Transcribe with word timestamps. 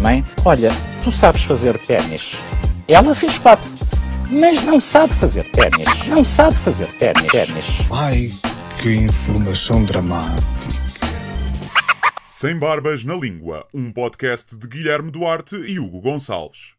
Mãe, 0.00 0.24
olha, 0.44 0.70
tu 1.02 1.10
sabes 1.10 1.42
fazer 1.42 1.76
ténis. 1.78 2.36
Ela 2.86 3.12
fez 3.12 3.38
quatro, 3.38 3.68
mas 4.30 4.62
não 4.62 4.80
sabe 4.80 5.12
fazer 5.14 5.50
ténis. 5.50 6.06
Não 6.06 6.24
sabe 6.24 6.56
fazer 6.58 6.86
ténis. 6.98 7.26
ténis. 7.26 7.66
Ai, 7.90 8.30
que 8.80 8.94
informação 8.94 9.84
dramática. 9.84 10.42
Sem 12.28 12.56
Barbas 12.56 13.02
na 13.02 13.14
Língua, 13.14 13.66
um 13.74 13.92
podcast 13.92 14.56
de 14.56 14.68
Guilherme 14.68 15.10
Duarte 15.10 15.56
e 15.56 15.80
Hugo 15.80 16.00
Gonçalves. 16.00 16.74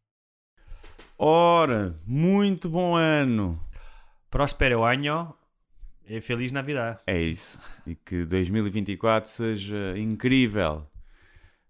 Ora, 1.17 1.95
muito 2.07 2.69
bom 2.69 2.95
ano! 2.95 3.59
Próspero 4.29 4.83
ano 4.83 5.35
e 6.07 6.21
Feliz 6.21 6.51
Navidad. 6.51 6.99
É 7.05 7.21
isso. 7.21 7.59
E 7.85 7.93
que 7.93 8.23
2024 8.23 9.29
seja 9.29 9.97
incrível. 9.97 10.87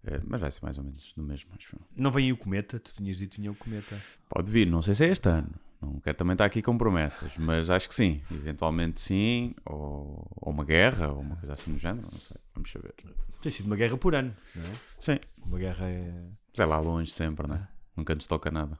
Eh, 0.06 0.20
mas 0.26 0.40
vai 0.40 0.50
ser 0.50 0.62
mais 0.62 0.76
ou 0.78 0.84
menos 0.84 1.14
no 1.16 1.24
mesmo, 1.24 1.50
acho. 1.56 1.76
Não 1.96 2.10
vem 2.10 2.26
aí 2.26 2.32
o 2.32 2.36
cometa? 2.36 2.78
Tu 2.78 2.92
tinhas 2.94 3.16
dito 3.16 3.32
que 3.34 3.40
vinha 3.40 3.50
o 3.50 3.54
cometa. 3.54 3.98
Pode 4.28 4.50
vir, 4.52 4.66
não 4.66 4.82
sei 4.82 4.94
se 4.94 5.04
é 5.04 5.08
este 5.08 5.28
ano. 5.28 5.50
Não 5.80 6.00
quero 6.00 6.16
também 6.16 6.32
estar 6.32 6.46
aqui 6.46 6.62
com 6.62 6.78
promessas, 6.78 7.36
mas 7.36 7.68
acho 7.68 7.88
que 7.88 7.94
sim. 7.94 8.22
Eventualmente 8.30 9.00
sim, 9.00 9.54
ou, 9.66 10.26
ou 10.36 10.52
uma 10.52 10.64
guerra, 10.64 11.08
ou 11.12 11.20
uma 11.20 11.36
coisa 11.36 11.52
assim 11.54 11.72
do 11.72 11.78
género, 11.78 12.08
não 12.10 12.20
sei. 12.20 12.36
Vamos 12.54 12.70
saber. 12.70 12.94
Tem 13.42 13.52
sido 13.52 13.66
uma 13.66 13.76
guerra 13.76 13.96
por 13.98 14.14
ano, 14.14 14.34
não 14.54 14.62
é? 14.62 14.74
Sim. 14.98 15.18
Uma 15.42 15.58
guerra 15.58 15.86
é... 15.86 16.30
É 16.56 16.64
lá 16.64 16.78
longe 16.78 17.10
sempre, 17.10 17.46
não 17.46 17.56
é? 17.56 17.68
Nunca 17.96 18.14
nos 18.14 18.26
toca 18.26 18.50
nada. 18.50 18.78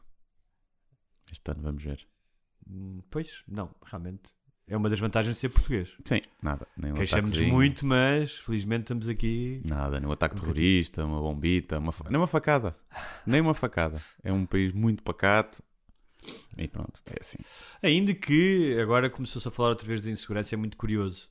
Este 1.31 1.51
ano 1.51 1.63
vamos 1.63 1.83
ver. 1.83 2.07
Hum, 2.67 3.03
Pois, 3.11 3.43
não, 3.47 3.75
realmente. 3.85 4.23
É 4.67 4.77
uma 4.77 4.89
das 4.89 4.99
vantagens 4.99 5.37
de 5.37 5.41
ser 5.41 5.51
português. 5.51 5.93
Sim, 6.05 6.23
nada. 6.43 6.67
Queixamos 6.97 7.39
muito, 7.41 7.85
mas 7.85 8.33
felizmente 8.39 8.83
estamos 8.85 9.09
aqui. 9.09 9.61
Nada, 9.69 10.01
nem 10.01 10.09
um 10.09 10.13
ataque 10.13 10.37
terrorista, 10.41 11.05
uma 11.05 11.21
bombita, 11.21 11.79
uma 11.79 11.93
fa- 11.93 12.07
nem 12.09 12.17
uma 12.19 12.27
facada. 12.27 12.75
Nem 13.27 13.41
uma 13.43 13.53
facada. 13.55 14.01
É 14.23 14.33
um 14.33 14.47
país 14.47 14.73
muito 14.73 15.03
pacato. 15.03 15.63
E 16.57 16.67
pronto, 16.67 17.03
é 17.07 17.17
assim. 17.21 17.37
Ainda 17.83 18.15
que 18.15 18.79
agora 18.81 19.11
começou-se 19.11 19.47
a 19.47 19.51
falar 19.51 19.69
outra 19.71 19.87
vez 19.87 20.01
de 20.01 20.11
insegurança, 20.11 20.55
é 20.55 20.57
muito 20.57 20.79
curioso. 20.79 21.29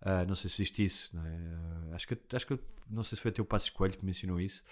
Ah, 0.00 0.24
não 0.24 0.36
sei 0.36 0.48
se 0.48 0.58
viste 0.58 0.84
isso, 0.84 1.10
é? 1.16 1.18
Ah, 1.90 1.94
acho, 1.96 2.06
que, 2.06 2.16
acho 2.32 2.46
que 2.46 2.56
não 2.88 3.02
sei 3.02 3.16
se 3.16 3.22
foi 3.22 3.30
até 3.32 3.42
o 3.42 3.44
Passos 3.44 3.70
Coelho 3.70 3.98
que 3.98 4.04
mencionou 4.06 4.40
isso. 4.40 4.62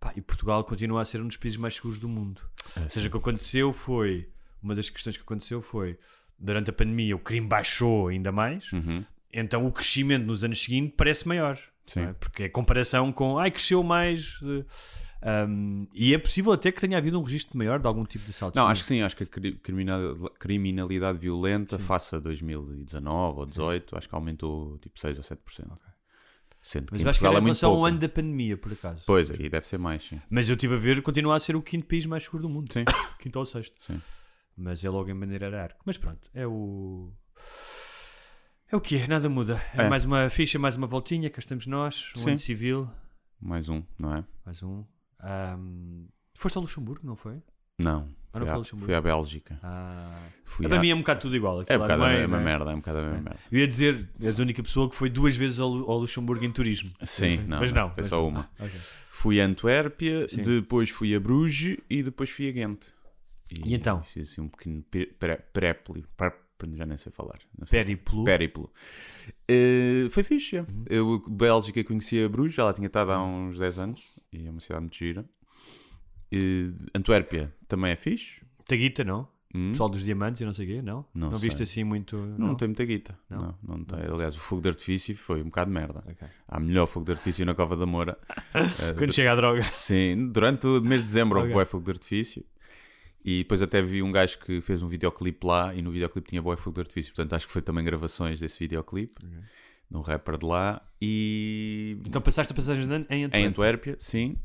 Pá, 0.00 0.12
e 0.16 0.20
Portugal 0.20 0.64
continua 0.64 1.02
a 1.02 1.04
ser 1.04 1.20
um 1.22 1.28
dos 1.28 1.36
países 1.36 1.56
mais 1.56 1.76
seguros 1.76 2.00
do 2.00 2.08
mundo. 2.08 2.40
Ou 2.76 2.90
seja, 2.90 3.06
o 3.06 3.10
que 3.12 3.16
aconteceu 3.16 3.72
foi. 3.72 4.28
Uma 4.60 4.74
das 4.74 4.88
questões 4.90 5.16
que 5.16 5.22
aconteceu 5.22 5.62
foi 5.62 5.96
durante 6.38 6.70
a 6.70 6.72
pandemia 6.72 7.14
o 7.16 7.18
crime 7.18 7.46
baixou 7.46 8.08
ainda 8.08 8.30
mais, 8.32 8.72
Uhum. 8.72 9.04
então 9.32 9.66
o 9.66 9.72
crescimento 9.72 10.24
nos 10.24 10.42
anos 10.44 10.60
seguintes 10.62 10.94
parece 10.96 11.26
maior. 11.28 11.58
Sim. 11.86 12.00
é? 12.00 12.12
Porque 12.14 12.44
é 12.44 12.48
comparação 12.48 13.12
com. 13.12 13.38
Ai, 13.38 13.50
cresceu 13.50 13.82
mais. 13.82 14.38
eh, 14.42 15.46
um, 15.48 15.86
e 15.94 16.14
é 16.14 16.18
possível 16.18 16.52
até 16.52 16.70
que 16.72 16.80
tenha 16.80 16.96
havido 16.98 17.18
um 17.18 17.22
registro 17.22 17.56
maior 17.58 17.78
de 17.78 17.86
algum 17.86 18.04
tipo 18.04 18.24
de 18.24 18.30
assalto. 18.30 18.58
Não, 18.58 18.66
acho 18.66 18.82
que 18.82 18.88
sim, 18.88 19.00
acho 19.02 19.16
que 19.16 19.22
a 19.24 19.26
cri- 19.26 19.54
criminal- 19.56 20.14
criminalidade 20.38 21.18
violenta, 21.18 21.78
face 21.78 22.14
a 22.14 22.18
2019 22.18 23.38
ou 23.40 23.46
18, 23.46 23.96
acho 23.96 24.08
que 24.08 24.14
aumentou 24.14 24.78
tipo 24.78 24.98
6 24.98 25.16
ou 25.18 25.24
7%. 25.24 25.78
Sendo 26.62 26.86
que 26.86 26.92
Mas 26.92 27.02
eu 27.02 27.10
acho 27.10 27.18
que 27.20 27.26
era 27.26 27.34
é 27.34 27.38
em 27.38 27.42
relação 27.42 27.70
ao 27.72 27.84
ano 27.84 27.98
da 27.98 28.08
pandemia, 28.08 28.56
por 28.56 28.72
acaso. 28.72 29.02
Pois, 29.06 29.30
aí 29.30 29.50
deve 29.50 29.66
ser 29.68 29.78
mais, 29.78 30.02
sim. 30.04 30.18
Mas 30.30 30.48
eu 30.48 30.54
estive 30.54 30.74
a 30.74 30.78
ver, 30.78 31.02
continua 31.02 31.36
a 31.36 31.38
ser 31.38 31.54
o 31.56 31.60
quinto 31.60 31.86
país 31.86 32.06
mais 32.06 32.24
seguro 32.24 32.44
do 32.44 32.48
mundo. 32.48 32.72
Sim. 32.72 32.84
Quinto 33.20 33.38
ou 33.38 33.44
sexto. 33.44 33.74
Sim. 33.84 34.00
Mas 34.56 34.84
é 34.84 34.88
logo 34.90 35.10
em 35.10 35.14
maneira 35.14 35.62
arco. 35.62 35.80
Mas 35.84 35.98
pronto, 35.98 36.28
é 36.32 36.46
o. 36.46 37.12
É 38.70 38.76
o 38.76 38.80
que 38.80 38.96
é, 38.96 39.06
nada 39.06 39.28
muda. 39.28 39.60
É, 39.74 39.82
É. 39.82 39.88
mais 39.88 40.04
uma 40.04 40.28
ficha, 40.30 40.58
mais 40.58 40.76
uma 40.76 40.86
voltinha, 40.86 41.28
cá 41.30 41.38
estamos 41.38 41.66
nós, 41.66 42.12
um 42.16 42.20
Sim. 42.20 42.30
ano 42.30 42.38
civil, 42.38 42.90
Mais 43.40 43.68
um, 43.68 43.82
não 43.98 44.14
é? 44.14 44.24
mais 44.44 44.62
um. 44.62 44.84
Ahm, 45.20 46.06
foste 46.34 46.56
ao 46.56 46.62
Luxemburgo, 46.62 47.06
não 47.06 47.14
foi? 47.16 47.42
Não. 47.78 48.08
Ah, 48.32 48.38
não 48.40 48.46
Fui, 48.46 48.46
foi 48.46 48.48
à, 48.48 48.56
Luxemburgo? 48.56 48.86
fui 48.86 48.94
à 48.94 49.00
Bélgica. 49.00 49.58
Ah, 49.62 50.18
Fui 50.44 50.66
para 50.68 50.78
à- 50.78 50.80
mim 50.80 50.90
é 50.90 50.94
um 50.94 50.98
bocado 50.98 51.20
tudo 51.20 51.36
igual. 51.36 51.62
É 51.66 51.76
um 51.76 51.80
bocado 51.80 52.04
a 52.04 52.08
mesma 52.08 52.40
é? 52.40 52.44
merda, 52.44 52.70
é 52.70 52.74
um 52.74 52.78
bocado 52.78 52.98
a 52.98 53.02
mesma 53.02 53.20
merda. 53.20 53.38
Eu 53.50 53.58
ia 53.60 53.68
dizer, 53.68 54.08
és 54.20 54.38
a 54.38 54.42
única 54.42 54.62
pessoa 54.62 54.88
que 54.90 54.96
foi 54.96 55.08
duas 55.08 55.36
vezes 55.36 55.60
ao, 55.60 55.68
ao 55.90 55.98
Luxemburgo 55.98 56.44
em 56.44 56.50
turismo. 56.50 56.90
Sim, 57.02 57.38
não, 57.46 57.60
mas 57.60 57.70
não. 57.72 57.88
foi 57.90 57.94
mas 57.98 58.06
só 58.08 58.26
uma. 58.26 58.50
Ah, 58.58 58.64
ok. 58.64 58.80
Fui 59.10 59.40
a 59.40 59.44
Antuérpia, 59.46 60.28
Sim. 60.28 60.42
depois 60.42 60.90
fui 60.90 61.14
a 61.14 61.20
Bruges 61.20 61.76
e 61.88 62.02
depois 62.02 62.28
fui 62.30 62.48
a 62.48 62.52
Ghent. 62.52 62.88
E 63.52 63.74
então? 63.74 64.02
Fiz 64.04 64.30
assim 64.32 64.40
um 64.40 64.48
pequeno 64.48 64.82
pe- 64.90 65.06
pre- 65.06 65.36
prépli, 65.52 66.04
pré- 66.16 66.32
já 66.74 66.86
nem 66.86 66.96
sei 66.96 67.12
falar. 67.12 67.38
Não 67.58 67.66
sei. 67.66 67.80
Périplo. 67.84 68.24
Périplo. 68.24 68.72
Eh, 69.48 70.08
foi 70.10 70.22
fixe. 70.22 70.58
Uhum. 70.60 70.84
Eu, 70.88 71.22
Bélgica, 71.28 71.82
conhecia 71.84 72.28
Bruges, 72.28 72.54
já 72.54 72.64
lá 72.64 72.72
tinha 72.72 72.86
estado 72.86 73.12
há 73.12 73.22
uns 73.22 73.58
10 73.58 73.78
anos 73.78 74.02
e 74.32 74.46
é 74.46 74.50
uma 74.50 74.60
cidade 74.60 74.80
muito 74.80 74.96
gira. 74.96 75.24
Eh, 76.32 76.70
Antuérpia 76.94 77.52
também 77.68 77.92
é 77.92 77.96
fixe. 77.96 78.40
Taguita, 78.66 79.04
não? 79.04 79.28
Hum? 79.54 79.70
Pessoal 79.70 79.88
dos 79.88 80.02
diamantes 80.02 80.40
e 80.40 80.44
não 80.44 80.52
sei 80.52 80.64
o 80.64 80.68
quê, 80.68 80.82
não? 80.82 81.06
Não 81.14 81.30
viste 81.30 81.58
sei. 81.58 81.62
assim 81.64 81.84
muito. 81.84 82.16
Não, 82.16 82.56
tem 82.56 82.66
muita 82.66 82.84
guita. 82.84 83.16
Não? 83.30 83.38
Não, 83.62 83.76
não 83.78 83.84
tem. 83.84 84.00
Aliás, 84.00 84.34
o 84.34 84.40
fogo 84.40 84.60
de 84.62 84.68
artifício 84.70 85.16
foi 85.16 85.42
um 85.42 85.44
bocado 85.44 85.70
de 85.70 85.74
merda. 85.78 86.02
Ok. 86.08 86.26
Há 86.48 86.58
melhor 86.58 86.86
fogo 86.88 87.06
de 87.06 87.12
artifício 87.12 87.46
na 87.46 87.54
Cova 87.54 87.76
da 87.76 87.86
Moura. 87.86 88.18
Eh, 88.54 88.94
Quando 88.98 89.12
chega 89.12 89.30
a 89.32 89.36
droga. 89.36 89.62
Sim, 89.64 90.30
durante 90.32 90.66
o 90.66 90.80
mês 90.80 91.02
de 91.02 91.06
dezembro 91.08 91.38
houve 91.38 91.50
Ok. 91.50 91.54
bué 91.54 91.64
fogo 91.66 91.84
de 91.84 91.90
artifício. 91.92 92.44
E 93.24 93.38
depois 93.38 93.62
até 93.62 93.80
vi 93.80 94.02
um 94.02 94.12
gajo 94.12 94.38
que 94.38 94.60
fez 94.60 94.82
um 94.82 94.86
videoclipe 94.88 95.46
lá 95.46 95.74
e 95.74 95.80
no 95.80 95.90
videoclipe 95.90 96.28
tinha 96.28 96.42
bué 96.42 96.56
fogo 96.56 96.74
de 96.74 96.80
artifício. 96.82 97.14
Portanto, 97.14 97.32
acho 97.34 97.46
que 97.46 97.52
foi 97.52 97.62
também 97.62 97.82
gravações 97.84 98.38
desse 98.38 98.58
videoclipe. 98.58 99.14
De 99.90 99.96
um 99.96 100.00
rapper 100.00 100.36
de 100.38 100.44
lá. 100.46 100.82
E... 101.00 101.96
Então 102.06 102.20
passaste 102.20 102.52
a 102.52 102.56
passagem 102.56 102.86
de 102.86 102.92
ano 102.94 103.06
em 103.08 103.24
Antuérpia. 103.24 103.38
Em 103.38 103.46
Antuérpia, 103.46 103.96
sim. 103.98 104.36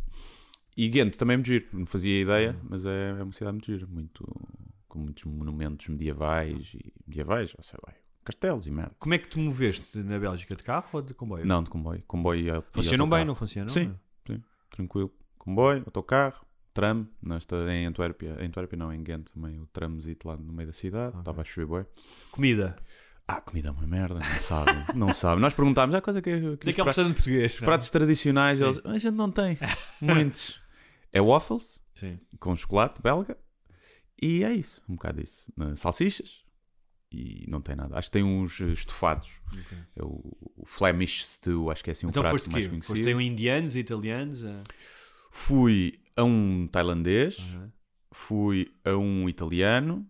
E 0.78 0.88
Ghent 0.88 1.16
também 1.18 1.34
é 1.34 1.38
muito 1.38 1.48
giro. 1.48 1.66
Não 1.74 1.86
fazia 1.86 2.22
ideia, 2.22 2.52
Uhum. 2.52 2.68
mas 2.70 2.86
é, 2.86 3.10
é 3.20 3.24
uma 3.24 3.34
cidade 3.34 3.54
muito 3.54 3.66
gira. 3.66 3.86
Muito, 3.88 4.26
com 4.88 5.00
muitos 5.00 5.24
monumentos 5.26 5.88
medievais 5.90 6.72
e 6.74 6.94
medievais, 7.06 7.54
ou 7.58 7.64
sei 7.64 7.80
lá, 7.86 7.94
castelos 8.24 8.66
e 8.68 8.72
merda. 8.72 8.94
Como 9.00 9.14
é 9.14 9.18
que 9.18 9.28
tu 9.28 9.40
moveste 9.40 9.98
na 9.98 10.18
Bélgica? 10.20 10.56
De 10.56 10.64
carro 10.64 10.88
ou 10.94 11.02
de 11.02 11.14
comboio? 11.14 11.46
Não, 11.46 11.64
de 11.64 11.70
comboio. 11.70 12.02
Comboio 12.08 12.56
e, 12.56 12.58
e 12.60 12.64
Funcionam 12.72 13.10
bem, 13.10 13.26
não 13.26 13.36
funcionam? 13.36 13.70
Sim. 13.70 13.94
tranquilo. 14.70 15.12
Comboio, 15.38 15.84
autocarro, 15.86 16.46
tram, 16.74 17.08
nesta, 17.22 17.56
em 17.72 17.86
Antuérpia, 17.86 18.38
em 18.40 18.48
Antuérpia 18.48 18.78
não, 18.78 18.94
em 18.94 19.02
Ghent 19.04 19.30
também, 19.34 19.60
o 19.60 19.66
tramzito 19.68 20.28
lá 20.28 20.38
no 20.38 20.54
meio 20.54 20.68
da 20.68 20.74
cidade, 20.74 21.18
estava 21.18 21.42
a 21.42 21.44
chover 21.46 21.66
bué. 21.68 21.86
Comida. 22.32 22.78
Ah, 23.28 23.40
comida 23.42 23.70
é 23.70 23.72
uma 23.72 23.86
merda, 23.86 24.16
não 24.16 24.40
sabe, 24.42 24.72
não 24.98 25.14
sabe. 25.14 25.40
Nós 25.42 25.54
perguntámos, 25.54 25.94
ah, 25.96 26.02
coisa 26.02 26.20
que, 26.22 26.32
que 26.32 26.40
Daquele 26.42 26.74
pratos, 26.74 26.86
restaurante 26.86 27.16
português. 27.16 27.54
os 27.54 27.62
não? 27.62 27.66
pratos 27.68 27.90
tradicionais, 27.92 28.60
eles, 28.60 28.80
a 28.84 28.98
gente 28.98 29.14
não 29.14 29.30
tem 29.32 29.58
muitos. 30.02 30.60
É 31.12 31.22
waffles, 31.22 31.80
Sim. 31.94 32.20
com 32.40 32.56
chocolate 32.56 33.02
belga, 33.02 33.38
e 34.22 34.44
é 34.44 34.52
isso, 34.54 34.82
um 34.90 34.96
bocado 34.96 35.22
isso. 35.22 35.52
Salsichas, 35.76 36.44
e 37.12 37.46
não 37.48 37.62
tem 37.62 37.76
nada. 37.76 37.98
Acho 37.98 38.08
que 38.08 38.12
tem 38.14 38.24
uns 38.24 38.60
eh, 38.62 38.66
estofados, 38.72 39.40
é 39.96 40.04
o, 40.04 40.36
o 40.58 40.66
Flemish 40.66 41.26
Stew, 41.26 41.70
acho 41.72 41.84
que 41.84 41.90
é 41.90 41.94
assim 41.94 42.06
um 42.08 42.10
Então 42.10 42.22
prato 42.24 42.52
mais 42.52 42.66
quê? 42.66 42.70
conhecido. 42.70 42.86
Foste 42.98 43.14
um 43.16 43.22
indianos, 43.22 43.76
italianos? 43.76 44.44
ah? 44.44 44.64
Fui 45.32 45.99
a 46.16 46.24
um 46.24 46.68
tailandês, 46.68 47.40
Aham. 47.40 47.72
fui 48.12 48.74
a 48.84 48.96
um 48.96 49.28
italiano, 49.30 50.10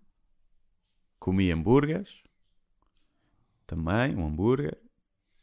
comi 1.20 1.52
hambúrgueres, 1.52 2.24
também 3.68 4.16
um 4.16 4.26
hambúrguer, 4.26 4.78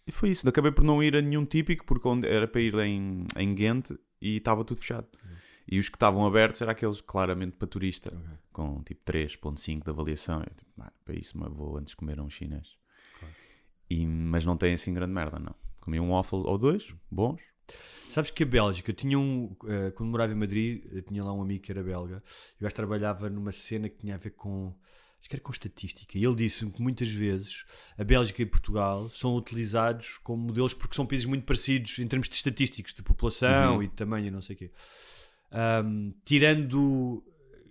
e 0.06 0.12
foi 0.12 0.31
isso. 0.31 0.49
Acabei 0.49 0.70
por 0.73 0.85
não 0.85 1.03
ir 1.03 1.17
a 1.17 1.20
nenhum 1.23 1.44
típico, 1.44 1.85
porque 1.85 2.06
onde 2.06 2.29
era 2.29 2.47
para 2.47 2.61
ir 2.61 2.75
em, 2.79 3.26
em 3.37 3.55
Ghent 3.55 3.91
e 4.20 4.37
estava 4.37 4.64
tudo 4.64 4.81
fechado. 4.81 5.08
E 5.69 5.81
os 5.81 5.88
que 5.88 5.97
estavam 5.97 6.25
abertos 6.25 6.61
eram 6.62 6.70
aqueles 6.73 7.00
claramente 7.00 7.56
para 7.56 7.67
turista, 7.67 8.12
com 8.52 8.82
tipo 8.85 9.02
3.5 9.05 9.85
de 9.85 9.91
avaliação. 9.91 10.41
Eu, 10.41 10.55
tipo, 10.55 10.70
"Ah, 10.79 10.93
para 11.05 11.17
isso 11.17 11.37
mas 11.37 11.52
vou 11.52 11.76
antes 11.76 11.94
comer 11.94 12.20
a 12.20 12.23
um 12.23 12.31
chinês. 12.31 12.76
E, 13.91 14.06
mas 14.06 14.44
não 14.44 14.56
tem 14.56 14.75
assim 14.75 14.94
grande 14.94 15.12
merda, 15.12 15.38
não. 15.41 15.55
Comi 15.81 15.99
um 15.99 16.11
waffle 16.11 16.43
ou 16.44 16.56
dois, 16.59 16.94
bons. 17.11 17.41
Sabes 18.11 18.31
que 18.31 18.43
a 18.43 18.47
Bélgica, 18.47 18.91
eu 18.91 18.95
tinha 18.95 19.19
um. 19.19 19.55
eh, 19.67 19.91
quando 19.91 20.11
morava 20.11 20.33
em 20.33 20.37
Madrid, 20.37 20.83
eu 20.91 21.03
tinha 21.03 21.23
lá 21.23 21.33
um 21.33 21.43
amigo 21.43 21.63
que 21.63 21.71
era 21.71 21.83
belga. 21.83 22.23
E 22.59 22.61
o 22.61 22.63
gajo 22.63 22.75
trabalhava 22.75 23.29
numa 23.29 23.53
cena 23.53 23.89
que 23.89 23.99
tinha 23.99 24.15
a 24.15 24.19
ver 24.19 24.31
com 24.31 24.75
acho 25.21 25.29
que 25.31 25.35
era 25.37 25.43
com 25.43 25.51
estatística, 25.51 26.17
e 26.17 26.25
ele 26.25 26.37
disse 26.37 26.65
que 26.71 26.81
muitas 26.81 27.09
vezes 27.09 27.65
a 27.99 28.05
Bélgica 28.05 28.43
e 28.43 28.47
Portugal 28.47 29.09
são 29.11 29.35
utilizados 29.35 30.19
como 30.19 30.45
modelos 30.45 30.73
porque 30.73 30.95
são 30.95 31.05
países 31.07 31.27
muito 31.27 31.45
parecidos 31.45 31.99
em 31.99 32.07
termos 32.07 32.29
de 32.29 32.37
estatísticos, 32.37 32.93
de 32.95 33.03
população 33.03 33.77
Uhum. 33.77 33.83
e 33.83 33.89
de 33.89 33.95
tamanho 33.95 34.27
e 34.29 34.31
não 34.31 34.41
sei 34.41 34.55
o 34.55 34.59
quê. 34.59 34.71
Ahm, 35.51 36.12
tirando 36.25 37.25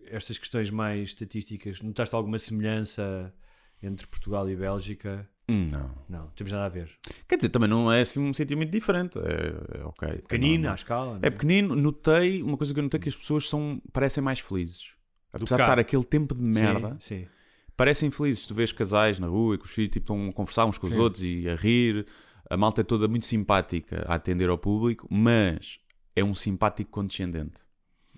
estas 0.08 0.38
questões 0.38 0.70
mais 0.70 1.10
estatísticas, 1.10 1.82
notaste 1.82 2.14
alguma 2.14 2.38
semelhança 2.40 3.34
entre 3.82 4.06
Portugal 4.08 4.50
e 4.50 4.56
Bélgica? 4.56 5.30
Não. 5.48 5.92
Não, 6.10 6.28
temos 6.36 6.52
nada 6.52 6.66
a 6.66 6.70
ver. 6.70 6.90
Quer 7.28 7.36
dizer, 7.38 7.50
também 7.50 7.70
não 7.70 7.92
é 7.92 8.02
assim 8.02 8.20
um 8.20 8.34
sentido 8.34 8.58
muito 8.58 8.72
diferente. 8.72 9.20
É, 9.20 9.80
é 9.80 9.84
ok. 9.86 10.08
Pequenino, 10.28 10.64
Não, 10.66 10.72
à 10.72 10.76
escala. 10.76 11.14
não 11.14 11.20
É 11.22 11.30
pequenino, 11.30 11.76
notei, 11.76 12.42
uma 12.42 12.58
coisa 12.58 12.74
que 12.74 12.80
eu 12.80 12.84
notei 12.84 13.00
que 13.00 13.10
as 13.10 13.16
pessoas 13.16 13.48
são, 13.48 13.82
parecem 13.94 14.24
mais 14.24 14.40
felizes. 14.40 14.94
Apesar 15.32 15.58
de 15.58 15.62
estar 15.64 15.80
aquele 15.80 16.04
tempo 16.04 16.34
de 16.34 16.42
merda, 16.42 16.98
Sim, 17.00 17.20
sim. 17.24 17.28
parecem 17.76 18.10
felizes. 18.10 18.48
Tu 18.48 18.56
vês 18.56 18.72
casais 18.72 19.20
na 19.20 19.28
rua 19.28 19.56
e 19.56 19.58
que 19.58 19.66
os 19.66 19.72
filhos 19.72 19.92
tipo, 19.92 20.14
estão 20.14 20.30
a 20.30 20.34
conversar 20.34 20.66
uns 20.66 20.78
com 20.78 20.88
os 20.88 20.94
Sim. 20.94 21.00
outros 21.00 21.24
e 21.24 21.48
a 21.50 21.56
rir. 21.56 22.06
A 22.50 22.56
malta 22.58 22.82
é 22.82 22.84
toda 22.84 23.08
muito 23.08 23.26
simpática 23.26 24.04
a 24.08 24.16
atender 24.16 24.50
ao 24.50 24.58
público, 24.58 25.08
mas 25.12 25.80
é 26.16 26.24
um 26.24 26.34
simpático 26.34 26.90
condescendente. 26.90 27.62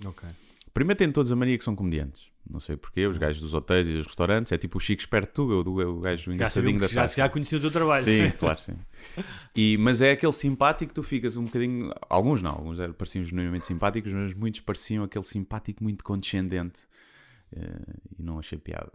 Ok. 0.06 0.30
Primeiro 0.73 0.97
têm 0.97 1.12
todos 1.12 1.31
a 1.31 1.35
mania 1.35 1.57
que 1.57 1.63
são 1.63 1.75
comediantes. 1.75 2.25
Não 2.49 2.59
sei 2.59 2.77
porquê, 2.77 3.05
os 3.05 3.17
gajos 3.17 3.41
dos 3.41 3.53
hotéis 3.53 3.88
e 3.88 3.94
dos 3.94 4.05
restaurantes. 4.05 4.51
É 4.51 4.57
tipo 4.57 4.77
o 4.77 4.81
Chico 4.81 5.01
Esperto, 5.01 5.44
o, 5.44 5.97
o, 5.97 5.99
gajo 5.99 6.31
engraçadinho 6.31 6.79
da 6.79 6.88
tasca. 6.88 7.21
já 7.21 7.29
conhecia 7.29 7.57
o 7.57 7.61
teu 7.61 7.71
trabalho. 7.71 8.03
Sim, 8.03 8.29
claro, 8.39 8.59
sim. 8.59 8.75
E, 9.55 9.77
mas 9.77 9.99
é 10.01 10.11
aquele 10.11 10.33
simpático 10.33 10.89
que 10.89 10.95
tu 10.95 11.03
ficas 11.03 11.35
um 11.35 11.44
bocadinho. 11.44 11.91
Alguns 12.09 12.41
não, 12.41 12.51
alguns 12.51 12.77
pareciam 12.95 13.23
genuinamente 13.23 13.67
simpáticos, 13.67 14.11
mas 14.13 14.33
muitos 14.33 14.61
pareciam 14.61 15.03
aquele 15.03 15.25
simpático 15.25 15.83
muito 15.83 16.03
condescendente. 16.03 16.88
Eh, 17.55 17.95
e 18.17 18.23
não 18.23 18.39
achei 18.39 18.57
piada. 18.57 18.91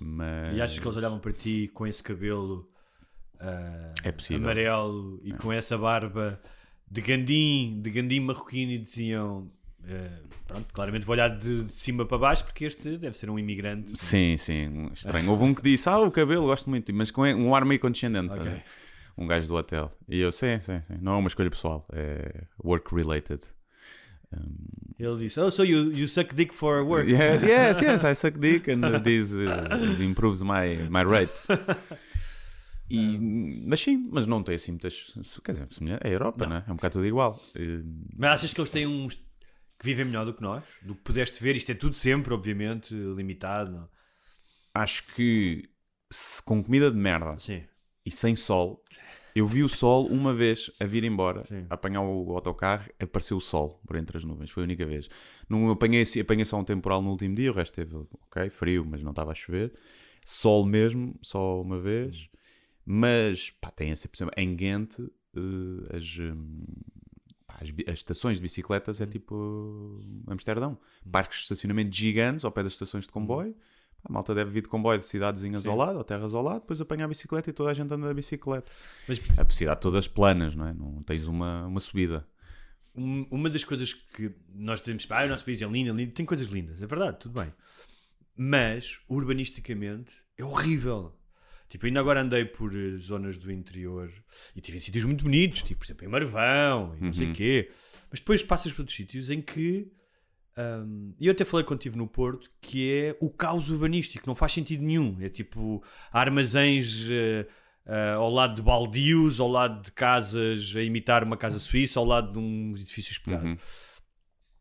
Mas. 0.00 0.56
E 0.56 0.60
achas 0.60 0.78
que 0.78 0.84
eles 0.84 0.96
olhavam 0.96 1.18
para 1.18 1.32
ti 1.32 1.70
com 1.72 1.86
esse 1.86 2.02
cabelo 2.02 2.68
ah, 3.38 3.92
É 4.02 4.12
possível. 4.12 4.42
amarelo 4.42 5.20
e 5.22 5.32
com 5.32 5.52
essa 5.52 5.76
barba 5.76 6.40
de 6.88 7.00
gandim, 7.00 7.80
de 7.82 7.90
gandim 7.90 8.20
marroquino 8.20 8.72
e 8.72 8.78
diziam 8.78 9.50
ah, 9.88 10.18
pronto, 10.46 10.72
claramente 10.72 11.06
vou 11.06 11.14
olhar 11.14 11.28
de, 11.28 11.66
cima 11.70 12.04
para 12.04 12.18
baixo 12.18 12.44
porque 12.44 12.64
este 12.64 12.96
deve 12.98 13.16
ser 13.16 13.30
um 13.30 13.38
imigrante. 13.38 13.96
Sim, 13.96 14.36
sim, 14.38 14.90
estranho. 14.92 15.30
Houve 15.30 15.44
um 15.44 15.54
que 15.54 15.62
disse: 15.62 15.88
Ah, 15.88 15.98
o 15.98 16.10
cabelo, 16.10 16.46
gosto 16.46 16.68
muito, 16.70 16.92
mas 16.94 17.10
com 17.10 17.22
um 17.22 17.54
ar 17.54 17.64
meio 17.64 17.80
condescendente. 17.80 18.26
Ok. 18.30 18.38
estás 18.38 18.48
a 18.48 18.56
ver? 18.56 18.64
Um 19.18 19.26
gajo 19.26 19.48
do 19.48 19.54
hotel. 19.54 19.90
E 20.08 20.20
eu, 20.20 20.30
sim, 20.30 20.58
sim, 20.58 20.80
sim. 20.86 20.98
Não 21.00 21.12
é 21.12 21.16
uma 21.16 21.28
escolha 21.28 21.48
pessoal, 21.48 21.86
é 21.92 22.44
work-related. 22.62 23.40
Ele 24.98 25.16
disse, 25.18 25.38
oh, 25.40 25.50
so 25.50 25.62
you, 25.62 25.92
you 25.92 26.08
suck 26.08 26.34
dick 26.34 26.54
for 26.54 26.82
work. 26.82 27.10
Yeah, 27.10 27.36
yes, 27.46 27.80
yes, 27.80 28.04
I 28.04 28.14
suck 28.14 28.38
dick 28.38 28.70
and 28.70 28.84
uh, 28.84 28.98
this 28.98 29.32
uh, 29.32 30.02
improves 30.02 30.42
my, 30.42 30.88
my 30.90 31.02
rate. 31.04 31.32
E, 32.88 33.18
mas 33.66 33.80
sim, 33.80 34.08
mas 34.10 34.26
não 34.26 34.42
tem 34.42 34.56
assim 34.56 34.72
muitas. 34.72 35.14
Quer 35.44 35.52
dizer, 35.52 35.68
é 36.00 36.08
a 36.08 36.10
Europa, 36.10 36.46
não. 36.46 36.56
é? 36.56 36.64
É 36.66 36.72
um 36.72 36.76
bocado 36.76 36.94
tudo 36.94 37.06
igual. 37.06 37.40
Eh, 37.54 37.82
Mas 38.16 38.36
achas 38.36 38.54
que 38.54 38.60
eles 38.60 38.70
têm 38.70 38.86
uns 38.86 39.14
que 39.78 39.84
vivem 39.84 40.04
melhor 40.04 40.24
do 40.24 40.34
que 40.34 40.42
nós? 40.42 40.64
Do 40.82 40.94
que 40.94 41.02
pudeste 41.02 41.42
ver, 41.42 41.56
isto 41.56 41.70
é 41.70 41.74
tudo 41.74 41.94
sempre, 41.94 42.32
obviamente, 42.32 42.94
limitado. 42.94 43.72
Não? 43.72 43.88
Acho 44.74 45.06
que 45.14 45.68
se- 46.10 46.42
com 46.42 46.62
comida 46.62 46.90
de 46.90 46.96
merda 46.96 47.38
Sim. 47.38 47.64
e 48.04 48.10
sem 48.10 48.36
sol, 48.36 48.82
eu 49.34 49.46
vi 49.46 49.62
o 49.62 49.68
sol 49.68 50.06
uma 50.06 50.32
vez 50.32 50.70
a 50.80 50.84
vir 50.86 51.04
embora, 51.04 51.44
Sim. 51.46 51.66
a 51.68 51.74
apanhar 51.74 52.02
o 52.02 52.34
autocarro, 52.34 52.88
apareceu 52.98 53.36
o 53.36 53.40
sol 53.40 53.80
por 53.86 53.96
entre 53.96 54.16
as 54.16 54.24
nuvens, 54.24 54.50
foi 54.50 54.62
a 54.62 54.64
única 54.64 54.86
vez. 54.86 55.08
Não 55.48 55.70
apanhei, 55.70 56.04
apanhei 56.20 56.44
só 56.44 56.58
um 56.58 56.64
temporal 56.64 57.02
no 57.02 57.10
último 57.10 57.34
dia, 57.34 57.50
o 57.50 57.54
resto 57.54 57.74
teve, 57.74 57.94
ok, 57.96 58.48
frio, 58.50 58.84
mas 58.84 59.02
não 59.02 59.10
estava 59.10 59.32
a 59.32 59.34
chover. 59.34 59.74
Sol 60.24 60.64
mesmo, 60.64 61.18
só 61.22 61.60
uma 61.60 61.78
vez. 61.80 62.28
Mas, 62.84 63.50
pá, 63.50 63.70
tem 63.70 63.90
essa, 63.90 64.08
exemplo, 64.12 64.32
em 64.36 64.54
Ghent, 64.54 64.98
eh, 65.00 65.96
as, 65.96 66.18
hum, 66.18 66.64
pá, 66.94 66.95
as, 67.60 67.68
as 67.88 67.94
estações 67.98 68.36
de 68.38 68.42
bicicletas 68.42 69.00
é 69.00 69.06
tipo 69.06 69.34
uh, 69.34 70.22
Amsterdão. 70.32 70.78
Parques 71.10 71.38
de 71.38 71.42
estacionamento 71.44 71.94
gigantes 71.94 72.44
ao 72.44 72.52
pé 72.52 72.62
das 72.62 72.72
estações 72.72 73.04
de 73.06 73.10
comboio. 73.10 73.54
Pá, 73.54 74.08
A 74.10 74.12
malta 74.12 74.34
deve 74.34 74.50
vir 74.50 74.62
de 74.62 74.68
comboio 74.68 74.98
de 75.00 75.06
cidadezinhas 75.06 75.66
ao 75.66 75.76
lado, 75.76 75.98
ou 75.98 76.04
terras 76.04 76.32
ao 76.34 76.42
lado, 76.42 76.60
depois 76.60 76.80
apanha 76.80 77.04
a 77.04 77.08
bicicleta 77.08 77.50
e 77.50 77.52
toda 77.52 77.70
a 77.70 77.74
gente 77.74 77.92
anda 77.92 77.96
na 78.06 78.14
bicicleta. 78.14 78.70
Mas 79.08 79.20
A 79.38 79.50
cidade 79.50 79.80
todas 79.80 80.06
planas, 80.06 80.54
não 80.54 80.66
é? 80.68 80.72
Não 80.72 81.02
tens 81.02 81.26
uma, 81.26 81.66
uma 81.66 81.80
subida. 81.80 82.26
Um- 82.94 83.26
uma 83.30 83.50
das 83.50 83.64
coisas 83.64 83.92
que 83.92 84.32
nós 84.54 84.80
dizemos, 84.80 85.06
ah, 85.10 85.24
o 85.24 85.28
nosso 85.28 85.44
país 85.44 85.60
é 85.60 85.66
lindo, 85.66 85.90
é 85.90 85.92
lindo, 85.92 86.12
tem 86.12 86.24
coisas 86.24 86.46
lindas, 86.48 86.80
é 86.80 86.86
verdade, 86.86 87.18
tudo 87.20 87.40
bem. 87.40 87.52
Mas, 88.36 89.00
urbanisticamente, 89.08 90.12
é 90.38 90.44
horrível. 90.44 91.12
Tipo, 91.68 91.86
ainda 91.86 92.00
agora 92.00 92.20
andei 92.22 92.44
por 92.44 92.74
eh, 92.74 92.96
zonas 92.96 93.36
do 93.36 93.50
interior 93.50 94.12
e 94.54 94.60
tive 94.60 94.78
em 94.78 94.80
sítios 94.80 95.04
muito 95.04 95.24
bonitos, 95.24 95.62
tipo, 95.62 95.80
por 95.80 95.86
exemplo, 95.86 96.04
em 96.04 96.08
Marvão 96.08 96.94
e 96.96 97.04
não 97.04 97.12
sei 97.12 97.30
o 97.30 97.34
quê. 97.34 97.70
Mas 98.10 98.20
depois 98.20 98.42
passas 98.42 98.72
por 98.72 98.82
outros 98.82 98.96
sítios 98.96 99.30
em 99.30 99.40
que. 99.42 99.90
hum, 100.56 101.12
E 101.18 101.26
eu 101.26 101.32
até 101.32 101.44
falei 101.44 101.64
contigo 101.66 101.96
no 101.96 102.06
Porto 102.06 102.48
que 102.60 102.90
é 102.92 103.16
o 103.20 103.28
caos 103.30 103.68
urbanístico, 103.68 104.26
não 104.26 104.34
faz 104.34 104.52
sentido 104.52 104.82
nenhum. 104.84 105.16
É 105.20 105.28
tipo 105.28 105.82
armazéns 106.12 107.08
eh, 107.10 107.46
eh, 107.86 108.12
ao 108.12 108.30
lado 108.30 108.54
de 108.54 108.62
baldios, 108.62 109.40
ao 109.40 109.48
lado 109.48 109.82
de 109.82 109.92
casas 109.92 110.74
a 110.76 110.82
imitar 110.82 111.24
uma 111.24 111.36
casa 111.36 111.58
suíça, 111.58 111.98
ao 111.98 112.04
lado 112.04 112.32
de 112.32 112.38
um 112.38 112.72
edifício 112.76 113.10
espelhado. 113.12 113.46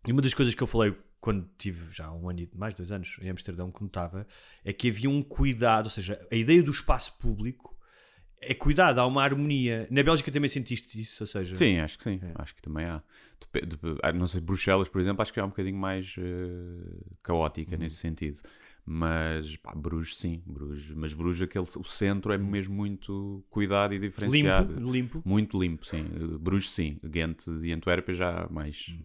E 0.07 0.11
uma 0.11 0.21
das 0.21 0.33
coisas 0.33 0.53
que 0.53 0.61
eu 0.61 0.67
falei 0.67 0.95
quando 1.25 1.49
tive 1.57 1.91
já 1.91 2.11
um 2.11 2.29
ano 2.29 2.41
e 2.41 2.49
mais, 2.53 2.75
dois 2.75 2.91
anos 2.91 3.17
em 3.19 3.27
Amsterdão 3.31 3.71
que 3.71 3.81
notava 3.81 4.27
é 4.63 4.71
que 4.71 4.89
havia 4.89 5.09
um 5.09 5.23
cuidado, 5.23 5.85
ou 5.85 5.89
seja, 5.89 6.23
a 6.31 6.35
ideia 6.35 6.61
do 6.61 6.69
espaço 6.69 7.17
público 7.17 7.75
é 8.39 8.53
cuidado, 8.53 8.99
há 8.99 9.07
uma 9.07 9.23
harmonia. 9.23 9.87
Na 9.89 10.03
Bélgica 10.03 10.31
também 10.31 10.47
sentiste 10.47 11.01
isso, 11.01 11.23
ou 11.23 11.27
seja, 11.27 11.55
Sim, 11.55 11.79
acho 11.79 11.97
que 11.97 12.03
sim. 12.03 12.19
É. 12.21 12.31
Acho 12.35 12.53
que 12.55 12.61
também 12.61 12.85
há. 12.85 13.01
Dep- 13.51 13.65
dep- 13.65 13.99
ah, 14.03 14.11
não 14.13 14.27
sei, 14.27 14.39
Bruxelas, 14.39 14.87
por 14.87 15.01
exemplo, 15.01 15.23
acho 15.23 15.33
que 15.33 15.39
é 15.39 15.43
um 15.43 15.49
bocadinho 15.49 15.77
mais 15.79 16.13
eh, 16.19 17.03
caótica 17.23 17.73
Uhum. 17.75 17.81
nesse 17.81 17.95
sentido. 17.95 18.41
Mas, 18.85 19.55
pá, 19.55 19.73
Bruges, 19.73 20.17
sim. 20.17 20.43
Bruges, 20.45 20.91
mas 20.95 21.11
Bruges, 21.15 21.41
aquele, 21.41 21.65
o 21.75 21.83
centro 21.83 22.31
é 22.33 22.37
mesmo 22.37 22.75
muito 22.75 23.43
cuidado 23.49 23.95
e 23.95 23.99
diferenciado. 23.99 24.73
Uhum. 24.73 24.77
limpo, 24.79 24.91
limpo. 24.91 25.21
Muito 25.25 25.59
limpo, 25.59 25.87
sim. 25.87 26.03
Uh, 26.03 26.37
Bruges, 26.37 26.69
sim. 26.69 26.99
Ghent 27.03 27.47
e 27.63 27.71
Antuérpia 27.73 28.13
já 28.13 28.47
mais, 28.51 28.85
Hum. 28.91 29.03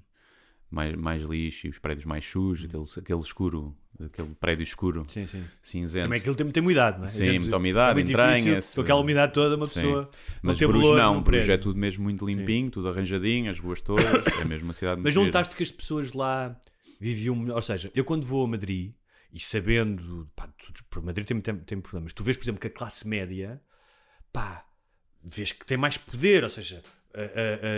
Mais, 0.70 0.94
mais 0.94 1.22
lixo 1.22 1.67
e 1.67 1.70
os 1.70 1.78
prédios 1.78 2.05
mais 2.06 2.25
sujos, 2.25 2.64
aquele, 2.69 2.84
aquele 3.05 3.20
escuro, 3.20 3.76
aquele 4.02 4.34
prédio 4.37 4.62
escuro, 4.62 5.06
Sim, 5.08 5.26
sim. 5.26 5.44
cinzenta. 5.62 6.05
Também 6.06 6.20
aquilo 6.20 6.34
tem 6.34 6.44
muita 6.44 6.61
umidade, 6.61 6.99
não 6.99 7.05
é? 7.05 7.08
Sim, 7.08 7.38
muita 7.40 7.56
umidade, 7.56 8.00
é 8.00 8.02
entranha-se. 8.02 8.75
Com 8.75 8.82
aquela 8.82 9.00
umidade 9.00 9.32
toda, 9.32 9.56
uma 9.56 9.67
Sim. 9.67 9.75
pessoa. 9.81 10.11
Mas 10.43 10.58
ter 10.58 10.67
Bruges 10.69 10.90
não, 10.93 11.22
Bruges 11.22 11.49
é 11.49 11.58
tudo 11.58 11.78
mesmo 11.78 12.05
muito 12.05 12.25
limpinho, 12.25 12.70
tudo 12.70 12.88
arranjadinho, 12.88 13.50
as 13.50 13.58
ruas 13.58 13.82
todas, 13.82 14.26
é 14.38 14.44
mesmo 14.44 14.64
uma 14.67 14.75
cidade 14.75 15.00
Mas 15.05 15.14
não 15.14 15.25
notaste 15.25 15.56
que 15.56 15.62
as 15.62 15.70
pessoas 15.70 16.12
lá 16.12 16.59
viviam 17.00 17.35
melhor? 17.35 17.56
Ou 17.56 17.62
seja, 17.62 17.90
eu 17.95 18.04
quando 18.04 18.25
vou 18.25 18.45
a 18.45 18.49
Madrid 18.49 18.95
e 19.33 19.40
sabendo, 19.40 20.30
pá, 20.37 20.49
tu- 20.49 21.02
Madrid 21.02 21.26
tem, 21.26 21.40
tem, 21.40 21.56
tem 21.56 21.80
problemas, 21.80 22.12
tu 22.12 22.23
vês, 22.23 22.37
por 22.37 22.45
exemplo, 22.45 22.61
que 22.61 22.66
a 22.66 22.71
classe 22.71 23.06
média, 23.06 23.61
pá, 24.33 24.64
vês 25.25 25.52
que 25.52 25.64
tem 25.66 25.76
mais 25.76 25.97
poder, 25.97 26.45
ou 26.45 26.50
seja, 26.50 26.83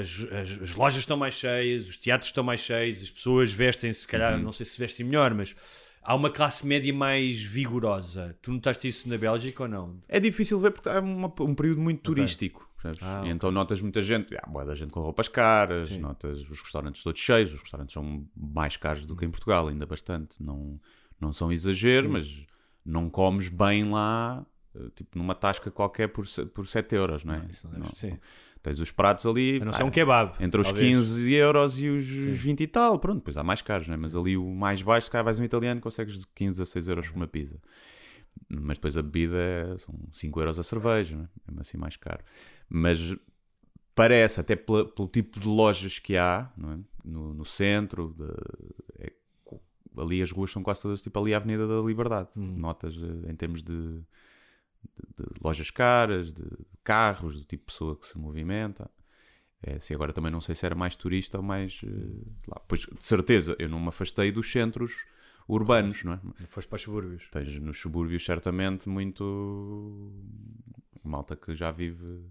as, 0.00 0.26
as- 0.32 0.62
as 0.62 0.74
lojas 0.74 1.00
estão 1.00 1.16
mais 1.16 1.34
cheias, 1.34 1.88
os 1.88 1.96
teatros 1.96 2.28
estão 2.28 2.44
mais 2.44 2.60
cheios, 2.60 3.02
as 3.02 3.10
pessoas 3.10 3.52
vestem-se, 3.52 4.00
se 4.00 4.08
calhar, 4.08 4.34
Uhum. 4.34 4.42
não 4.42 4.52
sei 4.52 4.66
se 4.66 4.78
vestem 4.78 5.06
melhor, 5.06 5.32
mas 5.34 5.54
há 6.02 6.14
uma 6.14 6.30
classe 6.30 6.66
média 6.66 6.92
mais 6.92 7.40
vigorosa. 7.40 8.36
Tu 8.42 8.52
notaste 8.52 8.88
isso 8.88 9.08
na 9.08 9.16
Bélgica 9.16 9.62
ou 9.62 9.68
não? 9.68 9.96
É 10.08 10.20
difícil 10.20 10.60
ver 10.60 10.70
porque 10.72 10.88
é 10.88 10.98
uma- 11.00 11.32
um 11.40 11.54
período 11.54 11.80
muito 11.80 12.00
turístico. 12.02 12.68
percebes? 12.82 13.06
Ah, 13.06 13.18
e 13.18 13.20
ok. 13.20 13.30
então 13.30 13.50
notas 13.52 13.80
muita 13.80 14.02
gente, 14.02 14.36
há 14.36 14.44
boa 14.46 14.64
da 14.64 14.74
gente 14.74 14.90
com 14.90 15.00
roupas 15.00 15.28
caras, 15.28 15.88
notas 15.98 16.40
os 16.50 16.60
restaurantes 16.60 17.00
todos 17.02 17.20
cheios, 17.20 17.52
os 17.54 17.60
restaurantes 17.60 17.92
são 17.94 18.26
mais 18.36 18.76
caros 18.76 19.06
do 19.06 19.14
que 19.16 19.24
em 19.24 19.30
Portugal, 19.30 19.68
ainda 19.68 19.86
bastante. 19.86 20.42
Não, 20.42 20.80
não 21.20 21.32
são 21.32 21.52
exagero, 21.52 22.10
mas 22.10 22.44
não 22.84 23.08
comes 23.08 23.48
bem 23.48 23.84
lá, 23.88 24.44
tipo 24.94 25.18
numa 25.18 25.34
tasca 25.34 25.70
qualquer 25.70 26.08
por, 26.08 26.24
por 26.54 26.66
7 26.66 26.94
euros, 26.94 27.24
não 27.24 27.34
é? 27.34 27.46
Isso 27.50 27.68
não 27.68 27.78
Não. 27.80 27.94
sim. 27.94 28.18
Tens 28.62 28.78
os 28.78 28.92
pratos 28.92 29.26
ali. 29.26 29.60
A 29.60 29.64
não 29.64 29.72
ser 29.72 29.82
um 29.82 29.90
kebab. 29.90 30.34
Entre 30.38 30.60
os 30.60 30.68
talvez. 30.68 30.88
15 30.88 31.32
euros 31.34 31.80
e 31.80 31.88
os 31.88 32.06
20 32.06 32.60
e 32.60 32.66
tal, 32.68 32.96
pronto, 32.98 33.16
depois 33.18 33.36
há 33.36 33.42
mais 33.42 33.60
caros, 33.60 33.88
né? 33.88 33.96
mas 33.96 34.14
ali 34.14 34.36
o 34.36 34.48
mais 34.54 34.80
baixo, 34.82 35.06
se 35.06 35.10
calhar 35.10 35.24
vais 35.24 35.38
um 35.40 35.44
italiano, 35.44 35.80
consegues 35.80 36.18
de 36.20 36.26
15 36.34 36.62
a 36.62 36.66
6 36.66 36.86
euros 36.88 37.08
por 37.08 37.16
uma 37.16 37.26
pizza. 37.26 37.56
Mas 38.48 38.76
depois 38.76 38.96
a 38.96 39.02
bebida 39.02 39.36
é, 39.36 39.78
são 39.78 39.94
5 40.14 40.40
euros 40.40 40.58
a 40.60 40.62
cerveja, 40.62 41.16
né? 41.16 41.28
mesmo 41.48 41.60
assim 41.60 41.76
mais 41.76 41.96
caro. 41.96 42.22
Mas 42.68 43.14
parece, 43.96 44.38
até 44.40 44.54
pela- 44.54 44.84
pelo 44.86 45.08
tipo 45.08 45.40
de 45.40 45.46
lojas 45.48 45.98
que 45.98 46.16
há 46.16 46.50
não 46.56 46.72
é? 46.72 46.78
no, 47.04 47.34
no 47.34 47.44
centro, 47.44 48.14
de- 48.16 49.04
é 49.06 49.12
ali 50.00 50.22
as 50.22 50.30
ruas 50.30 50.50
são 50.50 50.62
quase 50.62 50.80
todas 50.80 51.02
tipo 51.02 51.18
ali 51.18 51.34
a 51.34 51.36
Avenida 51.36 51.66
da 51.66 51.80
Liberdade. 51.86 52.30
Notas 52.36 52.94
eh, 52.96 53.30
em 53.30 53.34
termos 53.36 53.62
de, 53.62 54.00
de- 55.18 55.24
de 55.34 55.40
lojas 55.42 55.70
caras, 55.70 56.32
de 56.32 56.44
carros, 56.84 57.36
do 57.36 57.44
tipo 57.44 57.62
de 57.62 57.72
pessoa 57.72 57.96
que 57.96 58.06
se 58.06 58.18
movimenta. 58.18 58.90
É, 59.62 59.78
se 59.78 59.94
agora 59.94 60.12
também 60.12 60.30
não 60.32 60.40
sei 60.40 60.54
se 60.56 60.66
era 60.66 60.74
mais 60.74 60.96
turista 60.96 61.36
ou 61.38 61.42
mais. 61.44 61.80
eh, 61.84 62.24
lá. 62.48 62.60
Pois, 62.66 62.80
de 62.80 63.04
certeza, 63.04 63.54
eu 63.60 63.68
não 63.68 63.78
me 63.78 63.88
afastei 63.88 64.32
dos 64.32 64.50
centros 64.50 64.92
urbanos, 65.48 66.02
não 66.02 66.14
é? 66.14 66.20
Foste 66.48 66.68
para 66.68 66.76
os 66.76 66.82
subúrbios. 66.82 67.28
Tens 67.30 67.60
nos 67.60 67.78
subúrbios, 67.80 68.24
certamente, 68.24 68.88
muito 68.88 70.12
malta 71.04 71.36
que 71.36 71.54
já 71.54 71.70
vive 71.70 72.24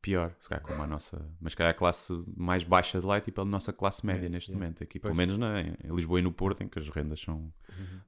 pior, 0.00 0.34
se 0.40 0.48
calhar 0.48 0.62
como 0.64 0.82
a 0.82 0.86
nossa. 0.86 1.30
Mas 1.40 1.52
se 1.52 1.56
calhar 1.56 1.70
a 1.72 1.76
classe 1.76 2.12
mais 2.36 2.62
baixa 2.64 3.00
de 3.00 3.06
lá 3.06 3.16
é 3.16 3.20
tipo 3.20 3.40
a 3.40 3.44
nossa 3.44 3.72
classe 3.72 4.04
média 4.06 4.28
neste 4.28 4.50
yeah. 4.50 4.62
momento. 4.62 4.82
Aqui, 4.82 4.98
pelo 4.98 5.14
Pois. 5.14 5.16
menos 5.26 5.38
na, 5.38 5.60
em 5.62 5.94
Lisboa 5.94 6.18
e 6.18 6.22
no 6.22 6.32
Porto, 6.32 6.62
em 6.62 6.68
que 6.68 6.78
as 6.78 6.88
rendas 6.88 7.20
são, 7.20 7.52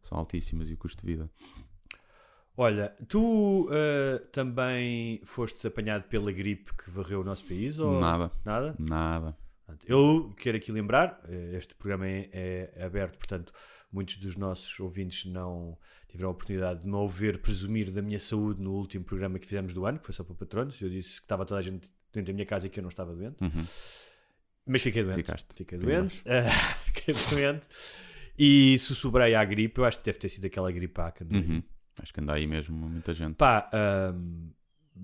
são 0.03 0.17
altíssimas 0.19 0.69
e 0.71 0.75
o 0.75 0.77
custo 0.79 1.05
de 1.05 1.13
vida. 1.13 1.31
Olha, 2.57 2.95
tu 3.07 3.69
eh, 3.71 4.23
também 4.33 5.21
foste 5.25 5.67
apanhado 5.67 6.05
pela 6.05 6.33
gripe 6.33 6.73
que 6.75 6.91
varreu 6.91 7.21
o 7.21 7.25
nosso 7.25 7.45
país? 7.45 7.79
Ou... 7.79 8.01
Nada. 8.01 8.33
Nada? 8.45 8.75
Nada. 8.79 9.37
Eu 9.87 10.35
quero 10.39 10.57
aqui 10.57 10.73
lembrar, 10.73 11.21
eh, 11.29 11.57
este 11.57 11.75
programa 11.75 12.07
é, 12.09 12.73
é 12.75 12.85
aberto, 12.85 13.19
portanto, 13.19 13.53
muitos 13.93 14.17
dos 14.17 14.37
nossos 14.37 14.79
ouvintes 14.81 15.31
não 15.31 15.77
tiveram 16.09 16.31
a 16.31 16.33
oportunidade 16.33 16.81
de 16.81 16.87
me 16.87 16.95
ouvir 16.95 17.39
presumir 17.43 17.91
da 17.91 18.01
minha 18.01 18.19
saúde 18.19 18.63
no 18.63 18.73
último 18.73 19.05
programa 19.05 19.39
que 19.39 19.47
fizemos 19.47 19.75
do 19.75 19.85
ano, 19.85 19.99
que 19.99 20.07
foi 20.07 20.15
só 20.15 20.25
para 20.25 20.35
patronos. 20.35 20.81
Eu 20.81 20.89
disse 20.89 21.17
que 21.17 21.25
estava 21.25 21.45
toda 21.45 21.61
a 21.61 21.63
gente 21.63 21.91
dentro 22.13 22.33
da 22.33 22.33
minha 22.33 22.47
casa 22.47 22.67
e 22.67 22.71
que 22.71 22.79
eu 22.79 22.83
não 22.83 22.89
estava 22.89 23.15
doente. 23.15 23.37
Uhum. 23.43 23.65
Mas 24.67 24.83
fiquei 24.83 25.03
doente. 25.03 25.17
Ficaste. 25.17 25.55
Fiquei 25.55 25.79
doente. 25.79 26.23
fiquei 26.87 27.15
doente. 27.31 27.67
E 28.39 28.79
sussurrei 28.79 29.35
à 29.35 29.45
gripe. 29.45 29.79
Eu 29.79 29.85
acho 29.85 29.99
que 29.99 30.05
deve 30.05 30.19
ter 30.19 30.29
sido 30.29 30.47
aquela 30.47 30.73
gripaca. 30.73 31.25
Não 31.25 31.39
é? 31.39 31.43
Uhum. 31.43 31.63
Acho 32.03 32.13
que 32.13 32.21
anda 32.21 32.35
aí 32.35 32.47
mesmo 32.47 32.77
muita 32.77 33.15
gente. 33.15 33.37
Pá, 33.37 33.71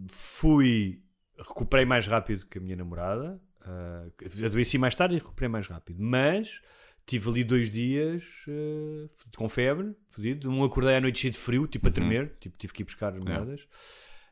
fui. 0.09 1.03
Recuperei 1.39 1.85
mais 1.85 2.07
rápido 2.07 2.47
que 2.47 2.59
a 2.59 2.61
minha 2.61 2.77
namorada. 2.77 3.41
ah, 3.63 4.07
adoeci 4.47 4.79
mais 4.79 4.95
tarde 4.95 5.17
e 5.17 5.19
recuperei 5.19 5.49
mais 5.49 5.67
rápido. 5.67 6.03
Mas 6.03 6.61
tive 7.07 7.29
ali 7.29 7.45
dois 7.45 7.71
dias 7.71 8.25
ah, 8.49 9.09
com 9.37 9.49
febre, 9.49 9.95
fodido. 10.11 10.51
Um 10.51 10.65
acordei 10.65 10.97
à 10.97 11.01
noite 11.01 11.21
cheio 11.21 11.33
de 11.33 11.39
frio, 11.39 11.67
tipo 11.67 11.89
a 11.89 11.91
tremer. 11.91 12.37
Tipo, 12.41 12.57
tive 12.59 12.73
que 12.73 12.83
ir 12.83 12.85
buscar 12.85 13.13
merdas. 13.13 13.67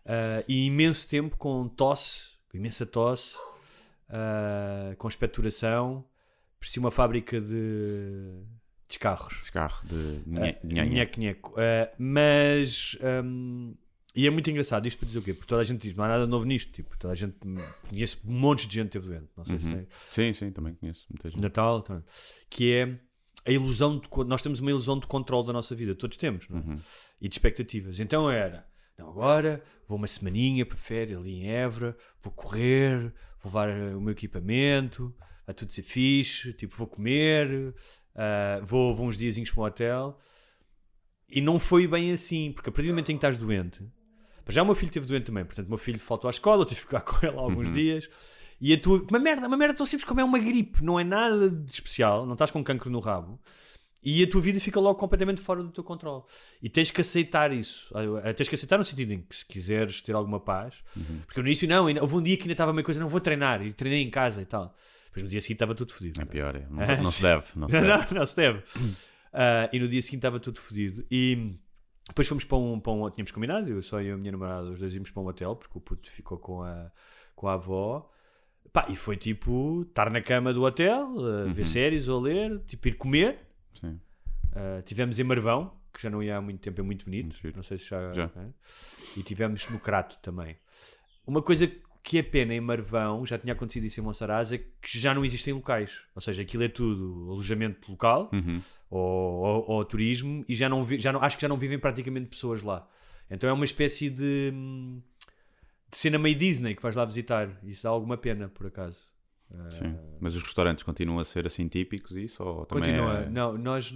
Ah, 0.04 0.44
e 0.48 0.66
imenso 0.66 1.08
tempo 1.08 1.36
com 1.36 1.68
tosse, 1.68 2.30
imensa 2.52 2.84
tosse, 2.86 3.34
ah, 4.08 4.94
com 4.98 5.08
expectoração. 5.08 6.04
Parecia 6.58 6.80
uma 6.80 6.90
fábrica 6.90 7.40
de 7.40 8.42
descarros. 8.90 9.36
Descarro 9.40 9.86
de 9.86 10.20
nheco, 10.64 11.18
nheco. 11.20 11.54
Ah, 11.56 11.90
mas. 11.98 12.96
hum, 13.24 13.74
e 14.14 14.26
é 14.26 14.30
muito 14.30 14.50
engraçado 14.50 14.86
isto 14.88 14.98
para 14.98 15.06
dizer 15.06 15.20
o 15.20 15.22
quê? 15.22 15.32
Porque 15.32 15.46
toda 15.48 15.60
a 15.60 15.64
gente 15.64 15.80
diz, 15.82 15.94
não 15.96 16.02
há 16.04 16.08
nada 16.08 16.26
novo 16.26 16.44
nisto. 16.44 16.72
Tipo, 16.72 16.96
toda 16.98 17.12
a 17.12 17.16
gente. 17.16 17.36
Conheço 17.88 18.20
um 18.26 18.32
monte 18.32 18.66
de 18.66 18.74
gente 18.74 18.86
que 18.86 18.92
teve 18.98 19.06
doente. 19.08 19.28
Não 19.36 19.44
sei 19.44 19.58
se 19.58 19.66
Uhum. 19.66 19.76
tem. 19.76 19.86
Sim, 20.10 20.32
sim, 20.32 20.50
também 20.50 20.74
conheço 20.74 21.06
muita 21.08 21.30
gente. 21.30 21.40
Natal. 21.40 21.80
tá. 21.82 22.02
Que 22.50 22.72
é 22.74 22.98
a 23.46 23.52
ilusão 23.52 23.98
de. 23.98 24.08
Nós 24.26 24.42
temos 24.42 24.58
uma 24.60 24.70
ilusão 24.70 24.98
de 24.98 25.06
controle 25.06 25.46
da 25.46 25.52
nossa 25.52 25.74
vida. 25.76 25.94
Todos 25.94 26.16
temos, 26.16 26.48
não 26.48 26.58
é? 26.58 26.60
Uhum. 26.62 26.76
E 27.20 27.28
de 27.28 27.34
expectativas. 27.34 28.00
Então 28.00 28.28
era. 28.30 28.66
Não, 28.98 29.08
agora 29.08 29.62
vou 29.88 29.96
uma 29.96 30.06
semaninha 30.06 30.66
para 30.66 30.76
férias 30.76 31.18
ali 31.18 31.32
em 31.32 31.48
Évora, 31.48 31.96
vou 32.20 32.32
correr, 32.32 33.14
vou 33.42 33.44
levar 33.62 33.94
o 33.96 34.00
meu 34.00 34.12
equipamento, 34.12 35.14
vai 35.46 35.54
tudo 35.54 35.72
ser 35.72 35.82
fixe, 35.82 36.52
tipo, 36.52 36.76
vou 36.76 36.86
comer, 36.86 37.74
ah, 38.20 38.60
vou, 38.62 38.94
vou 38.94 39.06
uns 39.08 39.16
diazinhos 39.16 39.50
para 39.50 39.60
o 39.60 39.64
hotel. 39.66 40.18
E 41.28 41.40
não 41.40 41.58
foi 41.58 41.86
bem 41.86 42.12
assim, 42.12 42.52
porque 42.52 42.68
a 42.68 42.72
partir 42.72 42.88
do 42.88 42.92
momento 42.92 43.10
em 43.10 43.14
que 43.14 43.18
estás 43.18 43.36
doente, 43.36 43.82
já 44.48 44.62
o 44.62 44.66
meu 44.66 44.74
filho 44.74 44.88
esteve 44.88 45.06
doente 45.06 45.24
também, 45.26 45.44
portanto 45.44 45.66
o 45.66 45.68
meu 45.68 45.78
filho 45.78 45.98
faltou 46.00 46.28
à 46.28 46.30
escola, 46.30 46.62
eu 46.62 46.66
tive 46.66 46.80
que 46.80 46.86
ficar 46.86 47.00
com 47.06 47.24
ele 47.24 47.36
alguns 47.36 47.72
dias. 47.72 48.08
E 48.60 48.74
a 48.74 48.80
tua. 48.80 49.06
Uma 49.08 49.18
merda, 49.18 49.46
uma 49.46 49.56
merda 49.56 49.74
tão 49.74 49.86
simples 49.86 50.04
como 50.06 50.20
é 50.20 50.24
uma 50.24 50.38
gripe, 50.38 50.84
não 50.84 51.00
é 51.00 51.04
nada 51.04 51.48
de 51.48 51.70
especial, 51.72 52.26
não 52.26 52.34
estás 52.34 52.50
com 52.50 52.62
cancro 52.62 52.90
no 52.90 52.98
rabo. 53.00 53.40
E 54.02 54.22
a 54.22 54.28
tua 54.30 54.40
vida 54.40 54.58
fica 54.58 54.80
logo 54.80 54.98
completamente 54.98 55.40
fora 55.42 55.62
do 55.62 55.70
teu 55.70 55.84
controle. 55.84 56.22
E 56.62 56.68
tens 56.70 56.90
que 56.90 57.02
aceitar 57.02 57.52
isso. 57.52 57.92
Ah, 58.24 58.32
Tens 58.32 58.48
que 58.48 58.54
aceitar 58.54 58.78
no 58.78 58.84
sentido 58.84 59.12
em 59.12 59.20
que 59.20 59.36
se 59.36 59.44
quiseres 59.46 60.00
ter 60.00 60.14
alguma 60.14 60.40
paz. 60.40 60.74
Porque 61.26 61.38
no 61.40 61.46
início 61.46 61.68
não, 61.68 61.86
ainda- 61.86 62.00
houve 62.00 62.16
um 62.16 62.22
dia 62.22 62.34
que 62.36 62.44
ainda 62.44 62.52
estava 62.52 62.72
uma 62.72 62.82
coisa, 62.82 62.98
não 62.98 63.10
vou 63.10 63.20
treinar, 63.20 63.60
e 63.64 63.72
treinei 63.74 64.02
em 64.02 64.08
casa 64.10 64.40
e 64.40 64.46
tal. 64.46 64.74
Depois 65.10 65.24
no 65.24 65.28
dia 65.28 65.40
seguinte 65.40 65.56
estava 65.56 65.74
tudo 65.74 65.92
fodido. 65.92 66.20
É 66.20 66.24
pior, 66.24 66.54
é. 66.54 66.66
Não, 66.70 66.96
não 67.02 67.10
se 67.10 67.20
deve. 67.20 67.44
Não 67.56 67.68
se 67.68 67.80
deve. 67.80 67.88
não, 67.88 68.20
não 68.20 68.26
se 68.26 68.36
deve. 68.36 68.62
Ah, 69.32 69.68
e 69.72 69.78
no 69.78 69.88
dia 69.88 70.00
seguinte 70.00 70.18
estava 70.18 70.38
tudo 70.38 70.60
fodido. 70.60 71.04
E 71.10 71.56
depois 72.06 72.28
fomos 72.28 72.44
para 72.44 72.58
um, 72.58 72.78
para 72.78 72.92
um. 72.92 73.10
Tínhamos 73.10 73.32
combinado, 73.32 73.68
eu 73.68 73.82
só 73.82 74.00
eu 74.00 74.08
e 74.08 74.12
a 74.12 74.16
minha 74.16 74.32
namorada, 74.32 74.70
os 74.70 74.78
dois 74.78 74.94
íamos 74.94 75.10
para 75.10 75.22
um 75.22 75.26
hotel, 75.26 75.56
porque 75.56 75.76
o 75.76 75.80
puto 75.80 76.10
ficou 76.10 76.38
com 76.38 76.62
a, 76.62 76.90
com 77.34 77.48
a 77.48 77.54
avó. 77.54 78.08
Pá, 78.72 78.86
e 78.88 78.94
foi 78.94 79.16
tipo 79.16 79.82
estar 79.82 80.10
na 80.10 80.20
cama 80.20 80.52
do 80.52 80.62
hotel, 80.62 81.14
a 81.48 81.52
ver 81.52 81.66
séries 81.66 82.06
ou 82.06 82.20
ler, 82.20 82.60
tipo 82.66 82.86
ir 82.86 82.94
comer. 82.94 83.38
Sim. 83.74 84.00
Uh, 84.52 84.82
tivemos 84.84 85.18
em 85.18 85.24
Marvão, 85.24 85.76
que 85.92 86.00
já 86.00 86.08
não 86.08 86.22
ia 86.22 86.36
há 86.36 86.40
muito 86.40 86.60
tempo, 86.60 86.80
é 86.80 86.84
muito 86.84 87.04
bonito. 87.04 87.36
Muito 87.42 87.56
não 87.56 87.62
sei 87.64 87.78
se 87.78 87.86
já. 87.86 88.12
Já. 88.12 88.30
é? 88.36 88.46
E 89.16 89.22
tivemos 89.24 89.68
no 89.68 89.80
Crato 89.80 90.18
também. 90.22 90.56
Uma 91.26 91.42
coisa 91.42 91.66
que 91.66 91.80
é 92.18 92.22
pena 92.22 92.54
em 92.54 92.60
Marvão, 92.60 93.24
já 93.26 93.38
tinha 93.38 93.52
acontecido 93.52 93.84
isso 93.84 94.00
em 94.00 94.02
Monsaraz, 94.02 94.52
é 94.52 94.58
que 94.58 94.98
já 94.98 95.14
não 95.14 95.24
existem 95.24 95.52
locais. 95.54 96.00
Ou 96.14 96.20
seja, 96.22 96.42
aquilo 96.42 96.62
é 96.62 96.68
tudo 96.68 97.28
alojamento 97.30 97.90
local 97.90 98.30
Uhum. 98.32 98.60
ou, 98.90 99.00
ou- 99.42 99.64
ou 99.70 99.84
turismo 99.84 100.44
e 100.48 100.54
já 100.54 100.68
não, 100.68 100.84
vi- 100.84 100.98
já 100.98 101.12
não 101.12 101.22
acho 101.22 101.36
que 101.36 101.42
já 101.42 101.48
não 101.48 101.56
vivem 101.58 101.78
praticamente 101.78 102.28
pessoas 102.28 102.62
lá. 102.62 102.88
Então 103.30 103.48
é 103.48 103.52
uma 103.52 103.64
espécie 103.64 104.08
de, 104.10 104.50
de 105.90 105.96
cena 105.96 106.18
meio 106.18 106.34
Disney 106.36 106.74
que 106.74 106.82
vais 106.82 106.96
lá 106.96 107.04
visitar. 107.04 107.48
Isso 107.64 107.82
dá 107.82 107.90
alguma 107.90 108.16
pena, 108.16 108.48
por 108.48 108.66
acaso. 108.66 109.08
Sim. 109.70 109.96
Mas 110.20 110.36
os 110.36 110.42
restaurantes 110.44 110.84
continuam 110.84 111.18
a 111.18 111.24
ser 111.24 111.44
assim 111.44 111.66
típicos 111.66 112.16
isso? 112.16 112.40
Ou 112.42 112.64
Continua. 112.66 113.18
é- 113.22 113.28
Não, 113.28 113.58
nós 113.58 113.92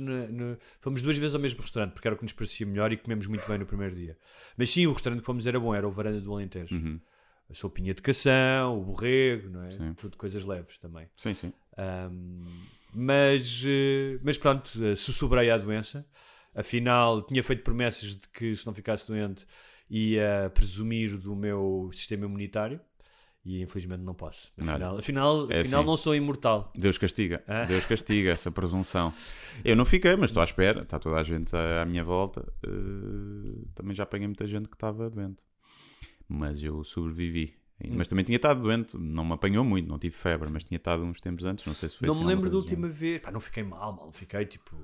fomos 0.80 1.00
duas 1.00 1.16
vezes 1.16 1.32
ao 1.34 1.40
mesmo 1.40 1.60
restaurante 1.62 1.92
porque 1.92 2.08
era 2.08 2.14
o 2.14 2.18
que 2.18 2.24
nos 2.24 2.32
parecia 2.32 2.66
melhor 2.66 2.90
e 2.92 2.96
comemos 2.96 3.26
muito 3.28 3.46
bem 3.48 3.58
no 3.58 3.64
primeiro 3.66 3.94
dia. 3.94 4.18
Mas 4.56 4.70
sim, 4.70 4.84
o 4.88 4.92
restaurante 4.92 5.20
que 5.20 5.26
fomos 5.26 5.46
era 5.46 5.58
bom, 5.60 5.72
era 5.72 5.86
o 5.86 5.92
Varanda 5.92 6.20
do 6.20 6.32
Alentejo. 6.34 6.74
Uhum. 6.74 7.00
A 7.50 7.54
sopinha 7.54 7.92
de 7.94 8.00
cação, 8.02 8.78
o 8.80 8.84
borrego, 8.84 9.50
não 9.50 9.62
é? 9.64 9.70
Sim. 9.72 9.94
Tudo 9.94 10.16
coisas 10.16 10.44
leves 10.44 10.78
também. 10.78 11.06
Sim, 11.16 11.34
sim. 11.34 11.52
Ahm, 11.76 12.44
mas, 12.94 13.62
eh, 13.66 14.18
mas 14.22 14.38
pronto, 14.38 14.70
eh, 14.84 14.94
sussurrei 14.96 15.50
à 15.50 15.58
doença. 15.58 16.06
Afinal, 16.54 17.20
tinha 17.22 17.42
feito 17.42 17.62
promessas 17.62 18.10
de 18.16 18.28
que 18.28 18.54
se 18.56 18.64
não 18.66 18.72
ficasse 18.72 19.06
doente 19.06 19.44
ia 19.90 20.50
presumir 20.54 21.16
do 21.18 21.34
meu 21.36 21.90
sistema 21.92 22.24
imunitário. 22.24 22.80
E 23.46 23.60
infelizmente 23.60 24.00
não 24.00 24.14
posso. 24.14 24.50
Afinal, 24.56 24.78
Nada. 24.78 25.00
afinal, 25.00 25.52
É 25.52 25.60
afinal 25.60 25.80
assim. 25.82 25.90
não 25.90 25.96
sou 25.98 26.14
imortal. 26.14 26.72
Deus 26.74 26.96
castiga. 26.96 27.44
Ah. 27.46 27.64
Deus 27.66 27.84
castiga 27.84 28.30
essa 28.30 28.50
presunção. 28.50 29.12
Eu 29.62 29.76
não 29.76 29.84
fiquei, 29.84 30.16
mas 30.16 30.30
estou 30.30 30.40
à 30.40 30.44
espera. 30.44 30.80
Está 30.80 30.98
toda 30.98 31.16
a 31.16 31.22
gente 31.22 31.54
à 31.54 31.84
minha 31.84 32.02
volta. 32.02 32.50
Eh, 32.66 33.66
também 33.74 33.94
já 33.94 34.04
apanhei 34.04 34.26
muita 34.26 34.46
gente 34.46 34.66
que 34.66 34.74
estava 34.74 35.10
doente. 35.10 35.36
Mas 36.34 36.62
eu 36.62 36.82
sobrevivi. 36.84 37.54
Hum. 37.82 37.94
Mas 37.96 38.08
também 38.08 38.24
tinha 38.24 38.36
estado 38.36 38.60
doente. 38.60 38.96
Não 38.96 39.24
me 39.24 39.32
apanhou 39.32 39.64
muito, 39.64 39.88
não 39.88 39.98
tive 39.98 40.14
febre, 40.14 40.48
mas 40.50 40.64
tinha 40.64 40.76
estado 40.76 41.02
uns 41.02 41.20
tempos 41.20 41.44
antes. 41.44 41.64
Não 41.66 41.74
sei 41.74 41.88
se 41.88 41.96
foi 41.96 42.06
Não 42.06 42.14
assim 42.14 42.24
me 42.24 42.28
lembro 42.28 42.50
da 42.50 42.56
última 42.56 42.88
vez. 42.88 43.20
Pá, 43.20 43.30
não 43.30 43.40
fiquei 43.40 43.62
mal, 43.62 43.92
mal. 43.92 44.12
Fiquei 44.12 44.44
tipo. 44.46 44.76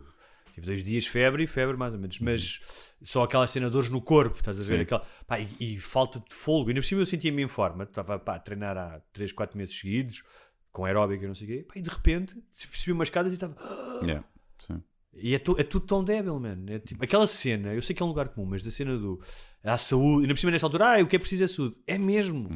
Tive 0.55 0.67
dois 0.67 0.83
dias 0.83 1.05
de 1.05 1.11
febre 1.11 1.45
e 1.45 1.47
febre 1.47 1.77
mais 1.77 1.93
ou 1.93 2.01
menos. 2.01 2.19
Mas 2.19 2.61
só 3.03 3.23
aquela 3.23 3.47
cena 3.47 3.67
de 3.67 3.73
dores 3.73 3.89
no 3.89 4.03
corpo, 4.03 4.39
estás 4.39 4.59
a 4.59 4.63
ver? 4.63 4.77
Sim. 4.77 4.83
Aquela, 4.83 5.07
pá, 5.27 5.39
e, 5.39 5.49
e 5.61 5.79
falta 5.79 6.19
de 6.21 6.35
folgo. 6.35 6.69
E 6.69 6.73
ainda 6.73 6.81
por 6.81 6.87
cima 6.87 7.03
eu 7.03 7.07
sentia-me 7.07 7.43
em 7.43 7.49
forma. 7.49 7.85
Estava 7.85 8.19
pá, 8.19 8.35
a 8.35 8.39
treinar 8.39 8.77
há 8.77 9.01
3, 9.13 9.33
4 9.33 9.57
meses 9.57 9.79
seguidos, 9.79 10.25
com 10.73 10.85
aeróbica 10.85 11.25
e 11.25 11.29
não 11.29 11.35
sei 11.35 11.47
o 11.47 11.51
quê. 11.51 11.67
Pá, 11.69 11.75
e 11.77 11.83
de 11.83 11.91
repente 11.91 12.35
percebi 12.69 12.93
umas 12.93 13.09
escadas 13.09 13.33
e 13.33 13.37
estava. 13.37 13.55
Yeah, 14.03 14.25
sim. 14.59 14.83
E 15.15 15.35
é, 15.35 15.39
tu- 15.39 15.57
é 15.59 15.65
tudo 15.65 15.87
tão 15.87 16.05
débil, 16.05 16.39
mano. 16.39 16.71
É 16.73 16.79
tipo, 16.79 17.03
aquela 17.03 17.27
cena, 17.27 17.75
eu 17.75 17.83
sei 17.83 17.95
que 17.97 18.03
é 18.03 18.05
um 18.07 18.09
lugar 18.09 18.29
comum, 18.29 18.47
mas 18.51 18.63
da 18.63 18.71
cena 18.71 18.97
do. 18.97 19.21
A 19.63 19.77
saúde. 19.77 20.27
E 20.27 20.29
por 20.29 20.39
cima 20.39 20.53
nessa 20.53 20.67
altura, 20.67 20.99
ah, 20.99 21.03
o 21.03 21.07
que 21.07 21.17
é 21.17 21.19
preciso 21.19 21.45
é 21.45 21.47
saúde. 21.47 21.77
É 21.87 21.99
mesmo. 21.99 22.49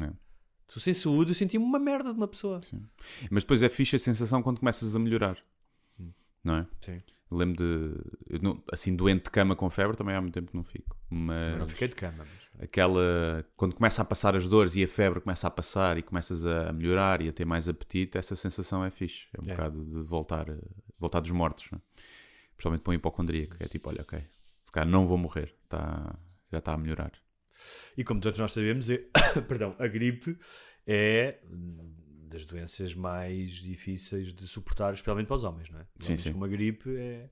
Se 0.67 0.77
eu 0.77 0.81
sem 0.81 0.93
saúde, 0.93 1.31
eu 1.31 1.35
senti-me 1.35 1.63
uma 1.63 1.77
merda 1.77 2.11
de 2.11 2.17
uma 2.17 2.27
pessoa. 2.27 2.59
Mas 3.29 3.43
depois 3.43 3.61
é 3.61 3.69
fixe 3.69 3.95
a 3.95 3.99
sensação 3.99 4.41
quando 4.41 4.59
começas 4.59 4.95
a 4.95 4.99
melhorar. 4.99 5.37
Não 6.43 6.55
é? 6.55 6.61
Hum. 6.61 6.65
Sim. 6.81 7.01
Lembro 7.31 7.57
de. 7.57 8.39
não- 8.41 8.63
assim, 8.71 8.95
doente 8.95 9.25
de 9.25 9.31
cama 9.31 9.55
com 9.55 9.69
febre 9.69 9.97
também 9.97 10.15
há 10.15 10.21
muito 10.21 10.33
tempo 10.33 10.49
que 10.51 10.57
não 10.57 10.63
fico. 10.63 10.95
Mas. 11.09 11.49
Eu 11.53 11.57
não 11.59 11.67
fiquei 11.67 11.87
de 11.87 11.95
cama. 11.95 12.15
Mas... 12.19 12.63
aquela 12.63 13.45
quando 13.57 13.75
começa 13.75 14.01
a 14.01 14.05
passar 14.05 14.35
as 14.35 14.47
dores 14.47 14.75
e 14.75 14.83
a 14.83 14.87
febre 14.87 15.19
começa 15.19 15.45
a 15.47 15.51
passar 15.51 15.97
e 15.97 16.01
começas 16.03 16.45
a 16.45 16.71
melhorar 16.71 17.21
e 17.21 17.27
a 17.29 17.33
ter 17.33 17.43
mais 17.45 17.67
apetite, 17.67 18.17
essa 18.17 18.35
sensação 18.35 18.83
é 18.85 18.89
fixe. 18.89 19.25
É 19.37 19.41
um 19.41 19.45
É. 19.45 19.51
bocado 19.51 19.83
de 19.83 20.01
voltar, 20.03 20.45
voltar 20.97 21.19
dos 21.19 21.31
mortos, 21.31 21.65
não 21.71 21.77
é? 21.79 21.81
Principalmente 22.55 22.81
para 22.81 22.91
um 22.91 22.95
hipocondríaco. 22.95 23.55
É 23.59 23.67
tipo, 23.67 23.89
olha, 23.89 24.01
ok, 24.01 24.19
se 24.65 24.71
calhar 24.71 24.89
não 24.89 25.05
vou 25.05 25.17
morrer, 25.17 25.55
tá, 25.69 26.17
já 26.51 26.59
está 26.59 26.73
a 26.73 26.77
melhorar. 26.77 27.11
E 27.97 28.03
como 28.03 28.19
todos 28.19 28.39
nós 28.39 28.51
sabemos, 28.51 28.89
é- 28.89 29.01
perdão, 29.47 29.75
a 29.79 29.87
gripe 29.87 30.37
é 30.85 31.39
das 32.27 32.45
doenças 32.45 32.93
mais 32.93 33.51
difíceis 33.51 34.33
de 34.33 34.47
suportar, 34.47 34.93
especialmente 34.93 35.27
para 35.27 35.37
os 35.37 35.43
homens, 35.43 35.69
não 35.69 35.79
é? 35.79 35.85
Os 35.99 36.05
Sim, 36.05 36.17
sim. 36.17 36.31
uma 36.33 36.47
gripe 36.47 36.95
é 36.97 37.29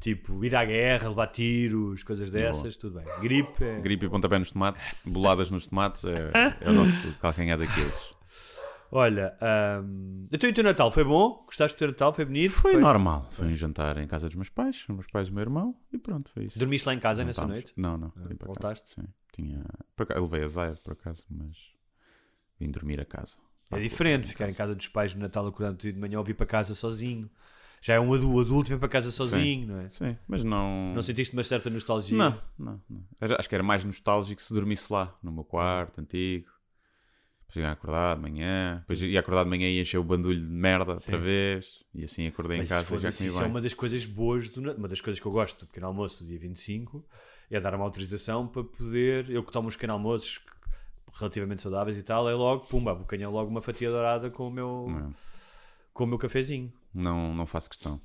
tipo 0.00 0.44
ir 0.44 0.54
à 0.54 0.64
guerra, 0.64 1.08
levar 1.08 1.28
tiros, 1.28 2.02
coisas 2.02 2.28
dessas, 2.30 2.76
tudo 2.76 2.96
bem. 3.00 3.06
Gripe 3.20 3.64
é. 3.64 3.80
Gripe 3.80 4.06
e 4.06 4.08
pontapé 4.08 4.38
nos 4.38 4.50
tomates, 4.50 4.84
boladas 5.04 5.50
nos 5.50 5.66
tomates, 5.68 6.04
é, 6.04 6.30
é 6.60 6.68
o 6.68 6.72
nosso 6.74 7.12
calcanhar 7.18 7.56
daqueles. 7.58 8.13
Olha, 8.96 9.36
ahm, 9.40 10.28
então 10.30 10.48
e 10.48 10.52
o 10.52 10.54
teu 10.54 10.62
Natal 10.62 10.92
foi 10.92 11.02
bom? 11.02 11.42
Gostaste 11.46 11.74
do 11.76 11.78
teu 11.80 11.88
Natal? 11.88 12.12
Foi 12.14 12.24
bonito? 12.24 12.52
Foi, 12.52 12.76
normal. 12.76 13.26
Foi 13.28 13.48
um 13.48 13.54
jantar 13.54 13.98
em 13.98 14.06
casa 14.06 14.28
dos 14.28 14.36
meus 14.36 14.48
pais, 14.48 14.84
os 14.88 14.94
meus 14.94 15.06
pais 15.08 15.26
e 15.26 15.30
o 15.32 15.34
meu 15.34 15.42
irmão, 15.42 15.76
e 15.92 15.98
pronto, 15.98 16.30
foi 16.30 16.44
isso. 16.44 16.56
Dormiste 16.56 16.86
lá 16.86 16.94
em 16.94 17.00
casa 17.00 17.24
nessa 17.24 17.40
Voltámos. 17.40 17.64
noite? 17.64 17.72
Não, 17.76 17.98
não. 17.98 18.12
vim 18.14 18.36
para 18.36 18.46
voltaste? 18.46 18.94
Casa, 18.94 19.08
sim. 19.08 19.12
Tinha... 19.32 19.64
Por 19.96 20.04
acaso, 20.04 20.20
eu 20.20 20.24
levei 20.24 20.44
a 20.44 20.46
Zaire, 20.46 20.80
por 20.80 20.92
acaso, 20.92 21.24
mas 21.28 21.56
vim 22.60 22.70
dormir 22.70 23.00
a 23.00 23.04
casa. 23.04 23.36
É 23.72 23.80
diferente 23.80 24.28
ficar 24.28 24.48
em 24.48 24.54
casa 24.54 24.76
dos 24.76 24.86
pais 24.86 25.12
no 25.12 25.22
Natal 25.22 25.44
acordando 25.44 25.78
de 25.78 25.92
manhã 25.92 26.18
ou 26.18 26.24
vir 26.24 26.34
para 26.34 26.46
casa 26.46 26.72
sozinho. 26.76 27.28
Já 27.80 27.94
é 27.94 28.00
um 28.00 28.14
adu- 28.14 28.38
adulto, 28.38 28.68
vem 28.68 28.78
para 28.78 28.88
casa 28.88 29.10
sozinho, 29.10 29.66
não 29.66 29.80
é? 29.80 29.90
Sim, 29.90 30.16
mas 30.28 30.44
não... 30.44 30.94
Não 30.94 31.02
sentiste 31.02 31.34
uma 31.34 31.42
certa 31.42 31.68
nostalgia? 31.68 32.16
Não, 32.16 32.40
não, 32.56 32.80
não. 32.88 33.04
Acho 33.36 33.48
que 33.48 33.54
era 33.56 33.64
mais 33.64 33.84
nostálgico 33.84 34.40
se 34.40 34.54
dormisse 34.54 34.92
lá, 34.92 35.12
no 35.20 35.32
meu 35.32 35.42
quarto, 35.42 36.00
antigo. 36.00 36.53
Depois 37.48 37.64
ia 37.64 37.70
acordar 37.72 38.16
de 38.16 38.22
manhã, 38.22 38.78
depois 38.80 39.02
ia 39.02 39.20
acordar 39.20 39.44
de 39.44 39.50
manhã 39.50 39.68
e 39.68 39.80
encher 39.80 39.98
o 39.98 40.04
bandulho 40.04 40.40
de 40.40 40.46
merda 40.52 40.92
outra 40.94 41.16
vez, 41.18 41.84
e 41.94 42.02
assim 42.04 42.26
acordei 42.26 42.58
Mas 42.58 42.66
em 42.66 42.68
casa 42.70 42.94
e 42.96 43.00
já 43.00 43.12
comi 43.12 43.28
isso 43.28 43.38
bem. 43.38 43.46
é 43.46 43.50
uma 43.50 43.60
das 43.60 43.74
coisas 43.74 44.04
boas, 44.04 44.48
do, 44.48 44.60
uma 44.72 44.88
das 44.88 45.00
coisas 45.00 45.20
que 45.20 45.26
eu 45.26 45.30
gosto 45.32 45.60
do 45.60 45.66
pequeno 45.68 45.86
almoço 45.86 46.22
do 46.24 46.28
dia 46.28 46.38
25 46.38 47.04
é 47.50 47.60
dar 47.60 47.74
uma 47.74 47.84
autorização 47.84 48.48
para 48.48 48.64
poder, 48.64 49.30
eu 49.30 49.44
que 49.44 49.52
tomo 49.52 49.68
uns 49.68 49.74
pequenos 49.76 49.94
almoços 49.94 50.40
relativamente 51.12 51.62
saudáveis 51.62 51.96
e 51.96 52.02
tal, 52.02 52.28
é 52.28 52.34
logo, 52.34 52.66
pumba, 52.66 52.90
abocanha 52.90 53.28
logo 53.28 53.48
uma 53.48 53.62
fatia 53.62 53.88
dourada 53.88 54.30
com 54.30 54.48
o 54.48 54.50
meu, 54.50 54.86
Não, 54.88 55.14
com 55.92 56.04
o 56.04 56.06
meu 56.08 56.18
cafezinho. 56.18 56.72
não, 56.92 57.32
não 57.34 57.46
faço 57.46 57.68
questão. 57.68 58.00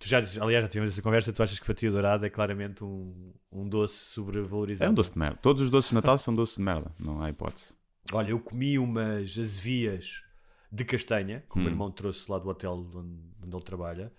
Tu 0.00 0.08
já, 0.08 0.18
aliás, 0.18 0.64
já 0.64 0.68
tivemos 0.68 0.90
essa 0.92 1.00
conversa, 1.02 1.32
tu 1.32 1.40
achas 1.44 1.60
que 1.60 1.66
fatia 1.66 1.88
dourada 1.88 2.26
é 2.26 2.30
claramente 2.30 2.82
um, 2.82 3.32
um 3.52 3.68
doce 3.68 3.94
sobrevalorizado? 4.06 4.88
É 4.88 4.90
um 4.90 4.94
doce 4.94 5.12
de 5.12 5.18
merda. 5.20 5.38
Todos 5.40 5.62
os 5.62 5.70
doces 5.70 5.90
de 5.90 5.94
Natal 5.94 6.18
são 6.18 6.34
doces 6.34 6.56
de 6.56 6.62
merda, 6.62 6.90
não 6.98 7.22
há 7.22 7.30
hipótese. 7.30 7.74
Olha, 8.10 8.30
eu 8.30 8.40
comi 8.40 8.78
umas 8.78 9.38
azevias 9.38 10.22
de 10.70 10.84
castanha 10.84 11.44
que 11.48 11.56
o 11.56 11.58
meu 11.58 11.68
Hum. 11.68 11.72
irmão 11.72 11.90
trouxe 11.90 12.30
lá 12.30 12.38
do 12.38 12.48
hotel 12.48 12.72
onde, 12.94 13.18
onde 13.44 13.56
ele 13.56 13.64
trabalha. 13.64 14.12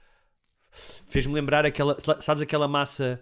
Fez-me 1.08 1.34
lembrar 1.34 1.66
aquela. 1.66 1.98
Sabes 2.22 2.42
aquela 2.42 2.68
massa 2.68 3.20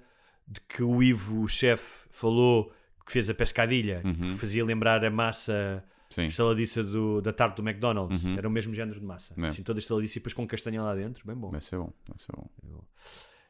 de 0.48 0.60
que 0.62 0.84
o 0.84 1.02
Ivo, 1.02 1.42
o 1.42 1.48
chefe, 1.48 2.08
falou 2.12 2.72
que 3.06 3.12
fez 3.12 3.30
a 3.30 3.34
pescadilha? 3.34 4.02
Uhum. 4.06 4.14
Que 4.34 4.38
fazia 4.38 4.64
lembrar 4.64 5.04
a 5.04 5.10
massa 5.10 5.84
Sim. 6.10 6.28
estaladiça 6.28 6.84
do, 6.84 7.22
da 7.22 7.34
tarte 7.34 7.62
do 7.62 7.68
McDonald's. 7.68 8.24
Uhum. 8.24 8.38
Era 8.38 8.48
o 8.48 8.52
mesmo 8.52 8.74
género 8.74 9.00
de 9.00 9.06
massa. 9.06 9.34
É. 9.38 9.48
Assim, 9.48 9.64
toda 9.64 9.80
estaladiça 9.80 10.14
e 10.14 10.20
depois 10.20 10.34
com 10.34 10.48
castanha 10.48 10.82
lá 10.82 10.96
dentro. 10.96 11.26
Bem 11.26 11.36
bom. 11.36 11.50
Vai 11.52 11.60
ser 11.62 11.78
bom, 11.78 11.92
vai 12.08 12.18
ser 12.20 12.32
bom. 12.36 12.50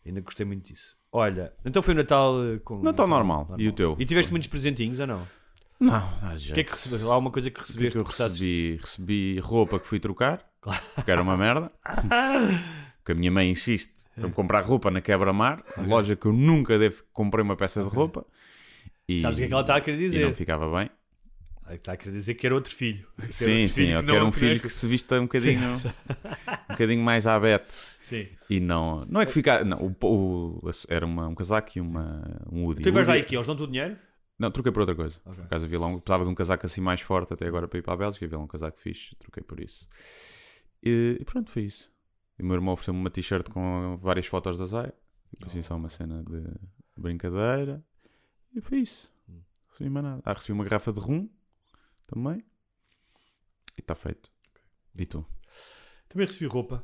Ainda 0.06 0.22
gostei 0.22 0.46
muito 0.46 0.68
disso. 0.68 0.96
Olha, 1.12 1.54
então 1.66 1.84
foi 1.84 1.94
o 1.94 1.98
Natal 1.98 2.36
eh, 2.44 2.58
com. 2.60 2.82
Natal 2.82 3.08
normal. 3.08 3.54
E 3.58 3.68
o 3.68 3.74
teu? 3.74 3.96
E 4.00 4.06
tiveste 4.06 4.32
muitos 4.32 4.48
presentinhos 4.48 5.00
ou 5.00 5.06
não? 5.06 5.28
Não, 5.82 5.98
O 6.00 6.54
que 6.54 6.60
é 6.60 6.64
que 6.64 6.72
recebeste? 6.72 7.06
Há 7.08 7.12
alguma 7.12 7.32
coisa 7.32 7.50
que 7.50 7.60
O 7.60 7.64
que 7.64 7.88
é 7.88 7.92
que 7.92 7.98
eu 7.98 8.04
recebi? 8.04 8.78
Recebi 8.80 9.40
roupa 9.40 9.80
que 9.80 9.88
fui 9.88 10.00
trocar, 10.00 10.46
porque 10.96 11.10
era 11.12 11.22
uma 11.22 11.36
merda. 11.36 11.72
Porque 13.02 13.14
a 13.14 13.16
minha 13.16 13.32
mãe 13.32 13.50
insiste 13.50 13.96
para 14.16 14.28
me 14.28 14.34
comprar 14.34 14.62
roupa 14.64 14.92
na 14.92 15.02
quebra-mar, 15.02 15.64
loja 15.88 16.16
que 16.16 16.28
eu 16.28 16.32
nunca 16.34 16.78
devo 16.78 17.04
comprei 17.12 17.44
uma 17.44 17.56
peça 17.56 17.82
de 17.82 17.90
roupa. 17.90 18.24
E, 19.10 19.22
Sabes 19.22 19.38
o 19.38 19.40
que 19.40 19.46
é 19.46 19.48
que 19.48 19.54
ela 19.54 19.62
está 19.64 19.76
a 19.78 19.82
querer 19.82 19.96
E 19.98 20.00
dizer? 20.02 20.26
não 20.26 20.36
ficava 20.36 20.70
bem. 20.78 20.88
Ela 21.66 21.76
Está 21.76 21.94
a 21.94 21.98
querer 21.98 22.12
dizer 22.12 22.36
que 22.36 22.46
era 22.46 22.54
outro 22.54 22.76
filho. 22.76 23.08
Que 23.18 23.24
era 23.24 23.32
Sim, 23.32 23.62
outro 23.62 23.68
sim, 23.70 23.86
filho 23.86 23.92
eu 23.94 24.00
que 24.02 24.06
quero 24.06 24.20
não- 24.20 24.28
um 24.30 24.32
filho 24.32 24.60
que 24.60 24.70
se 24.70 24.86
vista 24.86 25.18
um 25.20 25.24
bocadinho, 25.24 25.74
um 25.78 26.72
bocadinho 26.74 27.02
mais 27.02 27.26
à 27.26 27.40
bete. 27.40 27.72
Sim. 28.04 28.28
E 28.48 28.60
não, 28.60 29.04
não 29.10 29.20
é 29.22 29.26
que 29.26 29.32
ficar. 29.32 29.66
Não, 29.66 29.80
o, 29.80 30.06
o- 30.06 30.72
era 30.88 31.04
uma, 31.04 31.28
um 31.28 31.34
casaco 31.34 31.72
e 31.76 31.82
uma, 31.82 32.40
um 32.52 32.66
hoodie. 32.66 32.84
Tu 32.84 32.92
vais 32.94 33.08
lá 33.08 33.16
aqui, 33.16 33.36
eles 33.36 33.48
dão-te 33.48 33.64
o 33.64 33.68
dinheiro? 33.68 33.98
Não, 34.42 34.50
troquei 34.50 34.72
por 34.72 34.80
outra 34.80 34.96
coisa. 34.96 35.20
Ok. 35.24 35.36
Por 35.36 35.46
acaso 35.46 35.66
havia 35.66 35.80
lá 35.80 35.86
um, 35.88 36.00
precisava 36.00 36.24
de 36.24 36.30
um 36.32 36.36
casaco 36.36 36.66
assim 36.66 36.82
mais 36.82 37.00
forte 37.02 37.32
até 37.34 37.46
agora 37.46 37.68
para 37.68 37.78
ir 37.78 37.84
para 37.84 37.94
a 37.94 37.98
Bélgica. 37.98 38.26
Havia 38.26 38.38
lá 38.40 38.44
um 38.44 38.48
casaco 38.48 38.80
fixe, 38.80 39.16
troquei 39.18 39.44
por 39.44 39.60
isso. 39.60 39.88
E, 40.84 41.18
e 41.20 41.26
pronto, 41.26 41.52
foi 41.52 41.64
isso. 41.64 41.92
E 42.40 42.42
o 42.42 42.46
meu 42.46 42.56
irmão 42.56 42.74
ofereceu-me 42.74 43.00
uma 43.00 43.12
t-shirt 43.12 43.48
com 43.50 43.98
várias 44.02 44.26
fotos 44.26 44.58
da 44.58 44.66
Zaya. 44.66 44.94
E 45.40 45.46
assim 45.46 45.62
só 45.62 45.76
uma 45.76 45.90
cena 45.90 46.24
de 46.24 46.44
brincadeira. 46.98 47.84
E 48.56 48.60
foi 48.62 48.80
isso. 48.80 49.14
Hum. 49.30 49.42
Recebi 49.70 49.90
mais 49.92 50.06
nada. 50.06 50.22
Ah, 50.26 50.34
recebi 50.34 50.54
uma 50.54 50.64
garrafa 50.64 50.92
de 50.92 51.00
rum 51.00 51.30
também. 52.08 52.44
E 53.78 53.82
está 53.82 53.94
feito. 53.94 54.32
E 54.98 55.06
tu? 55.06 55.24
Também 56.10 56.26
recebi 56.26 56.48
roupa 56.48 56.84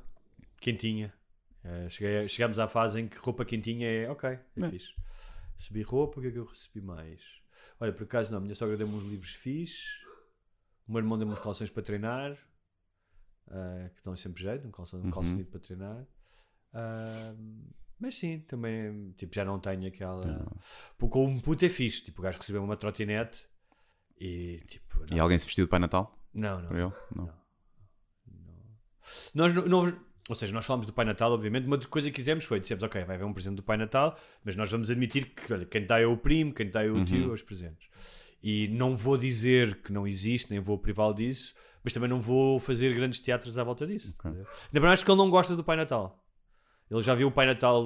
quentinha. 0.61 1.11
Eh, 1.63 1.89
cheguei, 1.89 2.27
chegámos 2.29 2.59
à 2.59 2.67
fase 2.67 3.01
em 3.01 3.07
que 3.07 3.17
roupa 3.17 3.43
quentinha 3.43 3.87
é 3.87 4.09
ok, 4.09 4.29
é 4.29 4.39
É. 4.57 4.69
fixe. 4.69 4.93
Recebi 5.57 5.81
roupa, 5.81 6.19
o 6.19 6.21
que 6.21 6.27
é 6.29 6.31
que 6.31 6.37
eu 6.37 6.45
recebi 6.45 6.81
mais? 6.85 7.19
Olha, 7.79 7.93
por 7.93 8.03
acaso 8.03 8.31
não, 8.31 8.37
a 8.39 8.41
minha 8.41 8.55
sogra 8.55 8.75
deu-me 8.77 8.95
uns 8.95 9.03
livros 9.05 9.31
fixe. 9.33 9.87
O 10.87 10.91
meu 10.91 10.99
irmão 10.99 11.17
deu-me 11.17 11.33
uns 11.33 11.39
calções 11.39 11.69
para 11.69 11.83
treinar. 11.83 12.37
eh, 13.49 13.91
que 13.95 14.03
dão 14.03 14.13
sempre 14.15 14.43
jeito, 14.43 14.67
um 14.67 14.71
calção, 14.71 14.99
um 14.99 15.03
Uhum. 15.09 15.45
para 15.45 15.59
treinar. 15.61 16.05
Ah, 16.73 17.33
mas 17.97 18.15
sim, 18.15 18.41
também 18.41 19.13
tipo, 19.13 19.33
já 19.33 19.45
não 19.45 19.57
tenho 19.59 19.87
aquela. 19.87 20.25
Não. 20.25 20.57
Porque 20.97 21.13
Com 21.13 21.25
um 21.27 21.39
puto 21.39 21.63
é 21.65 21.69
fixe. 21.69 22.01
Tipo, 22.03 22.19
o 22.19 22.23
gajo 22.23 22.37
recebeu 22.39 22.61
uma 22.63 22.75
trotinete 22.75 23.47
e 24.19 24.59
tipo. 24.67 25.01
E 25.09 25.15
não. 25.15 25.23
alguém 25.23 25.37
se 25.39 25.45
vestiu 25.45 25.63
de 25.65 25.69
Pai 25.69 25.79
Natal? 25.79 26.13
Não, 26.33 26.59
não. 26.61 26.67
Para 26.67 26.79
ele? 26.83 26.93
Não. 27.15 27.33
Nós 29.33 29.53
não, 29.53 29.65
não- 29.67 29.99
ou 30.29 30.35
seja, 30.35 30.53
nós 30.53 30.65
falamos 30.65 30.85
do 30.85 30.93
Pai 30.93 31.05
Natal, 31.05 31.31
obviamente, 31.31 31.65
uma 31.65 31.77
coisa 31.77 32.09
que 32.11 32.17
fizemos 32.17 32.43
foi, 32.43 32.59
dissemos, 32.59 32.83
ok, 32.83 33.03
vai 33.05 33.15
haver 33.15 33.25
um 33.25 33.33
presente 33.33 33.55
do 33.55 33.63
Pai 33.63 33.77
Natal, 33.77 34.17
mas 34.43 34.55
nós 34.55 34.69
vamos 34.69 34.89
admitir 34.91 35.25
que 35.33 35.53
olha, 35.53 35.65
quem 35.65 35.85
dá 35.85 35.99
é 35.99 36.05
o 36.05 36.17
primo, 36.17 36.53
quem 36.53 36.69
dá 36.69 36.83
é 36.83 36.89
o 36.89 37.03
tio, 37.05 37.25
Uhum. 37.25 37.31
é 37.31 37.33
os 37.33 37.41
presentes. 37.41 37.87
E 38.43 38.67
não 38.69 38.95
vou 38.95 39.17
dizer 39.17 39.81
que 39.81 39.91
não 39.91 40.07
existe, 40.07 40.51
nem 40.51 40.59
vou 40.59 40.77
privá-lo 40.77 41.13
disso, 41.13 41.53
mas 41.83 41.93
também 41.93 42.09
não 42.09 42.19
vou 42.19 42.59
fazer 42.59 42.93
grandes 42.93 43.19
teatros 43.19 43.57
à 43.57 43.63
volta 43.63 43.87
disso. 43.87 44.13
Ok. 44.19 44.31
Na 44.31 44.45
verdade, 44.79 44.93
acho 44.93 45.05
que 45.05 45.11
ele 45.11 45.17
não 45.17 45.29
gosta 45.29 45.55
do 45.55 45.63
Pai 45.63 45.75
Natal. 45.77 46.23
Ele 46.89 47.01
já 47.01 47.15
viu 47.15 47.27
o 47.27 47.31
Pai 47.31 47.45
Natal, 47.45 47.85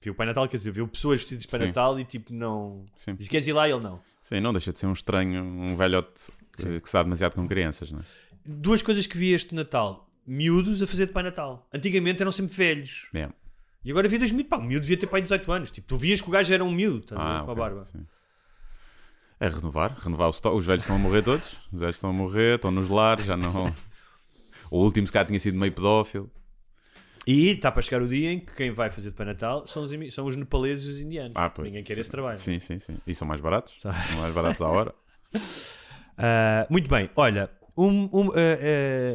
viu 0.00 0.12
o 0.12 0.14
Pai 0.16 0.26
Natal, 0.26 0.48
quer 0.48 0.56
dizer, 0.56 0.70
viu 0.72 0.88
pessoas 0.88 1.20
vestidas 1.20 1.42
de 1.42 1.48
Pai 1.48 1.60
Sim. 1.60 1.66
Natal 1.66 1.98
e 2.00 2.04
tipo, 2.04 2.32
não. 2.32 2.84
Sim. 2.96 3.14
Diz, 3.14 3.28
queres 3.28 3.46
ir 3.46 3.52
lá? 3.52 3.68
Ele 3.68 3.80
não. 3.80 4.00
Sim, 4.22 4.40
não 4.40 4.52
deixa 4.52 4.72
de 4.72 4.78
ser 4.78 4.86
um 4.86 4.92
estranho, 4.92 5.42
um 5.44 5.76
velhote 5.76 6.32
que, 6.56 6.80
que 6.80 6.88
se 6.88 6.92
dá 6.94 7.02
demasiado 7.02 7.34
com 7.34 7.46
crianças, 7.46 7.90
não 7.92 8.00
é? 8.00 8.02
Duas 8.46 8.82
coisas 8.82 9.06
que 9.06 9.16
vi 9.18 9.32
este 9.32 9.54
Natal: 9.54 10.08
miúdos 10.26 10.82
a 10.82 10.86
fazer 10.86 11.06
de 11.06 11.12
Pai 11.12 11.22
Natal. 11.22 11.68
Antigamente 11.72 12.20
eram 12.22 12.32
sempre 12.32 12.54
velhos. 12.54 13.08
É. 13.14 13.28
E 13.84 13.90
agora 13.90 14.08
vi 14.08 14.18
dois 14.18 14.30
miúdos. 14.32 14.48
Pá, 14.48 14.56
o 14.56 14.62
miúdo 14.62 14.82
devia 14.82 14.96
ter 14.96 15.06
pai 15.06 15.20
de 15.20 15.24
18 15.26 15.52
anos. 15.52 15.70
Tipo, 15.70 15.86
tu 15.88 15.96
vias 15.96 16.20
que 16.20 16.28
o 16.28 16.30
gajo 16.30 16.52
era 16.52 16.64
um 16.64 16.72
miúdo, 16.72 17.00
estás 17.00 17.20
a 17.20 17.24
ver, 17.24 17.40
Ah, 17.40 17.44
com 17.44 17.50
a 17.50 17.54
barba. 17.54 17.84
sim. 17.84 18.06
É 19.40 19.48
renovar, 19.48 19.96
renovar 19.98 20.28
o 20.28 20.30
stock. 20.30 20.56
Os 20.56 20.64
velhos 20.64 20.84
estão 20.84 20.96
a 20.96 20.98
morrer 20.98 21.22
todos. 21.22 21.56
Os 21.72 21.78
velhos 21.78 21.96
estão 21.96 22.10
a 22.10 22.12
morrer, 22.12 22.54
estão 22.56 22.70
nos 22.70 22.88
lares, 22.88 23.24
já 23.26 23.36
não. 23.36 23.64
O 24.70 24.78
último 24.82 25.06
se 25.06 25.12
calhar 25.12 25.26
tinha 25.26 25.38
sido 25.38 25.56
meio 25.58 25.72
pedófilo. 25.72 26.28
E 27.26 27.50
está 27.50 27.70
para 27.70 27.80
chegar 27.82 28.02
o 28.02 28.08
dia 28.08 28.32
em 28.32 28.40
que 28.40 28.54
quem 28.54 28.70
vai 28.72 28.90
fazer 28.90 29.10
de 29.10 29.16
Pai 29.16 29.26
Natal 29.26 29.66
são 29.66 29.84
os, 29.84 30.14
são 30.14 30.26
os 30.26 30.34
nepaleses 30.36 30.86
e 30.86 30.90
os 30.90 31.00
indianos. 31.00 31.32
Ah, 31.36 31.48
pois. 31.48 31.66
Ninguém 31.68 31.84
quer 31.84 31.94
Sim. 31.94 32.00
esse 32.00 32.10
trabalho. 32.10 32.38
Sim, 32.38 32.58
sim, 32.58 32.78
sim. 32.78 32.96
E 33.06 33.14
são 33.14 33.28
mais 33.28 33.40
baratos. 33.40 33.74
São 33.80 33.92
mais 34.16 34.34
baratos 34.34 34.60
à 34.62 34.68
hora. 34.68 34.94
Ah, 36.16 36.64
muito 36.70 36.88
bem, 36.88 37.10
olha, 37.16 37.50
um- 37.76 38.08
um, 38.12 38.30
ah, 38.30 38.34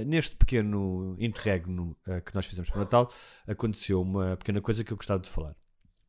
ah, 0.02 0.04
neste 0.06 0.36
pequeno 0.36 1.16
interregno 1.20 1.96
ah, 2.08 2.22
que 2.22 2.34
nós 2.36 2.46
fizemos 2.46 2.70
para 2.70 2.78
o 2.78 2.82
Natal, 2.82 3.12
aconteceu 3.48 4.02
uma 4.02 4.36
pequena 4.38 4.62
coisa 4.62 4.84
que 4.84 4.92
eu 4.94 4.98
gostava 4.98 5.22
de 5.22 5.30
falar. 5.30 5.56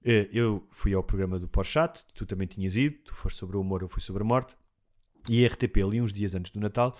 Eu 0.02 0.66
fui 0.70 0.94
ao 0.94 1.02
programa 1.02 1.38
do 1.38 1.46
Porchat, 1.46 2.04
tu 2.14 2.24
também 2.24 2.46
tinhas 2.48 2.74
ido, 2.74 2.96
tu 3.04 3.14
foste 3.14 3.38
sobre 3.38 3.56
o 3.56 3.60
humor, 3.60 3.82
eu 3.82 3.88
fui 3.88 4.00
sobre 4.02 4.22
a 4.22 4.26
morte, 4.26 4.56
e 5.28 5.44
a 5.44 5.48
RTP, 5.48 5.82
ali 5.82 6.00
uns 6.00 6.12
dias 6.12 6.34
antes 6.34 6.50
do 6.50 6.58
Natal, 6.58 6.96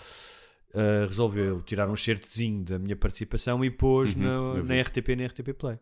resolveu 1.09 1.63
tirar 1.63 1.89
um 1.89 1.97
certezinho 1.97 2.63
da 2.65 2.79
minha 2.79 2.95
participação 2.97 3.65
e 3.65 3.71
pôs 3.71 4.15
Uhum, 4.15 4.23
na, 4.55 4.63
na 4.63 4.81
RTP 4.83 5.09
e 5.13 5.17
na 5.17 5.25
RTP 5.27 5.53
Play. 5.55 5.79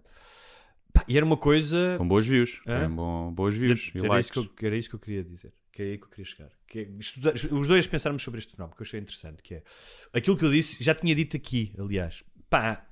Pá, 0.92 1.04
e 1.08 1.16
era 1.16 1.26
uma 1.26 1.36
coisa. 1.36 1.96
Com 1.98 2.06
boas 2.08 2.24
views. 2.26 2.60
Hã? 2.66 2.80
Tem 2.86 2.90
bom, 2.96 3.32
boas 3.32 3.54
views 3.54 3.90
e 3.94 3.98
Era 3.98 4.08
likes. 4.08 4.30
isso, 4.30 4.48
que 4.48 4.64
eu, 4.64 4.68
era 4.68 4.76
isso 4.76 4.88
que 4.88 4.94
eu 4.94 5.00
queria 5.00 5.24
dizer. 5.24 5.52
Que 5.78 5.82
é 5.82 5.84
aí 5.92 5.98
que 5.98 6.04
eu 6.06 6.08
queria 6.08 6.24
chegar. 6.24 6.50
Que 6.66 6.78
é 6.80 6.82
estudar- 6.98 7.34
os 7.34 7.68
dois 7.68 7.86
pensarmos 7.86 8.20
sobre 8.20 8.40
este 8.40 8.50
fenómeno, 8.56 8.74
que 8.76 8.82
eu 8.82 8.84
achei 8.84 8.98
interessante. 8.98 9.40
Que 9.44 9.54
é 9.54 9.62
aquilo 10.12 10.36
que 10.36 10.44
eu 10.44 10.50
disse, 10.50 10.82
já 10.82 10.92
tinha 10.92 11.14
dito 11.14 11.36
aqui, 11.36 11.72
aliás. 11.78 12.24
Pá, 12.50 12.84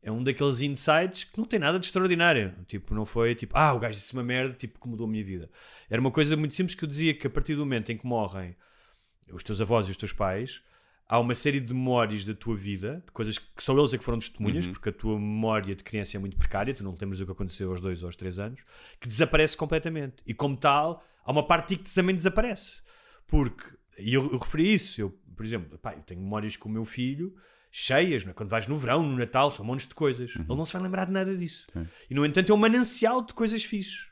é 0.00 0.12
um 0.12 0.22
daqueles 0.22 0.60
insights 0.60 1.24
que 1.24 1.36
não 1.36 1.44
tem 1.44 1.58
nada 1.58 1.80
de 1.80 1.86
extraordinário. 1.86 2.54
Tipo, 2.68 2.94
não 2.94 3.04
foi 3.04 3.34
tipo, 3.34 3.58
ah, 3.58 3.74
o 3.74 3.80
gajo 3.80 3.94
disse 3.98 4.12
uma 4.12 4.22
merda, 4.22 4.54
tipo, 4.54 4.78
que 4.80 4.86
mudou 4.86 5.04
a 5.04 5.10
minha 5.10 5.24
vida. 5.24 5.50
Era 5.90 6.00
uma 6.00 6.12
coisa 6.12 6.36
muito 6.36 6.54
simples 6.54 6.76
que 6.76 6.84
eu 6.84 6.88
dizia 6.88 7.12
que 7.12 7.26
a 7.26 7.30
partir 7.30 7.56
do 7.56 7.62
momento 7.62 7.90
em 7.90 7.98
que 7.98 8.06
morrem 8.06 8.54
os 9.32 9.42
teus 9.42 9.60
avós 9.60 9.88
e 9.88 9.90
os 9.90 9.96
teus 9.96 10.12
pais, 10.12 10.62
há 11.08 11.18
uma 11.18 11.34
série 11.34 11.58
de 11.58 11.74
memórias 11.74 12.24
da 12.24 12.34
tua 12.34 12.54
vida, 12.56 13.02
de 13.04 13.10
coisas 13.10 13.36
que 13.36 13.60
só 13.60 13.76
eles 13.76 13.92
é 13.92 13.98
que 13.98 14.04
foram 14.04 14.20
testemunhas, 14.20 14.66
porque 14.68 14.90
a 14.90 14.92
tua 14.92 15.18
memória 15.18 15.74
de 15.74 15.82
criança 15.82 16.16
é 16.16 16.20
muito 16.20 16.36
precária, 16.36 16.72
tu 16.72 16.84
não 16.84 16.94
te 16.94 17.00
lembras 17.00 17.18
do 17.18 17.26
que 17.26 17.32
aconteceu 17.32 17.68
aos 17.72 17.80
dois 17.80 18.00
ou 18.04 18.06
aos 18.06 18.14
três 18.14 18.38
anos, 18.38 18.60
que 19.00 19.08
desaparece 19.08 19.56
completamente. 19.56 20.22
E 20.24 20.32
como 20.32 20.56
tal, 20.56 21.04
há 21.26 21.32
uma 21.32 21.46
parte 21.46 21.70
de 21.70 21.76
ti 21.76 21.84
que 21.84 21.94
também 21.94 22.14
desaparece. 22.14 22.72
Porque, 23.26 23.64
e 23.98 24.14
eu, 24.14 24.30
eu 24.32 24.38
referi 24.38 24.72
isso, 24.72 25.00
eu, 25.00 25.10
por 25.36 25.44
exemplo, 25.44 25.76
pá, 25.78 25.92
eu 25.94 26.02
tenho 26.02 26.20
memórias 26.20 26.56
com 26.56 26.68
o 26.68 26.72
meu 26.72 26.84
filho 26.84 27.34
cheias, 27.70 28.24
não 28.24 28.30
é? 28.30 28.34
quando 28.34 28.48
vais 28.48 28.66
no 28.66 28.76
verão, 28.76 29.02
no 29.02 29.18
Natal, 29.18 29.50
são 29.50 29.62
montes 29.62 29.86
de 29.86 29.94
coisas. 29.94 30.34
Ele 30.34 30.46
não 30.48 30.64
se 30.64 30.72
vai 30.72 30.82
lembrar 30.82 31.04
de 31.04 31.12
nada 31.12 31.36
disso. 31.36 31.66
Sim. 31.70 31.86
E 32.08 32.14
no 32.14 32.24
entanto 32.24 32.50
é 32.50 32.54
um 32.54 32.58
manancial 32.58 33.22
de 33.22 33.34
coisas 33.34 33.62
fixes. 33.64 34.06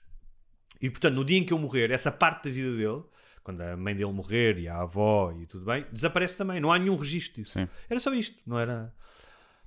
E 0.83 0.91
portanto, 0.91 1.15
no 1.15 1.25
dia 1.25 1.39
em 1.39 1.45
que 1.45 1.53
eu 1.53 1.59
morrer, 1.59 1.91
essa 1.91 2.13
parte 2.13 2.45
da 2.45 2.51
vida 2.51 2.77
dele 2.77 3.05
quando 3.45 3.61
a 3.61 3.77
mãe 3.77 3.95
dele 3.95 4.11
morrer 4.11 4.59
e 4.59 4.67
a 4.67 4.81
avó 4.81 5.31
e 5.39 5.47
tudo 5.47 5.67
bem, 5.67 5.85
desaparece 5.93 6.37
também. 6.37 6.59
Não 6.61 6.73
há 6.73 6.79
nenhum 6.79 6.97
registro 6.97 7.43
disso. 7.43 7.53
Sim. 7.53 7.69
Era 7.89 8.01
só 8.01 8.13
isto, 8.15 8.41
não 8.47 8.59
era. 8.59 8.93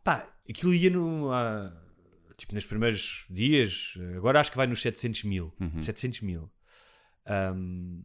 Pá, 0.03 0.27
aquilo 0.49 0.73
ia 0.73 0.89
no. 0.89 1.31
ah, 1.31 1.71
tipo, 2.35 2.55
nos 2.55 2.65
primeiros 2.65 3.25
dias, 3.29 3.93
agora 4.15 4.39
acho 4.39 4.49
que 4.49 4.57
vai 4.57 4.65
nos 4.65 4.81
700 4.81 5.23
mil. 5.25 5.53
700 5.79 6.21
mil. 6.21 6.51
Ahm, 7.27 8.01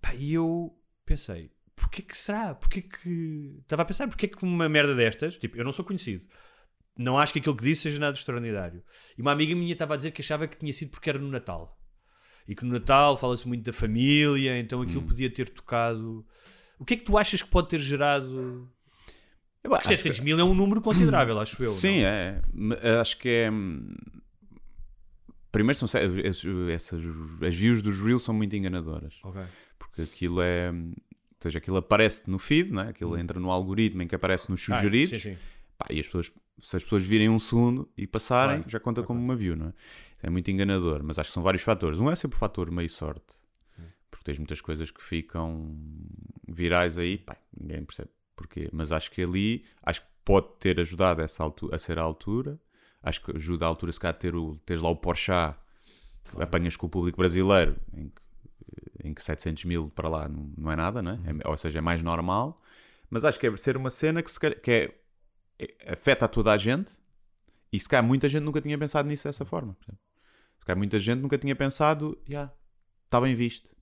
pá, 0.00 0.14
e 0.14 0.34
eu 0.34 0.76
pensei, 1.04 1.50
porquê 1.74 2.02
que 2.02 2.16
será? 2.16 2.54
Porquê 2.54 2.82
que. 2.82 3.58
Estava 3.62 3.82
a 3.82 3.84
pensar, 3.84 4.08
porquê 4.08 4.26
que 4.28 4.42
uma 4.44 4.68
merda 4.68 4.94
destas, 4.94 5.38
tipo, 5.38 5.56
eu 5.56 5.64
não 5.64 5.72
sou 5.72 5.84
conhecido. 5.84 6.24
Não 6.98 7.18
acho 7.18 7.32
que 7.32 7.38
aquilo 7.38 7.56
que 7.56 7.64
disse 7.64 7.82
seja 7.82 7.98
nada 7.98 8.16
extraordinário. 8.16 8.82
E 9.16 9.22
uma 9.22 9.32
amiga 9.32 9.54
minha 9.54 9.72
estava 9.72 9.94
a 9.94 9.96
dizer 9.96 10.10
que 10.12 10.22
achava 10.22 10.48
que 10.48 10.56
tinha 10.56 10.72
sido 10.72 10.90
porque 10.90 11.10
era 11.10 11.18
no 11.18 11.28
Natal. 11.28 11.78
E 12.48 12.54
que 12.54 12.64
no 12.64 12.72
Natal 12.72 13.18
fala-se 13.18 13.46
muito 13.46 13.64
da 13.64 13.72
família, 13.72 14.58
então 14.58 14.80
aquilo 14.80 15.02
podia 15.02 15.28
ter 15.28 15.50
tocado. 15.50 16.24
O 16.78 16.84
que 16.84 16.94
é 16.94 16.96
que 16.96 17.04
tu 17.04 17.18
achas 17.18 17.42
que 17.42 17.48
pode 17.48 17.68
ter 17.68 17.80
gerado? 17.80 18.70
Eu 19.62 19.70
Porque 19.70 19.88
700 19.88 20.20
mil 20.20 20.38
é 20.38 20.44
um 20.44 20.54
número 20.54 20.80
considerável, 20.80 21.38
acho 21.40 21.60
eu. 21.62 21.72
Sim, 21.72 22.02
não? 22.02 22.08
é. 22.08 23.00
Acho 23.00 23.18
que 23.18 23.28
é. 23.28 23.50
Primeiro, 25.52 25.78
são, 25.78 25.88
essas, 26.72 27.02
as 27.46 27.54
views 27.56 27.82
dos 27.82 28.00
Reels 28.00 28.22
são 28.22 28.34
muito 28.34 28.54
enganadoras. 28.54 29.18
Ok. 29.22 29.42
Porque 29.78 30.02
aquilo 30.02 30.40
é. 30.42 30.70
Ou 30.70 30.94
seja, 31.42 31.58
aquilo 31.58 31.76
aparece 31.76 32.28
no 32.30 32.38
feed, 32.38 32.72
né? 32.72 32.88
aquilo 32.88 33.16
entra 33.16 33.38
no 33.38 33.50
algoritmo 33.50 34.02
em 34.02 34.08
que 34.08 34.14
aparece 34.14 34.50
nos 34.50 34.62
sugeridos. 34.62 35.18
Ah, 35.18 35.22
sim, 35.22 35.34
sim. 35.34 35.38
Pá, 35.78 35.86
e 35.90 36.00
as 36.00 36.06
pessoas, 36.06 36.32
se 36.60 36.76
as 36.76 36.82
pessoas 36.82 37.04
virem 37.04 37.28
um 37.28 37.38
segundo 37.38 37.88
e 37.96 38.06
passarem, 38.06 38.56
Claro. 38.56 38.70
já 38.70 38.80
conta 38.80 39.00
Ok. 39.02 39.06
como 39.08 39.20
uma 39.20 39.36
view, 39.36 39.54
não 39.54 39.66
é? 39.68 39.72
É 40.22 40.30
muito 40.30 40.50
enganador, 40.50 41.02
mas 41.04 41.18
acho 41.18 41.28
que 41.30 41.34
são 41.34 41.42
vários 41.42 41.62
fatores. 41.62 41.98
Um 41.98 42.10
é 42.10 42.16
sempre 42.16 42.36
o 42.36 42.38
fator 42.40 42.70
meio 42.70 42.88
sorte, 42.88 43.34
porque 44.10 44.24
tens 44.24 44.38
muitas 44.38 44.60
coisas 44.62 44.90
que 44.90 45.02
ficam 45.02 45.76
virais 46.48 46.96
aí, 46.96 47.18
pá, 47.18 47.36
ninguém 47.56 47.84
percebe 47.84 48.08
porquê. 48.34 48.68
Mas 48.72 48.90
acho 48.92 49.10
que 49.10 49.22
ali, 49.22 49.64
acho 49.82 50.00
que 50.00 50.06
pode 50.24 50.48
ter 50.58 50.80
ajudado 50.80 51.20
essa 51.20 51.42
altura, 51.42 51.76
a 51.76 51.78
ser 51.78 51.98
a 51.98 52.02
altura. 52.02 52.58
Acho 53.06 53.22
que 53.22 53.36
ajuda 53.36 53.64
a 53.64 53.68
altura, 53.68 53.92
se 53.92 54.00
calhar, 54.00 54.18
ter 54.18 54.34
o, 54.34 54.56
teres 54.66 54.82
lá 54.82 54.88
o 54.88 54.96
Porsche, 54.96 55.30
que 56.24 56.42
apanhas 56.42 56.76
com 56.76 56.86
o 56.86 56.90
público 56.90 57.18
brasileiro, 57.18 57.76
em 57.94 58.08
que, 58.08 58.22
em 59.08 59.14
que 59.14 59.22
700 59.22 59.64
mil 59.64 59.88
para 59.90 60.08
lá 60.08 60.28
não, 60.28 60.52
não 60.58 60.72
é 60.72 60.74
nada, 60.74 61.00
né? 61.00 61.20
É- 61.44 61.48
ou 61.48 61.56
seja, 61.56 61.78
é 61.78 61.80
mais 61.80 62.02
normal. 62.02 62.60
Mas 63.08 63.24
acho 63.24 63.38
que 63.38 63.46
é 63.46 63.56
ser 63.56 63.76
uma 63.76 63.90
cena 63.90 64.22
que, 64.24 64.30
se 64.30 64.40
calhar- 64.40 64.60
que 64.60 64.70
é, 64.72 64.94
é- 65.58 65.92
afeta 65.92 66.24
a 66.24 66.28
toda 66.28 66.50
a 66.50 66.56
gente 66.56 66.90
e 67.72 67.78
se 67.78 67.88
calhar 67.88 68.04
muita 68.04 68.28
gente 68.28 68.42
nunca 68.42 68.60
tinha 68.60 68.76
pensado 68.76 69.08
nisso 69.08 69.28
dessa 69.28 69.44
forma. 69.44 69.74
percebe? 69.74 69.98
Se 70.58 70.64
calhar 70.66 70.76
muita 70.78 70.98
gente 70.98 71.20
nunca 71.20 71.38
tinha 71.38 71.54
pensado, 71.54 72.20
já, 72.28 72.50
está 73.04 73.20
bem 73.20 73.36
visto. 73.36 73.76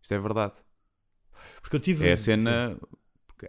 Isto 0.00 0.14
é 0.14 0.18
verdade. 0.20 0.54
Porque 1.60 1.74
eu 1.74 1.80
tive. 1.80 2.06
É 2.06 2.12
a 2.12 2.16
cena, 2.16 2.78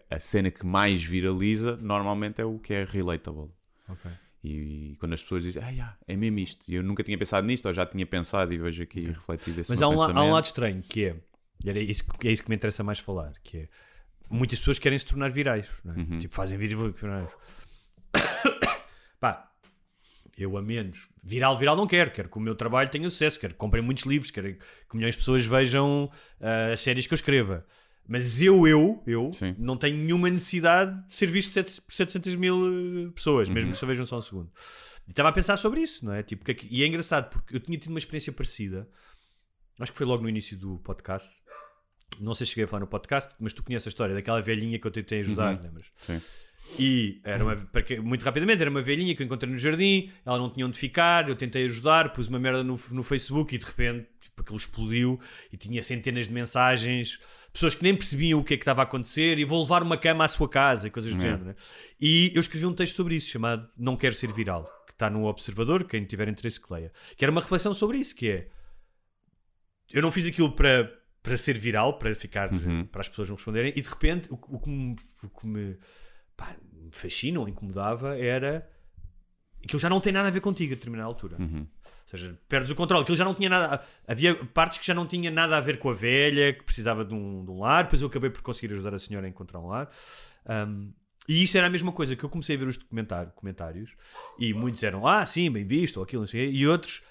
a 0.10 0.20
cena 0.20 0.50
que 0.50 0.66
mais 0.66 1.04
viraliza 1.04 1.78
normalmente 1.78 2.42
é 2.42 2.46
o 2.46 2.58
que 2.58 2.74
é 2.74 2.84
relatable. 2.84 3.52
Ok. 3.88 4.10
E, 4.44 4.96
quando 5.00 5.14
as 5.14 5.22
pessoas 5.22 5.44
dizem, 5.44 5.62
ah, 5.64 5.74
já, 5.74 5.98
é 6.08 6.16
mesmo 6.16 6.40
isto. 6.40 6.66
E 6.70 6.76
eu 6.76 6.84
nunca 6.84 7.04
tinha 7.04 7.18
pensado 7.18 7.46
nisto, 7.46 7.66
ou 7.66 7.74
já 7.74 7.86
tinha 7.86 8.06
pensado 8.06 8.54
e 8.54 8.58
vejo 8.58 8.82
aqui 8.84 9.02
refletido 9.08 9.60
esse 9.62 9.70
Mas 9.70 9.82
há 9.82 9.90
um, 9.90 10.02
há 10.02 10.24
um 10.24 10.32
lado 10.32 10.46
estranho 10.46 10.82
que 10.82 11.06
é. 11.06 11.16
e 11.64 11.70
Era 11.70 11.80
isso, 11.80 12.06
que- 12.18 12.28
é 12.28 12.32
isso 12.32 12.44
que 12.44 12.50
me 12.50 12.56
interessa 12.56 12.84
mais 12.84 13.00
falar. 13.00 13.34
Que 13.44 13.58
é. 13.58 13.68
Muitas 14.30 14.60
pessoas 14.60 14.80
querem 14.80 14.98
se 14.98 15.06
tornar 15.06 15.30
virais. 15.32 15.68
é? 15.86 15.90
Uhum. 15.90 16.20
Tipo, 16.20 16.36
fazem 16.36 16.58
vídeos 16.58 16.94
virais. 16.96 17.30
Pá, 19.20 19.52
eu 20.38 20.56
a 20.58 20.62
menos. 20.62 21.10
Viral, 21.24 21.58
viral 21.58 21.76
não 21.76 21.86
quero. 21.88 22.12
Quero 22.12 22.30
que 22.30 22.38
o 22.38 22.42
meu 22.42 22.56
trabalho 22.56 22.90
tenha 22.90 23.10
sucesso. 23.10 23.40
Quero 23.40 23.54
que 23.54 23.60
comprem 23.60 23.84
muitos 23.84 24.06
livros. 24.06 24.32
Quero 24.32 24.54
que 24.56 24.96
milhões 24.96 25.16
de 25.16 25.20
pessoas 25.20 25.46
vejam 25.46 26.10
ah, 26.40 26.72
as 26.74 26.80
séries 26.80 27.06
que 27.08 27.14
eu 27.14 27.18
escreva. 27.18 27.66
Mas 28.12 28.42
eu, 28.42 28.68
eu, 28.68 29.04
eu, 29.06 29.32
Sim. 29.34 29.56
não 29.60 29.78
tenho 29.78 29.96
nenhuma 29.96 30.30
necessidade 30.32 31.08
de 31.08 31.14
ser 31.14 31.28
visto 31.28 31.54
por 31.84 31.94
700 31.94 32.34
mil 32.36 33.08
eh, 33.08 33.12
pessoas, 33.14 33.48
Uhum. 33.48 33.54
mesmo 33.54 33.72
que 33.72 33.78
só 33.78 33.86
vejam 33.86 34.04
só 34.06 34.18
um 34.18 34.22
segundo. 34.22 34.52
E 35.08 35.12
estava 35.12 35.30
a 35.30 35.32
pensar 35.32 35.58
sobre 35.58 35.82
isso, 35.82 36.04
não 36.04 36.14
é? 36.14 36.24
Tipo, 36.24 36.44
que 36.44 36.52
é 36.52 36.54
que- 36.56 36.68
e 36.72 36.84
é 36.84 36.88
engraçado 36.88 37.30
porque 37.30 37.56
eu 37.56 37.60
tinha 37.60 37.78
tido 37.78 37.92
uma 37.92 38.00
experiência 38.00 38.34
parecida. 38.34 38.90
Acho 39.80 39.92
que 39.92 39.98
foi 39.98 40.08
logo 40.08 40.24
no 40.24 40.30
início 40.30 40.58
do 40.58 40.80
podcast. 40.80 41.30
Não 42.20 42.34
sei 42.34 42.46
se 42.48 42.52
cheguei 42.52 42.66
a 42.66 42.68
falar 42.68 42.80
no 42.82 42.88
podcast, 42.88 43.34
mas 43.40 43.54
tu 43.54 43.62
conheces 43.64 43.88
a 43.88 43.90
história 43.90 44.16
daquela 44.16 44.42
velhinha 44.42 44.80
que 44.80 44.88
eu 44.88 44.92
tentei 44.92 45.20
ajudar, 45.20 45.56
Uhum. 45.56 45.62
lembras? 45.64 45.86
Sim. 46.00 46.20
E 46.78 47.22
era 47.24 47.44
uma, 47.44 47.56
muito 48.04 48.24
rapidamente, 48.24 48.62
era 48.62 48.70
uma 48.70 48.82
velhinha 48.82 49.16
que 49.16 49.22
eu 49.22 49.26
encontrei 49.26 49.52
no 49.52 49.58
jardim, 49.58 50.12
ela 50.26 50.38
não 50.38 50.50
tinha 50.52 50.66
onde 50.66 50.78
ficar, 50.78 51.30
eu 51.30 51.36
tentei 51.36 51.66
ajudar, 51.66 52.12
pus 52.14 52.28
uma 52.28 52.38
merda 52.40 52.64
no, 52.64 52.80
no 52.92 53.04
Facebook 53.04 53.56
e 53.56 53.58
de 53.58 53.66
repente 53.66 54.08
tipo, 54.40 54.44
aquilo 54.44 54.58
explodiu 54.58 55.20
e 55.52 55.58
tinha 55.58 55.82
centenas 55.84 56.28
de 56.28 56.34
mensagens, 56.34 57.20
pessoas 57.54 57.76
que 57.76 57.84
nem 57.84 57.96
percebiam 57.96 58.40
o 58.40 58.44
que 58.44 58.54
é 58.54 58.58
que 58.58 58.64
estava 58.64 58.82
a 58.82 58.84
acontecer 58.84 59.38
e 59.38 59.46
vou 59.46 59.62
levar 59.62 59.84
uma 59.84 59.98
cama 59.98 60.24
à 60.26 60.28
sua 60.28 60.50
casa 60.50 60.88
e 60.88 60.92
coisas 60.92 61.14
do 61.14 61.18
É. 61.20 61.22
género. 61.22 61.46
né? 61.46 61.56
E 62.00 62.32
eu 62.34 62.40
escrevi 62.42 62.66
um 62.66 62.74
texto 62.74 62.96
sobre 62.96 63.16
isso 63.16 63.28
chamado 63.28 63.70
Não 63.78 63.96
Quero 63.98 64.16
Ser 64.16 64.32
Viral, 64.32 64.64
que 64.86 64.92
está 64.94 65.10
no 65.10 65.26
Observador, 65.26 65.84
quem 65.86 66.04
tiver 66.06 66.28
interesse 66.28 66.60
que 66.60 66.72
leia, 66.74 66.92
que 67.18 67.24
era 67.26 67.32
uma 67.32 67.42
reflexão 67.42 67.74
sobre 67.74 67.98
isso, 67.98 68.16
que 68.16 68.30
é 68.30 68.48
eu 69.92 70.02
não 70.02 70.12
fiz 70.12 70.26
aquilo 70.28 70.52
para, 70.52 70.92
para 71.24 71.36
ser 71.38 71.58
viral, 71.58 71.98
para 71.98 72.14
ficar 72.16 72.52
Uhum. 72.54 72.86
para 72.86 73.02
as 73.02 73.10
pessoas 73.10 73.28
não 73.30 73.36
responderem, 73.36 73.74
e 73.76 73.82
de 73.82 73.90
repente 73.90 74.28
o, 74.32 74.38
que- 74.38 74.48
o 74.56 74.60
que 74.60 74.70
me, 74.70 74.96
o 75.24 75.30
que 75.30 75.48
me, 75.48 75.78
pá, 76.38 76.56
me 76.72 76.92
fascina 76.92 77.40
ou 77.40 77.48
incomodava 77.50 78.18
era 78.18 78.70
aquilo 79.64 79.80
já 79.80 79.90
não 79.90 80.00
tem 80.00 80.14
nada 80.14 80.28
a 80.28 80.32
ver 80.32 80.42
contigo 80.42 80.74
a 80.74 80.76
determinada 80.76 81.08
altura. 81.08 81.38
Uhum. 81.40 81.68
Seja, 82.10 82.36
perdes 82.48 82.72
o 82.72 82.76
controle. 82.76 83.04
Aquilo 83.04 83.16
já 83.18 83.24
não 83.24 83.36
tinha 83.36 83.50
nada. 83.50 83.84
Havia 84.08 84.34
partes 84.46 84.80
que 84.80 84.88
já 84.88 84.96
não 84.96 85.06
tinha 85.06 85.30
nada 85.30 85.58
a 85.58 85.62
ver 85.62 85.78
com 85.78 85.90
a 85.92 85.94
velha, 85.94 86.54
que 86.54 86.64
precisava 86.64 87.06
de 87.06 87.14
um, 87.14 87.46
de 87.46 87.52
um 87.52 87.60
lar. 87.60 87.84
Depois 87.84 88.02
eu 88.02 88.08
acabei 88.08 88.32
por 88.32 88.42
conseguir 88.42 88.74
ajudar 88.74 88.96
a 88.96 89.00
senhora 89.00 89.28
a 89.28 89.30
encontrar 89.30 89.60
um 89.60 89.68
lar. 89.68 89.90
Um, 90.68 90.92
e 91.28 91.44
isso 91.44 91.56
era 91.56 91.68
a 91.68 91.70
mesma 91.70 91.92
coisa 91.92 92.16
que 92.16 92.24
eu 92.24 92.30
comecei 92.30 92.56
a 92.56 92.60
ver 92.60 92.68
os 92.68 92.78
documentar- 92.78 93.28
comentários 93.36 93.92
e 94.40 94.52
muitos 94.52 94.82
eram, 94.82 95.06
ah, 95.08 95.24
sim, 95.24 95.52
bem 95.52 95.64
visto, 95.64 95.98
ou 95.98 96.04
aquilo, 96.04 96.24
não 96.24 96.28
sei 96.28 96.48
o 96.48 96.52
quê, 96.52 96.58
e 96.58 96.68
outros, 96.68 97.04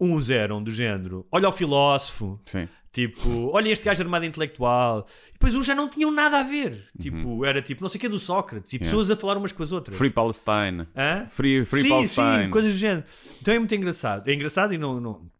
uns 0.00 0.28
eram 0.28 0.60
do 0.60 0.72
género, 0.72 1.24
olha 1.30 1.48
o 1.48 1.52
filósofo, 1.52 2.40
Sim. 2.44 2.68
Tipo, 2.92 3.50
olha 3.52 3.68
este 3.68 3.84
gajo 3.84 4.02
armado 4.02 4.24
intelectual. 4.24 5.06
E 5.28 5.32
depois 5.34 5.54
uns 5.54 5.66
já 5.66 5.74
não 5.74 5.88
tinham 5.88 6.10
nada 6.10 6.40
a 6.40 6.42
ver. 6.42 6.88
Tipo, 7.00 7.44
era 7.44 7.60
tipo, 7.60 7.82
não 7.82 7.88
sei 7.88 7.98
o 7.98 8.00
que 8.00 8.06
é 8.06 8.08
do 8.08 8.18
Sócrates. 8.18 8.72
E 8.72 8.76
Yeah. 8.76 8.90
pessoas 8.90 9.10
a 9.10 9.16
falar 9.16 9.36
umas 9.36 9.52
com 9.52 9.62
as 9.62 9.72
outras. 9.72 9.96
Free 9.96 10.10
Palestine. 10.10 10.86
Hã? 10.96 11.26
Free, 11.28 11.64
free 11.64 11.82
sim, 11.82 11.88
Palestine. 11.90 12.44
sim, 12.44 12.50
coisas 12.50 12.72
do 12.72 12.78
género. 12.78 13.04
Então 13.40 13.54
é 13.54 13.58
muito 13.58 13.74
engraçado. 13.74 14.28
É 14.28 14.32
engraçado 14.34 14.72
e 14.74 14.78
não, 14.78 15.00
não. 15.00 15.30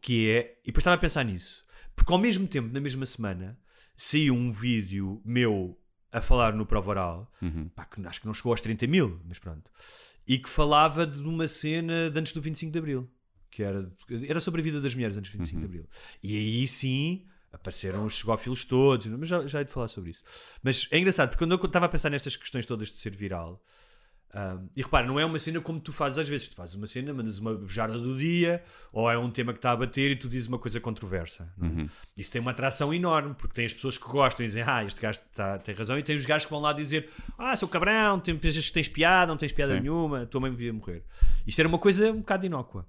Que 0.00 0.30
é. 0.30 0.58
E 0.62 0.66
depois 0.66 0.82
estava 0.82 0.94
a 0.96 0.98
pensar 0.98 1.24
nisso. 1.24 1.64
Porque 1.96 2.12
ao 2.12 2.18
mesmo 2.18 2.46
tempo, 2.46 2.72
na 2.72 2.80
mesma 2.80 3.04
semana, 3.06 3.58
saiu 3.96 4.34
um 4.34 4.52
vídeo 4.52 5.20
meu 5.24 5.76
a 6.12 6.20
falar 6.20 6.52
no 6.54 6.66
Prova 6.66 6.90
Oral. 6.90 7.32
Uhum. 7.40 7.68
Pá, 7.74 7.84
que 7.84 8.04
acho 8.06 8.20
que 8.20 8.26
não 8.26 8.34
chegou 8.34 8.52
aos 8.52 8.60
30 8.60 8.86
mil, 8.86 9.20
mas 9.26 9.38
pronto. 9.38 9.70
E 10.26 10.38
que 10.38 10.48
falava 10.48 11.06
de 11.06 11.18
uma 11.20 11.48
cena 11.48 12.10
de 12.10 12.18
antes 12.20 12.32
do 12.32 12.40
25 12.40 12.72
de 12.72 12.78
Abril. 12.78 13.10
Que 13.50 13.62
era, 13.62 13.90
era 14.26 14.40
sobre 14.40 14.60
a 14.60 14.64
vida 14.64 14.80
das 14.80 14.94
mulheres 14.94 15.16
antes 15.16 15.32
do 15.32 15.38
25 15.38 15.60
de 15.60 15.66
Abril. 15.66 15.88
E 16.22 16.36
aí 16.36 16.66
sim 16.66 17.26
apareceram 17.52 18.04
os 18.06 18.14
chegófilos 18.14 18.64
todos, 18.64 19.06
mas 19.06 19.28
já, 19.28 19.44
já 19.46 19.58
hei 19.58 19.64
de 19.64 19.72
falar 19.72 19.88
sobre 19.88 20.10
isso. 20.10 20.22
Mas 20.62 20.86
é 20.90 20.98
engraçado, 20.98 21.30
porque 21.30 21.44
quando 21.44 21.52
eu 21.52 21.66
estava 21.66 21.86
a 21.86 21.88
pensar 21.88 22.08
nestas 22.08 22.36
questões 22.36 22.64
todas 22.64 22.88
de 22.88 22.96
ser 22.96 23.14
viral, 23.14 23.60
um, 24.32 24.68
e 24.76 24.82
repara, 24.82 25.06
não 25.06 25.18
é 25.18 25.24
uma 25.24 25.38
cena 25.40 25.60
como 25.60 25.80
tu 25.80 25.92
fazes 25.92 26.18
às 26.18 26.28
vezes. 26.28 26.48
Tu 26.48 26.54
fazes 26.54 26.74
uma 26.74 26.86
cena, 26.86 27.12
mandas 27.12 27.38
uma 27.38 27.66
jarda 27.66 27.98
do 27.98 28.16
dia, 28.16 28.62
ou 28.92 29.10
é 29.10 29.18
um 29.18 29.30
tema 29.30 29.52
que 29.52 29.58
está 29.58 29.72
a 29.72 29.76
bater 29.76 30.12
e 30.12 30.16
tu 30.16 30.28
dizes 30.28 30.46
uma 30.46 30.58
coisa 30.58 30.78
controversa. 30.80 31.52
é? 31.60 31.66
Isso 32.16 32.30
tem 32.30 32.40
uma 32.40 32.52
atração 32.52 32.94
enorme, 32.94 33.34
porque 33.34 33.54
tem 33.54 33.66
as 33.66 33.72
pessoas 33.72 33.98
que 33.98 34.08
gostam 34.08 34.44
e 34.44 34.48
dizem, 34.48 34.62
ah, 34.64 34.84
este 34.84 35.00
gajo 35.00 35.18
tá, 35.34 35.58
tem 35.58 35.74
razão, 35.74 35.98
e 35.98 36.02
tem 36.02 36.16
os 36.16 36.24
gajos 36.24 36.44
que 36.44 36.50
vão 36.50 36.60
lá 36.60 36.72
dizer, 36.72 37.10
ah, 37.36 37.56
seu 37.56 37.66
cabrão, 37.66 38.20
tem, 38.20 38.36
pensas 38.38 38.68
que 38.68 38.72
tens 38.72 38.88
piada, 38.88 39.26
não 39.26 39.36
tens 39.36 39.52
piada 39.52 39.74
Sim. 39.74 39.80
nenhuma, 39.80 40.26
tua 40.26 40.40
mãe 40.40 40.50
devia 40.50 40.72
morrer. 40.72 41.04
Isto 41.46 41.58
era 41.58 41.68
uma 41.68 41.78
coisa 41.78 42.12
um 42.12 42.18
bocado 42.18 42.46
inócua. 42.46 42.86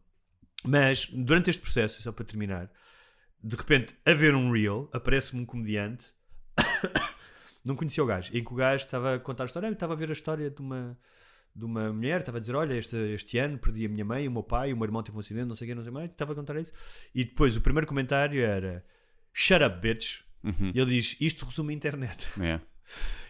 Mas 0.63 1.08
durante 1.08 1.50
este 1.50 1.62
processo, 1.62 2.02
só 2.02 2.12
para 2.12 2.26
terminar, 2.26 2.71
de 3.43 3.56
repente, 3.56 3.95
a 4.06 4.13
ver 4.13 4.36
um 4.36 4.52
reel, 4.52 4.89
aparece-me 4.93 5.41
um 5.41 5.45
comediante, 5.45 6.13
não 7.65 7.76
conhecia 7.76 8.04
o 8.04 8.08
gajo, 8.08 8.32
em 8.36 8.43
que 8.43 8.54
o 8.54 8.56
gajo 8.56 8.86
estava 8.86 9.15
a 9.15 9.19
contar 9.19 9.43
a 9.43 9.45
história, 9.47 9.67
eu 9.67 9.74
estava 9.74 9.93
a 9.93 9.95
ver 9.95 10.10
a 10.10 10.13
história 10.13 10.50
de 10.50 10.62
uma, 10.62 10.97
de 11.56 11.65
uma 11.65 11.91
mulher, 11.91 12.19
estava 12.19 12.38
a 12.38 12.39
dizer, 12.39 12.56
olha, 12.56 12.76
este, 12.76 12.95
este 12.95 13.38
ano 13.39 13.58
perdi 13.58 13.86
a 13.86 13.89
minha 13.89 14.06
mãe, 14.06 14.28
o 14.28 14.32
meu 14.32 14.43
pai, 14.43 14.71
o 14.71 14.78
meu 14.78 14.86
irmão 14.86 15.02
teve 15.02 15.17
um 15.17 15.19
acidente, 15.19 15.47
não 15.47 15.56
sei 15.56 15.67
o 15.67 15.69
que, 15.69 15.76
não 15.76 15.84
sei 15.84 15.91
mais, 15.91 16.12
estava 16.12 16.34
a 16.34 16.36
contar 16.36 16.56
isso. 16.60 16.71
E 17.13 17.24
depois 17.24 17.58
o 17.58 17.62
primeiro 17.62 17.88
comentário 17.88 18.43
era, 18.43 18.86
shut 19.34 19.63
up, 19.63 19.80
bitch. 19.80 20.21
Uhum. 20.43 20.71
E 20.74 20.80
ele 20.80 20.95
diz, 20.95 21.17
isto 21.19 21.45
resume 21.45 21.74
a 21.74 21.76
internet. 21.76 22.28
É. 22.41 22.60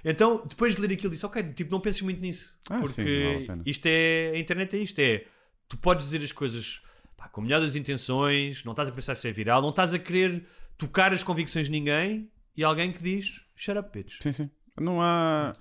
Então, 0.04 0.44
depois 0.48 0.76
de 0.76 0.82
ler 0.82 0.92
aquilo, 0.94 1.12
disse: 1.12 1.26
Ok, 1.26 1.44
tipo, 1.54 1.72
não 1.72 1.80
penses 1.80 2.02
muito 2.02 2.20
nisso. 2.20 2.52
Ah, 2.68 2.78
sim, 2.78 2.82
porque 2.82 3.24
não 3.24 3.46
vale 3.46 3.62
isto 3.70 3.86
é. 3.86 4.32
A 4.34 4.40
internet 4.40 4.76
é 4.76 4.80
isto: 4.80 5.00
é. 5.00 5.26
Tu 5.68 5.78
podes 5.78 6.06
dizer 6.06 6.24
as 6.24 6.32
coisas 6.32 6.82
pá, 7.22 7.30
com 7.30 7.42
a 7.42 7.44
melhor 7.44 7.62
das 7.62 7.76
intenções, 7.76 8.64
não 8.64 8.72
estás 8.72 8.90
a 8.90 8.92
pensar 8.92 9.16
se 9.16 9.28
é 9.28 9.32
viral, 9.32 9.62
não 9.62 9.70
estás 9.70 9.94
a 9.94 10.00
querer 10.00 10.44
tocar 10.78 11.14
as 11.14 11.22
convicções 11.22 11.68
de 11.68 11.72
ninguém 11.72 12.32
e 12.58 12.64
alguém 12.64 12.92
que 12.92 13.02
diz: 13.02 13.42
Shut 13.56 13.78
up, 13.78 13.90
bitch. 13.94 14.18
Sim, 14.22 14.34
sim. 14.34 14.50
Não 14.80 15.02
há. 15.02 15.54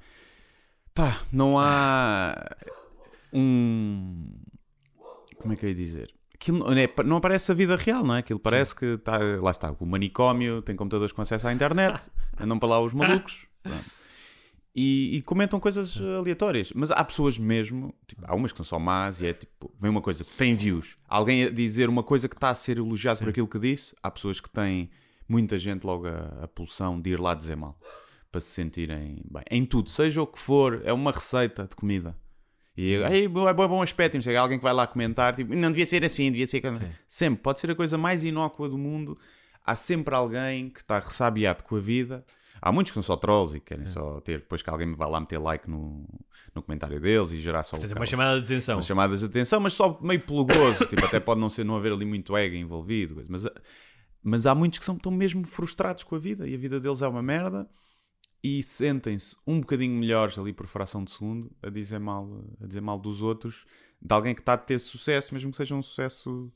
Pá, 0.95 1.21
não 1.31 1.59
há. 1.59 2.35
Um. 3.33 4.33
Como 5.37 5.53
é 5.53 5.57
que 5.57 5.67
eu 5.67 5.69
ia 5.69 5.75
dizer? 5.75 6.15
aquilo 6.35 6.59
não, 6.59 6.73
é- 6.73 7.05
não 7.05 7.17
aparece 7.19 7.53
a 7.53 7.55
vida 7.55 7.77
real, 7.77 8.03
não 8.03 8.15
é? 8.15 8.21
Aquilo 8.21 8.41
parece 8.41 8.75
que 8.75 8.87
está, 8.87 9.19
lá 9.19 9.51
está, 9.51 9.71
o 9.79 9.85
manicômio 9.85 10.63
tem 10.63 10.75
computadores 10.75 11.13
com 11.13 11.21
acesso 11.21 11.47
à 11.47 11.53
internet, 11.53 12.11
andam 12.39 12.59
para 12.59 12.71
lá 12.71 12.81
os 12.81 12.95
malucos. 12.95 13.47
pronto. 13.63 14.00
E, 14.75 15.17
e 15.17 15.23
comentam 15.23 15.59
coisas 15.59 16.01
aleatórias. 16.01 16.73
Mas 16.75 16.91
há 16.91 17.03
pessoas 17.03 17.39
mesmo, 17.39 17.93
tipo, 18.07 18.23
há 18.25 18.35
umas 18.35 18.53
que 18.53 18.59
são 18.59 18.65
só 18.65 18.79
más 18.79 19.21
e 19.21 19.27
é 19.27 19.33
tipo, 19.33 19.73
vem 19.81 19.91
uma 19.91 20.01
coisa 20.01 20.25
que 20.25 20.33
tem 20.37 20.55
views, 20.55 20.97
alguém 21.09 21.45
a 21.45 21.51
dizer 21.51 21.89
uma 21.89 22.03
coisa 22.03 22.29
que 22.29 22.37
está 22.37 22.51
a 22.51 22.55
ser 22.55 22.79
elogiado 22.79 23.19
por 23.19 23.29
aquilo 23.29 23.49
que 23.49 23.59
disse, 23.59 23.95
há 24.03 24.11
pessoas 24.11 24.41
que 24.41 24.49
têm 24.49 24.91
muita 25.29 25.59
gente 25.59 25.85
logo 25.85 26.07
a, 26.07 26.45
a 26.45 26.49
pulsão 26.49 27.01
de 27.01 27.11
ir 27.11 27.21
lá 27.21 27.35
dizer 27.35 27.57
mal 27.57 27.79
para 28.31 28.41
se 28.41 28.51
sentirem 28.51 29.23
bem. 29.29 29.43
Em 29.51 29.65
tudo, 29.65 29.91
seja 29.91 30.23
o 30.23 30.27
que 30.27 30.39
for, 30.39 30.83
é 30.85 30.93
uma 30.93 31.11
receita 31.11 31.67
de 31.67 31.75
comida. 31.75 32.17
E 32.77 32.95
Ei, 32.95 33.29
bom, 33.29 33.49
é 33.49 33.53
bom, 33.53 33.65
é 33.65 33.69
bom 33.69 33.83
aspecto, 33.83 34.23
sei, 34.23 34.37
alguém 34.37 34.59
que 34.59 34.63
vai 34.63 34.73
lá 34.73 34.87
comentar, 34.87 35.35
tipo, 35.35 35.55
não 35.55 35.69
devia 35.69 35.87
ser 35.87 36.05
assim, 36.05 36.31
devia 36.31 36.47
ser. 36.47 36.63
Sempre, 37.09 37.43
pode 37.43 37.59
ser 37.59 37.71
a 37.71 37.75
coisa 37.75 37.99
mais 37.99 38.23
inócua 38.23 38.69
do 38.69 38.79
mundo. 38.79 39.19
Há 39.65 39.77
sempre 39.77 40.15
alguém 40.15 40.71
que 40.71 40.81
está 40.81 40.99
ressabiado 40.99 41.65
com 41.65 41.77
a 41.77 41.81
vida. 41.81 42.25
Há 42.63 42.71
muitos 42.71 42.91
que 42.91 42.95
são 42.95 43.03
só 43.03 43.17
trolls 43.17 43.57
e 43.57 43.61
querem 43.61 43.87
só 43.87 44.21
ter, 44.21 44.41
depois 44.41 44.63
que 44.63 44.69
alguém 44.69 44.87
me 44.87 44.95
vá 44.95 45.07
lá 45.07 45.19
meter 45.19 45.39
like 45.39 45.69
no, 45.69 46.07
no 46.55 46.63
comentário 46.63 47.01
deles 47.01 47.33
e 47.33 47.41
gerar 47.41 47.63
só 47.63 47.77
Portanto, 47.77 47.97
é 47.97 48.01
uma 48.01 48.07
chamada 48.07 48.39
de 48.39 48.45
atenção. 48.45 48.77
umas 48.77 48.87
chamadas 48.87 49.21
de 49.21 49.27
atenção, 49.27 49.61
mas 49.61 49.73
só 49.73 49.99
meio 50.03 50.21
pelo 50.21 50.45
gozo. 50.45 50.85
tipo, 50.87 51.05
até 51.05 51.19
pode 51.19 51.41
não, 51.41 51.49
ser, 51.49 51.65
não 51.65 51.77
haver 51.77 51.93
ali 51.93 52.05
muito 52.05 52.37
ego 52.37 52.55
envolvido. 52.55 53.23
Mas, 53.29 53.45
mas 54.23 54.47
há 54.47 54.55
muitos 54.55 54.79
que 54.79 54.85
são, 54.85 54.97
estão 54.97 55.11
mesmo 55.11 55.47
frustrados 55.47 56.05
com 56.05 56.15
a 56.17 56.19
vida 56.19 56.47
e 56.47 56.55
a 56.55 56.59
vida 56.59 56.79
deles 56.79 57.01
é 57.01 57.09
uma 57.09 57.23
merda 57.23 57.67
e 58.43 58.63
sentem-se 58.63 59.37
um 59.47 59.61
bocadinho 59.61 59.99
melhores 59.99 60.39
ali 60.39 60.53
por 60.53 60.67
fração 60.67 61.05
de 61.05 61.11
segundo 61.11 61.51
a 61.63 61.69
dizer 61.69 61.99
mal, 61.99 62.45
a 62.63 62.67
dizer 62.67 62.81
mal 62.81 62.99
dos 62.99 63.23
outros, 63.23 63.67
de 64.01 64.13
alguém 64.15 64.35
que 64.35 64.41
está 64.41 64.55
a 64.55 64.59
ter 64.59 64.79
sucesso, 64.79 65.35
mesmo 65.35 65.51
que 65.51 65.57
seja 65.57 65.75
um 65.75 65.83
sucesso 65.83 66.53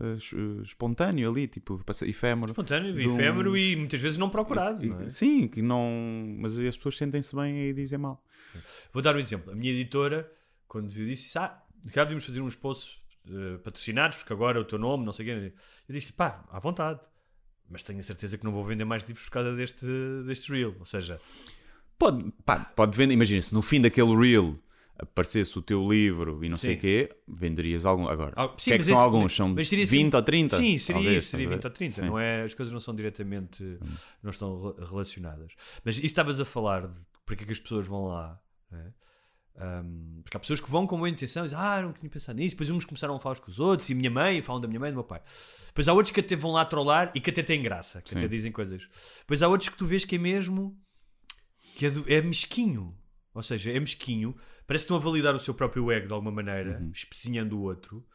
eh, 0.00 0.16
espontâneo 0.62 1.30
ali, 1.30 1.46
tipo 1.46 1.80
efêmero. 2.02 2.52
Espontâneo, 2.52 2.94
um- 2.94 3.14
efêmero 3.14 3.56
e 3.56 3.76
muitas 3.76 4.00
vezes 4.00 4.18
não 4.18 4.28
procurado, 4.30 4.84
não 4.84 5.00
é? 5.02 5.08
Sim, 5.10 5.46
que 5.48 5.62
não. 5.62 6.36
Mas 6.38 6.58
as 6.58 6.76
pessoas 6.76 6.96
sentem-se 6.96 7.34
bem 7.36 7.68
e 7.68 7.72
dizem 7.72 7.98
mal. 7.98 8.22
Vou 8.92 9.02
dar 9.02 9.14
um 9.14 9.18
exemplo. 9.18 9.52
A 9.52 9.54
minha 9.54 9.72
editora, 9.72 10.30
quando 10.68 10.88
viu 10.88 11.06
disse, 11.06 11.24
disse, 11.24 11.38
ah, 11.38 11.60
cá 11.92 12.04
devíamos 12.04 12.24
fazer 12.24 12.40
uns 12.40 12.54
posts 12.54 12.98
eh, 13.28 13.58
patrocinados, 13.64 14.18
porque 14.18 14.32
agora 14.32 14.60
o 14.60 14.64
teu 14.64 14.78
nome, 14.78 15.04
não 15.04 15.12
sei 15.12 15.24
o 15.24 15.28
quê. 15.40 15.52
Eu 15.88 15.92
disse, 15.94 16.12
pá, 16.12 16.44
à 16.50 16.58
vontade. 16.58 17.00
Mas 17.70 17.82
tenho 17.82 17.98
a 17.98 18.02
certeza 18.02 18.36
que 18.36 18.44
não 18.44 18.52
vou 18.52 18.62
vender 18.64 18.84
mais 18.84 19.02
livros 19.04 19.24
por 19.24 19.32
causa 19.32 19.54
deste, 19.56 19.86
deste 20.26 20.52
reel. 20.52 20.74
Ou 20.78 20.84
seja, 20.84 21.18
Pode, 21.98 22.30
pá, 22.44 22.58
pode 22.58 22.96
vender, 22.96 23.14
imagina, 23.14 23.40
se 23.40 23.54
no 23.54 23.62
fim 23.62 23.80
daquele 23.80 24.14
reel 24.16 24.58
aparecesse 24.98 25.58
o 25.58 25.62
teu 25.62 25.86
livro 25.90 26.44
e 26.44 26.48
não 26.48 26.56
sei 26.56 26.76
o 26.76 26.78
quê, 26.80 27.10
venderias 27.26 27.84
algum. 27.84 28.06
Agora, 28.08 28.32
Ah, 28.36 28.48
sim, 28.56 28.70
que 28.70 28.72
é 28.74 28.78
que 28.78 28.84
são 28.84 28.94
esse- 28.94 29.02
alguns? 29.04 29.34
São 29.34 29.48
mas 29.54 29.68
seria 29.68 29.84
20 29.86 30.08
assim- 30.08 30.16
ou 30.16 30.22
30? 30.22 30.56
Sim, 30.56 30.78
seria 30.78 30.94
talvez, 31.02 31.22
isso, 31.22 31.30
seria 31.32 31.44
estás 31.44 31.54
a 31.54 31.56
20 31.56 31.64
ou 31.64 31.70
ver? 31.70 31.76
30. 31.76 31.94
Sim. 32.00 32.06
Não 32.06 32.18
é, 32.18 32.42
as 32.42 32.54
coisas 32.54 32.72
não 32.72 32.80
são 32.80 32.94
diretamente. 32.94 33.78
não 34.22 34.30
estão 34.30 34.70
re- 34.72 34.84
relacionadas. 34.86 35.52
Mas 35.84 35.96
isto 35.96 36.06
estavas 36.06 36.38
a 36.40 36.44
falar 36.44 36.86
de 36.86 36.94
porque 37.26 37.42
é 37.42 37.46
que 37.46 37.52
as 37.52 37.58
pessoas 37.60 37.86
vão 37.86 38.06
lá. 38.06 38.40
né? 38.70 38.92
Ahm, 39.56 40.20
porque 40.24 40.36
há 40.36 40.40
pessoas 40.40 40.60
que 40.60 40.68
vão 40.68 40.84
com 40.84 40.96
boa 40.96 41.08
intenção 41.08 41.44
e 41.44 41.48
dizem, 41.48 41.62
ah, 41.62 41.80
não 41.82 41.92
tinha 41.92 42.10
pensado 42.10 42.36
nisso. 42.38 42.54
Depois 42.56 42.70
uns 42.70 42.84
começaram 42.84 43.14
a 43.14 43.20
falar 43.20 43.36
com 43.38 43.48
os 43.50 43.60
outros, 43.60 43.88
e 43.88 43.94
minha 43.94 44.10
mãe, 44.10 44.42
falam 44.42 44.60
da 44.60 44.66
minha 44.66 44.80
mãe 44.80 44.88
e 44.88 44.92
do 44.92 44.96
meu 44.96 45.04
pai. 45.04 45.22
Depois 45.68 45.86
há 45.86 45.92
outros 45.92 46.12
que 46.12 46.18
até 46.20 46.34
vão 46.34 46.50
lá 46.52 46.64
trollar 46.64 47.12
e 47.14 47.20
que 47.20 47.30
até 47.30 47.40
têm 47.42 47.62
graça, 47.62 48.02
que 48.02 48.10
Sim. 48.10 48.18
até 48.18 48.26
dizem 48.28 48.50
coisas. 48.50 48.88
Depois 49.20 49.42
há 49.42 49.48
outros 49.48 49.68
que 49.68 49.76
tu 49.76 49.86
vês 49.86 50.04
que 50.04 50.16
é 50.16 50.18
mesmo. 50.18 50.76
que 51.76 51.86
é, 51.86 51.90
do- 51.90 52.04
é 52.08 52.20
mesquinho. 52.22 52.96
Ou 53.34 53.42
seja, 53.42 53.72
é 53.72 53.80
mesquinho. 53.80 54.34
Parece 54.66 54.84
que 54.84 54.92
estão 54.92 54.96
a 54.96 55.00
validar 55.00 55.34
o 55.34 55.40
seu 55.40 55.52
próprio 55.52 55.90
ego 55.90 56.06
de 56.06 56.12
alguma 56.14 56.30
maneira, 56.30 56.78
Uhum. 56.80 56.90
especinhando 56.94 57.58
o 57.58 57.62
outro. 57.62 58.06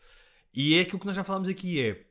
E 0.53 0.75
é 0.75 0.81
aquilo 0.81 0.99
que 0.99 1.05
nós 1.05 1.15
já 1.15 1.23
falámos 1.23 1.49
aqui: 1.49 1.79
é. 1.81 2.05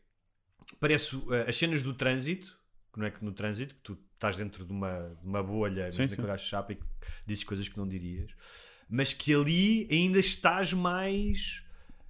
Parece 0.78 1.16
uh, 1.16 1.48
as 1.48 1.56
cenas 1.56 1.82
do 1.82 1.94
trânsito, 1.94 2.56
que 2.92 2.98
não 3.00 3.06
é 3.06 3.10
que 3.10 3.24
no 3.24 3.32
trânsito, 3.32 3.74
que 3.74 3.80
tu 3.80 3.98
estás 4.14 4.36
dentro 4.36 4.64
de 4.64 4.72
uma, 4.72 5.16
de 5.20 5.26
uma 5.26 5.42
bolha, 5.42 5.88
olhas 5.88 6.40
chapa 6.42 6.72
e 6.74 6.78
dizes 7.26 7.44
coisas 7.44 7.68
que 7.68 7.78
não 7.78 7.88
dirias, 7.88 8.30
mas 8.88 9.12
que 9.14 9.34
ali 9.34 9.88
ainda 9.90 10.18
estás 10.18 10.72
mais. 10.72 11.62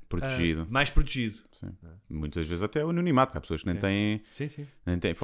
Protegido. 0.09 0.63
ah, 0.63 0.67
mais 0.71 0.89
protegido. 0.89 1.39
Sim. 1.53 1.77
Muitas 2.09 2.49
vezes 2.49 2.63
até 2.63 2.83
o 2.83 2.89
anonimato, 2.91 3.31
porque 3.31 3.39
há 3.39 3.41
pessoas 3.43 3.61
que 3.61 3.67
nem 3.67 3.77
Sim. 3.77 3.81
têm. 3.81 4.23
Sim, 4.33 4.49
sim. 4.49 4.67
Nem 4.87 4.99
têm 4.99 5.15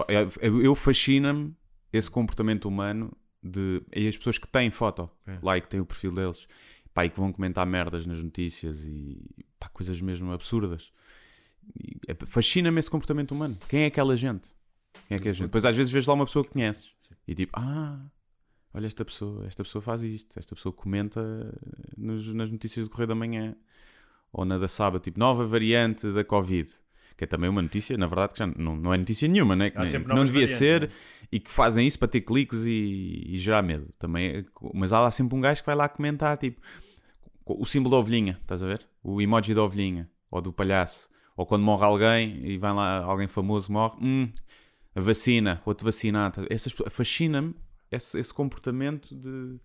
eu 0.42 0.62
eu 0.62 0.74
fascina-me 0.74 1.56
esse 1.90 2.10
comportamento 2.10 2.66
humano 2.66 3.16
de. 3.44 3.82
E 3.94 4.08
as 4.08 4.16
pessoas 4.16 4.38
que 4.38 4.48
têm 4.48 4.70
foto 4.70 5.10
É. 5.26 5.38
lá 5.42 5.58
e 5.58 5.60
que 5.60 5.68
têm 5.68 5.80
o 5.80 5.86
perfil 5.86 6.12
deles 6.12 6.46
pá, 6.94 7.04
e 7.04 7.10
que 7.10 7.18
vão 7.18 7.32
comentar 7.32 7.66
merdas 7.66 8.06
nas 8.06 8.22
notícias 8.22 8.84
e 8.84 9.20
pá, 9.58 9.68
coisas 9.68 10.00
mesmo 10.00 10.32
absurdas. 10.32 10.92
É, 12.06 12.14
Fascina-me 12.26 12.78
esse 12.80 12.90
comportamento 12.90 13.32
humano. 13.32 13.56
Quem 13.68 13.82
é 13.82 13.86
aquela 13.86 14.16
gente? 14.16 14.48
Quem 15.08 15.16
é 15.16 15.20
que 15.20 15.28
é 15.28 15.32
gente? 15.32 15.46
Depois 15.46 15.64
às 15.64 15.76
vezes 15.76 15.92
vês 15.92 16.06
lá 16.06 16.14
uma 16.14 16.26
pessoa 16.26 16.44
que 16.44 16.50
conheces 16.52 16.90
e 17.26 17.34
tipo, 17.34 17.52
ah, 17.58 17.98
olha 18.72 18.86
esta 18.86 19.04
pessoa, 19.04 19.46
esta 19.46 19.64
pessoa 19.64 19.82
faz 19.82 20.02
isto, 20.02 20.38
esta 20.38 20.54
pessoa 20.54 20.72
comenta 20.72 21.20
nos- 21.96 22.32
nas 22.32 22.50
notícias 22.50 22.86
do 22.86 22.90
Correio 22.90 23.08
da 23.08 23.14
Manhã 23.14 23.56
ou 24.32 24.44
na 24.44 24.58
da 24.58 24.68
sábado, 24.68 25.02
tipo, 25.02 25.18
nova 25.18 25.46
variante 25.46 26.12
da 26.12 26.22
Covid. 26.24 26.70
Que 27.16 27.24
é 27.24 27.26
também 27.26 27.48
uma 27.48 27.62
notícia, 27.62 27.96
na 27.96 28.06
verdade, 28.06 28.32
que 28.32 28.38
já 28.40 28.46
não, 28.46 28.74
não 28.76 28.92
é 28.92 28.98
notícia 28.98 29.28
nenhuma, 29.28 29.54
né? 29.54 29.70
que, 29.70 29.76
nem- 29.84 29.92
que 30.02 30.08
não 30.08 30.24
devia 30.26 30.46
ser 30.58 30.90
e 31.30 31.38
que 31.40 31.50
fazem 31.50 31.86
isso 31.86 31.98
para 31.98 32.08
ter 32.08 32.22
cliques 32.22 32.64
e, 32.64 33.22
e 33.26 33.38
gerar 33.38 33.62
medo. 33.62 33.88
Também 33.98 34.26
é- 34.38 34.44
mas 34.74 34.92
há 34.92 35.00
lá 35.00 35.10
sempre 35.10 35.36
um 35.36 35.40
gajo 35.40 35.60
que 35.62 35.66
vai 35.66 35.76
lá 35.76 35.88
comentar, 35.88 36.36
tipo, 36.38 36.60
o 37.46 37.64
símbolo 37.64 37.94
da 37.94 38.00
ovelhinha, 38.00 38.38
estás 38.42 38.62
a 38.62 38.66
ver? 38.66 38.86
O 39.02 39.20
emoji 39.20 39.54
da 39.54 39.62
ovelhinha 39.62 40.08
ou 40.30 40.40
do 40.40 40.52
palhaço. 40.52 41.08
Ou 41.36 41.44
quando 41.46 41.62
morre 41.62 41.84
alguém 41.84 42.40
e 42.46 42.56
vai 42.58 42.72
lá 42.72 42.98
alguém 43.04 43.26
famoso 43.28 43.70
morre, 43.72 43.96
hum, 44.00 44.28
a 44.94 45.00
vacina, 45.00 45.60
outro 45.64 45.84
vacinado. 45.84 46.46
Pessoas- 46.48 46.92
Fascina-me 46.92 47.54
esse, 47.90 48.18
esse 48.18 48.32
comportamento 48.34 49.14
de. 49.14 49.58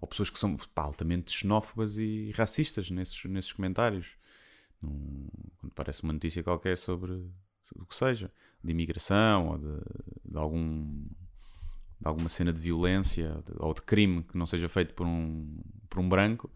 Ou 0.00 0.06
pessoas 0.06 0.28
que 0.30 0.38
são 0.38 0.56
pá, 0.74 0.82
altamente 0.82 1.32
xenófobas 1.32 1.96
e 1.96 2.30
racistas 2.36 2.90
nesses, 2.90 3.24
nesses 3.24 3.52
comentários. 3.52 4.06
Num- 4.82 5.28
quando 5.58 5.72
parece 5.72 6.02
uma 6.02 6.12
notícia 6.12 6.42
qualquer 6.42 6.76
sobre, 6.78 7.12
sobre 7.62 7.84
o 7.84 7.86
que 7.86 7.94
seja, 7.94 8.30
de 8.62 8.70
imigração 8.70 9.48
ou 9.48 9.58
de, 9.58 9.80
de 10.32 10.36
algum 10.38 11.04
de 11.98 12.06
alguma 12.06 12.28
cena 12.28 12.52
de 12.52 12.60
violência 12.60 13.42
ou 13.58 13.72
de 13.72 13.80
crime 13.80 14.22
que 14.22 14.36
não 14.36 14.46
seja 14.46 14.68
feito 14.68 14.92
por 14.92 15.06
um, 15.06 15.58
por 15.88 15.98
um 15.98 16.06
branco 16.08 16.50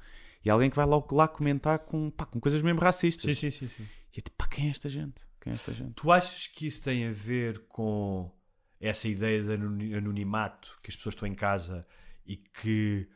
e 0.44 0.50
alguém 0.50 0.68
que 0.68 0.76
vai 0.76 0.85
logo 0.85 1.14
lá 1.14 1.26
comentar 1.26 1.78
com, 1.78 2.11
pá, 2.11 2.26
com 2.26 2.38
coisas 2.38 2.61
mesmo 2.61 2.78
racistas. 2.80 3.38
Sim, 3.38 3.50
sim, 3.50 3.68
sim, 3.68 3.74
sim. 3.74 3.88
E 4.14 4.18
é 4.18 4.22
tipo, 4.22 4.37
pá, 4.37 4.46
quem 4.46 4.66
é 4.66 4.70
esta 4.70 4.88
gente? 4.90 5.26
Quem 5.40 5.52
é 5.52 5.54
esta 5.54 5.72
gente? 5.72 5.94
Tu 5.94 6.12
achas 6.12 6.46
que 6.46 6.66
isso 6.66 6.83
tem 6.83 7.06
a 7.06 7.12
ver 7.12 7.61
com 7.68 8.30
essa 8.78 9.09
ideia 9.09 9.42
de 9.42 9.52
anoni- 9.54 9.94
anonimato, 9.94 10.78
que 10.83 10.90
as 10.90 10.96
pessoas 10.96 11.14
estão 11.14 11.26
em 11.28 11.35
casa 11.35 11.87
e 12.26 12.37
que, 12.37 13.09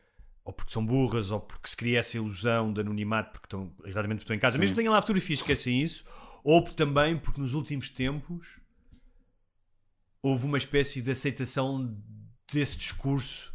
ou 0.45 0.53
porque 0.53 0.71
são 0.71 0.85
burras, 0.85 1.31
ou 1.31 1.39
porque 1.39 1.67
se 1.67 1.75
cria 1.75 1.99
essa 1.99 2.15
ilusão 2.15 2.71
de 2.71 2.79
anonimato, 2.79 3.31
porque 3.31 3.47
estão, 3.47 3.73
exatamente 3.83 4.19
porque 4.19 4.25
estão 4.25 4.35
em 4.35 4.39
casa, 4.39 4.59
mesmo 4.59 4.75
que 4.75 4.81
tenham 4.81 4.93
lá 4.93 5.01
fotografias, 5.01 5.39
esquecem 5.39 5.81
isso, 5.81 6.05
ou 6.43 6.61
também 6.61 7.17
porque 7.17 7.41
nos 7.41 7.55
últimos 7.55 7.89
tempos 7.89 8.59
houve 10.21 10.45
uma 10.45 10.59
espécie 10.59 11.01
de 11.01 11.11
aceitação 11.11 11.97
desse 12.53 12.77
discurso. 12.77 13.54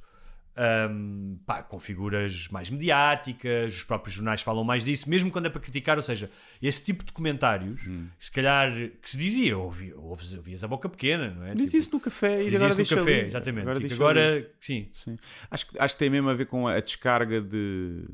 Ahm, 0.56 1.36
pá, 1.46 1.62
com 1.62 1.78
figuras 1.78 2.48
mais 2.48 2.68
mediáticas, 2.70 3.74
os 3.74 3.82
próprios 3.84 4.14
jornais 4.14 4.42
falam 4.42 4.62
mais 4.64 4.82
disso, 4.84 5.08
mesmo 5.08 5.30
quando 5.30 5.46
é 5.46 5.50
para 5.50 5.60
criticar, 5.60 5.96
ou 5.96 6.02
seja, 6.02 6.30
esse 6.60 6.82
tipo 6.84 7.04
de 7.04 7.12
comentários, 7.12 7.80
Hum. 7.86 8.08
se 8.18 8.30
calhar 8.30 8.72
que 9.00 9.08
se 9.10 9.16
dizia, 9.16 9.56
ouvi- 9.56 9.92
ouvias 9.94 10.62
a 10.64 10.68
boca 10.68 10.88
pequena, 10.88 11.30
não 11.30 11.44
é? 11.44 11.54
Diz 11.54 11.70
Tipo, 11.70 11.76
isso 11.82 11.92
no 11.92 12.00
café 12.00 12.42
e 12.42 12.54
agora 12.56 12.82
isso 12.82 12.94
no 12.94 12.98
café, 13.00 13.18
ali. 13.20 13.28
exatamente. 13.28 13.62
Agora, 13.62 13.80
Tipo, 13.80 13.94
agora 13.94 14.50
sim, 14.60 14.88
Sim. 14.92 15.16
Acho, 15.50 15.66
que- 15.68 15.78
acho 15.78 15.94
que 15.94 15.98
tem 15.98 16.10
mesmo 16.10 16.28
a 16.28 16.34
ver 16.34 16.46
com 16.46 16.66
a 16.68 16.78
descarga 16.80 17.40
de. 17.40 18.04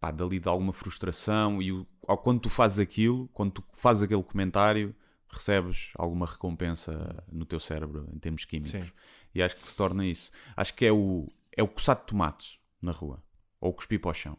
pá, 0.00 0.10
dali 0.10 0.38
de 0.38 0.48
alguma 0.48 0.72
frustração 0.72 1.60
e 1.60 1.72
o, 1.72 1.86
ao, 2.06 2.18
quando 2.18 2.40
tu 2.40 2.48
fazes 2.50 2.78
aquilo, 2.78 3.28
quando 3.32 3.52
tu 3.52 3.64
fazes 3.72 4.02
aquele 4.02 4.22
comentário, 4.22 4.94
recebes 5.30 5.90
alguma 5.96 6.24
recompensa 6.26 7.22
no 7.30 7.44
teu 7.44 7.60
cérebro 7.60 8.08
em 8.14 8.18
termos 8.18 8.44
químicos. 8.44 8.70
Sim. 8.86 8.92
E 9.34 9.42
acho 9.42 9.56
que 9.56 9.68
se 9.68 9.74
torna 9.74 10.04
isso. 10.06 10.30
Acho 10.56 10.74
que 10.74 10.84
é 10.86 10.92
o, 10.92 11.28
é 11.56 11.62
o 11.62 11.68
coçar 11.68 11.96
de 11.96 12.02
tomates 12.02 12.58
na 12.80 12.92
rua 12.92 13.22
ou 13.60 13.70
o 13.70 13.74
cuspir 13.74 14.00
para 14.00 14.10
o 14.10 14.14
chão. 14.14 14.36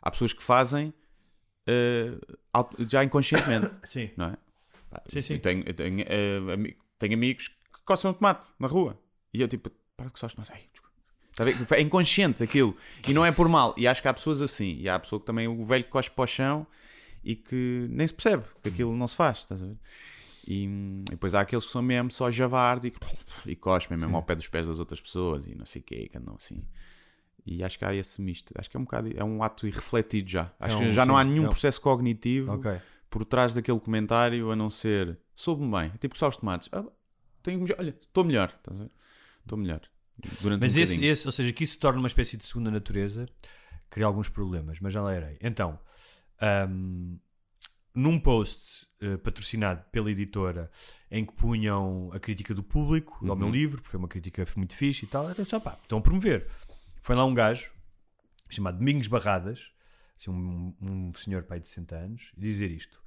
Há 0.00 0.10
pessoas 0.10 0.32
que 0.32 0.42
fazem 0.42 0.92
auto- 2.52 2.76
já 2.88 3.04
inconscientemente, 3.04 3.70
sim. 3.88 4.10
não 4.16 4.26
é? 4.26 4.36
Sim, 5.08 5.20
sim. 5.20 5.34
Eu 5.34 5.40
tenho, 5.40 5.62
eu 5.66 5.74
tenho, 5.74 6.00
eh, 6.08 6.52
ami- 6.54 6.76
tenho 6.98 7.14
amigos 7.14 7.48
que 7.48 7.82
coçam 7.84 8.12
tomate 8.14 8.46
na 8.58 8.66
rua. 8.68 8.98
E 9.34 9.40
eu 9.40 9.48
tipo, 9.48 9.70
para 9.96 10.06
de 10.06 10.12
coçar 10.12 10.28
os 10.28 10.34
tomates. 10.34 10.54
Ai. 10.54 10.64
Está? 11.30 11.76
É 11.76 11.80
inconsciente 11.80 12.42
aquilo. 12.42 12.76
E 13.06 13.12
não 13.12 13.24
é 13.24 13.30
por 13.30 13.48
mal. 13.48 13.74
E 13.76 13.86
acho 13.86 14.00
que 14.02 14.08
há 14.08 14.14
pessoas 14.14 14.40
assim. 14.42 14.76
E 14.80 14.88
há 14.88 14.94
a 14.96 14.98
pessoa 14.98 15.20
que 15.20 15.26
também, 15.26 15.46
o 15.46 15.62
velho 15.64 15.84
que 15.84 15.90
cospe 15.90 16.14
para 16.14 16.24
o 16.24 16.26
chão 16.26 16.66
e 17.22 17.36
que 17.36 17.86
nem 17.90 18.06
se 18.08 18.14
percebe 18.14 18.44
que 18.62 18.70
aquilo 18.70 18.96
não 18.96 19.06
se 19.06 19.14
faz. 19.14 19.38
Estás 19.40 19.62
a 19.62 19.66
ver? 19.66 19.76
E, 20.50 20.64
e 20.64 21.04
depois 21.10 21.34
há 21.34 21.40
aqueles 21.42 21.66
que 21.66 21.72
são 21.72 21.82
mesmo 21.82 22.10
só 22.10 22.30
javarde 22.30 22.88
e, 23.44 23.50
e 23.50 23.54
cospem 23.54 23.98
mesmo 23.98 24.16
ao 24.16 24.22
pé 24.22 24.34
dos 24.34 24.48
pés 24.48 24.66
das 24.66 24.78
outras 24.78 24.98
pessoas 25.00 25.46
e 25.46 25.54
não 25.54 25.66
sei 25.66 25.82
o 25.82 25.84
quê, 25.84 26.08
que 26.10 26.16
andam 26.16 26.34
assim. 26.36 26.64
E 27.44 27.62
acho 27.62 27.78
que 27.78 27.84
há 27.84 27.94
esse 27.94 28.20
misto. 28.22 28.52
Acho 28.56 28.70
que 28.70 28.76
é 28.76 28.80
um 28.80 28.84
bocado, 28.84 29.10
é 29.14 29.22
um 29.22 29.42
ato 29.42 29.66
irrefletido 29.66 30.30
já. 30.30 30.50
Acho 30.58 30.76
É 30.76 30.78
que 30.78 30.84
um- 30.86 30.92
já 30.92 31.04
não 31.04 31.16
há 31.18 31.22
sim, 31.22 31.28
nenhum 31.30 31.44
é 31.44 31.46
um- 31.46 31.50
processo 31.50 31.80
cognitivo 31.82 32.52
Ok. 32.52 32.80
por 33.10 33.24
trás 33.26 33.52
daquele 33.54 33.78
comentário 33.80 34.50
a 34.50 34.56
não 34.56 34.70
ser 34.70 35.18
soube-me 35.34 35.70
bem, 35.70 35.90
tipo 36.00 36.16
só 36.16 36.28
os 36.28 36.36
tomates. 36.38 36.68
Ah, 36.72 36.84
tenho 37.42 37.64
olha, 37.78 37.94
estou 38.00 38.24
melhor? 38.24 38.54
Estou 39.42 39.58
melhor. 39.58 39.82
Durante 40.40 40.62
Mas 40.62 40.76
um 40.76 40.80
esse, 40.80 41.04
esse, 41.04 41.26
ou 41.28 41.32
seja, 41.32 41.52
que 41.52 41.62
isso 41.64 41.74
se 41.74 41.78
torna 41.78 41.98
uma 42.00 42.08
espécie 42.08 42.36
de 42.36 42.44
segunda 42.44 42.70
natureza, 42.70 43.26
cria 43.90 44.04
alguns 44.06 44.28
problemas, 44.28 44.80
mas 44.80 44.92
já 44.92 45.00
lá 45.02 45.14
irei. 45.16 45.38
Então, 45.40 45.78
ahm, 46.40 47.16
num 47.94 48.18
post 48.18 48.86
eh, 49.00 49.16
patrocinado 49.16 49.84
pela 49.90 50.10
editora 50.10 50.70
em 51.10 51.24
que 51.24 51.32
punham 51.32 52.10
a 52.12 52.18
crítica 52.20 52.54
do 52.54 52.62
público 52.62 53.18
ao 53.22 53.30
Uhum. 53.32 53.36
meu 53.36 53.50
livro, 53.50 53.76
porque 53.78 53.90
foi 53.90 53.98
uma 53.98 54.08
crítica 54.08 54.46
muito 54.56 54.74
fixe 54.76 55.04
e 55.04 55.08
tal, 55.08 55.28
era 55.30 55.44
só 55.44 55.58
pá, 55.58 55.76
estão 55.82 55.98
a 55.98 56.02
promover. 56.02 56.46
Foi 57.02 57.16
lá 57.16 57.24
um 57.24 57.34
gajo 57.34 57.70
chamado 58.48 58.78
Domingos 58.78 59.06
Barradas, 59.08 59.70
assim, 60.18 60.30
um, 60.30 60.74
um 60.80 61.14
senhor 61.14 61.42
pai 61.44 61.60
de 61.60 61.68
60 61.68 61.96
anos, 61.96 62.32
e 62.36 62.40
dizer 62.40 62.70
isto. 62.70 63.00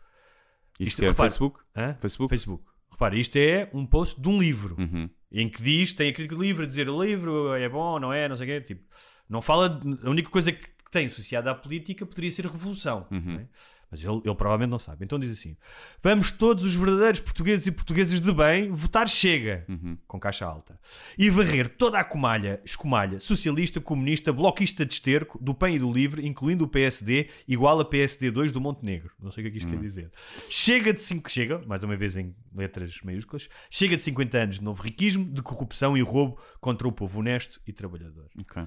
Isto, 0.80 0.90
isto, 0.90 1.04
é 1.04 1.08
repare- 1.10 1.30
Facebook? 1.30 1.60
Hã? 1.76 1.94
Facebook? 1.96 2.30
Facebook. 2.30 2.64
Repara, 2.92 3.16
isto 3.18 3.36
é 3.38 3.70
um 3.74 3.86
post 3.86 4.20
de 4.22 4.28
um 4.28 4.40
livro 4.42 4.76
Uhum. 4.80 5.10
em 5.32 5.48
que 5.50 5.62
diz, 5.62 5.94
tem 5.94 6.10
a 6.10 6.14
crítica 6.14 6.36
do 6.36 6.42
livro, 6.42 6.64
a 6.64 6.68
dizer 6.68 6.90
o 6.90 7.04
livro 7.04 7.54
é 7.56 7.68
bom, 7.70 8.00
não 8.00 8.12
é, 8.12 8.28
não 8.28 8.36
sei 8.36 8.46
o 8.46 8.50
quê. 8.62 8.66
Tipo, 8.66 8.84
não 9.30 9.42
fala. 9.42 9.70
de- 9.70 10.00
a 10.06 10.10
única 10.10 10.30
coisa 10.30 10.52
que 10.52 10.70
tem 10.92 11.06
associada 11.06 11.52
à 11.52 11.56
política 11.56 12.06
poderia 12.06 12.32
ser 12.32 12.46
revolução. 12.46 13.08
não 13.10 13.34
é? 13.40 13.48
Mas 13.92 14.02
ele, 14.02 14.22
ele 14.24 14.36
provavelmente 14.36 14.72
não 14.72 14.80
sabe. 14.80 15.04
Então 15.04 15.20
diz 15.20 15.30
assim: 15.30 15.58
Vamos 16.02 16.32
todos 16.32 16.64
os 16.64 16.74
verdadeiros 16.74 17.20
portugueses 17.20 17.68
e 17.68 17.72
portuguesas 17.72 18.22
de 18.22 18.32
bem 18.32 18.72
votar 18.72 19.08
Chega, 19.08 19.68
com 20.08 20.18
caixa 20.18 20.46
alta, 20.46 20.80
e 21.18 21.30
varrer 21.30 21.68
toda 21.68 22.00
a 22.00 22.04
comalha, 22.04 22.62
escumalha, 22.64 23.20
socialista, 23.20 23.82
comunista, 23.82 24.32
bloquista 24.32 24.86
de 24.86 24.94
esterco, 24.94 25.38
do 25.44 25.54
PAN 25.54 25.72
e 25.72 25.80
do 25.80 25.92
LIVRE, 25.92 26.26
incluindo 26.26 26.64
o 26.64 26.68
PSD, 26.68 27.30
igual 27.46 27.80
a 27.82 27.86
PSD2 27.86 28.52
do 28.52 28.62
Montenegro. 28.62 29.12
Não 29.20 29.30
sei 29.30 29.42
o 29.42 29.44
que 29.44 29.48
é 29.50 29.52
que 29.52 29.58
isto 29.58 29.70
quer 29.70 29.80
dizer. 29.80 30.12
Chega 30.50 30.94
de 30.94 31.02
5, 31.02 31.30
chega, 31.30 31.62
mais 31.68 31.84
uma 31.84 31.98
vez 31.98 32.16
em 32.16 32.34
letras 32.56 33.02
maiúsculas, 33.04 33.50
chega 33.70 33.98
de 33.98 34.04
50 34.04 34.38
anos 34.38 34.60
de 34.60 34.64
novo 34.64 34.82
riquismo, 34.82 35.26
de 35.26 35.42
corrupção 35.42 35.98
e 35.98 36.02
roubo 36.02 36.40
contra 36.62 36.88
o 36.88 36.92
povo 36.92 37.20
honesto 37.20 37.62
e 37.68 37.74
trabalhador. 37.74 38.30
Ok. 38.40 38.66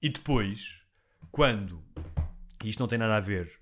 E 0.00 0.08
depois, 0.08 0.80
quando, 1.30 1.82
e 2.64 2.70
isto 2.70 2.80
não 2.80 2.88
tem 2.88 2.98
nada 2.98 3.16
a 3.16 3.20
ver, 3.20 3.61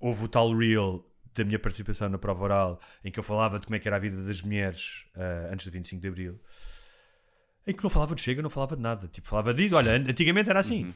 houve 0.00 0.24
o 0.24 0.28
tal 0.28 0.56
reel 0.56 1.04
da 1.34 1.44
minha 1.44 1.58
participação 1.58 2.08
na 2.08 2.18
prova 2.18 2.44
oral, 2.44 2.80
em 3.04 3.10
que 3.10 3.18
eu 3.18 3.22
falava 3.22 3.58
de 3.58 3.66
como 3.66 3.76
é 3.76 3.78
que 3.78 3.86
era 3.86 3.96
a 3.96 4.00
vida 4.00 4.22
das 4.22 4.42
mulheres 4.42 5.04
ah, 5.14 5.50
antes 5.52 5.66
do 5.66 5.72
25 5.72 6.00
de 6.00 6.08
Abril, 6.08 6.40
em 7.66 7.74
que 7.74 7.82
não 7.82 7.90
falava 7.90 8.14
de 8.14 8.22
Chega, 8.22 8.42
não 8.42 8.50
falava 8.50 8.74
de 8.76 8.82
nada. 8.82 9.08
Tipo, 9.08 9.28
falava 9.28 9.52
de, 9.52 9.72
olha, 9.74 9.92
antigamente 9.92 10.50
era 10.50 10.60
assim. 10.60 10.94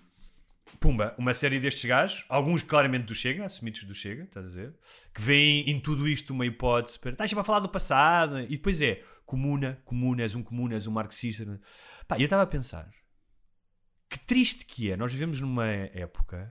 Pumba, 0.80 1.14
uma 1.18 1.34
série 1.34 1.60
destes 1.60 1.84
gajos, 1.84 2.24
alguns 2.28 2.62
claramente 2.62 3.04
do 3.04 3.14
Chega, 3.14 3.44
assumidos 3.44 3.84
do 3.84 3.94
Chega, 3.94 4.24
estás 4.24 4.46
a 4.46 4.48
dizer? 4.48 4.74
Que 5.12 5.20
veem 5.20 5.68
em 5.68 5.78
tudo 5.78 6.08
isto 6.08 6.32
uma 6.32 6.46
hipótese 6.46 6.98
para. 6.98 7.10
Estás 7.10 7.28
sempre 7.28 7.42
a 7.42 7.44
falar 7.44 7.60
do 7.60 7.68
passado, 7.68 8.40
e 8.40 8.56
depois 8.56 8.80
é 8.80 9.02
comuna, 9.26 9.80
comuna, 9.84 10.22
és 10.22 10.34
um 10.34 10.42
comuna, 10.42 10.74
és 10.74 10.86
um 10.86 10.92
marxista. 10.92 11.60
Pá, 12.08 12.16
e 12.16 12.22
eu 12.22 12.24
estava 12.24 12.42
a 12.42 12.46
pensar 12.46 12.88
que 14.12 14.18
triste 14.18 14.64
que 14.66 14.90
é. 14.90 14.96
Nós 14.96 15.12
vivemos 15.12 15.40
numa 15.40 15.66
época 15.66 16.50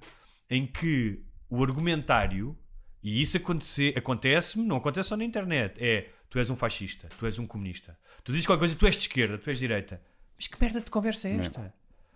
em 0.49 0.65
que 0.65 1.23
o 1.51 1.63
argumentário, 1.63 2.57
e 3.03 3.21
isso 3.21 3.37
aconte- 3.37 3.93
acontece-me, 3.95 4.65
não 4.65 4.77
acontece 4.77 5.09
só 5.09 5.17
na 5.17 5.23
internet, 5.25 5.75
é 5.83 6.09
tu 6.29 6.39
és 6.39 6.49
um 6.49 6.55
fascista, 6.55 7.09
tu 7.17 7.25
és 7.25 7.37
um 7.37 7.45
comunista. 7.45 7.97
Tu 8.23 8.31
dizes 8.31 8.45
qualquer 8.47 8.61
coisa, 8.61 8.75
tu 8.75 8.85
és 8.85 8.95
de 8.95 9.01
esquerda, 9.01 9.37
tu 9.37 9.49
és 9.49 9.57
de 9.59 9.67
direita. 9.67 10.01
Mas 10.37 10.47
que 10.47 10.59
merda 10.61 10.81
de 10.81 10.89
conversa 10.89 11.27
é 11.27 11.35
esta? 11.37 11.73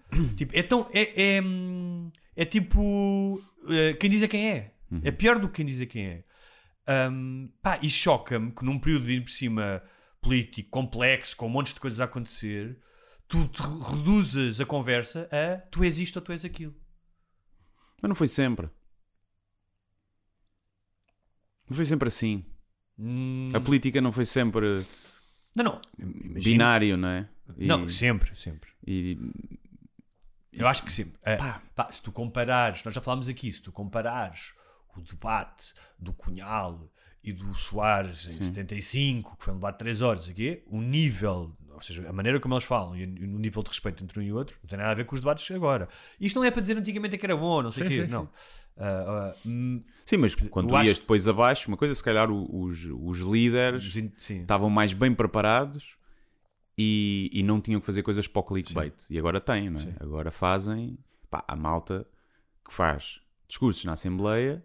Tipo, 0.37 0.55
é 0.57 0.63
tão. 0.63 0.87
É, 0.93 1.35
é, 1.37 1.41
hum, 1.41 2.11
é 2.35 2.45
tipo. 2.45 3.41
eh, 3.69 3.93
quem 3.95 4.09
diz 4.09 4.21
é 4.21 4.27
quem 4.27 4.49
é. 4.51 4.71
É 5.03 5.11
pior 5.11 5.39
do 5.39 5.47
que 5.49 5.55
quem 5.55 5.65
diz 5.65 5.81
é 5.81 5.85
quem 5.87 6.05
é. 6.05 6.23
Hum, 7.11 7.49
pá, 7.61 7.79
e 7.81 7.89
choca-me 7.89 8.51
que 8.51 8.63
num 8.63 8.77
período 8.79 9.05
de 9.07 9.19
por 9.19 9.31
cima 9.31 9.81
político, 10.21 10.69
complexo, 10.69 11.35
com 11.35 11.49
montes 11.49 11.73
de 11.73 11.79
coisas 11.79 11.99
a 11.99 12.05
acontecer, 12.05 12.77
tu 13.27 13.47
te 13.47 13.61
reduzas 13.61 14.59
a 14.61 14.65
conversa 14.65 15.27
a 15.31 15.57
tu 15.71 15.83
és 15.83 15.97
isto 15.97 16.17
ou 16.17 16.21
tu 16.21 16.31
és 16.31 16.45
aquilo. 16.45 16.73
Mas 18.01 18.07
não 18.09 18.15
foi 18.15 18.27
sempre. 18.27 18.69
Não 21.69 21.75
foi 21.75 21.85
sempre 21.85 22.07
assim. 22.07 22.45
Hum, 22.97 23.49
A 23.53 23.59
política 23.59 23.99
não 24.01 24.11
foi 24.11 24.25
sempre 24.25 24.85
não, 25.55 25.63
não. 25.63 25.81
Binário, 26.41 26.97
não 26.97 27.07
é? 27.09 27.29
E- 27.57 27.65
Não, 27.67 27.89
sempre, 27.89 28.35
sempre. 28.37 28.69
E, 28.85 29.17
Eu 30.51 30.67
acho 30.67 30.83
que 30.83 30.91
sim. 30.91 31.11
É, 31.23 31.37
pá, 31.37 31.91
se 31.91 32.01
tu 32.01 32.11
comparares, 32.11 32.83
nós 32.83 32.93
já 32.93 33.01
falámos 33.01 33.27
aqui, 33.27 33.51
se 33.51 33.61
tu 33.61 33.71
comparares 33.71 34.53
o 34.95 35.01
debate 35.01 35.73
do 35.99 36.13
Cunhal 36.13 36.89
e 37.23 37.33
do 37.33 37.53
Soares 37.55 38.25
em 38.27 38.31
75, 38.31 39.35
que 39.37 39.43
foi 39.43 39.53
um 39.53 39.57
debate 39.57 39.75
de 39.75 39.79
3 39.79 40.01
horas, 40.01 40.29
aqui, 40.29 40.61
o 40.67 40.81
nível, 40.81 41.55
ou 41.75 41.81
seja, 41.81 42.09
a 42.09 42.13
maneira 42.13 42.39
como 42.39 42.53
eles 42.55 42.63
falam 42.63 42.95
e 42.95 43.03
o 43.03 43.37
nível 43.39 43.61
de 43.61 43.69
respeito 43.69 44.03
entre 44.03 44.19
um 44.19 44.23
e 44.23 44.33
outro, 44.33 44.57
não 44.63 44.67
tem 44.69 44.77
nada 44.79 44.91
a 44.91 44.95
ver 44.95 45.05
com 45.05 45.13
os 45.15 45.21
debates 45.21 45.49
agora. 45.55 45.87
Isto 46.19 46.37
não 46.39 46.43
é 46.45 46.51
para 46.51 46.61
dizer 46.61 46.77
antigamente 46.77 47.17
que 47.17 47.25
era 47.25 47.35
bom, 47.37 47.61
não 47.61 47.71
sei 47.71 47.83
o 47.83 47.87
Sim, 47.87 47.95
quê, 47.95 48.05
sim, 48.07 48.11
não. 48.11 48.29
Ah, 48.77 48.85
ah, 49.07 49.35
hum, 49.45 49.83
Sim, 50.05 50.17
mas 50.17 50.35
quando 50.35 50.69
tu 50.69 50.75
acho- 50.75 50.87
ias 50.89 50.99
depois 50.99 51.27
abaixo, 51.27 51.67
uma 51.69 51.77
coisa, 51.77 51.93
se 51.95 52.03
calhar 52.03 52.29
os, 52.31 52.85
os 52.85 53.19
líderes 53.19 53.93
sim, 53.93 54.11
sim. 54.17 54.41
estavam 54.41 54.69
mais 54.69 54.93
bem 54.93 55.13
preparados 55.13 55.95
e, 56.77 57.29
e 57.33 57.41
não 57.43 57.61
tinham 57.61 57.79
que 57.79 57.85
fazer 57.85 58.03
coisas 58.03 58.27
para 58.27 58.39
o 58.39 58.43
clickbait. 58.43 58.93
E 59.09 59.17
agora 59.17 59.39
têm, 59.39 59.69
não 59.69 59.79
é? 59.79 59.95
Agora 59.99 60.31
fazem 60.31 60.97
pá, 61.29 61.43
a 61.47 61.55
malta 61.55 62.05
que 62.67 62.73
faz 62.73 63.21
discursos 63.47 63.83
na 63.85 63.93
Assembleia 63.93 64.63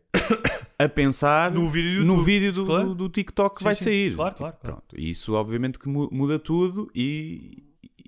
a 0.79 0.89
pensar 0.89 1.51
No 1.51 1.69
vídeo 1.69 2.01
do 2.01 2.07
no 2.07 2.21
vídeo 2.23 2.53
do, 2.53 2.67
claro. 2.67 2.89
do- 2.89 2.95
do 2.95 3.09
TikTok 3.09 3.57
que 3.57 3.61
Sim, 3.61 3.65
vai 3.65 3.75
sim, 3.75 3.85
sair. 3.85 4.15
claro, 4.17 4.31
Tipo, 4.35 4.39
claro. 4.45 4.57
Pronto. 4.61 4.97
E 4.99 5.11
isso, 5.11 5.33
obviamente, 5.35 5.79
que 5.79 5.89
mu- 5.89 6.09
muda 6.13 6.39
tudo 6.39 6.91
e. 6.95 7.65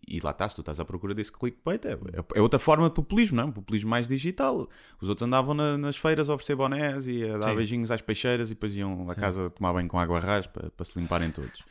E 0.08 0.20
lá 0.20 0.30
está, 0.30 0.46
se 0.46 0.54
tu 0.54 0.60
estás 0.60 0.78
à 0.78 0.84
procura 0.84 1.14
desse 1.14 1.32
clickbait, 1.32 1.82
é, 1.86 1.96
é 2.34 2.40
outra 2.42 2.58
forma 2.58 2.86
de 2.88 2.94
populismo, 2.94 3.36
não 3.36 3.44
é? 3.44 3.46
Um 3.46 3.52
populismo 3.52 3.88
mais 3.88 4.06
digital. 4.06 4.68
Os 5.00 5.08
outros 5.08 5.26
andavam 5.26 5.54
na- 5.54 5.78
nas 5.78 5.96
feiras 5.96 6.28
a 6.28 6.34
oferecer 6.34 6.54
bonés 6.54 7.06
e 7.08 7.24
a 7.24 7.38
dar 7.38 7.48
Sim. 7.50 7.56
beijinhos 7.56 7.90
às 7.90 8.02
peixeiras 8.02 8.50
e 8.50 8.54
depois 8.54 8.76
iam 8.76 9.08
a 9.10 9.14
casa 9.14 9.48
tomar 9.48 9.72
banho 9.72 9.88
com 9.88 9.98
água 9.98 10.18
rasa 10.20 10.48
para, 10.48 10.68
para 10.70 10.84
se 10.84 10.98
limparem 10.98 11.30
todos. 11.30 11.62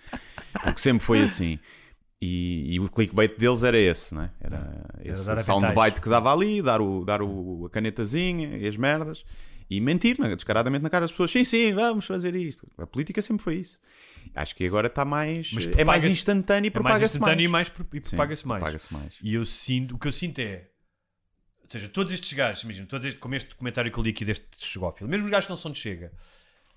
Porque 0.64 0.80
sempre 0.82 1.04
foi 1.06 1.22
assim. 1.22 1.60
E, 2.22 2.76
e 2.76 2.80
o 2.80 2.88
clickbait 2.88 3.36
deles 3.38 3.64
era 3.64 3.78
esse, 3.78 4.14
não 4.14 4.22
é? 4.24 4.32
Era 4.40 4.86
esse 5.04 5.26
dar 5.26 5.40
a 5.40 5.44
soundbite 5.44 6.00
que 6.00 6.08
dava 6.08 6.32
ali, 6.32 6.62
dar, 6.62 6.80
o, 6.80 7.04
dar 7.04 7.22
o, 7.22 7.66
a 7.66 7.70
canetazinha 7.72 8.58
e 8.58 8.68
as 8.68 8.78
merdas 8.78 9.26
e 9.68 9.80
mentir 9.82 10.20
né? 10.20 10.36
descaradamente 10.36 10.84
na 10.84 10.90
cara 10.90 11.06
das 11.06 11.12
pessoas. 11.12 11.32
Sim, 11.32 11.44
sim, 11.44 11.74
vamos 11.74 12.06
fazer 12.06 12.36
isto. 12.36 12.70
A 12.78 12.86
política 12.86 13.22
sempre 13.22 13.42
foi 13.44 13.56
isso. 13.56 13.80
Acho 14.36 14.56
que 14.56 14.66
agora 14.68 14.88
está 14.88 15.04
mais. 15.06 15.50
É 15.52 15.56
mais 15.56 15.74
propaga-se- 15.74 16.08
instantâneo 16.10 16.68
e 16.68 16.68
é 16.68 16.70
mais 16.70 16.74
propaga-se 16.74 17.02
mais. 17.02 17.16
instantâneo 17.16 17.46
e, 17.46 17.48
mais, 17.48 17.68
e 17.68 17.72
Sim, 17.72 18.10
propaga-se 18.10 18.48
mais. 18.48 18.60
propaga-se 18.62 18.94
mais. 18.94 19.14
E 19.24 19.34
eu 19.34 19.46
sinto, 19.46 19.96
o 19.96 19.98
que 19.98 20.08
eu 20.08 20.12
sinto 20.12 20.40
é, 20.40 20.68
ou 21.64 21.70
seja, 21.72 21.88
todos 21.90 22.14
estes 22.14 22.34
gajos, 22.34 22.64
imagina, 22.64 22.86
todo 22.86 23.08
este, 23.08 23.18
como 23.20 23.34
este 23.34 23.50
documentário 23.50 23.92
que 23.92 23.98
eu 23.98 24.04
li 24.04 24.10
aqui 24.12 24.26
deste 24.26 24.46
chegófilo, 24.58 25.10
mesmo 25.10 25.26
os 25.26 25.32
gajos 25.32 25.48
que 25.48 25.52
não 25.52 25.58
são 25.58 25.72
de 25.72 25.80
Chega, 25.80 26.12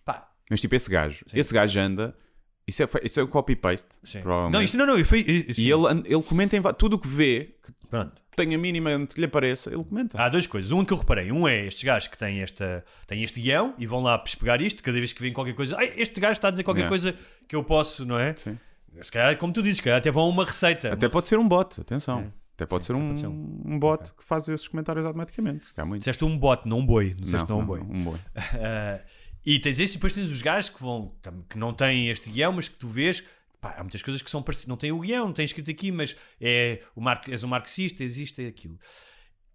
pá, 0.05 0.31
Mas 0.49 0.61
tipo, 0.61 0.75
esse 0.75 0.89
gajo, 0.89 1.25
esse 1.35 1.53
gajo 1.53 1.79
anda. 1.81 2.17
Isso 2.67 2.83
é, 2.83 2.89
isso 3.03 3.21
é 3.21 3.23
o 3.23 3.29
copy-paste. 3.29 3.89
sim. 4.03 4.21
provavelmente. 4.21 4.53
Não, 4.55 4.63
isto 4.63 4.77
não, 4.77 4.87
não, 4.87 5.05
fui, 5.05 5.21
eu- 5.21 5.51
E 5.51 5.55
sim. 5.55 5.63
ele, 5.63 6.03
ele 6.15 6.23
comenta 6.23 6.57
em 6.57 6.63
tudo 6.79 6.95
o 6.95 6.99
que 6.99 7.07
vê, 7.09 7.55
que 7.63 7.73
Pronto. 7.91 8.13
tem 8.35 8.55
a 8.55 8.59
mínima 8.59 9.07
que 9.07 9.21
lhe 9.21 9.27
apareça, 9.27 9.71
ele 9.73 9.85
comenta. 9.85 10.21
Há 10.21 10.29
duas 10.31 10.47
coisas. 10.47 10.71
Um 10.73 10.85
que 10.85 10.93
eu 10.93 10.97
reparei. 10.97 11.31
Um 11.31 11.47
é 11.47 11.67
estes 11.67 11.85
gajos 11.85 12.09
que 12.09 12.17
têm, 12.17 12.41
esta, 12.41 12.83
têm 13.07 13.23
este 13.23 13.41
guião 13.41 13.75
e 13.79 13.87
vão 13.87 14.01
lá 14.01 14.17
pespegar 14.19 14.63
isto 14.63 14.83
cada 14.83 14.97
vez 14.99 15.13
que 15.13 15.21
vêem 15.21 15.33
qualquer 15.33 15.55
coisa. 15.55 15.77
Ai, 15.79 15.93
este 15.97 16.19
gajo 16.19 16.33
está 16.33 16.49
a 16.49 16.51
dizer 16.51 16.63
qualquer 16.65 16.81
Yeah. 16.83 16.89
coisa 16.89 17.15
que 17.47 17.55
eu 17.55 17.63
posso, 17.63 18.05
não 18.07 18.19
é? 18.19 18.35
Sim. 18.39 18.59
Se 19.03 19.11
calhar, 19.13 19.37
como 19.37 19.53
tu 19.53 19.63
dizes, 19.63 19.81
calhar 19.81 19.99
até 19.99 20.11
vão 20.11 20.25
a 20.25 20.29
uma 20.29 20.45
receita. 20.45 20.93
Até 20.93 21.07
Uma- 21.07 21.13
pode 21.13 21.27
ser 21.27 21.39
um 21.39 21.47
bot, 21.47 21.81
atenção. 21.81 22.21
É. 22.21 22.45
Até 22.55 22.65
pode 22.67 22.85
ser 22.85 22.93
até 22.93 23.03
um, 23.03 23.09
pode 23.09 23.21
ser 23.21 23.27
um- 23.27 23.63
um 23.67 23.79
bot 23.81 24.13
que 24.17 24.23
faz 24.25 24.49
esses 24.49 24.69
comentários 24.69 25.05
automaticamente. 25.05 25.67
Há 25.77 25.85
muito. 25.85 26.01
Disseste 26.03 26.25
um 26.25 26.39
bot, 26.39 26.63
não 26.69 26.79
um 26.79 26.87
boi. 26.87 27.15
Não 27.19 27.25
disseste 27.25 27.51
não, 27.51 27.59
um 27.59 27.67
boi. 27.67 27.81
um 27.81 28.05
boi. 28.05 28.19
Ah, 28.37 29.01
e 29.45 29.59
tens 29.59 29.79
esse, 29.79 29.93
e 29.93 29.97
depois 29.97 30.15
tens 30.15 30.31
os 30.31 30.41
gajos 30.43 30.71
que 30.71 30.81
vão 30.81 31.15
que 31.49 31.59
não 31.59 31.75
têm 31.75 32.09
este 32.09 32.31
guião, 32.31 32.53
mas 32.53 32.69
que 32.69 32.77
tu 32.77 32.89
vês. 32.89 33.23
pá, 33.61 33.75
há 33.77 33.83
muitas 33.83 34.03
coisas 34.03 34.23
que 34.23 34.31
são 34.31 34.43
parecidas. 34.43 34.69
Não 34.69 34.77
tem 34.77 34.93
o 34.93 35.01
guião, 35.01 35.27
não 35.27 35.33
tem 35.35 35.45
escrito 35.45 35.71
aqui, 35.71 35.93
mas 35.93 36.17
é 36.41 36.83
o 36.95 37.01
mar, 37.01 37.21
és 37.29 37.43
um 37.45 37.49
marxista, 37.49 38.03
existe 38.03 38.43
é 38.43 38.49
aquilo. 38.49 38.79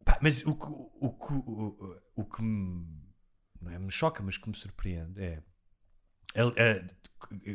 Pá, 0.05 0.17
mas 0.21 0.45
o 0.45 0.55
que, 0.55 0.65
o, 0.65 1.07
o, 1.07 2.01
o 2.15 2.25
que 2.25 2.41
me, 2.41 2.85
não 3.61 3.71
é, 3.71 3.79
me 3.79 3.91
choca, 3.91 4.21
mas 4.23 4.37
que 4.37 4.47
me 4.49 4.55
surpreende 4.55 5.21
é. 5.21 5.41
é- 6.35 6.53
é- 6.55 6.85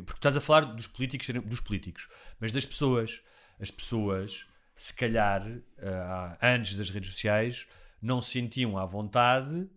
porque 0.03 0.19
estás 0.19 0.37
a 0.37 0.41
falar 0.41 0.61
dos 0.61 0.87
políticos, 0.87 1.27
dos 1.45 1.59
políticos, 1.59 2.07
mas 2.39 2.51
das 2.51 2.65
pessoas. 2.65 3.21
As 3.59 3.71
pessoas, 3.71 4.45
se 4.75 4.93
calhar, 4.93 5.41
ah, 5.81 6.37
antes 6.41 6.75
das 6.75 6.89
redes 6.89 7.11
sociais, 7.11 7.65
não 8.01 8.21
se 8.21 8.31
sentiam 8.31 8.77
à 8.77 8.85
vontade 8.85 9.69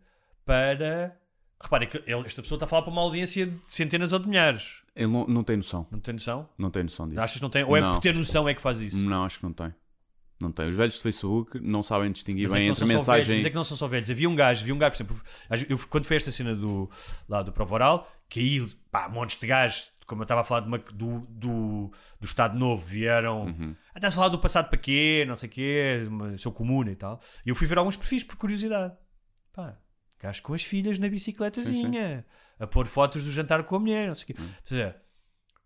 para. 0.45 1.17
Reparem 1.61 1.89
que 1.89 1.97
ele- 2.07 2.27
esta 2.27 2.41
pessoa 2.43 2.57
está 2.57 2.67
a 2.67 2.69
falar 2.69 2.83
para 2.83 2.93
uma 2.93 3.03
audiência 3.03 3.47
de 3.47 3.59
centenas 3.69 4.13
ou 4.13 4.19
de 4.19 4.29
milhares. 4.29 4.77
Ele 4.95 5.09
não, 5.09 5.27
não 5.27 5.43
tem 5.45 5.57
noção. 5.57 5.87
Não 5.91 5.99
tem 6.01 6.15
noção? 6.15 6.49
Não 6.57 6.71
tem 6.71 6.83
noção 6.85 7.09
disso. 7.09 7.21
Achas 7.21 7.37
que 7.37 7.43
não 7.43 7.51
tem? 7.51 7.65
Ou 7.65 7.77
é 7.77 7.81
Não. 7.81 7.95
por 7.95 8.01
ter 8.01 8.15
noção 8.15 8.49
é 8.49 8.55
que 8.55 8.61
faz 8.63 8.81
isso? 8.81 8.97
Não, 8.97 9.25
acho 9.25 9.39
que 9.39 9.45
não 9.45 9.53
tem. 9.53 9.75
Não 10.41 10.53
tem. 10.53 10.69
Os 10.69 10.77
velhos 10.77 10.95
de 10.95 11.03
Facebook 11.03 11.59
não 11.61 11.83
sabem 11.83 12.13
distinguir 12.13 12.45
Mas 12.45 12.53
é 12.53 12.55
bem 12.59 12.67
não 12.69 12.73
entre 12.73 12.79
são 12.81 12.87
só 12.89 12.95
mensagem. 12.95 13.25
velhos, 13.27 13.39
mas 13.43 13.47
é 13.47 13.51
que 13.51 13.57
não 13.57 13.65
são 13.65 13.77
só 13.77 13.89
velhos. 13.89 14.09
Havia 14.09 14.29
um 14.31 14.37
gajo, 14.37 14.61
havia 14.63 14.75
um 14.75 14.79
gajo, 14.79 14.97
por 15.05 15.13
exemplo, 15.15 15.23
eu, 15.69 15.79
quando 15.89 16.07
foi 16.07 16.17
esta 16.17 16.31
cena 16.31 16.55
do, 16.55 16.89
lá 17.29 17.43
do 17.43 17.53
Prova 17.53 17.75
Oral, 17.75 18.13
que 18.29 18.39
aí, 18.41 18.67
pá, 18.91 19.09
montes 19.09 19.39
de 19.41 19.47
gajos, 19.49 19.91
como 20.07 20.23
eu 20.23 20.25
estava 20.25 20.43
a 20.43 20.45
falar 20.45 20.61
de 20.61 20.69
uma- 20.69 20.79
do, 20.79 21.21
do, 21.29 21.93
do 22.21 22.25
Estado 22.25 22.57
Novo, 22.57 22.85
vieram. 22.87 23.47
Uhum. 23.47 23.75
Até 23.93 24.07
a 24.07 24.11
falar 24.13 24.29
do 24.29 24.39
passado 24.39 24.69
para 24.69 24.79
quê, 24.79 25.25
não 25.27 25.37
sei 25.37 25.49
o 25.49 25.53
quê, 25.53 26.05
uma- 26.07 26.39
sou 26.39 26.53
comuna 26.53 26.91
e 26.93 26.97
tal. 26.97 27.21
E 27.45 27.49
eu 27.51 27.55
fui 27.57 27.67
ver 27.67 27.77
alguns 27.79 27.97
perfis 27.97 28.23
por 28.23 28.37
curiosidade. 28.37 28.95
Pá, 29.53 29.77
gajo 30.21 30.43
com 30.43 30.55
as 30.55 30.63
filhas 30.63 30.99
na 30.99 31.09
bicicletazinha, 31.09 32.25
a 32.59 32.67
pôr 32.67 32.87
fotos 32.87 33.25
do 33.25 33.31
jantar 33.31 33.63
com 33.65 33.77
a 33.77 33.79
mulher, 33.79 34.09
não 34.09 34.15
sei 34.15 34.25
o 34.25 34.27
quê. 34.27 34.35
Uhum. 34.39 34.47
Ou 34.47 34.69
seja, 34.69 34.97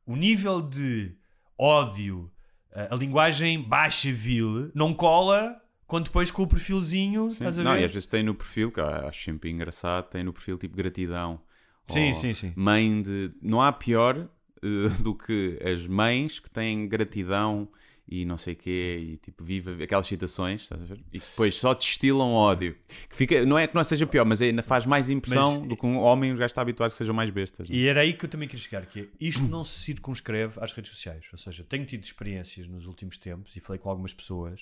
o 0.07 0.17
nível 0.17 0.61
de 0.63 1.15
ódio, 1.59 2.31
a, 2.73 2.95
a 2.95 2.97
linguagem 2.97 3.63
baixa 3.63 4.13
vil, 4.13 4.71
não 4.75 4.93
cola 4.93 5.57
quando 5.87 6.05
depois 6.05 6.31
com 6.31 6.43
o 6.43 6.47
perfilzinho, 6.47 7.25
Sim. 7.31 7.33
estás 7.35 7.59
a 7.59 7.63
Não, 7.63 7.75
ver? 7.75 7.83
e 7.83 7.85
às 7.85 7.93
vezes 7.93 8.07
tem 8.09 8.23
no 8.23 8.35
perfil, 8.35 8.73
que 8.73 8.81
acho 8.81 9.25
sempre 9.25 9.51
engraçado, 9.51 10.09
tem 10.09 10.25
no 10.25 10.33
perfil 10.33 10.57
tipo 10.57 10.77
gratidão. 10.77 11.41
Sim, 11.89 12.15
sim, 12.15 12.33
sim. 12.33 12.53
Mãe 12.57 13.03
de. 13.03 13.31
Não 13.43 13.61
há 13.61 13.71
pior 13.73 14.17
eh, 14.63 14.89
do 15.03 15.15
que 15.15 15.59
as 15.63 15.87
mães 15.87 16.41
que 16.41 16.49
têm 16.49 16.89
gratidão 16.89 17.69
e 18.09 18.25
não 18.25 18.37
sei 18.37 18.55
o 18.55 18.57
quê, 18.57 18.99
e 19.01 19.17
tipo, 19.19 19.43
vive 19.45 19.83
aquelas 19.83 20.07
citações, 20.07 20.63
estás 20.63 20.83
a 20.83 20.85
ver? 20.85 20.99
E 21.13 21.19
depois 21.19 21.55
só 21.57 21.73
destilam 21.73 22.33
ódio. 22.33 22.77
Que 23.09 23.17
fica, 23.17 23.47
não 23.47 23.59
é 23.59 23.67
que 23.67 23.75
não 23.75 23.83
seja 23.85 24.07
pior, 24.07 24.25
mas 24.27 24.43
ainda 24.43 24.63
faz 24.63 24.85
mais 24.85 25.09
impressão 25.09 25.61
Mas- 25.61 25.69
do 25.69 25.77
que 25.77 25.87
um 25.87 25.97
homem, 25.99 26.33
os 26.33 26.39
gajos 26.39 26.51
está 26.51 26.61
habituado 26.63 26.91
que 26.91 26.97
sejam 26.97 27.15
mais 27.15 27.31
bestas. 27.31 27.69
E 27.71 27.87
era 27.87 28.01
aí 28.01 28.13
que 28.13 28.25
eu 28.25 28.29
também 28.29 28.49
queria 28.49 28.63
chegar, 28.63 28.85
que 28.87 29.01
é, 29.01 29.09
isto 29.21 29.43
não 29.45 29.65
se 29.65 29.79
circunscreve 29.81 30.59
às 30.61 30.73
redes 30.73 30.91
sociais. 30.91 31.27
Ou 31.33 31.39
seja, 31.39 31.65
tenho 31.65 31.87
tido 31.87 32.05
experiências 32.05 32.67
nos 32.69 32.87
últimos 32.87 33.17
tempos, 33.17 33.55
e 33.57 33.61
falei 33.61 33.79
com 33.79 33.89
algumas 33.89 34.13
pessoas, 34.13 34.61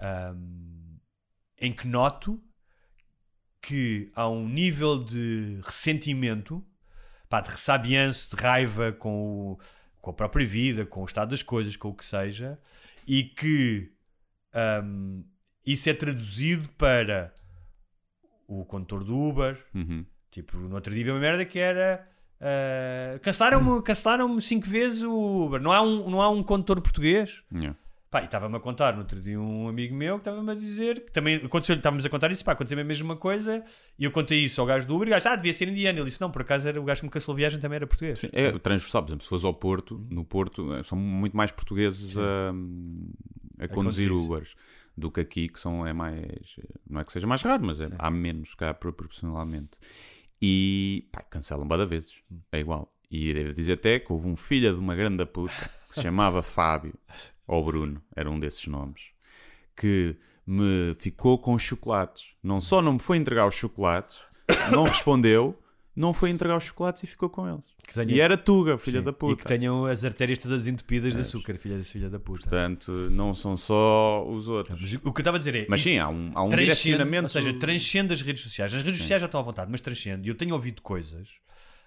ahm, 0.00 0.98
em 1.60 1.72
que 1.72 1.88
noto 1.88 2.40
que 3.62 4.10
há 4.14 4.28
um 4.28 4.48
nível 4.48 5.02
de 5.02 5.60
ressentimento, 5.62 6.64
pá, 7.28 7.40
de 7.40 7.50
ressabianço, 7.50 8.34
de 8.34 8.42
raiva 8.42 8.92
com, 8.92 9.10
o- 9.52 9.58
com 10.00 10.10
a 10.10 10.14
própria 10.14 10.46
vida, 10.46 10.84
com 10.86 11.02
o 11.02 11.04
estado 11.04 11.30
das 11.30 11.42
coisas, 11.42 11.76
com 11.76 11.88
o 11.88 11.94
que 11.94 12.04
seja, 12.04 12.58
e 13.06 13.24
que 13.24 13.90
ahm, 14.54 15.22
isso 15.66 15.88
é 15.90 15.94
traduzido 15.94 16.68
para 16.78 17.32
o 18.48 18.64
condutor 18.64 19.04
do 19.04 19.18
Uber, 19.18 19.64
Uhum. 19.74 20.04
Tipo, 20.30 20.56
no 20.58 20.76
outro 20.76 20.94
dia 20.94 21.02
vi 21.04 21.10
uma 21.10 21.18
merda 21.18 21.44
que 21.44 21.58
era. 21.58 22.08
ah, 22.40 23.18
cancelaram-me 23.20 23.82
cancelaram 23.82 24.40
cinco 24.40 24.68
vezes 24.68 25.02
o 25.02 25.44
Uber. 25.46 25.60
Não 25.60 25.72
há 25.72 25.82
um, 25.82 26.08
não 26.08 26.22
há 26.22 26.30
um 26.30 26.40
condutor 26.42 26.80
português. 26.80 27.42
Yeah. 27.52 27.76
Pá, 28.10 28.22
e 28.22 28.24
estava-me 28.24 28.56
a 28.56 28.60
contar 28.60 28.94
no 28.94 29.00
outro 29.02 29.20
dia 29.20 29.40
um 29.40 29.68
amigo 29.68 29.94
meu 29.94 30.16
que 30.16 30.22
estava-me 30.22 30.50
a 30.50 30.54
dizer 30.56 31.04
que 31.04 31.12
também 31.12 31.36
aconteceu, 31.36 31.76
estávamos 31.76 32.04
a 32.04 32.08
contar 32.08 32.28
isso, 32.32 32.44
pá, 32.44 32.52
aconteceu 32.52 32.76
a 32.80 32.82
mesma 32.82 33.14
coisa. 33.14 33.64
E 33.96 34.02
eu 34.04 34.10
contei 34.10 34.44
isso 34.44 34.60
ao 34.60 34.66
gajo 34.66 34.84
do 34.84 34.96
Uber 34.96 35.06
e 35.06 35.10
o 35.12 35.14
gajo, 35.14 35.28
ah, 35.28 35.36
devia 35.36 35.52
ser 35.54 35.68
indiano. 35.68 35.98
Ele 36.00 36.06
disse, 36.06 36.20
não, 36.20 36.28
por 36.28 36.42
acaso 36.42 36.66
era 36.66 36.80
o 36.80 36.84
gajo 36.84 37.02
que 37.02 37.06
me 37.06 37.10
cancelou 37.12 37.36
a 37.36 37.38
viagem 37.38 37.60
também 37.60 37.76
era 37.76 37.86
português. 37.86 38.20
É 38.32 38.50
transversal, 38.58 39.02
por 39.02 39.10
exemplo, 39.10 39.22
se 39.22 39.28
fores 39.28 39.44
ao 39.44 39.54
Porto, 39.54 40.04
no 40.10 40.24
Porto 40.24 40.74
eh, 40.74 40.82
são 40.82 40.98
muito 40.98 41.36
mais 41.36 41.52
portugueses 41.52 42.18
a, 42.18 42.50
a 43.60 43.68
conduzir 43.68 44.08
conduzir, 44.08 44.08
sim. 44.08 44.26
Ubers 44.26 44.56
do 44.96 45.08
que 45.08 45.20
aqui, 45.20 45.48
que 45.48 45.60
são, 45.60 45.86
é 45.86 45.92
mais. 45.92 46.56
Não 46.88 47.00
é 47.00 47.04
que 47.04 47.12
seja 47.12 47.28
mais 47.28 47.42
raro, 47.42 47.64
mas 47.64 47.80
é- 47.80 47.90
há 47.96 48.10
menos 48.10 48.56
cá 48.56 48.74
proporcionalmente. 48.74 49.78
E 50.42 51.06
pá, 51.12 51.22
cancelam 51.22 51.66
bada 51.68 51.86
vezes, 51.86 52.12
é 52.50 52.58
igual. 52.58 52.92
E 53.10 53.34
devo 53.34 53.52
dizer 53.52 53.72
até 53.72 53.98
que 53.98 54.12
houve 54.12 54.28
um 54.28 54.36
filho 54.36 54.72
de 54.72 54.78
uma 54.78 54.94
grande 54.94 55.24
puta 55.26 55.70
que 55.88 55.94
se 55.96 56.02
chamava 56.02 56.42
Fábio, 56.44 56.94
ou 57.46 57.64
Bruno, 57.64 58.00
era 58.14 58.30
um 58.30 58.38
desses 58.38 58.66
nomes, 58.66 59.02
que 59.76 60.14
me 60.46 60.94
ficou 60.98 61.38
com 61.38 61.54
os 61.54 61.62
chocolates. 61.62 62.26
Não 62.42 62.60
só 62.60 62.80
não 62.80 62.94
me 62.94 63.00
foi 63.00 63.16
entregar 63.16 63.46
os 63.46 63.54
chocolates, 63.54 64.16
não 64.70 64.84
respondeu, 64.84 65.58
não 65.96 66.12
foi 66.14 66.30
entregar 66.30 66.56
os 66.56 66.64
chocolates 66.64 67.02
e 67.02 67.06
ficou 67.06 67.28
com 67.28 67.48
eles. 67.48 67.64
Tenha- 67.92 68.14
E 68.14 68.20
era 68.20 68.36
Tuga, 68.38 68.78
filha 68.78 69.00
Sim, 69.00 69.04
da 69.04 69.10
E 69.10 69.14
que 69.14 69.18
puta. 69.18 69.44
tenham 69.48 69.84
as 69.84 70.04
artérias 70.04 70.38
todas 70.38 70.68
entupidas 70.68 71.12
de 71.12 71.20
açúcar, 71.20 71.56
filha 71.56 71.76
da 71.76 71.82
filha 71.82 72.08
da 72.08 72.20
puta. 72.20 72.42
Portanto, 72.42 72.92
não 73.10 73.34
são 73.34 73.56
só 73.56 74.24
os 74.28 74.46
outros. 74.46 74.80
O 75.02 75.12
que 75.12 75.18
eu 75.18 75.22
estava 75.22 75.36
a 75.36 75.38
dizer 75.38 75.56
é. 75.56 75.66
Mas 75.68 75.82
sim, 75.82 75.98
há 75.98 76.08
um, 76.08 76.30
há 76.32 76.44
um 76.44 76.48
direcionamento. 76.50 77.24
Ou 77.24 77.28
seja, 77.28 77.52
transcende 77.54 78.12
as 78.12 78.22
redes 78.22 78.44
sociais. 78.44 78.72
As 78.72 78.82
redes 78.82 79.00
sociais 79.00 79.20
já 79.20 79.26
estão 79.26 79.40
à 79.40 79.42
vontade, 79.42 79.68
mas 79.72 79.80
transcende. 79.80 80.28
E 80.28 80.30
eu 80.30 80.36
tenho 80.36 80.54
ouvido 80.54 80.80
coisas, 80.82 81.30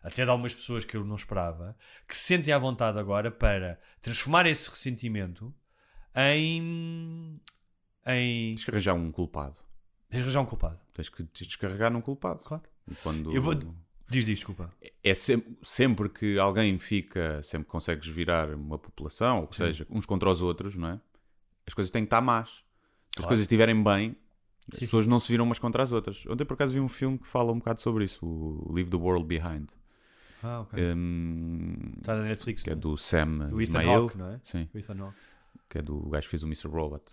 até 0.04 0.26
de 0.26 0.30
algumas 0.30 0.54
pessoas 0.54 0.84
que 0.84 0.98
eu 0.98 1.04
não 1.06 1.16
esperava, 1.16 1.76
que 2.08 2.16
se 2.16 2.24
sentem 2.24 2.54
à 2.54 2.60
vontade 2.60 3.00
agora 3.00 3.32
para 3.32 3.80
transformar 4.02 4.46
esse 4.46 4.70
ressentimento 4.70 5.54
em. 6.16 7.40
em. 8.06 8.56
Arranjar 8.68 8.94
um 8.94 9.12
culpado. 9.12 9.60
arranjar 10.12 10.42
um 10.42 10.46
culpado. 10.46 10.80
Tens 10.94 11.10
que 11.10 11.24
descarregar 11.24 11.92
num 11.92 12.02
culpado. 12.02 12.44
Claro. 12.44 12.64
E 12.92 12.96
quando... 12.96 13.34
Eu 13.34 13.42
vou. 13.42 13.56
Diz, 13.56 14.26
diz, 14.26 14.36
desculpa. 14.40 14.72
É 15.04 15.14
sempre, 15.14 15.58
sempre 15.64 16.10
que 16.10 16.38
alguém 16.38 16.78
fica, 16.78 17.42
sempre 17.42 17.66
que 17.66 17.72
consegues 17.72 18.08
virar 18.08 18.54
uma 18.54 18.78
população, 18.78 19.42
ou 19.42 19.54
seja, 19.54 19.88
uns 19.90 20.06
contra 20.06 20.30
os 20.30 20.42
outros, 20.42 20.76
não 20.76 20.90
é? 20.90 21.02
As 21.66 21.74
coisas 21.74 21.90
têm 21.90 22.04
que 22.04 22.08
estar 22.08 22.22
más. 22.22 22.50
Se 22.50 22.54
as 22.54 23.16
Claro. 23.16 23.28
coisas 23.30 23.44
estiverem 23.44 23.82
bem, 23.82 24.16
as 24.72 24.80
Sim. 24.80 24.86
pessoas 24.86 25.08
não 25.08 25.20
se 25.20 25.30
viram 25.30 25.46
umas 25.46 25.58
contra 25.58 25.82
as 25.82 25.92
outras. 25.92 26.26
Ontem, 26.28 26.46
por 26.46 26.56
acaso, 26.56 26.74
vi 26.74 26.80
um 26.80 26.90
filme 26.90 27.18
que 27.18 27.26
fala 27.28 27.52
um 27.52 27.58
bocado 27.58 27.82
sobre 27.82 28.04
isso, 28.04 28.26
o 28.26 28.72
Leave 28.74 28.90
the 28.90 28.98
World 28.98 29.26
Behind. 29.26 29.70
Ah, 30.44 30.62
ok. 30.62 30.78
Hum, 30.94 31.76
Está 32.00 32.16
na 32.16 32.24
Netflix. 32.24 32.62
que 32.62 32.70
é 32.70 32.74
não 32.74 32.82
do 32.82 32.98
Sam 32.98 33.38
Do 33.50 33.62
Ethan 33.62 33.80
Ismail. 33.80 33.90
Hawke, 33.92 34.18
não 34.18 34.28
é? 34.30 34.40
Sim. 34.44 34.70
O 34.74 34.78
Ethan 34.78 35.02
Hawke. 35.02 35.18
que 35.70 35.78
é 35.78 35.82
do 35.82 36.10
gajo 36.10 36.24
que 36.24 36.30
fez 36.32 36.44
o 36.44 36.48
Mr. 36.48 36.68
Robot. 36.68 37.04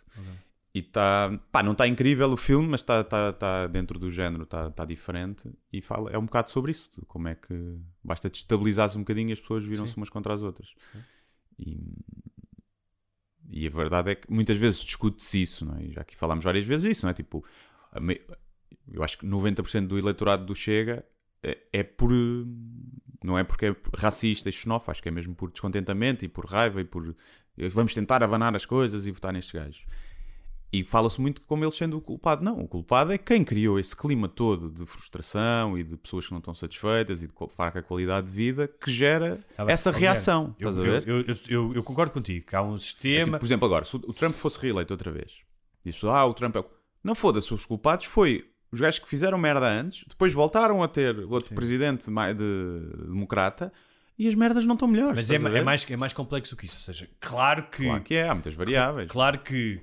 E 0.72 0.78
está, 0.80 1.36
pá, 1.50 1.62
não 1.64 1.72
está 1.72 1.88
incrível 1.88 2.30
o 2.30 2.36
filme, 2.36 2.68
mas 2.68 2.80
está 2.80 3.02
tá, 3.02 3.32
tá 3.32 3.66
dentro 3.66 3.98
do 3.98 4.08
género, 4.10 4.44
está 4.44 4.70
tá 4.70 4.84
diferente. 4.84 5.50
E 5.72 5.80
fala, 5.80 6.10
é 6.10 6.18
um 6.18 6.24
bocado 6.26 6.50
sobre 6.50 6.70
isso, 6.70 6.90
como 7.08 7.26
é 7.28 7.34
que 7.34 7.76
basta 8.04 8.30
destabilizar-se 8.30 8.96
um 8.96 9.00
bocadinho 9.00 9.30
e 9.30 9.32
as 9.32 9.40
pessoas 9.40 9.64
viram-se 9.64 9.96
umas 9.96 10.08
contra 10.08 10.32
as 10.32 10.42
outras. 10.42 10.72
E, 11.58 11.92
e 13.48 13.66
a 13.66 13.70
verdade 13.70 14.10
é 14.12 14.14
que 14.14 14.30
muitas 14.32 14.58
vezes 14.58 14.80
discute-se 14.80 15.42
isso, 15.42 15.64
não 15.64 15.76
é? 15.76 15.84
E 15.86 15.92
já 15.92 16.02
aqui 16.02 16.16
falámos 16.16 16.44
várias 16.44 16.64
vezes 16.66 16.98
isso, 16.98 17.04
não 17.04 17.10
é? 17.10 17.14
Tipo, 17.14 17.44
eu 18.92 19.02
acho 19.02 19.18
que 19.18 19.26
90% 19.26 19.88
do 19.88 19.98
eleitorado 19.98 20.46
do 20.46 20.54
Chega 20.54 21.04
é, 21.42 21.58
é 21.72 21.82
por. 21.82 22.12
Não 23.22 23.38
é 23.38 23.44
porque 23.44 23.66
é 23.66 23.76
racista 23.96 24.48
e 24.48 24.52
xenófobo, 24.52 24.90
acho 24.92 25.02
que 25.02 25.08
é 25.08 25.12
mesmo 25.12 25.34
por 25.34 25.50
descontentamento 25.50 26.24
e 26.24 26.28
por 26.28 26.46
raiva 26.46 26.80
e 26.80 26.84
por. 26.84 27.14
Vamos 27.70 27.92
tentar 27.94 28.22
abanar 28.22 28.54
as 28.56 28.64
coisas 28.64 29.06
e 29.06 29.10
votar 29.10 29.32
nestes 29.32 29.52
gajos. 29.52 29.84
E 30.72 30.84
fala-se 30.84 31.20
muito 31.20 31.42
como 31.42 31.64
eles 31.64 31.74
sendo 31.74 31.98
o 31.98 32.00
culpado. 32.00 32.44
Não, 32.44 32.60
o 32.60 32.68
culpado 32.68 33.12
é 33.12 33.18
quem 33.18 33.44
criou 33.44 33.78
esse 33.78 33.94
clima 33.94 34.28
todo 34.28 34.70
de 34.70 34.86
frustração 34.86 35.76
e 35.76 35.82
de 35.82 35.96
pessoas 35.96 36.26
que 36.26 36.30
não 36.32 36.38
estão 36.38 36.54
satisfeitas 36.54 37.22
e 37.22 37.26
de 37.26 37.32
fraca 37.48 37.82
qualidade 37.82 38.28
de 38.28 38.32
vida 38.32 38.68
que 38.68 38.88
gera 38.90 39.40
Tá 39.56 39.64
essa 39.68 39.90
reação. 39.90 40.54
Eu, 40.60 40.68
a 40.68 40.72
ver? 40.72 41.08
Eu, 41.08 41.24
eu, 41.48 41.74
eu- 41.74 41.82
concordo 41.82 42.12
contigo 42.12 42.46
que 42.46 42.54
há 42.54 42.62
um 42.62 42.76
É 42.76 42.78
sistema. 42.78 43.24
tipo, 43.24 43.38
por 43.40 43.44
exemplo, 43.46 43.66
agora, 43.66 43.84
se 43.84 43.96
o 43.96 44.14
Trump 44.14 44.34
fosse 44.36 44.60
reeleito 44.60 44.94
outra 44.94 45.10
vez, 45.10 45.32
diz 45.84 46.02
ah, 46.04 46.24
o 46.24 46.32
Trump 46.34 46.54
é. 46.54 46.60
o-" 46.60 46.66
Não 47.02 47.16
foda-se, 47.16 47.52
os 47.52 47.66
culpados 47.66 48.06
foi 48.06 48.48
os 48.72 48.80
gajos 48.80 48.98
que 49.00 49.08
fizeram 49.08 49.36
merda 49.38 49.66
antes, 49.66 50.04
depois 50.08 50.32
voltaram 50.32 50.82
a 50.82 50.88
ter 50.88 51.18
outro 51.28 51.54
presidente 51.54 52.10
mai- 52.10 52.34
de, 52.34 52.80
democrata 53.06 53.72
e 54.18 54.28
as 54.28 54.34
merdas 54.34 54.66
não 54.66 54.74
estão 54.74 54.86
melhores. 54.86 55.16
Mas 55.16 55.30
é, 55.30 55.36
é 55.36 55.62
mais, 55.62 55.90
é 55.90 55.96
mais 55.96 56.12
complexo 56.12 56.54
que 56.56 56.66
isso. 56.66 56.76
Ou 56.76 56.82
seja, 56.82 57.08
claro 57.20 57.64
que. 57.70 57.84
Claro 57.84 58.02
que 58.02 58.14
é, 58.14 58.28
há 58.28 58.34
muitas 58.34 58.54
variáveis. 58.54 59.08
Claro 59.10 59.38
que. 59.40 59.80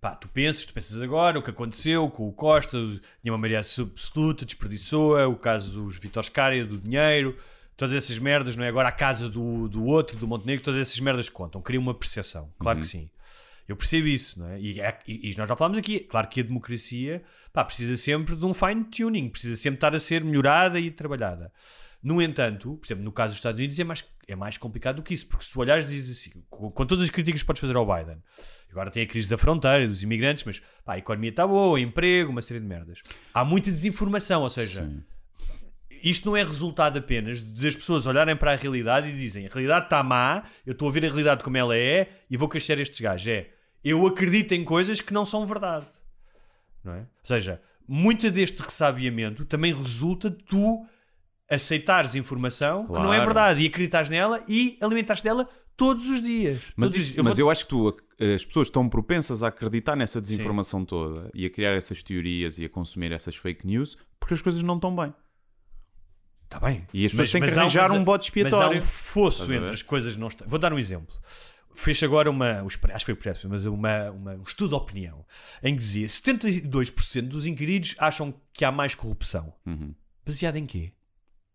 Pá, 0.00 0.12
tu 0.14 0.28
pensas, 0.28 0.64
tu 0.64 0.72
pensas 0.72 0.98
agora 1.02 1.38
o 1.38 1.42
que 1.42 1.50
aconteceu 1.50 2.08
com 2.08 2.26
o 2.26 2.32
Costa, 2.32 2.78
tinha 3.20 3.30
uma 3.32 3.36
maioria 3.36 3.58
absoluta, 3.58 4.46
desperdiçou-a, 4.46 5.28
o 5.28 5.36
caso 5.36 5.70
dos 5.72 5.98
Vitor 5.98 6.24
Scária, 6.24 6.64
do 6.64 6.78
dinheiro, 6.78 7.36
todas 7.76 7.94
essas 7.94 8.18
merdas, 8.18 8.56
não 8.56 8.64
é? 8.64 8.68
Agora 8.68 8.88
a 8.88 8.92
casa 8.92 9.28
do, 9.28 9.68
do 9.68 9.84
outro, 9.84 10.16
do 10.16 10.26
Montenegro, 10.26 10.64
todas 10.64 10.80
essas 10.80 10.98
merdas 11.00 11.28
contam, 11.28 11.60
cria 11.60 11.78
uma 11.78 11.92
percepção, 11.92 12.48
claro 12.58 12.78
Uhum. 12.78 12.82
que 12.82 12.88
sim. 12.88 13.10
Eu 13.70 13.76
percebo 13.76 14.08
isso, 14.08 14.36
não 14.40 14.48
é? 14.48 14.60
E, 14.60 14.80
é- 14.80 14.98
e- 15.06 15.30
e 15.30 15.36
nós 15.36 15.48
já 15.48 15.54
falámos 15.54 15.78
aqui, 15.78 16.00
claro 16.00 16.26
que 16.26 16.40
a 16.40 16.42
democracia 16.42 17.22
pá, 17.52 17.64
precisa 17.64 17.96
sempre 17.96 18.34
de 18.34 18.44
um 18.44 18.52
fine 18.52 18.82
tuning, 18.84 19.28
precisa 19.28 19.56
sempre 19.56 19.76
estar 19.76 19.94
a 19.94 20.00
ser 20.00 20.24
melhorada 20.24 20.80
e 20.80 20.90
trabalhada. 20.90 21.52
No 22.02 22.20
entanto, 22.20 22.76
por 22.78 22.84
exemplo, 22.86 23.04
no 23.04 23.12
caso 23.12 23.28
dos 23.30 23.36
Estados 23.38 23.58
Unidos 23.60 23.78
é 23.78 23.84
mais, 23.84 24.04
é 24.26 24.34
mais 24.34 24.56
complicado 24.58 24.96
do 24.96 25.02
que 25.02 25.14
isso, 25.14 25.26
porque 25.28 25.44
se 25.44 25.52
tu 25.52 25.60
olhares 25.60 25.88
e 25.88 25.94
dizes 25.94 26.18
assim, 26.18 26.42
com, 26.50 26.68
com 26.70 26.84
todas 26.86 27.04
as 27.04 27.10
críticas 27.10 27.42
que 27.42 27.46
podes 27.46 27.60
fazer 27.60 27.76
ao 27.76 27.86
Biden, 27.86 28.16
agora 28.72 28.90
tem 28.90 29.04
a 29.04 29.06
crise 29.06 29.30
da 29.30 29.38
fronteira, 29.38 29.86
dos 29.86 30.02
imigrantes, 30.02 30.42
mas 30.42 30.60
pá, 30.84 30.94
a 30.94 30.98
economia 30.98 31.30
está 31.30 31.46
boa, 31.46 31.78
emprego, 31.78 32.30
uma 32.32 32.42
série 32.42 32.58
de 32.58 32.66
merdas. 32.66 33.02
Há 33.32 33.44
muita 33.44 33.70
desinformação, 33.70 34.42
ou 34.42 34.50
seja, 34.50 34.90
isto 36.02 36.26
não 36.28 36.36
é 36.36 36.42
resultado 36.42 36.98
apenas 36.98 37.40
das 37.40 37.76
pessoas 37.76 38.06
olharem 38.06 38.34
para 38.34 38.52
a 38.52 38.56
realidade 38.56 39.08
e 39.08 39.16
dizem 39.16 39.46
a 39.46 39.50
realidade 39.50 39.84
está 39.86 40.02
má, 40.02 40.42
eu 40.66 40.72
estou 40.72 40.88
a 40.88 40.90
ver 40.90 41.04
a 41.04 41.08
realidade 41.08 41.44
como 41.44 41.56
ela 41.56 41.76
é 41.76 42.08
e 42.30 42.36
vou 42.36 42.48
crescer 42.48 42.80
estes 42.80 42.98
gajos. 43.00 43.26
É, 43.28 43.50
eu 43.84 44.06
acredito 44.06 44.52
em 44.52 44.64
coisas 44.64 45.00
que 45.00 45.12
não 45.12 45.24
são 45.24 45.44
verdade. 45.46 45.86
Não 46.84 46.94
é? 46.94 47.00
Ou 47.00 47.06
seja, 47.26 47.60
muito 47.86 48.30
deste 48.30 48.60
ressabiamento 48.62 49.44
também 49.44 49.74
resulta 49.74 50.30
de 50.30 50.42
tu 50.44 50.86
aceitares 51.50 52.14
informação 52.14 52.86
que 52.86 52.92
não 52.92 53.12
é 53.12 53.16
Claro. 53.16 53.24
verdade 53.24 53.60
e 53.62 53.66
acreditares 53.66 54.08
nela 54.08 54.42
e 54.48 54.78
alimentares 54.80 55.20
dela 55.22 55.48
todos 55.76 56.08
os 56.08 56.22
dias. 56.22 56.60
Mas, 56.76 56.90
os 56.90 56.96
isso- 56.96 57.12
dias. 57.12 57.24
mas 57.24 57.36
vou- 57.36 57.46
eu 57.46 57.50
acho 57.50 57.64
que 57.64 57.70
tu 57.70 57.88
ac- 57.88 58.02
as 58.34 58.44
pessoas 58.44 58.68
estão 58.68 58.88
propensas 58.88 59.42
a 59.42 59.48
acreditar 59.48 59.96
nessa 59.96 60.20
desinformação 60.20 60.84
toda 60.84 61.30
e 61.34 61.44
a 61.46 61.50
criar 61.50 61.72
essas 61.72 62.02
teorias 62.02 62.58
e 62.58 62.64
a 62.64 62.68
consumir 62.68 63.10
essas 63.12 63.34
fake 63.34 63.66
news 63.66 63.96
porque 64.20 64.34
as 64.34 64.42
coisas 64.42 64.62
não 64.62 64.76
estão 64.76 64.94
bem. 64.94 65.12
Está 66.44 66.58
bem. 66.60 66.86
E 66.92 67.06
as 67.06 67.12
pessoas 67.12 67.30
têm 67.30 67.40
que 67.42 67.48
há 67.48 67.52
arranjar 67.60 67.88
mas- 67.88 67.98
um 67.98 68.04
bode 68.04 68.22
Mas 68.22 68.24
há 68.24 68.40
expiatório. 68.40 68.78
um 68.78 68.84
fosso 68.84 69.52
entre 69.52 69.70
as 69.72 69.82
coisas 69.82 70.16
não 70.16 70.28
estão. 70.28 70.46
Vou 70.48 70.58
dar 70.58 70.72
um 70.72 70.78
exemplo. 70.78 71.14
Fez 71.74 72.02
agora 72.02 72.30
uma, 72.30 72.62
acho 72.62 72.78
que 73.06 73.14
foi 73.14 73.14
o 73.14 73.48
mas 73.48 73.64
uma, 73.64 74.10
uma- 74.10 74.34
um 74.34 74.42
estudo 74.42 74.70
de 74.70 74.74
opinião 74.74 75.24
em 75.62 75.74
que 75.74 75.80
dizia 75.80 76.06
72% 76.06 77.28
dos 77.28 77.46
inquiridos 77.46 77.94
acham 77.98 78.34
que 78.52 78.64
há 78.64 78.72
mais 78.72 78.94
corrupção. 78.94 79.52
Uhum. 79.66 79.94
Baseado 80.24 80.56
em 80.56 80.66
quê? 80.66 80.92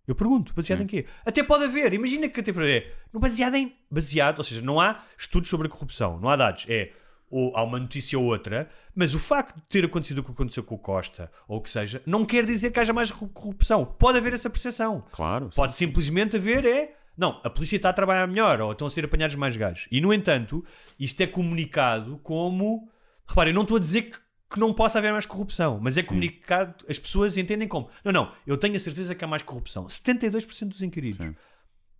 Eu 0.08 0.14
pergunto, 0.16 0.54
baseado 0.54 0.82
em 0.82 0.88
quê? 0.88 1.06
Até 1.26 1.44
pode 1.44 1.64
haver, 1.64 1.94
imagina 1.94 2.30
que 2.30 2.40
até 2.40 2.54
pode 2.54 2.66
haver. 2.66 2.94
Baseado 3.14 3.56
em. 3.56 3.76
Baseado, 3.90 4.38
ou 4.40 4.44
seja, 4.44 4.62
não 4.62 4.80
há 4.80 5.04
estudos 5.18 5.50
sobre 5.50 5.68
a 5.68 5.70
corrupção, 5.70 6.20
não 6.20 6.30
há 6.30 6.36
dados. 6.36 6.66
É. 6.70 6.92
Ou 7.28 7.58
há 7.58 7.64
uma 7.64 7.80
notícia 7.80 8.18
ou 8.20 8.26
outra, 8.26 8.70
mas 8.94 9.16
o 9.16 9.20
facto 9.20 9.56
de 9.56 9.64
ter 9.64 9.84
acontecido 9.84 10.20
o 10.20 10.24
que 10.24 10.30
aconteceu 10.32 10.64
com 10.64 10.76
o 10.76 10.78
Costa, 10.80 11.32
ou 11.48 11.58
o 11.58 11.62
que 11.62 11.72
seja, 11.72 12.02
não 12.06 12.24
quer 12.24 12.46
dizer 12.46 12.72
que 12.72 12.80
haja 12.80 12.94
mais 12.94 13.10
corru- 13.10 13.30
corrupção. 13.32 13.84
Pode 13.84 14.20
haver 14.20 14.34
essa 14.34 14.48
percepção. 14.50 15.04
Claro. 15.12 15.46
sim. 15.46 15.56
Pode 15.56 15.74
simplesmente 15.74 16.36
haver 16.38 16.64
é. 16.66 16.96
Não, 17.18 17.40
a 17.44 17.50
polícia 17.50 17.78
está 17.78 17.90
a 17.90 17.94
trabalhar 17.94 18.28
melhor 18.28 18.60
ou 18.62 18.72
estão 18.72 18.88
a 18.88 18.90
ser 18.92 19.06
apanhados 19.06 19.36
mais 19.36 19.56
gajos. 19.56 19.88
E 19.92 20.02
no 20.02 20.14
entanto, 20.14 20.64
isto 21.00 21.22
é 21.22 21.28
comunicado 21.28 22.18
como. 22.24 22.90
Reparem, 23.28 23.52
eu 23.52 23.56
não 23.56 23.62
estou 23.64 23.78
a 23.78 23.80
dizer 23.80 24.04
que, 24.04 24.18
que 24.52 24.60
não 24.60 24.74
possa 24.74 25.00
haver 25.00 25.12
mais 25.12 25.26
corrupção, 25.26 25.80
mas 25.82 25.98
é 25.98 26.04
comunicado, 26.04 26.86
as 26.90 27.00
pessoas 27.00 27.38
entendem 27.38 27.68
como. 27.68 27.90
Não, 28.04 28.12
não, 28.12 28.32
eu 28.46 28.58
tenho 28.58 28.76
a 28.76 28.80
certeza 28.80 29.16
que 29.16 29.24
há 29.24 29.28
mais 29.28 29.42
corrupção. 29.44 29.86
72% 29.86 30.68
dos 30.70 30.82
inquiridos. 30.82 31.18
Sim. 31.18 31.36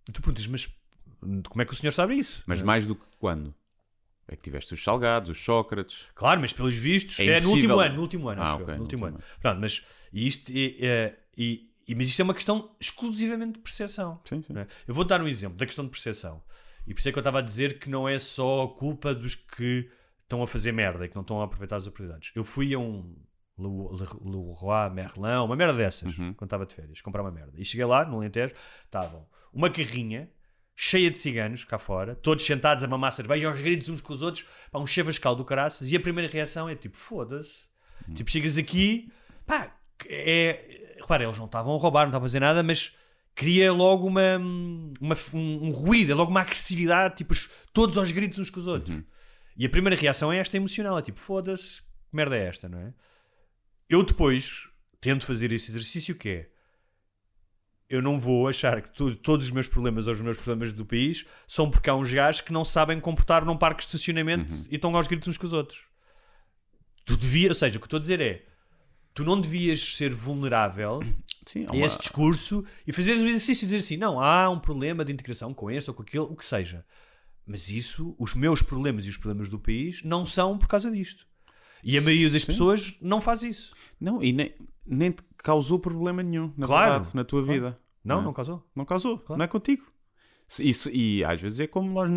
E 0.08 0.12
tu 0.12 0.20
perguntas, 0.22 0.46
mas 0.46 0.68
como 1.48 1.62
é 1.62 1.64
que 1.64 1.72
o 1.72 1.76
senhor 1.76 1.92
sabe 1.92 2.14
isso? 2.18 2.42
Mas 2.46 2.62
mais 2.62 2.86
do 2.86 2.94
que 2.94 3.04
quando? 3.18 3.54
É 4.28 4.34
que 4.36 4.42
tiveste 4.42 4.74
os 4.74 4.82
Salgados, 4.82 5.30
os 5.30 5.42
Sócrates. 5.42 6.04
Claro, 6.14 6.40
mas 6.40 6.52
pelos 6.52 6.74
vistos, 6.74 7.18
É 7.20 7.26
é, 7.26 7.40
no 7.40 7.50
último 7.50 7.78
ano, 7.78 7.94
no 7.94 8.02
último 8.02 8.28
ano, 8.28 8.42
Ah, 8.42 8.54
acho 8.54 8.62
eu, 8.62 8.66
no 8.66 8.74
no 8.76 8.82
último 8.82 9.04
último 9.04 9.18
ano. 9.18 9.24
Pronto, 9.40 9.60
mas 9.60 9.82
e 10.12 10.26
isto 10.26 10.50
é, 10.52 10.84
é- 10.86 11.18
e, 11.38 11.65
e- 11.86 11.94
mas 11.94 12.08
isto 12.08 12.20
é 12.20 12.24
uma 12.24 12.34
questão 12.34 12.74
exclusivamente 12.80 13.54
de 13.54 13.58
percepção. 13.60 14.20
Sim, 14.24 14.42
sim. 14.42 14.56
é? 14.58 14.66
Eu 14.86 14.94
vou 14.94 15.04
dar 15.04 15.20
um 15.22 15.28
exemplo 15.28 15.56
da 15.56 15.66
questão 15.66 15.84
de 15.84 15.90
percepção. 15.90 16.42
E 16.86 16.94
por 16.94 17.00
isso 17.00 17.08
é 17.08 17.12
que 17.12 17.18
eu 17.18 17.20
estava 17.20 17.38
a 17.40 17.42
dizer 17.42 17.78
que 17.78 17.88
não 17.90 18.08
é 18.08 18.18
só 18.18 18.66
culpa 18.68 19.14
dos 19.14 19.34
que 19.34 19.90
estão 20.22 20.42
a 20.42 20.46
fazer 20.46 20.72
merda 20.72 21.04
e 21.04 21.08
que 21.08 21.14
não 21.14 21.22
estão 21.22 21.40
a 21.40 21.44
aproveitar 21.44 21.76
as 21.76 21.86
oportunidades. 21.86 22.30
Eu 22.34 22.44
fui 22.44 22.72
a 22.74 22.78
um 22.78 23.16
Le- 23.58 23.66
Le- 23.98 24.30
Leroy 24.36 24.90
Merlin, 24.92 25.44
uma 25.44 25.56
merda 25.56 25.74
dessas, 25.74 26.16
Uhum. 26.18 26.34
quando 26.34 26.48
estava 26.48 26.66
de 26.66 26.74
férias, 26.74 27.00
comprar 27.00 27.22
uma 27.22 27.30
merda. 27.30 27.52
E 27.56 27.64
cheguei 27.64 27.86
lá, 27.86 28.04
no 28.04 28.16
Alentejo, 28.18 28.52
estavam 28.84 29.26
uma 29.52 29.70
carrinha 29.70 30.30
cheia 30.74 31.10
de 31.10 31.16
ciganos 31.16 31.64
cá 31.64 31.78
fora, 31.78 32.14
todos 32.14 32.44
sentados 32.44 32.84
a 32.84 32.86
mamar 32.86 33.12
cerveja, 33.12 33.48
aos 33.48 33.58
gritos 33.60 33.88
uns 33.88 34.02
com 34.02 34.12
os 34.12 34.20
outros, 34.20 34.44
pá, 34.70 34.78
um 34.78 34.86
chevascal 34.86 35.34
do 35.34 35.42
caraças, 35.42 35.90
e 35.90 35.96
a 35.96 36.00
primeira 36.00 36.30
reação 36.30 36.68
é 36.68 36.74
tipo, 36.74 36.96
foda-se. 36.98 37.64
Tipo, 38.14 38.30
chegas 38.30 38.58
aqui, 38.58 39.10
pá, 39.46 39.74
é. 40.06 40.85
Repara, 41.06 41.24
eles 41.24 41.38
não 41.38 41.46
estavam 41.46 41.74
a 41.74 41.78
roubar, 41.78 42.02
não 42.02 42.08
estavam 42.08 42.24
a 42.26 42.28
fazer 42.28 42.40
nada, 42.40 42.62
mas 42.64 42.92
cria 43.34 43.72
logo 43.72 44.06
uma, 44.06 44.36
uma- 45.00 45.16
um, 45.32 45.66
um 45.66 45.70
ruído, 45.70 46.10
é 46.10 46.14
logo 46.14 46.30
uma 46.30 46.40
agressividade, 46.40 47.16
tipo, 47.16 47.32
os- 47.32 47.48
todos 47.72 47.96
aos 47.96 48.10
gritos 48.10 48.38
uns 48.40 48.50
com 48.50 48.58
os 48.60 48.66
outros. 48.66 48.96
E 49.56 49.64
a 49.64 49.68
primeira 49.70 49.94
reação 50.00 50.32
é 50.32 50.38
esta 50.38 50.56
emocional, 50.56 50.98
é 50.98 51.02
tipo, 51.02 51.20
foda-se, 51.20 51.80
que 51.80 52.14
merda 52.16 52.36
é 52.36 52.46
esta, 52.46 52.68
não 52.68 52.78
é? 52.78 52.92
Eu 53.88 54.02
depois 54.02 54.68
tento 55.00 55.24
fazer 55.24 55.52
esse 55.52 55.70
exercício 55.70 56.14
que 56.16 56.28
é 56.28 56.48
eu 57.88 58.02
não 58.02 58.18
vou 58.18 58.48
achar 58.48 58.82
que 58.82 58.88
tu- 58.90 59.14
todos 59.14 59.46
os 59.46 59.52
meus 59.52 59.68
problemas 59.68 60.08
ou 60.08 60.12
os 60.12 60.20
meus 60.20 60.36
problemas 60.36 60.72
do 60.72 60.84
país 60.84 61.24
são 61.46 61.70
porque 61.70 61.88
há 61.88 61.94
uns 61.94 62.12
gajos 62.12 62.40
que 62.40 62.52
não 62.52 62.64
sabem 62.64 62.98
comportar 62.98 63.44
num 63.44 63.56
parque 63.56 63.82
de 63.82 63.86
estacionamento 63.86 64.52
e 64.68 64.74
estão 64.74 64.94
aos 64.96 65.06
gritos 65.06 65.28
uns 65.28 65.38
com 65.38 65.46
os 65.46 65.52
outros. 65.52 65.86
Tu 67.04 67.16
devia, 67.16 67.48
ou 67.50 67.54
seja, 67.54 67.76
o 67.78 67.80
que 67.80 67.86
estou 67.86 67.98
a 67.98 68.00
dizer 68.00 68.20
é 68.20 68.44
tu 69.16 69.24
não 69.24 69.40
devias 69.40 69.96
ser 69.96 70.14
vulnerável 70.14 71.00
Sim, 71.46 71.66
a 71.68 71.72
uma- 71.72 71.84
esse 71.86 71.98
discurso 71.98 72.64
e 72.86 72.92
fazeres 72.92 73.20
um 73.22 73.26
exercício 73.26 73.64
e 73.64 73.66
dizer 73.66 73.78
assim: 73.78 73.96
não, 73.96 74.20
há 74.20 74.48
um 74.48 74.60
problema 74.60 75.04
de 75.04 75.12
integração 75.12 75.52
com 75.52 75.70
este 75.70 75.90
ou 75.90 75.94
com 75.94 76.02
aquele, 76.02 76.24
o 76.24 76.36
que 76.36 76.44
seja. 76.44 76.84
Mas 77.44 77.68
isso, 77.68 78.14
os 78.18 78.34
meus 78.34 78.60
problemas 78.62 79.06
e 79.06 79.08
os 79.10 79.16
problemas 79.16 79.48
do 79.48 79.58
país 79.58 80.02
não 80.04 80.26
são 80.26 80.58
por 80.58 80.66
causa 80.68 80.90
disto. 80.90 81.26
E 81.84 81.96
a 81.96 82.00
maioria 82.02 82.28
das 82.30 82.44
pessoas 82.44 82.96
não 83.00 83.20
faz 83.20 83.42
isso. 83.42 83.72
Não, 84.00 84.20
e 84.20 84.32
nem, 84.32 84.52
nem 84.84 85.12
te 85.12 85.22
causou 85.38 85.78
problema 85.78 86.22
nenhum, 86.24 86.52
na 86.56 86.66
Claro. 86.66 86.90
verdade, 86.94 87.14
na 87.16 87.24
tua 87.24 87.44
vida. 87.44 87.78
Não, 88.04 88.20
é? 88.20 88.24
não 88.24 88.32
causou. 88.32 88.68
Não 88.74 88.84
causou, 88.84 89.24
não 89.28 89.42
é 89.44 89.46
contigo. 89.46 89.84
Isso, 90.58 90.90
e 90.90 91.24
às 91.24 91.40
vezes 91.40 91.60
é 91.60 91.66
como 91.68 91.90
nós 91.92 92.10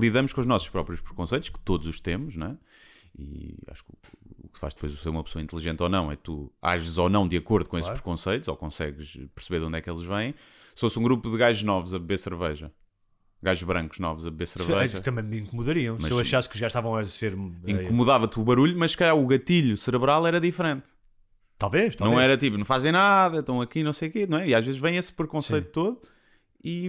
lidamos 0.00 0.32
com 0.32 0.40
os 0.40 0.46
nossos 0.46 0.68
próprios 0.68 1.00
preconceitos, 1.00 1.48
que 1.48 1.58
todos 1.60 1.86
os 1.88 1.98
temos, 1.98 2.36
não 2.36 2.46
é? 2.48 2.56
E 3.18 3.56
acho 3.68 3.84
que 3.84 3.92
que 4.56 4.60
faz 4.60 4.74
depois 4.74 4.90
de 4.92 4.98
ser 4.98 5.08
uma 5.10 5.22
pessoa 5.22 5.42
inteligente 5.42 5.82
ou 5.82 5.88
não 5.88 6.10
é 6.10 6.16
tu 6.16 6.52
ages 6.60 6.98
ou 6.98 7.08
não 7.08 7.28
de 7.28 7.36
acordo 7.36 7.68
com 7.68 7.76
esses 7.78 7.88
Claro. 7.88 8.02
preconceitos, 8.02 8.48
ou 8.48 8.56
consegues 8.56 9.16
perceber 9.34 9.60
de 9.60 9.66
onde 9.66 9.78
é 9.78 9.80
que 9.80 9.88
eles 9.90 10.02
vêm. 10.02 10.34
Se 10.74 10.80
fosse 10.80 10.98
um 10.98 11.02
grupo 11.02 11.30
de 11.30 11.36
gajos 11.38 11.62
novos 11.62 11.94
a 11.94 11.98
beber 11.98 12.18
cerveja, 12.18 12.70
gajos 13.42 13.62
brancos 13.62 13.98
novos 13.98 14.26
a 14.26 14.30
beber 14.30 14.46
cerveja, 14.48 15.00
Também 15.00 15.24
me 15.24 15.38
incomodariam. 15.40 15.96
Mas 15.98 16.06
se 16.06 16.10
eu 16.12 16.16
sim. 16.16 16.22
achasse 16.22 16.48
que 16.48 16.58
já 16.58 16.66
estavam 16.66 16.96
a 16.96 17.04
ser. 17.04 17.32
eh, 17.66 17.70
incomodava-te 17.70 18.38
o 18.40 18.44
barulho, 18.44 18.76
mas 18.78 18.90
se 18.92 18.96
calhar 18.96 19.16
o 19.16 19.26
gatilho 19.26 19.76
cerebral 19.76 20.26
era 20.26 20.40
diferente. 20.40 20.84
Talvez, 21.58 21.96
talvez. 21.96 22.14
Não 22.14 22.20
era 22.20 22.36
tipo, 22.36 22.58
não 22.58 22.64
fazem 22.66 22.92
nada, 22.92 23.38
estão 23.40 23.60
aqui, 23.62 23.82
não 23.82 23.92
sei 23.92 24.08
o 24.08 24.12
quê, 24.12 24.26
não 24.26 24.38
é? 24.38 24.48
E 24.48 24.54
às 24.54 24.64
vezes 24.66 24.78
vem 24.80 24.96
esse 24.96 25.10
preconceito 25.12 25.70
todo 25.70 26.00
e. 26.62 26.86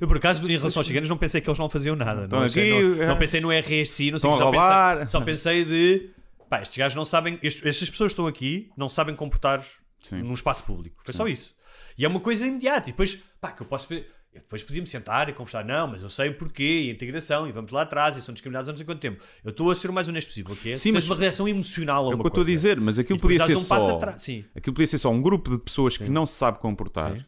Eu, 0.00 0.08
por 0.08 0.16
acaso, 0.16 0.42
em 0.46 0.56
relação 0.56 0.80
aos 0.80 0.86
ciganos, 0.86 1.08
não 1.08 1.18
pensei 1.18 1.40
que 1.40 1.48
eles 1.50 1.58
não 1.58 1.68
faziam 1.68 1.94
nada. 1.96 2.26
Não, 2.26 2.38
achei- 2.42 2.72
aqui, 2.72 2.82
não, 2.96 3.02
é. 3.02 3.06
não 3.08 3.18
pensei 3.18 3.40
no 3.40 3.50
RSI, 3.52 4.10
não 4.10 4.18
sei 4.18 4.30
o 4.30 4.36
só. 4.36 4.50
Pensei, 4.50 5.08
só 5.08 5.20
pensei 5.20 5.64
de. 5.64 6.10
Pá, 6.50 6.60
estes 6.60 6.76
gajos 6.76 6.96
não 6.96 7.04
sabem. 7.06 7.38
estes- 7.42 7.64
estas 7.64 7.88
pessoas 7.88 8.08
que 8.10 8.14
estão 8.14 8.26
aqui 8.26 8.70
não 8.76 8.88
sabem 8.88 9.14
comportar 9.14 9.64
Sim. 10.02 10.20
num 10.22 10.34
espaço 10.34 10.64
público. 10.64 11.00
Foi 11.04 11.14
só 11.14 11.26
isso. 11.28 11.54
E 11.96 12.04
é 12.04 12.08
uma 12.08 12.20
coisa 12.20 12.46
imediata. 12.46 12.88
E 12.90 12.92
depois, 12.92 13.18
pá, 13.40 13.52
que 13.52 13.62
eu 13.62 13.66
posso. 13.66 13.86
Eu 14.32 14.40
depois 14.42 14.62
podia-me 14.62 14.86
sentar 14.86 15.28
e 15.28 15.32
conversar. 15.32 15.64
Não, 15.64 15.88
mas 15.88 16.02
eu 16.02 16.10
sei 16.10 16.28
o 16.28 16.34
porquê, 16.34 16.82
e 16.84 16.90
a 16.90 16.92
integração, 16.92 17.48
e 17.48 17.52
vamos 17.52 17.70
lá 17.72 17.82
atrás, 17.82 18.16
e 18.16 18.22
são 18.22 18.32
discriminados 18.32 18.68
há 18.68 18.72
não 18.72 18.76
sei 18.76 18.86
quanto 18.86 19.00
tempo. 19.00 19.20
Eu 19.44 19.50
estou 19.50 19.70
a 19.70 19.74
ser 19.76 19.90
o 19.90 19.92
mais 19.92 20.06
honesto 20.08 20.28
possível, 20.28 20.54
que 20.54 20.70
é 20.72 20.76
Sim, 20.76 20.92
mas- 20.92 21.04
uma 21.08 21.16
reação 21.16 21.48
emocional 21.48 22.04
a 22.08 22.12
É 22.12 22.14
o 22.14 22.14
uma 22.14 22.22
que 22.22 22.26
eu 22.26 22.28
estou 22.28 22.42
a 22.42 22.46
dizer, 22.46 22.80
mas 22.80 22.96
aquilo 22.98 23.18
podia 23.18 23.44
ser 23.44 23.56
um 23.56 23.60
só. 23.60 24.16
sim. 24.18 24.44
Aquilo 24.54 24.74
podia 24.74 24.86
ser 24.86 24.98
só 24.98 25.10
um 25.10 25.20
grupo 25.20 25.50
de 25.50 25.64
pessoas 25.64 25.96
que 25.96 26.08
não 26.08 26.26
se 26.26 26.34
sabe 26.34 26.58
comportar 26.60 27.14
Sim. 27.16 27.24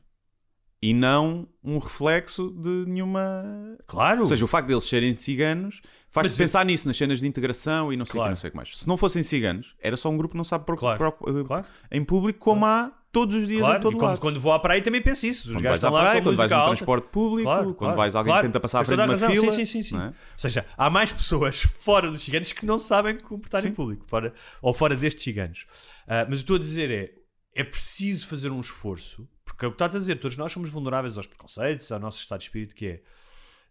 E 0.82 0.92
não 0.92 1.46
um 1.62 1.78
reflexo 1.78 2.50
de 2.50 2.84
nenhuma. 2.90 3.44
Claro. 3.86 4.22
Ou 4.22 4.26
seja, 4.26 4.44
o 4.44 4.48
facto 4.48 4.66
deles 4.68 4.84
serem 4.84 5.16
ciganos 5.18 5.80
faz-te 6.10 6.36
pensar 6.36 6.66
nisso, 6.66 6.86
nas 6.88 6.96
cenas 6.96 7.20
de 7.20 7.26
integração 7.26 7.92
e 7.92 7.96
não 7.96 8.04
sei 8.04 8.12
o 8.12 8.14
Claro. 8.16 8.26
que, 8.28 8.30
não 8.30 8.36
sei 8.36 8.50
que 8.50 8.56
mais. 8.56 8.76
Se 8.78 8.86
não 8.88 8.96
fossem 8.98 9.22
ciganos, 9.22 9.74
era 9.80 9.96
só 9.96 10.10
um 10.10 10.16
grupo 10.16 10.32
que 10.32 10.36
não 10.36 10.44
sabe 10.44 10.66
pro- 10.66 10.76
Claro. 10.76 11.12
pro- 11.12 11.40
eh, 11.40 11.44
Claro. 11.44 11.64
em 11.90 12.04
público, 12.04 12.38
como 12.38 12.66
há 12.66 12.92
todos 13.12 13.34
os 13.36 13.46
dias 13.46 13.60
Claro, 13.60 13.78
em 13.78 13.80
todo 13.80 13.92
e 13.92 13.96
quando, 13.96 14.08
lado. 14.08 14.20
quando 14.20 14.40
vou 14.40 14.52
à 14.52 14.58
praia 14.58 14.82
também 14.82 15.00
penso 15.00 15.26
isso. 15.26 15.48
Os 15.48 15.54
Quando 15.56 15.62
vais 15.64 15.84
à 15.84 15.90
praia, 15.90 16.20
quando 16.22 16.36
vais 16.36 16.50
no 16.50 16.56
alta. 16.56 16.68
transporte 16.70 17.08
público, 17.08 17.44
Claro, 17.44 17.64
quando 17.66 17.76
claro, 17.78 17.96
vais 17.96 18.14
alguém 18.14 18.30
claro. 18.32 18.42
que 18.46 18.48
tenta 18.48 18.60
passar 18.60 18.80
à 18.80 18.84
frente 18.84 18.98
de 18.98 19.02
uma 19.04 19.12
razão. 19.12 19.30
fila. 19.30 19.52
Sim, 19.52 19.64
sim, 19.64 19.82
sim, 19.82 19.96
é? 19.96 20.06
Ou 20.08 20.12
seja, 20.36 20.66
há 20.76 20.90
mais 20.90 21.12
pessoas 21.12 21.62
fora 21.80 22.10
dos 22.10 22.22
ciganos 22.22 22.50
que 22.52 22.66
não 22.66 22.78
sabem 22.78 23.16
comportar 23.18 23.64
em 23.64 23.72
público, 23.72 24.04
fora, 24.08 24.34
ou 24.60 24.74
fora 24.74 24.96
destes 24.96 25.22
ciganos. 25.22 25.66
Ah, 26.08 26.26
mas 26.28 26.40
o 26.40 26.44
que 26.44 26.52
estou 26.52 26.56
a 26.56 26.58
dizer 26.58 26.90
é: 26.90 27.12
é 27.54 27.64
preciso 27.64 28.26
fazer 28.26 28.50
um 28.50 28.60
esforço, 28.60 29.26
é 29.64 29.68
o 29.68 29.70
que 29.72 29.76
estás 29.76 29.94
a 29.94 29.98
dizer, 29.98 30.16
todos 30.16 30.36
nós 30.36 30.52
somos 30.52 30.70
vulneráveis 30.70 31.16
aos 31.16 31.26
preconceitos, 31.26 31.90
ao 31.92 31.98
nosso 31.98 32.18
estado 32.18 32.40
de 32.40 32.46
espírito, 32.46 32.74
que 32.74 32.86
é 32.86 33.00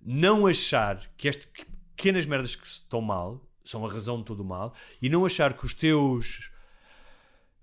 não 0.01 0.47
achar 0.47 0.99
que 1.17 1.27
estas 1.27 1.45
pequenas 1.95 2.25
merdas 2.25 2.55
que 2.55 2.65
estão 2.65 3.01
mal 3.01 3.45
são 3.63 3.85
a 3.85 3.91
razão 3.91 4.17
de 4.17 4.25
todo 4.25 4.39
o 4.41 4.45
mal 4.45 4.73
e 5.01 5.09
não 5.09 5.25
achar 5.25 5.53
que 5.53 5.65
os 5.65 5.73
teus 5.73 6.49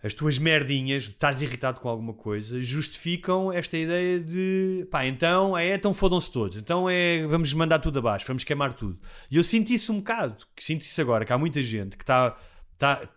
as 0.01 0.15
tuas 0.15 0.39
merdinhas, 0.39 1.05
estás 1.05 1.43
irritado 1.43 1.81
com 1.81 1.89
alguma 1.89 2.15
coisa, 2.15 2.63
justificam 2.63 3.53
esta 3.53 3.77
ideia 3.77 4.21
de 4.21 4.87
pá, 4.93 5.05
então 5.05 5.59
é, 5.59 5.75
então 5.75 5.93
fodam-se 5.93 6.31
todos, 6.31 6.57
então 6.57 6.89
é 6.89 7.27
vamos 7.27 7.53
mandar 7.53 7.81
tudo 7.81 7.99
abaixo, 7.99 8.25
vamos 8.29 8.45
queimar 8.45 8.75
tudo. 8.75 9.01
E 9.29 9.37
eu 9.37 9.43
sinto 9.43 9.71
isso 9.73 9.93
um 9.93 9.97
bocado, 9.99 10.47
sinto 10.57 10.83
isso 10.83 11.01
agora, 11.01 11.25
que 11.25 11.33
há 11.33 11.39
muita 11.39 11.61
gente 11.65 11.97
que 11.97 12.05
está 12.05 12.37
está- 12.75 13.09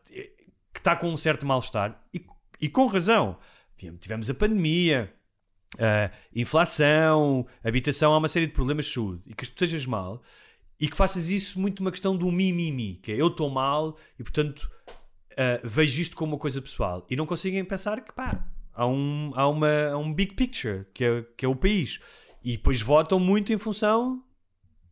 que 0.74 0.80
está 0.80 0.96
com 0.96 1.10
um 1.12 1.18
certo 1.18 1.46
mal-estar 1.46 2.02
e, 2.12 2.26
e 2.60 2.68
com 2.68 2.88
razão. 2.88 3.38
Tivemos 4.00 4.30
a 4.30 4.34
pandemia, 4.34 5.14
a 5.80 6.12
inflação, 6.36 7.46
habitação, 7.64 8.14
há 8.14 8.18
uma 8.18 8.28
série 8.28 8.48
de 8.48 8.54
problemas 8.54 8.86
de 8.86 8.94
saúde 8.94 9.22
e 9.26 9.34
que 9.34 9.46
tu 9.46 9.50
estejas 9.50 9.86
mal 9.86 10.22
e 10.80 10.88
que 10.88 10.98
faças 10.98 11.30
isso 11.30 11.60
muito 11.60 11.80
uma 11.80 11.92
questão 11.92 12.16
do 12.16 12.32
mimimi, 12.32 12.96
que 12.96 13.12
é 13.12 13.16
eu 13.16 13.28
estou 13.28 13.50
mal 13.50 13.98
e 14.20 14.24
portanto 14.24 14.70
uh, 15.34 15.68
vejo 15.68 16.02
isto 16.02 16.16
como 16.16 16.34
uma 16.34 16.40
coisa 16.40 16.62
pessoal 16.62 17.06
e 17.10 17.16
não 17.16 17.26
conseguem 17.26 17.64
pensar 17.64 18.02
que 18.02 18.12
pá, 18.14 18.46
há 18.74 18.88
um, 18.88 19.32
há 19.36 19.48
uma, 19.48 19.90
há 19.92 19.98
um 19.98 20.14
big 20.14 20.34
picture 20.34 20.86
que 20.94 21.04
é, 21.04 21.26
que 21.38 21.46
é 21.46 21.48
o 21.48 21.56
país 21.56 22.00
e 22.44 22.54
depois 22.54 22.82
votam 22.82 23.20
muito 23.20 23.54
em 23.54 23.58
função 23.58 24.24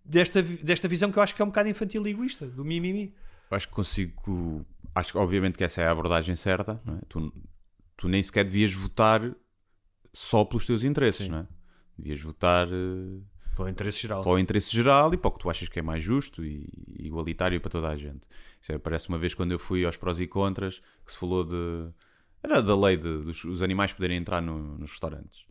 desta, 0.10 0.42
desta 0.42 0.88
visão 0.88 1.12
que 1.12 1.20
eu 1.20 1.24
acho 1.24 1.36
que 1.36 1.42
é 1.42 1.46
um 1.46 1.50
bocado 1.50 1.70
infantil 1.70 2.06
e 2.08 2.12
egoísta, 2.12 2.48
do 2.48 2.66
mimimi. 2.66 3.14
Acho 3.52 3.68
que 3.68 3.74
consigo. 3.74 4.66
Acho 4.94 5.14
que, 5.14 5.18
obviamente, 5.18 5.58
que 5.58 5.64
essa 5.64 5.82
é 5.82 5.88
a 5.88 5.92
abordagem 5.92 6.36
certa. 6.36 6.82
é? 6.88 7.06
Tu, 7.08 7.34
tu 8.00 8.08
nem 8.08 8.24
sequer 8.24 8.46
devias 8.46 8.74
votar 8.74 9.32
só 10.14 10.44
pelos 10.46 10.66
teus 10.66 10.84
interesses, 10.84 11.28
não 11.28 11.40
é? 11.40 11.48
Devias 11.98 12.22
votar. 12.22 12.68
eh, 12.68 13.20
Para 13.56 13.66
o 13.66 13.70
interesse 13.70 14.02
geral. 14.02 14.22
para 14.24 14.32
o 14.32 14.40
interesse 14.40 14.72
geral 14.72 15.14
e 15.14 15.18
para 15.18 15.28
o 15.28 15.32
que 15.32 15.40
tu 15.40 15.50
achas 15.50 15.68
que 15.68 15.78
é 15.80 15.82
mais 15.82 16.04
justo 16.04 16.44
e 16.46 16.68
igualitário 16.98 17.60
para 17.60 17.70
toda 17.70 17.90
a 17.90 17.98
gente. 17.98 18.22
Isso 18.62 18.72
é, 18.72 18.78
parece 18.78 19.10
uma 19.10 19.18
vez 19.18 19.34
quando 19.34 19.52
eu 19.52 19.60
fui 19.60 19.86
aos 19.86 19.98
prós 19.98 20.20
e 20.20 20.26
contras 20.28 20.82
que 21.06 21.12
se 21.12 21.18
falou 21.18 21.44
de. 21.44 21.90
Era 22.42 22.62
da 22.62 22.76
lei 22.76 22.96
de, 22.96 23.20
dos 23.20 23.44
os 23.44 23.62
animais 23.62 23.92
poderem 23.92 24.18
entrar 24.18 24.42
no- 24.42 24.78
nos 24.78 24.92
restaurantes. 24.92 25.46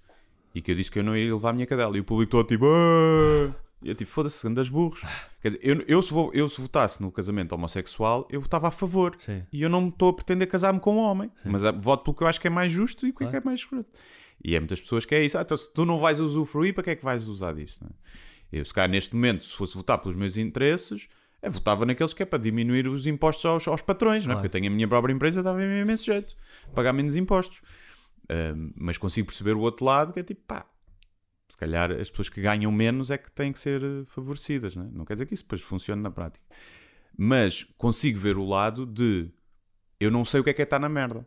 E 0.54 0.62
que 0.62 0.70
eu 0.72 0.74
disse 0.74 0.90
que 0.90 0.98
eu 0.98 1.04
não 1.04 1.14
iria 1.14 1.34
levar 1.34 1.50
a 1.50 1.52
minha 1.52 1.66
cadela. 1.66 1.96
E 1.96 2.00
o 2.00 2.04
público 2.04 2.30
todo 2.32 2.48
tipo. 2.48 2.64
"Ah!" 2.66 3.54
E 3.82 3.88
eu 3.90 3.94
tipo, 3.94 4.10
foda-se, 4.10 4.46
andas 4.46 4.68
burros. 4.68 5.00
Quer 5.40 5.50
dizer, 5.52 5.60
eu, 5.62 5.84
eu, 5.86 6.02
se 6.02 6.12
vou- 6.12 6.32
eu 6.34 6.48
se 6.48 6.60
votasse 6.60 7.00
no 7.00 7.12
casamento 7.12 7.52
homossexual, 7.52 8.26
eu 8.30 8.40
votava 8.40 8.68
a 8.68 8.70
favor. 8.72 9.16
Sim. 9.20 9.44
E 9.52 9.62
eu 9.62 9.68
não 9.68 9.88
estou 9.88 10.08
a 10.08 10.12
pretender 10.12 10.48
casar-me 10.48 10.80
com 10.80 10.96
um 10.96 10.98
homem. 10.98 11.30
Mas 11.44 11.64
ah, 11.64 11.70
voto 11.70 12.02
pelo 12.04 12.16
que 12.16 12.22
eu 12.24 12.26
acho 12.26 12.40
que 12.40 12.48
é 12.48 12.50
mais 12.50 12.72
justo 12.72 13.06
e 13.06 13.10
o 13.10 13.12
que 13.14 13.22
é 13.22 13.26
Claro. 13.26 13.30
que 13.30 13.36
é 13.36 13.44
mais 13.48 13.60
escroto. 13.60 13.88
E 14.44 14.54
é 14.56 14.58
muitas 14.60 14.80
pessoas 14.80 15.04
que 15.04 15.14
é 15.14 15.24
isso. 15.24 15.38
Ah, 15.38 15.42
então, 15.42 15.56
se 15.56 15.72
tu 15.72 15.84
não 15.84 15.98
vais 16.00 16.18
usufruir, 16.18 16.74
para 16.74 16.82
que 16.84 16.90
é 16.90 16.96
que 16.96 17.04
vais 17.04 17.28
usar 17.28 17.54
disto? 17.54 17.82
não 17.84 17.90
é? 17.90 18.58
Eu, 18.60 18.64
se 18.64 18.72
calhar, 18.74 18.90
neste 18.90 19.14
momento, 19.14 19.44
se 19.44 19.54
fosse 19.54 19.76
votar 19.76 19.98
pelos 19.98 20.16
meus 20.16 20.36
interesses, 20.36 21.08
eu 21.42 21.50
votava 21.52 21.84
naqueles 21.86 22.12
que 22.14 22.22
é 22.22 22.26
para 22.26 22.38
diminuir 22.38 22.88
os 22.88 23.06
impostos 23.06 23.44
aos, 23.44 23.68
aos 23.68 23.82
patrões, 23.82 24.24
não 24.26 24.32
é? 24.32 24.34
Claro. 24.34 24.48
porque 24.48 24.56
eu 24.56 24.60
tenho 24.60 24.72
a 24.72 24.74
minha 24.74 24.88
própria 24.88 25.12
empresa, 25.12 25.40
dava-me 25.42 25.82
imenso 25.82 26.04
jeito. 26.06 26.34
Pagar 26.74 26.92
menos 26.92 27.14
impostos. 27.14 27.60
Mas 28.76 28.98
consigo 28.98 29.26
perceber 29.28 29.52
o 29.54 29.60
outro 29.60 29.84
lado, 29.86 30.12
que 30.12 30.20
é 30.20 30.22
tipo, 30.22 30.40
pá, 30.46 30.66
se 31.48 31.56
calhar 31.56 31.90
as 31.92 32.10
pessoas 32.10 32.28
que 32.28 32.40
ganham 32.40 32.70
menos 32.70 33.10
é 33.10 33.18
que 33.18 33.30
têm 33.30 33.52
que 33.52 33.58
ser 33.58 33.82
eh, 33.82 34.04
favorecidas, 34.06 34.76
não, 34.76 34.84
é? 34.84 34.88
não 34.92 35.04
quer 35.04 35.14
dizer 35.14 35.26
que 35.26 35.34
isso 35.34 35.44
depois 35.44 35.62
funcione 35.62 36.02
na 36.02 36.10
prática. 36.10 36.44
Mas 37.16 37.64
consigo 37.76 38.18
ver 38.18 38.36
o 38.36 38.46
lado 38.46 38.86
de 38.86 39.30
eu 39.98 40.10
não 40.10 40.24
sei 40.24 40.40
o 40.40 40.44
que 40.44 40.50
é 40.50 40.52
que 40.52 40.62
é 40.62 40.64
estar 40.64 40.78
na 40.78 40.88
merda. 40.88 41.26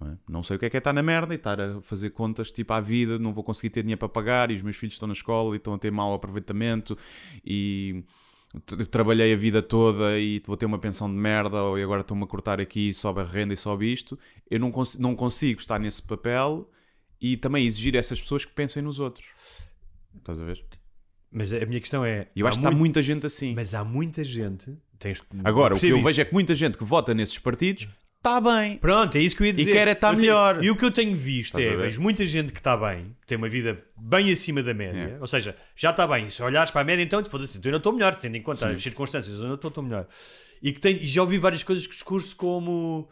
Não, 0.00 0.12
é? 0.12 0.18
Não 0.28 0.42
sei 0.42 0.56
o 0.56 0.58
que 0.58 0.66
é 0.66 0.70
que 0.70 0.76
é 0.76 0.78
estar 0.78 0.92
na 0.92 1.02
merda 1.02 1.34
e 1.34 1.36
estar 1.36 1.60
a 1.60 1.80
fazer 1.82 2.10
contas 2.10 2.52
tipo 2.52 2.72
à 2.72 2.80
vida, 2.80 3.18
não 3.18 3.32
vou 3.32 3.42
conseguir 3.42 3.70
ter 3.70 3.82
dinheiro 3.82 3.98
para 3.98 4.08
pagar 4.08 4.50
e 4.50 4.54
os 4.54 4.62
meus 4.62 4.76
filhos 4.76 4.94
estão 4.94 5.08
na 5.08 5.12
escola 5.14 5.54
e 5.54 5.58
estão 5.58 5.74
a 5.74 5.78
ter 5.78 5.90
mau 5.90 6.14
aproveitamento 6.14 6.96
e 7.44 8.04
trabalhei 8.90 9.32
a 9.32 9.36
vida 9.36 9.60
toda 9.60 10.18
e 10.18 10.40
vou 10.46 10.56
ter 10.56 10.66
uma 10.66 10.78
pensão 10.78 11.08
de 11.10 11.16
merda 11.16 11.62
ou 11.62 11.76
agora 11.76 12.02
estou-me 12.02 12.22
a 12.22 12.26
cortar 12.26 12.60
aqui 12.60 12.90
e 12.90 12.94
sobe 12.94 13.20
a 13.20 13.24
renda 13.24 13.52
e 13.54 13.56
sobe 13.56 13.92
isto. 13.92 14.18
Eu 14.50 14.60
não, 14.60 14.70
cons- 14.70 14.98
não 14.98 15.16
consigo 15.16 15.60
estar 15.60 15.78
nesse 15.80 16.02
papel 16.02 16.70
e 17.20 17.36
também 17.36 17.66
exigir 17.66 17.94
a 17.96 17.98
essas 17.98 18.20
pessoas 18.20 18.44
que 18.44 18.52
pensem 18.52 18.82
nos 18.82 18.98
outros. 18.98 19.26
Estás 20.16 20.40
a 20.40 20.44
ver? 20.44 20.64
Mas 21.30 21.52
a 21.52 21.64
minha 21.66 21.80
questão 21.80 22.04
é. 22.04 22.28
E 22.34 22.40
eu 22.40 22.46
acho 22.46 22.56
que 22.56 22.60
está 22.60 22.70
muito- 22.70 22.78
muita 22.80 23.02
gente 23.02 23.26
assim. 23.26 23.54
Mas 23.54 23.74
há 23.74 23.84
muita 23.84 24.24
gente. 24.24 24.72
Tens, 24.98 25.22
Agora, 25.44 25.76
o 25.76 25.78
que 25.78 25.88
eu 25.88 26.02
vejo 26.02 26.20
é 26.20 26.24
que 26.24 26.32
muita 26.32 26.54
gente 26.54 26.76
que 26.76 26.84
vota 26.84 27.14
nesses 27.14 27.38
partidos 27.38 27.86
está 28.16 28.40
bem. 28.40 28.78
Pronto, 28.78 29.16
é 29.16 29.20
isso 29.20 29.36
que 29.36 29.42
eu 29.42 29.46
ia 29.46 29.52
dizer. 29.52 29.70
quer 29.72 29.86
é 29.86 29.92
estar 29.92 30.08
Eu 30.08 30.18
tenho- 30.18 30.20
melhor. 30.22 30.64
E 30.64 30.70
o 30.70 30.76
que 30.76 30.84
eu 30.84 30.90
tenho 30.90 31.14
visto 31.16 31.56
Estás 31.58 31.72
é, 31.72 31.76
vejo 31.82 32.00
muita 32.00 32.26
gente 32.26 32.50
que 32.52 32.58
está 32.58 32.76
bem, 32.76 33.14
que 33.20 33.26
tem 33.26 33.38
uma 33.38 33.48
vida 33.48 33.78
bem 33.96 34.32
acima 34.32 34.60
da 34.62 34.74
média, 34.74 35.16
É. 35.16 35.20
ou 35.20 35.26
seja, 35.28 35.54
já 35.76 35.90
está 35.90 36.04
bem. 36.06 36.28
Se 36.30 36.42
olhares 36.42 36.70
para 36.72 36.80
a 36.80 36.84
média, 36.84 37.02
então, 37.02 37.24
foda-se, 37.26 37.58
então 37.58 37.68
eu 37.68 37.72
não 37.74 37.78
estou 37.78 37.92
melhor, 37.92 38.16
tendo 38.16 38.36
em 38.36 38.42
conta 38.42 38.70
as 38.70 38.82
circunstâncias, 38.82 39.38
eu 39.38 39.44
não 39.46 39.54
estou 39.54 39.82
melhor. 39.84 40.08
E 40.60 40.72
que 40.72 40.80
tem, 40.80 40.96
e 40.96 41.04
já 41.06 41.22
ouvi 41.22 41.38
várias 41.38 41.62
coisas 41.62 41.86
com 41.86 41.92
discurso 41.92 42.34
como 42.34 43.08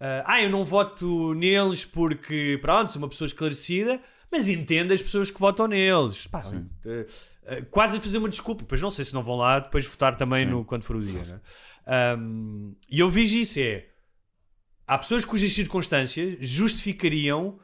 ah, 0.00 0.24
ah, 0.26 0.42
eu 0.42 0.50
não 0.50 0.64
voto 0.64 1.34
neles 1.34 1.84
porque, 1.84 2.58
pronto, 2.60 2.92
sou 2.92 3.00
uma 3.00 3.08
pessoa 3.08 3.26
esclarecida, 3.26 4.00
mas 4.30 4.48
entendo 4.48 4.92
as 4.92 5.00
pessoas 5.00 5.30
que 5.30 5.40
votam 5.40 5.66
neles. 5.66 6.26
Pá, 6.26 6.44
eh, 6.84 7.06
eh, 7.44 7.62
quase 7.70 7.96
a 7.96 8.00
fazer 8.00 8.18
uma 8.18 8.28
desculpa, 8.28 8.62
depois 8.62 8.80
não 8.80 8.90
sei 8.90 9.04
se 9.04 9.14
não 9.14 9.22
vão 9.22 9.36
lá 9.36 9.60
depois 9.60 9.86
votar 9.86 10.16
também 10.16 10.44
no, 10.44 10.64
quando 10.64 10.82
for 10.82 10.96
o 10.96 11.02
dia. 11.02 11.22
né? 11.24 11.40
Ahm, 11.86 12.72
e 12.90 12.98
eu 12.98 13.08
vejo 13.10 13.36
isso, 13.36 13.58
é 13.60 13.86
há 14.86 14.98
pessoas 14.98 15.24
cujas 15.24 15.52
circunstâncias 15.52 16.36
justificariam 16.40 17.58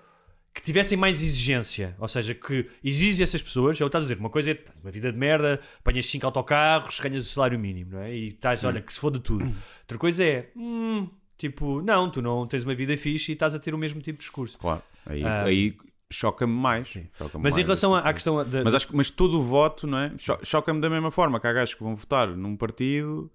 que 0.55 0.61
tivessem 0.61 0.99
mais 0.99 1.23
exigência. 1.23 1.97
Ou 1.99 2.07
seja, 2.09 2.35
que 2.35 2.69
exige 2.85 3.23
essas 3.23 3.41
pessoas. 3.41 3.81
Eu 3.81 3.87
estás 3.87 4.05
a 4.05 4.07
dizer, 4.07 4.19
uma 4.21 4.29
coisa 4.29 4.51
é 4.53 4.59
uma 4.83 4.91
vida 4.91 5.11
de 5.11 5.19
merda, 5.19 5.61
apanhas 5.79 6.07
5 6.07 6.27
autocarros, 6.27 7.01
ganhas 7.01 7.27
o 7.27 7.29
salário 7.29 7.59
mínimo, 7.59 7.93
não 7.93 8.01
é? 8.01 8.15
E 8.15 8.29
estás, 8.29 8.63
olha, 8.65 8.81
que 8.81 8.93
se 8.93 9.01
foda 9.01 9.19
tudo. 9.19 9.45
Outra 9.81 9.99
coisa 9.99 10.23
é, 10.23 10.51
hum, 10.55 11.09
tipo, 11.49 11.83
não, 11.83 12.11
tu 12.11 12.23
não 12.23 12.47
tens 12.47 12.65
uma 12.65 12.75
vida 12.75 12.97
fixe 12.97 13.33
e 13.33 13.35
estás 13.35 13.55
a 13.55 13.59
ter 13.59 13.75
o 13.75 13.79
mesmo 13.79 14.01
tipo 14.01 14.19
de 14.19 14.25
discurso. 14.25 14.59
Claro. 14.59 14.83
Aí, 15.05 15.23
Ah. 15.25 15.45
aí 15.45 15.77
choca-me 16.11 16.53
mais. 16.53 16.89
Choca-me 16.89 17.43
Mas 17.43 17.55
em 17.55 17.57
mais 17.57 17.67
relação 17.67 17.97
esse 17.97 18.07
à, 18.07 18.11
à 18.11 18.13
questão 18.15 18.49
da. 18.49 18.65
Mas, 18.65 18.75
acho 18.75 18.89
que, 18.89 18.97
mas 18.97 19.11
todo 19.11 19.39
o 19.39 19.43
voto, 19.43 19.87
não 19.87 19.99
é? 19.99 20.13
Cho- 20.19 20.39
Choca-me 20.45 20.81
da 20.81 20.89
mesma 20.89 21.11
forma 21.11 21.39
que 21.41 21.47
há 21.47 21.53
gajos 21.53 21.75
que 21.75 21.83
vão 21.83 21.95
votar 21.95 22.29
num 22.29 22.57
partido. 22.57 23.31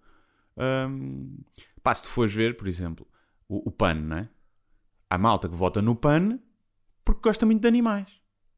hum, 0.58 1.38
pá, 1.84 1.94
se 1.96 2.04
tu 2.04 2.10
fores 2.10 2.34
ver, 2.34 2.56
por 2.58 2.68
exemplo, 2.68 3.06
o, 3.48 3.70
o 3.70 3.72
PAN, 3.72 3.94
não 3.96 4.18
é? 4.18 4.30
Há 5.10 5.18
malta 5.18 5.48
que 5.48 5.56
vota 5.56 5.82
no 5.82 5.96
PAN 5.96 6.40
porque 7.06 7.22
gosta 7.22 7.46
muito 7.46 7.62
de 7.62 7.68
animais. 7.68 8.08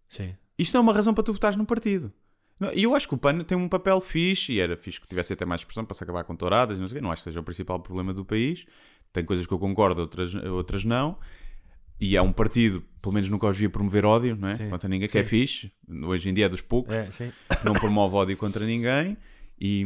Sim. 0.08 0.36
Isto 0.58 0.78
é 0.78 0.80
uma 0.80 0.94
razão 0.94 1.14
para 1.14 1.24
tu 1.24 1.32
votares 1.34 1.56
num 1.58 1.66
partido. 1.66 2.12
Não, 2.60 2.74
E 2.74 2.84
eu 2.84 2.94
acho 2.96 3.08
que 3.08 3.14
o 3.14 3.18
PAN 3.18 3.40
tem 3.44 3.58
um 3.58 3.70
papel 3.70 4.02
fixe, 4.02 4.54
e 4.54 4.60
era 4.60 4.76
fixe 4.76 5.00
que 5.00 5.08
tivesse 5.08 5.32
até 5.32 5.46
mais 5.46 5.62
expressão 5.62 5.86
para 5.86 5.94
se 5.96 6.04
acabar 6.04 6.24
com 6.26 6.36
touradas, 6.36 6.78
não 6.80 6.88
sei 6.88 6.98
o 6.98 7.00
quê. 7.00 7.04
Não 7.04 7.12
acho 7.12 7.22
que 7.22 7.30
seja 7.30 7.40
o 7.40 7.44
principal 7.44 7.80
problema 7.80 8.14
do 8.14 8.26
país. 8.26 8.66
Tem 9.12 9.26
coisas 9.26 9.46
que 9.48 9.54
eu 9.54 9.60
concordo, 9.60 10.02
outras, 10.02 10.34
outras 10.36 10.84
não. 10.84 11.18
E 12.00 12.16
é 12.16 12.22
um 12.22 12.32
partido, 12.32 12.82
pelo 13.02 13.14
menos 13.14 13.30
nunca 13.30 13.48
os 13.48 13.58
vi 13.58 13.68
promover 13.68 14.06
ódio, 14.06 14.36
não 14.36 14.48
é? 14.50 14.56
Sim. 14.56 14.70
Contra 14.70 14.88
ninguém, 14.88 15.10
que 15.10 15.18
é 15.18 15.24
fixe. 15.24 15.72
Hoje 16.04 16.30
em 16.30 16.34
dia 16.34 16.46
é 16.46 16.50
dos 16.50 16.62
poucos. 16.62 16.94
É, 16.96 17.12
sim. 17.12 17.32
Não 17.64 17.74
promove 17.74 18.16
ódio 18.16 18.38
contra 18.38 18.66
ninguém. 18.66 19.18
E, 19.60 19.86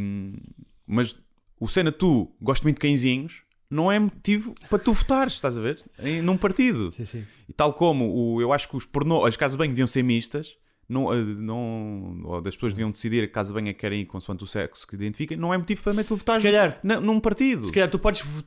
mas 0.86 1.16
o 1.60 1.68
Senna, 1.68 1.92
tu 1.92 2.32
gosto 2.42 2.64
muito 2.64 2.76
de 2.76 2.82
cãezinhos, 2.82 3.42
não 3.70 3.92
é 3.92 3.98
motivo 3.98 4.54
para 4.70 4.78
tu 4.78 4.94
votares, 4.94 5.34
estás 5.34 5.58
a 5.58 5.62
ver? 5.62 5.84
Em, 5.98 6.22
num 6.22 6.38
partido. 6.38 6.94
Sim, 6.96 7.06
sim. 7.06 7.26
E 7.50 7.54
tal 7.54 7.74
como 7.74 8.14
o, 8.14 8.40
eu 8.42 8.54
acho 8.54 8.70
que 8.70 8.76
os 8.76 8.86
pornô, 8.86 9.26
as 9.26 9.36
casas 9.36 9.54
de 9.54 9.58
banho 9.58 9.72
deviam 9.72 9.88
ser 9.88 10.04
mistas, 10.04 10.56
não, 10.88 11.12
eh, 11.12 11.24
não, 11.24 12.22
ou 12.26 12.42
das 12.42 12.56
pessoas 12.56 12.74
deviam 12.74 12.92
decidir 12.92 13.24
a 13.24 13.28
casa 13.28 13.48
de 13.50 13.54
banho 13.56 13.70
é 13.70 13.74
que 13.74 13.80
querem 13.80 14.02
ir 14.02 14.06
consoante 14.06 14.44
o 14.44 14.48
sexo 14.48 14.86
que 14.86 14.94
identifiquem, 14.94 15.36
não 15.38 15.52
é 15.52 15.58
motivo 15.58 15.82
para 15.82 16.04
tu 16.04 16.16
votares 16.16 16.44
calhar- 16.44 16.80
num 17.02 17.20
partido. 17.20 17.66
Se 17.66 17.74
calhar 17.74 17.90
tu 17.90 17.98
podes, 17.98 18.22
vo- 18.22 18.44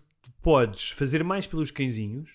podes 0.46 0.90
fazer 0.90 1.24
mais 1.24 1.44
pelos 1.44 1.72
cãezinhos, 1.72 2.30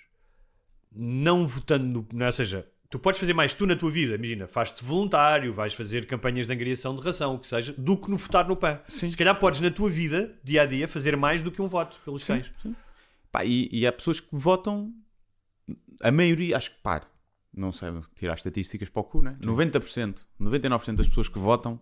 não 0.94 1.48
votando 1.48 1.86
no. 1.86 2.08
Não, 2.12 2.26
ou 2.26 2.32
seja, 2.34 2.68
tu 2.90 3.00
podes 3.00 3.18
fazer 3.18 3.32
mais 3.32 3.54
tu 3.54 3.66
na 3.66 3.74
tua 3.74 3.90
vida. 3.90 4.16
Imagina, 4.16 4.48
faz-te 4.48 4.84
voluntário, 4.84 5.54
vais 5.54 5.74
fazer 5.74 6.06
campanhas 6.06 6.46
de 6.46 6.52
angariação 6.52 6.94
de 6.94 7.02
ração, 7.02 7.36
o 7.36 7.40
que 7.40 7.48
seja, 7.48 7.74
do 7.78 7.96
que 7.96 8.12
no 8.12 8.18
votar 8.18 8.46
no 8.46 8.58
PAN. 8.58 8.82
Se 8.90 9.16
calhar 9.16 9.40
podes 9.40 9.62
na 9.62 9.72
tua 9.72 9.90
vida, 9.90 10.38
dia 10.44 10.64
a 10.64 10.66
dia, 10.66 10.90
fazer 10.90 11.16
mais 11.16 11.42
do 11.42 11.50
que 11.50 11.62
um 11.62 11.70
voto 11.70 12.02
pelos 12.04 12.26
cães. 12.26 12.52
Pá, 13.32 13.46
e, 13.46 13.70
e 13.72 13.88
há 13.88 13.94
pessoas 13.94 14.20
que 14.20 14.28
votam, 14.34 14.94
a 16.02 16.12
maioria, 16.12 16.58
acho 16.58 16.72
que 16.72 16.82
pá, 16.84 17.08
não 17.56 17.72
sei, 17.72 17.88
tirar 18.14 18.34
estatísticas 18.34 18.90
para 18.90 19.00
o 19.00 19.06
cu, 19.06 19.22
né? 19.22 19.38
90%, 19.42 20.26
99% 20.38 20.96
das 20.96 21.08
pessoas 21.08 21.30
que 21.30 21.40
votam 21.40 21.80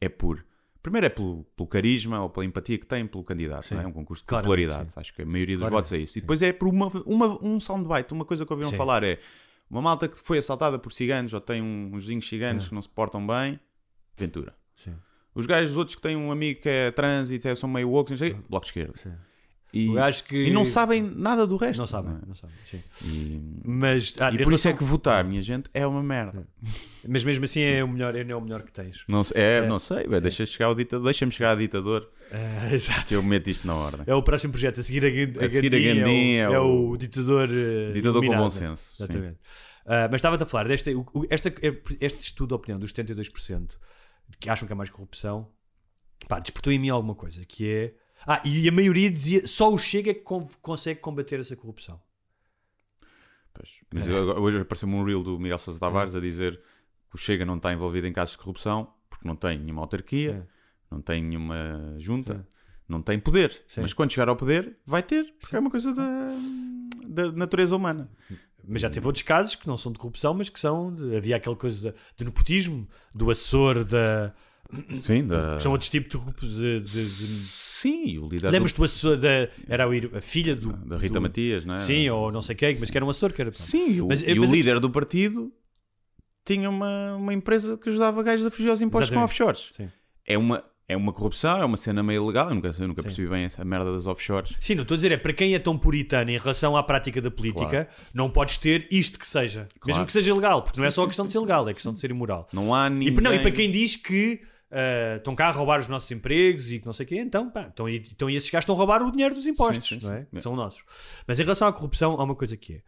é 0.00 0.08
por. 0.08 0.42
Primeiro 0.86 1.06
é 1.06 1.10
pelo, 1.10 1.42
pelo 1.56 1.66
carisma 1.66 2.22
ou 2.22 2.30
pela 2.30 2.46
empatia 2.46 2.78
que 2.78 2.86
têm 2.86 3.04
pelo 3.08 3.24
candidato, 3.24 3.74
é? 3.74 3.82
É 3.82 3.86
um 3.88 3.90
concurso 3.90 4.22
de 4.22 4.28
Claramente, 4.28 4.46
popularidade. 4.66 4.92
sim. 4.92 5.00
Acho 5.00 5.12
que 5.14 5.22
a 5.22 5.26
maioria 5.26 5.56
dos 5.56 5.62
Claramente, 5.62 5.78
votos 5.90 5.92
é 5.92 5.98
isso. 5.98 6.18
E 6.18 6.20
depois 6.20 6.42
é 6.42 6.52
por 6.52 6.68
uma, 6.68 6.86
uma, 7.04 7.44
um 7.44 7.58
soundbite, 7.58 8.12
uma 8.12 8.24
coisa 8.24 8.46
que 8.46 8.52
ouviram 8.52 8.70
Sim. 8.70 8.76
falar 8.76 9.02
é 9.02 9.18
uma 9.68 9.82
malta 9.82 10.06
que 10.06 10.16
foi 10.16 10.38
assaltada 10.38 10.78
por 10.78 10.92
ciganos 10.92 11.32
ou 11.32 11.40
tem 11.40 11.60
um- 11.60 11.86
uns 11.92 12.04
vizinhos 12.04 12.28
ciganos 12.28 12.68
que 12.68 12.74
não 12.74 12.80
se 12.80 12.88
portam 12.88 13.26
bem, 13.26 13.58
Ventura. 14.16 14.54
Sim. 14.76 14.94
Os 15.34 15.44
gajos, 15.44 15.72
os 15.72 15.76
outros 15.76 15.96
que 15.96 16.02
têm 16.02 16.14
um 16.16 16.30
amigo 16.30 16.60
que 16.60 16.68
é 16.68 16.92
trans 16.92 17.30
e 17.32 17.56
são 17.56 17.68
meio 17.68 17.90
woke, 17.90 18.12
não 18.12 18.16
sei, 18.18 18.34
bloco 18.48 18.64
de 18.64 18.70
esquerda. 18.70 18.94
E, 19.74 19.88
que- 20.26 20.44
e 20.46 20.50
não 20.50 20.64
sabem 20.64 21.02
nada 21.02 21.46
do 21.46 21.56
resto. 21.56 21.78
Não 21.80 21.86
sabem, 21.86 22.12
é? 22.12 22.26
não 22.26 22.34
sabem. 22.34 22.56
Sim. 22.70 22.82
E, 23.04 23.60
Mas, 23.64 24.14
ah, 24.20 24.30
e 24.32 24.38
por 24.42 24.52
isso 24.54 24.66
é 24.68 24.70
relação- 24.70 24.76
que 24.76 24.84
votar, 24.84 25.22
minha 25.24 25.42
gente, 25.42 25.68
é 25.74 25.86
uma 25.86 26.02
merda. 26.02 26.48
Mas 27.06 27.22
mesmo 27.24 27.44
assim 27.44 27.60
é 27.60 27.84
o 27.84 27.88
melhor, 27.88 28.14
é 28.16 28.34
o 28.34 28.40
melhor 28.40 28.62
que 28.62 28.72
tens. 28.72 29.04
Não, 29.06 29.22
sei- 29.22 29.40
é, 29.42 29.58
É. 29.58 29.66
não 29.66 29.78
sei, 29.78 30.06
ué, 30.06 30.20
deixa 30.20 30.46
chegar 30.46 30.66
ao 30.66 30.74
ditador, 30.74 31.04
deixa-me 31.04 31.30
chegar 31.32 31.50
ao 31.50 31.56
ditador 31.56 32.08
É, 32.30 32.70
exato. 32.74 33.12
eu 33.12 33.22
meto 33.22 33.50
isto 33.50 33.66
na 33.66 33.74
ordem. 33.74 34.02
É 34.06 34.14
o 34.14 34.22
próximo 34.22 34.52
projeto. 34.52 34.80
A 34.80 34.82
seguir 34.82 35.04
a, 35.04 35.10
Gan- 35.10 35.44
A 35.44 35.48
seguir 35.48 35.74
a 35.74 35.78
é, 35.78 36.36
é 36.36 36.48
o, 36.48 36.54
é 36.54 36.60
o- 36.60 36.96
ditador. 36.96 37.48
eh, 37.50 37.92
Ditador 37.92 38.24
com 38.24 38.34
bom 38.36 38.50
senso. 38.50 38.96
Exatamente. 38.98 39.38
Ah, 39.84 40.08
mas 40.10 40.16
estava-te 40.20 40.42
a 40.42 40.46
falar 40.46 40.68
desta, 40.68 40.90
esta, 41.30 41.52
este 42.00 42.20
estudo 42.22 42.48
de 42.48 42.54
opinião 42.54 42.78
dos 42.80 42.92
72% 42.92 43.76
que 44.40 44.48
acham 44.48 44.66
que 44.66 44.72
há 44.72 44.76
mais 44.76 44.90
corrupção. 44.90 45.48
Pá, 46.26 46.38
despertou 46.40 46.72
em 46.72 46.78
mim 46.78 46.88
alguma 46.88 47.14
coisa 47.14 47.44
que 47.44 47.68
é. 47.68 47.94
Ah, 48.26 48.42
e 48.44 48.68
a 48.68 48.72
maioria 48.72 49.10
dizia 49.10 49.46
só 49.46 49.72
o 49.72 49.78
Chega 49.78 50.10
é 50.10 50.14
que 50.14 50.20
con- 50.20 50.48
consegue 50.60 51.00
combater 51.00 51.38
essa 51.40 51.54
corrupção. 51.54 52.00
Pois. 53.54 53.70
Mas 53.92 54.08
agora- 54.10 54.40
hoje 54.40 54.58
apareceu-me 54.58 54.94
um 54.94 55.04
reel 55.04 55.22
do 55.22 55.38
Miguel 55.38 55.58
Sousa 55.58 55.80
Tavares 55.80 56.14
a 56.14 56.20
dizer 56.20 56.60
que 57.08 57.14
o 57.14 57.18
Chega 57.18 57.44
não 57.44 57.56
está 57.56 57.72
envolvido 57.72 58.06
em 58.06 58.12
casos 58.12 58.32
de 58.32 58.38
corrupção 58.38 58.92
porque 59.08 59.26
não 59.26 59.36
tem 59.36 59.58
nenhuma 59.58 59.82
autarquia, 59.82 60.46
não 60.90 61.00
tem 61.00 61.22
nenhuma 61.22 61.94
junta, 61.98 62.46
não 62.88 63.00
tem 63.00 63.18
poder. 63.18 63.62
Sim. 63.68 63.80
Mas 63.82 63.92
quando 63.94 64.10
chegar 64.12 64.28
ao 64.28 64.36
poder, 64.36 64.76
vai 64.84 65.02
ter, 65.02 65.32
porque 65.40 65.56
é 65.56 65.58
uma 65.58 65.70
coisa 65.70 65.94
da, 65.94 66.30
da 67.06 67.32
natureza 67.32 67.74
humana. 67.76 68.10
Mas 68.68 68.82
já 68.82 68.90
teve 68.90 69.06
outros 69.06 69.22
casos 69.22 69.54
que 69.54 69.66
não 69.68 69.76
são 69.76 69.92
de 69.92 69.98
corrupção, 69.98 70.34
mas 70.34 70.48
que 70.48 70.58
são. 70.58 70.92
de- 70.92 71.16
havia 71.16 71.36
aquela 71.36 71.54
coisa 71.56 71.92
de, 71.92 71.98
de 72.16 72.24
nepotismo, 72.24 72.86
do 73.14 73.30
assessor, 73.30 73.84
da. 73.84 74.34
Sim, 75.00 75.24
da... 75.28 75.56
que 75.56 75.62
são 75.62 75.70
outros 75.70 75.88
tipos 75.88 76.20
de, 76.40 76.80
de- 76.80 77.08
de- 77.16 77.65
Sim, 77.80 78.06
e 78.06 78.18
o 78.18 78.28
líder 78.28 78.50
Lembras-te 78.50 78.76
do 78.76 78.84
assessor 78.84 79.16
da. 79.16 79.48
Era 79.68 79.84
a 80.16 80.20
filha 80.20 80.54
do. 80.56 80.72
do- 80.72 80.88
da 80.88 80.96
Rita 80.96 81.14
do- 81.14 81.20
Matias, 81.22 81.64
não 81.64 81.74
é? 81.74 81.78
Sim, 81.78 82.08
ou 82.10 82.30
não 82.32 82.40
sei 82.42 82.54
quem, 82.54 82.76
mas 82.78 82.90
que 82.90 82.96
era 82.96 83.04
um 83.04 83.10
assessor 83.10 83.32
que 83.32 83.40
era. 83.42 83.52
Sim, 83.52 83.90
e 83.92 84.00
o, 84.00 84.08
Mas- 84.08 84.22
e 84.22 84.34
mas 84.34 84.38
o 84.50 84.52
é- 84.54 84.56
líder 84.56 84.80
do 84.80 84.88
partido 84.90 85.52
tinha 86.44 86.70
uma, 86.70 87.16
uma 87.16 87.34
empresa 87.34 87.76
que 87.76 87.88
ajudava 87.88 88.22
gajos 88.22 88.46
a 88.46 88.50
fugir 88.50 88.70
aos 88.70 88.80
impostos 88.80 89.10
com 89.10 89.16
Exatamente. 89.16 89.30
offshores. 89.30 89.68
Sim. 89.72 89.88
É 90.24 90.38
uma, 90.38 90.62
é 90.88 90.96
uma 90.96 91.12
corrupção, 91.12 91.58
é 91.60 91.64
uma 91.64 91.76
cena 91.76 92.02
meio 92.02 92.22
ilegal. 92.24 92.48
Eu 92.48 92.54
nunca, 92.54 92.68
eu 92.68 92.88
nunca 92.88 93.02
Sim. 93.02 93.08
percebi 93.08 93.28
bem 93.28 93.44
essa 93.44 93.64
merda 93.64 93.92
das 93.92 94.06
offshores. 94.06 94.54
Sim, 94.60 94.76
não 94.76 94.82
estou 94.82 94.94
a 94.94 94.98
dizer, 94.98 95.12
é 95.12 95.16
para 95.16 95.32
quem 95.32 95.54
é 95.54 95.58
tão 95.58 95.76
puritano 95.76 96.30
em 96.30 96.38
relação 96.38 96.76
à 96.76 96.82
prática 96.82 97.20
da 97.20 97.30
política, 97.30 97.88
não 98.14 98.30
podes 98.30 98.58
ter 98.58 98.86
isto 98.90 99.18
que 99.18 99.26
seja. 99.26 99.68
Mesmo 99.84 100.06
que 100.06 100.12
seja 100.12 100.30
ilegal, 100.30 100.62
porque 100.62 100.78
não 100.80 100.86
é 100.86 100.90
só 100.90 101.02
a 101.02 101.06
questão 101.06 101.26
de 101.26 101.32
ser 101.32 101.40
legal, 101.40 101.68
é 101.68 101.74
questão 101.74 101.92
de 101.92 101.98
ser 101.98 102.10
imoral. 102.10 102.48
Não 102.52 102.72
há 102.72 102.86
E, 102.86 102.90
ninguém. 102.90 103.14
não, 103.20 103.34
e 103.34 103.40
para 103.40 103.50
quem 103.50 103.70
diz 103.70 103.96
que 103.96 104.40
ah, 104.70 105.16
estão 105.16 105.34
cá 105.34 105.48
a 105.48 105.50
roubar 105.50 105.80
os 105.80 105.88
nossos 105.88 106.10
empregos 106.10 106.70
e 106.70 106.78
que 106.80 106.86
não 106.86 106.92
sei 106.92 107.04
o 107.04 107.08
quê, 107.08 107.16
então, 107.18 107.50
pá, 107.50 107.68
então, 107.72 107.88
e- 107.88 107.96
então 108.10 108.28
esses 108.30 108.50
gajos 108.50 108.64
estão 108.64 108.74
a 108.74 108.78
roubar 108.78 109.02
o 109.02 109.10
dinheiro 109.10 109.34
dos 109.34 109.46
impostos, 109.46 109.88
Sim, 109.88 110.00
sim, 110.00 110.06
não 110.06 110.12
é? 110.14 110.26
sim. 110.32 110.40
São 110.40 110.56
nossos. 110.56 110.82
Mas 111.26 111.38
em 111.38 111.42
relação 111.42 111.66
à 111.68 111.72
corrupção, 111.72 112.20
há 112.20 112.24
uma 112.24 112.34
coisa 112.34 112.56
que 112.56 112.74
é. 112.74 112.82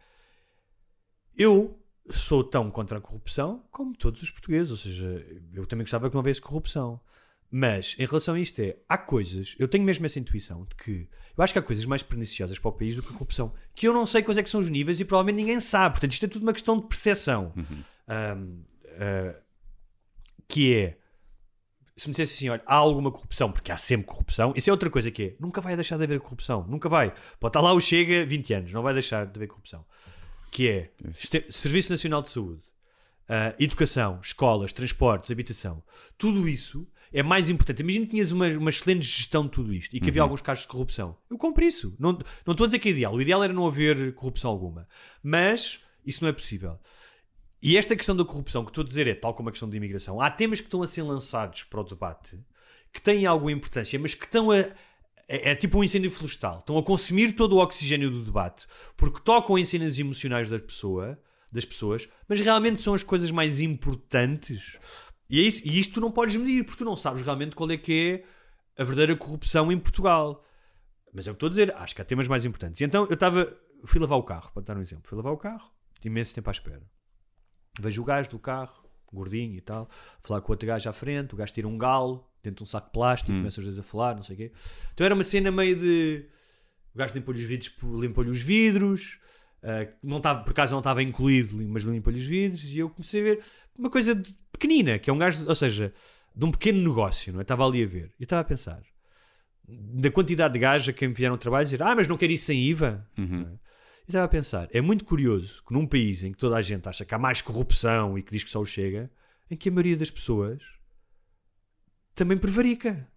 Eu 1.37 1.79
sou 2.09 2.43
tão 2.43 2.69
contra 2.71 2.97
a 2.97 3.01
corrupção 3.01 3.63
como 3.71 3.95
todos 3.95 4.21
os 4.21 4.29
portugueses, 4.31 4.71
ou 4.71 4.77
seja, 4.77 5.25
eu 5.53 5.65
também 5.65 5.83
gostava 5.83 6.09
que 6.09 6.15
não 6.15 6.19
houvesse 6.19 6.41
corrupção. 6.41 6.99
Mas 7.51 7.95
em 7.97 8.05
relação 8.05 8.35
a 8.35 8.39
isto 8.39 8.59
é, 8.59 8.77
há 8.87 8.95
coisas, 8.95 9.55
eu 9.57 9.67
tenho 9.67 9.83
mesmo 9.83 10.05
essa 10.05 10.19
intuição 10.19 10.65
de 10.65 10.75
que 10.75 11.09
eu 11.35 11.43
acho 11.43 11.51
que 11.51 11.57
há 11.57 11.61
coisas 11.63 11.83
mais 11.85 12.03
perniciosas 12.03 12.59
para 12.59 12.69
o 12.69 12.73
país 12.73 12.95
do 12.95 13.01
que 13.01 13.07
a 13.09 13.11
corrupção, 13.13 13.51
que 13.73 13.87
eu 13.87 13.93
não 13.93 14.05
sei 14.05 14.21
quais 14.21 14.37
é 14.37 14.43
que 14.43 14.49
são 14.49 14.59
os 14.59 14.69
níveis 14.69 14.99
e 14.99 15.05
provavelmente 15.05 15.37
ninguém 15.43 15.59
sabe. 15.59 15.93
Portanto, 15.95 16.11
isto 16.11 16.25
é 16.25 16.27
tudo 16.27 16.43
uma 16.43 16.53
questão 16.53 16.77
de 16.79 16.85
percepção. 16.87 17.51
Ahm, 18.07 18.61
ah, 18.99 19.35
que 20.47 20.73
é 20.75 20.97
se 21.99 22.07
me 22.07 22.13
dissesse 22.13 22.33
assim, 22.35 22.49
olha, 22.49 22.61
há 22.65 22.75
alguma 22.75 23.11
corrupção, 23.11 23.51
porque 23.51 23.71
há 23.71 23.77
sempre 23.77 24.07
corrupção, 24.07 24.53
isso 24.55 24.69
é 24.69 24.73
outra 24.73 24.89
coisa 24.89 25.11
que 25.11 25.23
é, 25.23 25.35
nunca 25.39 25.59
vai 25.59 25.75
deixar 25.75 25.97
de 25.97 26.03
haver 26.03 26.19
corrupção, 26.19 26.65
nunca 26.67 26.87
vai. 26.87 27.13
Pode 27.39 27.49
estar 27.49 27.61
lá 27.61 27.73
o 27.73 27.81
Chega 27.81 28.25
20 28.25 28.53
anos, 28.53 28.73
não 28.73 28.81
vai 28.81 28.93
deixar 28.93 29.25
de 29.25 29.35
haver 29.35 29.47
corrupção. 29.47 29.85
Que 30.49 30.69
é 30.69 30.91
Serviço 31.51 31.91
Nacional 31.91 32.21
de 32.21 32.29
Saúde, 32.29 32.61
ah, 33.27 33.53
educação, 33.59 34.19
escolas, 34.23 34.73
transportes, 34.73 35.29
habitação, 35.29 35.83
tudo 36.17 36.47
isso 36.47 36.87
é 37.11 37.21
mais 37.21 37.49
importante. 37.49 37.81
Imagina 37.81 38.05
que 38.05 38.11
tinhas 38.11 38.31
uma, 38.31 38.47
uma 38.47 38.69
excelente 38.69 39.05
gestão 39.05 39.43
de 39.43 39.51
tudo 39.51 39.73
isto 39.73 39.95
e 39.95 39.99
que 39.99 40.09
havia 40.09 40.21
alguns 40.21 40.41
casos 40.41 40.63
de 40.63 40.69
corrupção. 40.69 41.17
Eu 41.29 41.37
compro 41.37 41.63
isso. 41.63 41.95
Não, 41.99 42.13
não 42.45 42.51
estou 42.51 42.63
a 42.63 42.67
dizer 42.67 42.79
que 42.79 42.89
é 42.89 42.91
ideal. 42.91 43.13
O 43.13 43.21
ideal 43.21 43.43
era 43.43 43.53
não 43.53 43.67
haver 43.67 44.13
corrupção 44.13 44.49
alguma. 44.49 44.87
Mas 45.21 45.81
isso 46.05 46.23
não 46.23 46.29
é 46.29 46.33
possível. 46.33 46.79
E 47.61 47.77
esta 47.77 47.95
questão 47.95 48.15
da 48.15 48.23
corrupção 48.23 48.63
que 48.63 48.71
estou 48.71 48.83
a 48.83 48.87
dizer 48.87 49.07
é 49.07 49.13
tal 49.13 49.33
como 49.33 49.49
a 49.49 49.51
questão 49.51 49.69
da 49.69 49.75
imigração. 49.75 50.21
Há 50.21 50.31
temas 50.31 50.61
que 50.61 50.67
estão 50.67 50.81
a 50.81 50.87
ser 50.87 51.03
lançados 51.03 51.63
para 51.63 51.81
o 51.81 51.83
debate 51.83 52.39
que 52.93 53.01
têm 53.01 53.25
alguma 53.25 53.51
importância, 53.51 53.99
mas 53.99 54.13
que 54.13 54.25
estão 54.25 54.51
a. 54.51 54.57
É, 55.27 55.51
é 55.51 55.55
tipo 55.55 55.77
um 55.77 55.83
incêndio 55.83 56.09
florestal. 56.09 56.59
Estão 56.59 56.77
a 56.77 56.83
consumir 56.83 57.33
todo 57.33 57.53
o 57.53 57.59
oxigênio 57.59 58.09
do 58.09 58.23
debate 58.23 58.65
porque 58.95 59.19
tocam 59.19 59.57
em 59.57 59.65
cenas 59.65 59.99
emocionais 59.99 60.49
da 60.49 60.57
pessoa, 60.57 61.19
das 61.51 61.65
pessoas, 61.65 62.07
mas 62.27 62.39
realmente 62.39 62.81
são 62.81 62.93
as 62.93 63.03
coisas 63.03 63.29
mais 63.29 63.59
importantes. 63.59 64.79
E, 65.29 65.39
é 65.39 65.43
isso, 65.43 65.61
e 65.65 65.79
isto 65.79 65.95
tu 65.95 66.01
não 66.01 66.11
podes 66.11 66.35
medir 66.37 66.63
porque 66.63 66.79
tu 66.79 66.85
não 66.85 66.95
sabes 66.95 67.21
realmente 67.21 67.55
qual 67.55 67.69
é 67.69 67.77
que 67.77 68.23
é 68.77 68.81
a 68.81 68.85
verdadeira 68.85 69.15
corrupção 69.15 69.71
em 69.71 69.77
Portugal. 69.77 70.43
Mas 71.13 71.27
é 71.27 71.31
o 71.31 71.33
que 71.33 71.37
estou 71.37 71.47
a 71.47 71.49
dizer, 71.49 71.75
acho 71.75 71.93
que 71.93 72.01
há 72.01 72.05
temas 72.05 72.27
mais 72.27 72.45
importantes. 72.45 72.79
E 72.79 72.85
então 72.85 73.05
eu 73.05 73.15
estava. 73.15 73.53
Fui 73.85 73.99
lavar 73.99 74.17
o 74.17 74.23
carro, 74.23 74.49
para 74.53 74.63
dar 74.63 74.77
um 74.77 74.81
exemplo. 74.81 75.07
Fui 75.07 75.17
lavar 75.17 75.33
o 75.33 75.37
carro, 75.37 75.69
tive 75.95 76.09
imenso 76.09 76.33
tempo 76.33 76.49
à 76.49 76.51
espera. 76.51 76.98
Vejo 77.81 78.01
o 78.01 78.05
gajo 78.05 78.29
do 78.29 78.39
carro, 78.39 78.83
gordinho 79.11 79.55
e 79.55 79.61
tal, 79.61 79.89
falar 80.21 80.41
com 80.41 80.51
o 80.51 80.53
outro 80.53 80.67
gajo 80.67 80.89
à 80.89 80.93
frente, 80.93 81.33
o 81.33 81.37
gajo 81.37 81.51
tira 81.53 81.67
um 81.67 81.77
galo 81.77 82.25
dentro 82.43 82.57
de 82.57 82.63
um 82.63 82.65
saco 82.65 82.87
de 82.87 82.93
plástico, 82.93 83.31
começa 83.39 83.59
às 83.59 83.65
vezes 83.65 83.79
a 83.79 83.83
falar, 83.83 84.15
não 84.15 84.23
sei 84.23 84.35
o 84.35 84.37
quê. 84.37 84.51
Então 84.93 85.05
era 85.05 85.15
uma 85.15 85.23
cena 85.23 85.51
meio 85.51 85.75
de. 85.75 86.25
O 86.93 86.97
gajo 86.97 87.13
limpou-lhe 87.13 87.39
os 87.41 87.45
vidros, 87.47 87.71
limpou-lhe 87.99 88.29
os 88.29 88.41
vidros, 88.41 89.19
ah, 89.63 89.87
não 90.03 90.17
estava, 90.17 90.43
por 90.43 90.51
acaso 90.51 90.71
não 90.71 90.79
estava 90.79 91.01
incluído, 91.03 91.55
mas 91.67 91.83
limpou-lhe 91.83 92.19
os 92.19 92.25
vidros, 92.25 92.63
e 92.65 92.79
eu 92.79 92.89
comecei 92.89 93.21
a 93.21 93.23
ver 93.23 93.43
uma 93.77 93.89
coisa 93.89 94.13
de- 94.15 94.33
pequenina, 94.51 94.99
que 94.99 95.09
é 95.09 95.13
um 95.13 95.17
gajo, 95.17 95.47
ou 95.47 95.55
seja, 95.55 95.93
de 96.35 96.45
um 96.45 96.51
pequeno 96.51 96.79
negócio, 96.87 97.31
não 97.33 97.39
é? 97.39 97.43
Estava 97.43 97.65
ali 97.65 97.83
a 97.83 97.87
ver. 97.87 98.11
E 98.19 98.23
estava 98.23 98.41
a 98.41 98.45
pensar 98.45 98.81
da 99.67 100.09
quantidade 100.09 100.53
de 100.53 100.59
gajos 100.59 100.89
a 100.89 100.93
quem 100.93 101.13
vieram 101.13 101.37
trabalho 101.37 101.63
dizer, 101.65 101.81
ah, 101.83 101.95
mas 101.95 102.07
não 102.07 102.17
quero 102.17 102.31
isso 102.31 102.45
sem 102.45 102.59
IVA. 102.63 103.07
Não 103.43 103.49
é? 103.49 103.59
E 104.09 104.11
estava 104.11 104.25
a 104.25 104.27
pensar, 104.27 104.67
é 104.71 104.81
muito 104.81 105.05
curioso 105.05 105.63
que 105.63 105.71
num 105.71 105.85
país 105.85 106.23
em 106.23 106.31
que 106.31 106.37
toda 106.39 106.55
a 106.55 106.63
gente 106.63 106.89
acha 106.89 107.05
que 107.05 107.13
há 107.13 107.19
mais 107.19 107.43
corrupção 107.43 108.17
e 108.17 108.23
que 108.23 108.31
diz 108.31 108.43
que 108.43 108.49
só 108.49 108.59
o 108.59 108.65
chega, 108.65 109.11
em 109.51 109.55
que 109.55 109.69
a 109.69 109.71
maioria 109.71 109.95
das 109.95 110.09
pessoas 110.09 110.63
também 112.15 112.35
prevarica. 112.35 113.07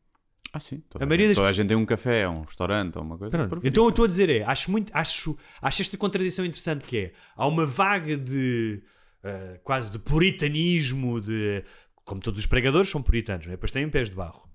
Ah, 0.53 0.61
sim. 0.61 0.82
Toda 0.90 1.03
A 1.03 1.09
maioria 1.09 1.28
das 1.28 1.36
toda 1.36 1.49
a 1.49 1.53
gente 1.53 1.68
tem 1.68 1.76
um 1.78 1.86
café, 1.86 2.28
um 2.28 2.43
restaurante 2.43 2.99
ou 2.99 3.05
uma 3.05 3.16
coisa. 3.16 3.49
Pronto. 3.49 3.66
Então 3.66 3.84
eu 3.84 3.88
estou 3.88 4.05
a 4.05 4.09
dizer 4.09 4.28
é, 4.28 4.43
acho 4.43 4.70
muito, 4.70 4.95
acho, 4.95 5.34
acho 5.62 5.80
esta 5.80 5.97
contradição 5.97 6.45
interessante 6.45 6.84
que 6.84 6.99
é, 6.99 7.12
há 7.34 7.47
uma 7.47 7.64
vaga 7.64 8.14
de 8.14 8.82
ah, 9.24 9.59
quase 9.64 9.90
de 9.90 9.99
puritanismo, 9.99 11.22
de 11.22 11.64
como 12.05 12.20
todos 12.20 12.38
os 12.38 12.45
pregadores 12.45 12.90
são 12.90 13.03
puritanos, 13.03 13.47
não 13.47 13.55
é? 13.55 13.57
depois 13.57 13.70
têm 13.70 13.88
pés 13.88 14.11
de 14.11 14.14
barro. 14.14 14.47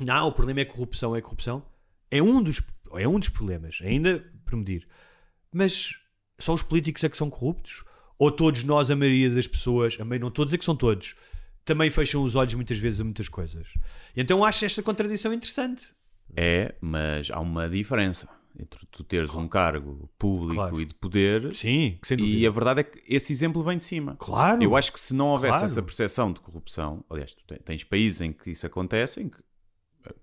Não, 0.00 0.26
o 0.26 0.32
problema 0.32 0.62
é 0.62 0.64
corrupção, 0.64 1.14
é 1.14 1.20
corrupção. 1.20 1.64
É 2.10 2.20
um 2.20 2.42
dos, 2.42 2.60
é 2.94 3.06
um 3.06 3.20
dos 3.20 3.28
problemas, 3.28 3.78
ainda 3.82 4.24
por 4.44 4.56
medir. 4.56 4.84
Mas 5.56 5.94
só 6.38 6.52
os 6.52 6.62
políticos 6.62 7.02
é 7.02 7.08
que 7.08 7.16
são 7.16 7.30
corruptos? 7.30 7.82
Ou 8.18 8.30
todos 8.30 8.62
nós, 8.64 8.90
a 8.90 8.96
maioria 8.96 9.30
das 9.30 9.46
pessoas, 9.46 9.94
a 9.98 10.04
maioria, 10.04 10.20
não 10.20 10.28
estou 10.28 10.42
a 10.42 10.46
dizer 10.46 10.58
que 10.58 10.64
são 10.64 10.76
todos, 10.76 11.14
também 11.64 11.90
fecham 11.90 12.22
os 12.22 12.34
olhos 12.34 12.52
muitas 12.54 12.78
vezes 12.78 13.00
a 13.00 13.04
muitas 13.04 13.28
coisas. 13.28 13.66
Então 14.16 14.44
acho 14.44 14.64
esta 14.64 14.82
contradição 14.82 15.32
interessante. 15.32 15.86
É, 16.36 16.74
mas 16.80 17.30
há 17.30 17.40
uma 17.40 17.68
diferença 17.68 18.28
entre 18.58 18.86
tu 18.90 19.04
teres 19.04 19.34
um 19.34 19.46
cargo 19.48 20.10
público 20.18 20.54
Claro. 20.54 20.80
e 20.80 20.84
de 20.86 20.94
poder. 20.94 21.54
Sim, 21.54 21.98
E 22.18 22.46
a 22.46 22.50
verdade 22.50 22.80
é 22.80 22.84
que 22.84 23.02
esse 23.06 23.32
exemplo 23.32 23.62
vem 23.62 23.76
de 23.78 23.84
cima. 23.84 24.16
Claro. 24.18 24.62
Eu 24.62 24.74
acho 24.76 24.92
que 24.92 25.00
se 25.00 25.14
não 25.14 25.28
houvesse 25.28 25.52
Claro. 25.52 25.66
essa 25.66 25.82
percepção 25.82 26.32
de 26.32 26.40
corrupção, 26.40 27.04
aliás, 27.10 27.34
tu 27.34 27.42
te- 27.46 27.60
tens 27.62 27.84
países 27.84 28.20
em 28.22 28.32
que 28.32 28.50
isso 28.50 28.66
acontece, 28.66 29.20
em 29.22 29.28
que 29.28 29.36
eh, 30.06 30.14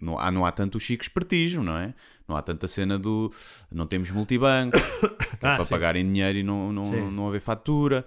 não 0.00 0.18
há, 0.18 0.30
não 0.30 0.46
há 0.46 0.52
tanto 0.52 0.76
o 0.76 0.80
chico 0.80 1.02
espertismo, 1.02 1.62
não 1.62 1.76
é? 1.76 1.94
Não 2.32 2.38
há 2.38 2.42
tanta 2.42 2.66
cena 2.66 2.98
do 2.98 3.30
não 3.70 3.86
temos 3.86 4.10
multibanco, 4.10 4.76
é 5.42 5.46
Ah, 5.46 5.56
para 5.56 5.64
sim. 5.64 5.70
pagarem 5.74 6.06
dinheiro 6.10 6.38
e 6.38 6.42
não, 6.42 6.72
não, 6.72 6.84
Sim. 6.86 7.10
não 7.10 7.28
haver 7.28 7.40
fatura. 7.40 8.06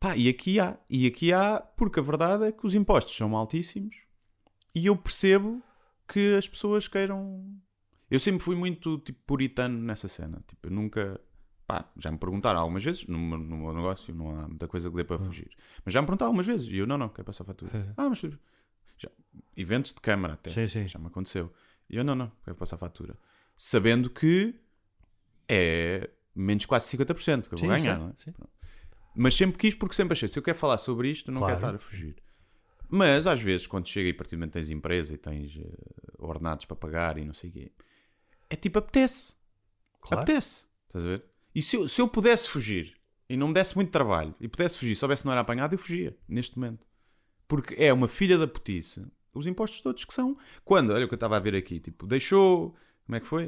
Pá, 0.00 0.16
e 0.16 0.26
aqui 0.28 0.58
há. 0.58 0.78
E 0.88 1.06
aqui 1.06 1.32
há, 1.34 1.60
porque 1.76 2.00
a 2.00 2.02
verdade 2.02 2.44
é 2.44 2.52
que 2.52 2.64
os 2.66 2.74
impostos 2.74 3.14
são 3.14 3.36
altíssimos 3.36 3.94
e 4.74 4.86
eu 4.86 4.96
percebo 4.96 5.62
que 6.06 6.34
as 6.36 6.48
pessoas 6.48 6.88
queiram. 6.88 7.44
Eu 8.10 8.18
sempre 8.18 8.42
fui 8.42 8.56
muito 8.56 8.96
tipo, 9.00 9.18
puritano 9.26 9.78
nessa 9.78 10.08
cena. 10.08 10.42
Tipo, 10.48 10.68
eu 10.68 10.70
nunca. 10.70 11.20
Pá, 11.66 11.84
já 11.98 12.10
me 12.10 12.16
perguntaram 12.16 12.58
algumas 12.60 12.82
vezes, 12.82 13.06
no, 13.06 13.18
meu- 13.18 13.36
no 13.38 13.56
meu 13.58 13.74
negócio 13.74 14.14
não 14.14 14.30
há 14.40 14.48
muita 14.48 14.66
coisa 14.66 14.88
que 14.88 14.96
dê 14.96 15.04
para 15.04 15.18
fugir. 15.18 15.50
Mas 15.84 15.92
já 15.92 16.00
me 16.00 16.06
perguntaram 16.06 16.28
algumas 16.30 16.46
vezes 16.46 16.66
e 16.68 16.78
eu, 16.78 16.86
não, 16.86 16.96
não, 16.96 17.10
quero 17.10 17.26
passar 17.26 17.44
fatura. 17.44 17.92
ah, 17.98 18.08
mas. 18.08 18.18
Já, 18.96 19.10
eventos 19.54 19.92
de 19.92 20.00
câmara 20.00 20.32
até. 20.34 20.48
Sim, 20.50 20.66
sim. 20.66 20.88
Já 20.88 20.98
me 20.98 21.08
aconteceu. 21.08 21.52
E 21.90 21.96
eu, 21.96 22.04
não, 22.04 22.14
não, 22.14 22.30
quero 22.44 22.56
passar 22.56 22.76
fatura. 22.78 23.16
Sabendo 23.60 24.08
que 24.08 24.54
é 25.48 26.08
menos 26.34 26.64
quase 26.64 26.96
50% 26.96 27.48
que 27.48 27.54
eu 27.54 27.58
vou 27.58 27.58
Sim, 27.58 27.66
ganhar, 27.66 27.96
sim, 27.96 28.32
não 28.38 28.44
é? 28.46 28.48
Mas 29.16 29.34
sempre 29.34 29.58
quis, 29.58 29.74
porque 29.74 29.96
sempre 29.96 30.12
achei, 30.12 30.28
se 30.28 30.38
eu 30.38 30.42
quero 30.42 30.56
falar 30.56 30.78
sobre 30.78 31.10
isto, 31.10 31.32
não 31.32 31.40
Claro. 31.40 31.56
quero 31.56 31.66
estar 31.66 31.74
a 31.76 31.78
fugir. 31.78 32.16
Mas 32.88 33.26
às 33.26 33.42
vezes, 33.42 33.66
quando 33.66 33.88
chega 33.88 34.08
e 34.08 34.12
partir 34.12 34.36
do 34.36 34.38
momento 34.38 34.52
tens 34.52 34.70
empresa 34.70 35.12
e 35.12 35.18
tens 35.18 35.56
eh, 35.56 35.62
ordenados 36.18 36.64
para 36.66 36.76
pagar 36.76 37.18
e 37.18 37.24
não 37.24 37.34
sei 37.34 37.50
o 37.50 37.52
quê, 37.52 37.72
é 38.48 38.54
tipo, 38.56 38.78
apetece. 38.78 39.34
Claro. 40.00 40.22
Apetece. 40.22 40.66
Estás 40.86 41.04
a 41.04 41.08
ver? 41.08 41.24
E 41.54 41.60
se 41.60 41.76
eu, 41.76 41.88
se 41.88 42.00
eu 42.00 42.06
pudesse 42.08 42.48
fugir 42.48 42.94
e 43.28 43.36
não 43.36 43.48
me 43.48 43.54
desse 43.54 43.74
muito 43.74 43.90
trabalho 43.90 44.34
e 44.40 44.46
pudesse 44.46 44.78
fugir, 44.78 44.94
soubesse 44.94 45.24
não 45.26 45.32
era 45.32 45.40
apanhado, 45.40 45.74
eu 45.74 45.78
fugia 45.78 46.16
neste 46.28 46.56
momento. 46.58 46.86
Porque 47.48 47.74
é 47.76 47.92
uma 47.92 48.06
filha 48.08 48.38
da 48.38 48.46
putice. 48.46 49.04
Os 49.34 49.46
impostos 49.46 49.80
todos 49.80 50.04
que 50.04 50.14
são. 50.14 50.38
Quando, 50.64 50.90
olha 50.92 51.04
o 51.04 51.08
que 51.08 51.14
eu 51.14 51.16
estava 51.16 51.36
a 51.36 51.40
ver 51.40 51.54
aqui, 51.56 51.80
tipo, 51.80 52.06
deixou. 52.06 52.74
Como 53.08 53.16
é 53.16 53.20
que 53.20 53.26
foi? 53.26 53.46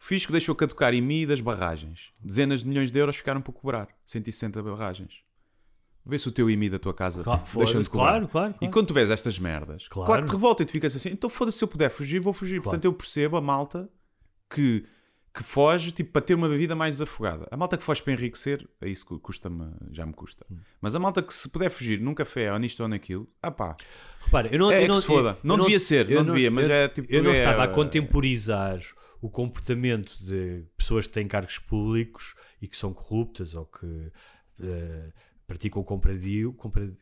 O 0.00 0.04
fisco 0.04 0.32
deixou 0.32 0.54
caducar 0.56 0.94
IMI 0.94 1.26
das 1.26 1.42
barragens. 1.42 2.10
Dezenas 2.18 2.62
de 2.62 2.68
milhões 2.68 2.90
de 2.90 2.98
euros 2.98 3.16
ficaram 3.18 3.42
por 3.42 3.52
cobrar. 3.52 3.86
160 4.06 4.62
barragens. 4.62 5.20
Vê 6.06 6.18
se 6.18 6.26
o 6.26 6.32
teu 6.32 6.48
IMI 6.50 6.70
da 6.70 6.78
tua 6.78 6.94
casa 6.94 7.22
Claro, 7.22 7.42
deixam 7.42 7.54
de 7.58 7.70
foda-se, 7.70 7.90
cobrar. 7.90 8.08
claro, 8.12 8.28
claro, 8.28 8.54
E 8.54 8.58
claro. 8.60 8.72
quando 8.72 8.86
tu 8.88 8.94
vês 8.94 9.10
estas 9.10 9.38
merdas, 9.38 9.86
Claro. 9.88 10.06
claro, 10.06 10.22
que 10.22 10.30
te 10.30 10.32
revolta 10.32 10.62
e 10.62 10.66
tu 10.66 10.72
ficas 10.72 10.96
assim, 10.96 11.10
então 11.10 11.28
foda-se, 11.28 11.58
se 11.58 11.64
eu 11.64 11.68
puder 11.68 11.90
fugir, 11.90 12.18
vou 12.18 12.32
fugir. 12.32 12.54
Claro. 12.56 12.64
Portanto, 12.64 12.84
eu 12.86 12.94
percebo 12.94 13.36
a 13.36 13.40
malta 13.42 13.88
que, 14.48 14.84
que 15.34 15.42
foge 15.42 15.92
tipo, 15.92 16.12
para 16.12 16.20
ter 16.22 16.34
uma 16.34 16.48
vida 16.48 16.74
mais 16.76 16.94
desafogada. 16.94 17.48
A 17.50 17.56
malta 17.56 17.78
que 17.78 17.82
foge 17.82 18.02
para 18.02 18.12
enriquecer, 18.12 18.68
é 18.80 18.88
isso 18.88 19.06
que 19.06 19.18
custa-me, 19.18 19.72
já 19.90 20.04
me 20.04 20.12
custa. 20.12 20.44
Hum. 20.50 20.58
Mas 20.80 20.94
a 20.94 20.98
malta 20.98 21.22
que 21.22 21.32
se 21.32 21.48
puder 21.48 21.70
fugir 21.70 21.98
num 22.00 22.12
café 22.14 22.52
ou 22.52 22.58
nisto 22.58 22.80
ou 22.80 22.88
naquilo, 22.88 23.26
ah 23.42 23.50
pá, 23.50 23.76
Repara, 24.20 24.48
eu 24.52 24.58
não, 24.58 24.70
É 24.70 24.78
eu 24.78 24.82
que 24.82 24.88
não, 24.88 24.96
se 24.96 25.06
foda. 25.06 25.38
Não 25.42 25.56
devia 25.58 25.80
ser, 25.80 26.10
eu 26.10 26.22
não 26.22 26.34
devia, 26.34 26.50
mas 26.50 26.66
eu- 26.68 26.74
é 26.74 26.88
tipo, 26.88 27.10
Eu 27.10 27.22
não 27.22 27.30
é- 27.30 27.38
estava 27.38 27.64
a 27.64 27.68
contemporizar 27.68 28.80
o 29.22 29.30
comportamento 29.30 30.12
de 30.24 30.64
pessoas 30.76 31.06
que 31.06 31.12
têm 31.12 31.26
cargos 31.26 31.58
públicos 31.58 32.34
e 32.60 32.68
que 32.68 32.76
são 32.76 32.92
corruptas 32.92 33.54
ou 33.54 33.64
que 33.66 34.10
eh, 34.62 35.12
praticam 35.46 35.82
o 35.82 35.84
compadrio, 35.84 36.52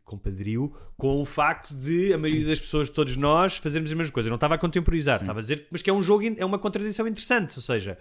compadrio 0.05 0.74
com 0.97 1.20
o 1.20 1.24
facto 1.24 1.74
de 1.74 2.12
a 2.12 2.18
maioria 2.18 2.47
das 2.47 2.61
pessoas, 2.61 2.88
todos 2.88 3.16
nós, 3.16 3.57
fazermos 3.59 3.91
as 3.91 3.97
mesmas 3.97 4.11
coisas. 4.11 4.26
Eu 4.26 4.30
não 4.30 4.36
estava 4.36 4.55
a 4.55 4.59
contemporizar, 4.59 5.20
estava 5.20 5.38
a 5.38 5.43
dizer 5.43 5.66
mas 5.70 5.82
que 5.82 5.91
é 5.91 5.93
um 5.93 6.03
jogo, 6.03 6.24
é 6.36 6.45
uma 6.45 6.59
contradição 6.59 7.07
interessante. 7.07 7.57
Ou 7.57 7.62
seja, 7.62 7.97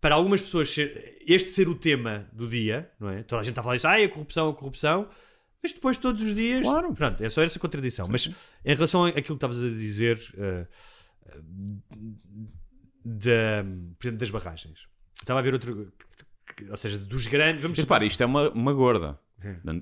para 0.00 0.14
algumas 0.14 0.40
pessoas 0.40 0.74
este 1.26 1.50
ser 1.50 1.68
o 1.68 1.74
tema 1.74 2.28
do 2.32 2.48
dia, 2.48 2.90
não 2.98 3.08
é? 3.08 3.22
Toda 3.22 3.40
a 3.40 3.44
gente 3.44 3.52
está 3.52 3.60
a 3.60 3.64
falar 3.64 3.76
isso, 3.76 3.86
ai, 3.86 4.04
a 4.04 4.08
corrupção, 4.08 4.48
a 4.48 4.54
corrupção, 4.54 5.08
mas 5.62 5.72
depois 5.72 5.96
todos 5.96 6.22
os 6.22 6.34
dias. 6.34 6.62
Claro. 6.62 6.92
Pronto, 6.92 7.22
é 7.22 7.30
só 7.30 7.42
essa 7.42 7.58
contradição. 7.58 8.08
mas 8.08 8.28
em 8.64 8.74
relação 8.74 9.04
àquilo 9.04 9.22
que 9.24 9.32
estavas 9.32 9.62
a 9.62 9.68
dizer 9.68 10.20
eh, 10.36 10.66
da, 13.04 13.64
por 13.98 14.06
exemplo, 14.06 14.18
das 14.18 14.30
barragens, 14.30 14.88
estava 15.20 15.38
a 15.38 15.42
ver 15.42 15.54
outro. 15.54 15.92
Ou 16.70 16.76
seja, 16.76 16.98
dos 16.98 17.26
grandes. 17.26 17.62
Vamos 17.62 17.78
repara, 17.78 18.04
isto 18.04 18.22
é 18.22 18.26
uma, 18.26 18.50
uma 18.50 18.72
gorda. 18.72 19.18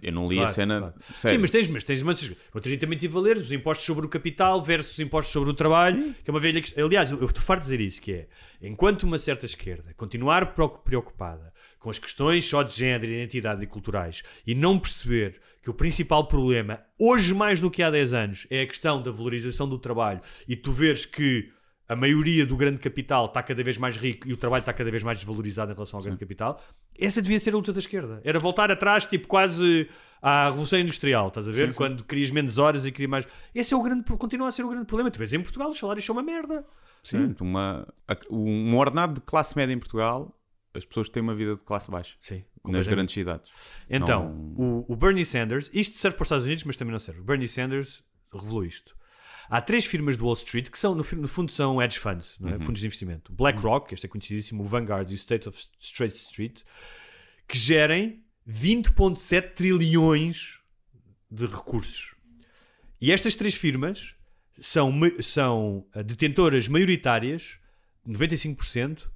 Eu 0.02 0.12
não 0.12 0.26
li 0.26 0.36
a 0.38 0.42
Claro, 0.44 0.54
cena. 0.54 0.78
claro. 0.80 0.94
Sim, 1.16 1.36
mas 1.36 1.50
tens, 1.50 1.68
mas 1.68 1.84
tens 1.84 2.02
muitos. 2.02 2.32
Outro 2.54 2.70
dia 2.70 2.78
também 2.78 2.96
tive 2.96 3.14
a 3.18 3.20
ler 3.20 3.36
os 3.36 3.52
impostos 3.52 3.84
sobre 3.84 4.06
o 4.06 4.08
capital 4.08 4.62
versus 4.62 4.92
os 4.94 4.98
impostos 5.00 5.32
sobre 5.34 5.50
o 5.50 5.54
trabalho, 5.54 6.14
que 6.24 6.30
é 6.30 6.32
uma 6.32 6.40
velha 6.40 6.62
questão. 6.62 6.86
Aliás, 6.86 7.10
eu 7.10 7.22
estou 7.22 7.42
farto 7.42 7.60
de 7.60 7.66
dizer 7.70 7.80
isso: 7.82 8.00
que 8.00 8.12
é 8.12 8.28
enquanto 8.62 9.02
uma 9.02 9.18
certa 9.18 9.44
esquerda 9.44 9.92
continuar 9.98 10.54
preocupada 10.54 11.52
com 11.78 11.90
as 11.90 11.98
questões 11.98 12.46
só 12.46 12.62
de 12.62 12.74
género, 12.74 13.12
identidade 13.12 13.62
e 13.62 13.66
culturais 13.66 14.22
e 14.46 14.54
não 14.54 14.78
perceber 14.78 15.40
que 15.62 15.68
o 15.68 15.74
principal 15.74 16.26
problema, 16.26 16.80
hoje 16.98 17.34
mais 17.34 17.60
do 17.60 17.70
que 17.70 17.82
há 17.82 17.90
10 17.90 18.12
anos, 18.14 18.46
é 18.50 18.62
a 18.62 18.66
questão 18.66 19.02
da 19.02 19.10
valorização 19.10 19.68
do 19.68 19.78
trabalho 19.78 20.20
e 20.48 20.56
tu 20.56 20.72
veres 20.72 21.04
que 21.04 21.50
a 21.92 21.96
maioria 21.96 22.46
do 22.46 22.56
grande 22.56 22.78
capital 22.78 23.26
está 23.26 23.42
cada 23.42 23.62
vez 23.64 23.76
mais 23.76 23.96
rico 23.96 24.28
e 24.28 24.32
o 24.32 24.36
trabalho 24.36 24.60
está 24.62 24.72
cada 24.72 24.90
vez 24.90 25.02
mais 25.02 25.18
desvalorizado 25.18 25.72
em 25.72 25.74
relação 25.74 25.98
ao 25.98 26.04
grande 26.04 26.18
capital. 26.20 26.62
Essa 26.98 27.20
devia 27.20 27.40
ser 27.40 27.50
a 27.52 27.56
luta 27.56 27.72
da 27.72 27.80
esquerda. 27.80 28.20
Era 28.24 28.38
voltar 28.38 28.70
atrás, 28.70 29.04
tipo, 29.06 29.26
quase 29.26 29.88
à 30.22 30.46
Revolução 30.50 30.78
Industrial, 30.78 31.28
estás 31.28 31.48
a 31.48 31.50
ver? 31.52 31.74
Quando 31.74 32.04
querias 32.04 32.30
menos 32.30 32.58
horas 32.58 32.86
e 32.86 32.92
querias 32.92 33.10
mais. 33.10 33.26
Esse 33.54 33.74
é 33.74 33.76
o 33.76 33.82
grande, 33.82 34.04
continua 34.04 34.46
a 34.48 34.52
ser 34.52 34.62
o 34.64 34.68
grande 34.68 34.86
problema. 34.86 35.10
Tu 35.10 35.18
vês 35.18 35.32
em 35.32 35.40
Portugal, 35.42 35.70
os 35.70 35.78
salários 35.78 36.04
são 36.04 36.14
uma 36.14 36.22
merda. 36.22 36.64
Sim, 37.02 37.34
uma, 37.40 37.88
a- 38.06 38.16
um 38.30 38.76
ordenado 38.76 39.14
de 39.14 39.20
classe 39.22 39.56
média 39.56 39.72
em 39.74 39.78
Portugal, 39.78 40.38
as 40.74 40.84
pessoas 40.84 41.08
têm 41.08 41.22
uma 41.22 41.34
vida 41.34 41.56
de 41.56 41.62
classe 41.62 41.90
baixa. 41.90 42.14
Sim, 42.20 42.44
Nas 42.64 42.86
grandes 42.86 43.14
cidades. 43.14 43.50
Então, 43.88 44.28
Não- 44.56 44.64
o, 44.64 44.92
o 44.92 44.94
Bernie 44.96 45.24
Sanders, 45.24 45.68
isto 45.72 45.96
serve 45.98 46.16
para 46.16 46.22
os 46.22 46.26
Estados 46.26 46.44
Unidos, 46.44 46.62
mas 46.64 46.76
também 46.76 46.92
não 46.92 47.00
serve. 47.00 47.20
O 47.20 47.24
Bernie 47.24 47.48
Sanders 47.48 48.04
revelou 48.32 48.64
isto. 48.64 48.94
Há 49.50 49.60
três 49.60 49.84
firmas 49.84 50.16
de 50.16 50.22
Wall 50.22 50.34
Street 50.34 50.70
que 50.70 50.78
são, 50.78 50.94
no, 50.94 51.04
no 51.16 51.28
fundo, 51.28 51.50
são 51.50 51.82
hedge 51.82 51.98
funds, 51.98 52.38
é? 52.40 52.52
Uhum. 52.52 52.60
fundos 52.60 52.80
de 52.80 52.86
investimento. 52.86 53.32
BlackRock, 53.32 53.92
este 53.92 54.06
é 54.06 54.08
conhecidíssimo, 54.08 54.62
o 54.62 54.66
Vanguard 54.66 55.10
e 55.10 55.14
o 55.14 55.16
State 55.16 55.48
of 55.48 55.58
Straight 55.80 56.16
Street, 56.16 56.60
que 57.48 57.58
gerem 57.58 58.22
20,7 58.48 59.54
trilhões 59.54 60.60
de 61.28 61.46
recursos. 61.46 62.14
E 63.00 63.10
estas 63.10 63.34
três 63.34 63.54
firmas 63.54 64.14
são, 64.60 64.92
são 65.20 65.84
ah, 65.92 66.02
detentoras 66.02 66.68
maioritárias, 66.68 67.58
95%, 68.06 69.08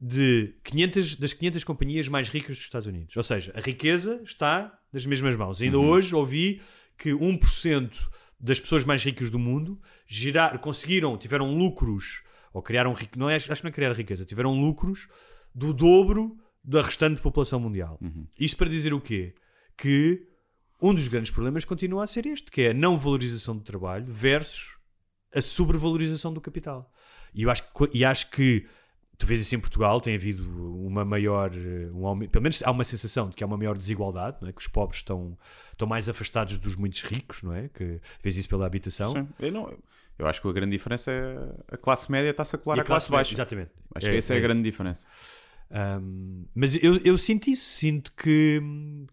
de 0.00 0.54
500, 0.64 1.16
das 1.16 1.32
500 1.34 1.64
companhias 1.64 2.08
mais 2.08 2.28
ricas 2.30 2.56
dos 2.56 2.64
Estados 2.64 2.86
Unidos. 2.86 3.14
Ou 3.14 3.22
seja, 3.22 3.52
a 3.54 3.60
riqueza 3.60 4.22
está 4.24 4.72
nas 4.90 5.04
mesmas 5.04 5.36
mãos. 5.36 5.60
Ainda 5.60 5.78
hoje 5.78 6.14
ouvi 6.14 6.62
que 6.96 7.10
1% 7.10 8.08
das 8.40 8.58
pessoas 8.58 8.84
mais 8.84 9.02
ricas 9.04 9.30
do 9.30 9.38
mundo 9.38 9.80
gerar, 10.06 10.58
conseguiram, 10.58 11.16
tiveram 11.18 11.54
lucros, 11.56 12.22
ou 12.52 12.62
criaram, 12.62 12.96
não 13.16 13.28
é, 13.28 13.36
acho 13.36 13.46
que 13.46 13.62
não 13.62 13.68
é 13.68 13.72
criar 13.72 13.92
riqueza, 13.92 14.24
tiveram 14.24 14.58
lucros 14.58 15.08
do 15.54 15.72
dobro 15.72 16.36
da 16.64 16.82
restante 16.82 17.20
população 17.20 17.60
mundial. 17.60 17.98
Isto 18.38 18.56
para 18.56 18.68
dizer 18.68 18.94
o 18.94 19.00
quê? 19.00 19.34
Que 19.76 20.26
um 20.80 20.94
dos 20.94 21.08
grandes 21.08 21.30
problemas 21.30 21.64
continua 21.64 22.04
a 22.04 22.06
ser 22.06 22.26
este, 22.26 22.50
que 22.50 22.62
é 22.62 22.70
a 22.70 22.74
não 22.74 22.96
valorização 22.96 23.56
do 23.56 23.62
trabalho 23.62 24.06
versus 24.08 24.78
a 25.34 25.42
sobrevalorização 25.42 26.32
do 26.32 26.40
capital. 26.40 26.90
E 27.34 27.42
eu 27.42 27.50
acho 27.50 27.62
que, 27.72 27.90
e 27.96 28.04
acho 28.04 28.30
que 28.30 28.66
tu 29.20 29.26
vês 29.26 29.42
isso 29.42 29.54
em 29.54 29.60
Portugal, 29.60 30.00
tem 30.00 30.14
havido 30.14 30.42
uma 30.82 31.04
maior, 31.04 31.52
eh, 31.54 31.90
um 31.92 32.26
pelo 32.26 32.42
menos 32.42 32.62
há 32.64 32.70
uma 32.70 32.84
sensação 32.84 33.28
de 33.28 33.36
que 33.36 33.44
há 33.44 33.46
uma 33.46 33.56
maior 33.56 33.76
desigualdade, 33.76 34.38
não 34.40 34.48
é? 34.48 34.52
que 34.52 34.60
os 34.60 34.66
pobres 34.66 35.00
estão, 35.00 35.36
estão 35.70 35.86
mais 35.86 36.08
afastados 36.08 36.56
dos 36.56 36.74
muitos 36.74 37.02
ricos, 37.02 37.42
não 37.42 37.52
é? 37.52 37.68
Que 37.68 38.00
vês 38.22 38.38
isso 38.38 38.48
pela 38.48 38.64
habitação. 38.64 39.12
Sim. 39.12 39.28
Eu, 39.38 39.52
não, 39.52 39.78
eu 40.18 40.26
acho 40.26 40.40
que 40.40 40.48
a 40.48 40.52
grande 40.52 40.72
diferença 40.72 41.12
é 41.12 41.74
a 41.74 41.76
classe 41.76 42.10
média 42.10 42.30
está-se 42.30 42.56
a 42.56 42.58
colar 42.58 42.78
E 42.78 42.80
à 42.80 42.84
classe, 42.84 43.10
baixa. 43.10 43.34
Exatamente. 43.34 43.70
Acho 43.94 44.06
que 44.06 44.16
essa 44.16 44.34
é 44.34 44.38
a 44.38 44.40
grande 44.40 44.62
diferença. 44.62 45.06
Um, 45.72 46.46
mas 46.52 46.74
eu, 46.82 46.96
eu 47.04 47.16
sinto 47.16 47.48
isso, 47.48 47.64
sinto 47.64 48.12
que, 48.14 48.60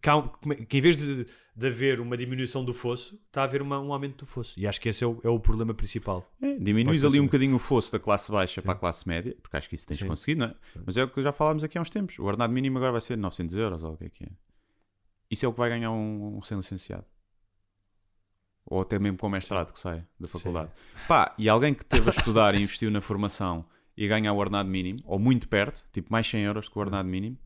que, 0.02 0.10
há 0.10 0.28
que 0.68 0.78
em 0.78 0.82
vez 0.82 0.98
de, 0.98 1.28
de 1.56 1.68
haver 1.68 2.00
uma 2.00 2.18
diminuição 2.18 2.66
do 2.66 2.74
fosso, 2.74 3.14
está 3.28 3.42
a 3.42 3.44
haver 3.44 3.62
uma- 3.62 3.80
um 3.80 3.94
aumento 3.94 4.18
do 4.18 4.26
fosso. 4.26 4.60
E 4.60 4.66
acho 4.66 4.82
que 4.82 4.90
esse 4.90 5.04
é 5.04 5.08
o, 5.08 5.20
é 5.24 5.30
o 5.30 5.40
problema 5.40 5.74
principal. 5.76 6.28
É, 6.42 6.56
diminuis 6.58 7.04
ali 7.04 7.20
um 7.20 7.22
dizer. 7.22 7.26
bocadinho 7.28 7.56
o 7.56 7.60
fosso 7.60 7.92
da 7.92 8.00
classe 8.00 8.32
baixa 8.32 8.60
para 8.62 8.72
a 8.72 8.76
classe 8.76 9.08
média, 9.08 9.36
porque 9.42 9.56
acho 9.56 9.70
que 9.70 9.76
isso 9.76 9.86
tens 9.88 10.00
Sim. 10.00 10.08
conseguido, 10.08 10.40
não 10.42 10.48
é? 10.48 10.56
Mas 10.84 10.98
é 10.98 11.04
o 11.04 11.10
que 11.10 11.22
já 11.22 11.32
falámos 11.32 11.64
aqui 11.64 11.78
há 11.78 11.82
uns 11.82 11.92
tempos. 11.92 12.18
O 12.18 12.24
ordenado 12.24 12.52
mínimo 12.52 12.78
agora 12.80 12.94
vai 12.94 13.02
ser 13.02 13.18
900 13.18 13.56
euros, 13.56 13.84
ou 13.84 13.94
o 13.94 13.98
que 13.98 14.06
é 14.06 14.10
que 14.10 14.24
é. 14.24 14.30
Isso 15.30 15.46
é 15.46 15.48
o 15.50 15.52
que 15.54 15.60
vai 15.60 15.70
ganhar 15.70 15.92
um, 15.92 16.38
um 16.38 16.40
recém-licenciado. 16.40 17.06
Ou 18.66 18.82
até 18.82 18.98
mesmo 19.00 19.18
com 19.18 19.28
o 19.28 19.30
mestrado 19.30 19.72
que 19.72 19.80
sai 19.80 20.04
da 20.20 20.28
faculdade. 20.28 20.72
Pá, 21.08 21.34
e 21.38 21.48
alguém 21.48 21.74
que 21.74 21.86
teve 21.86 22.10
a 22.10 22.12
estudar 22.12 22.54
e 22.56 22.62
investiu 22.64 22.90
na 22.92 23.00
formação 23.00 23.66
e 23.98 24.08
ganha 24.08 24.32
o 24.32 24.38
ordenado 24.38 24.70
mínimo, 24.70 25.00
ou 25.06 25.18
muito 25.18 25.48
perto, 25.50 25.84
tipo 25.92 26.12
mais 26.12 26.28
100 26.28 26.42
euros 26.44 26.70
que 26.70 26.78
o 26.78 26.80
ordenado 26.80 27.10
mínimo, 27.10 27.38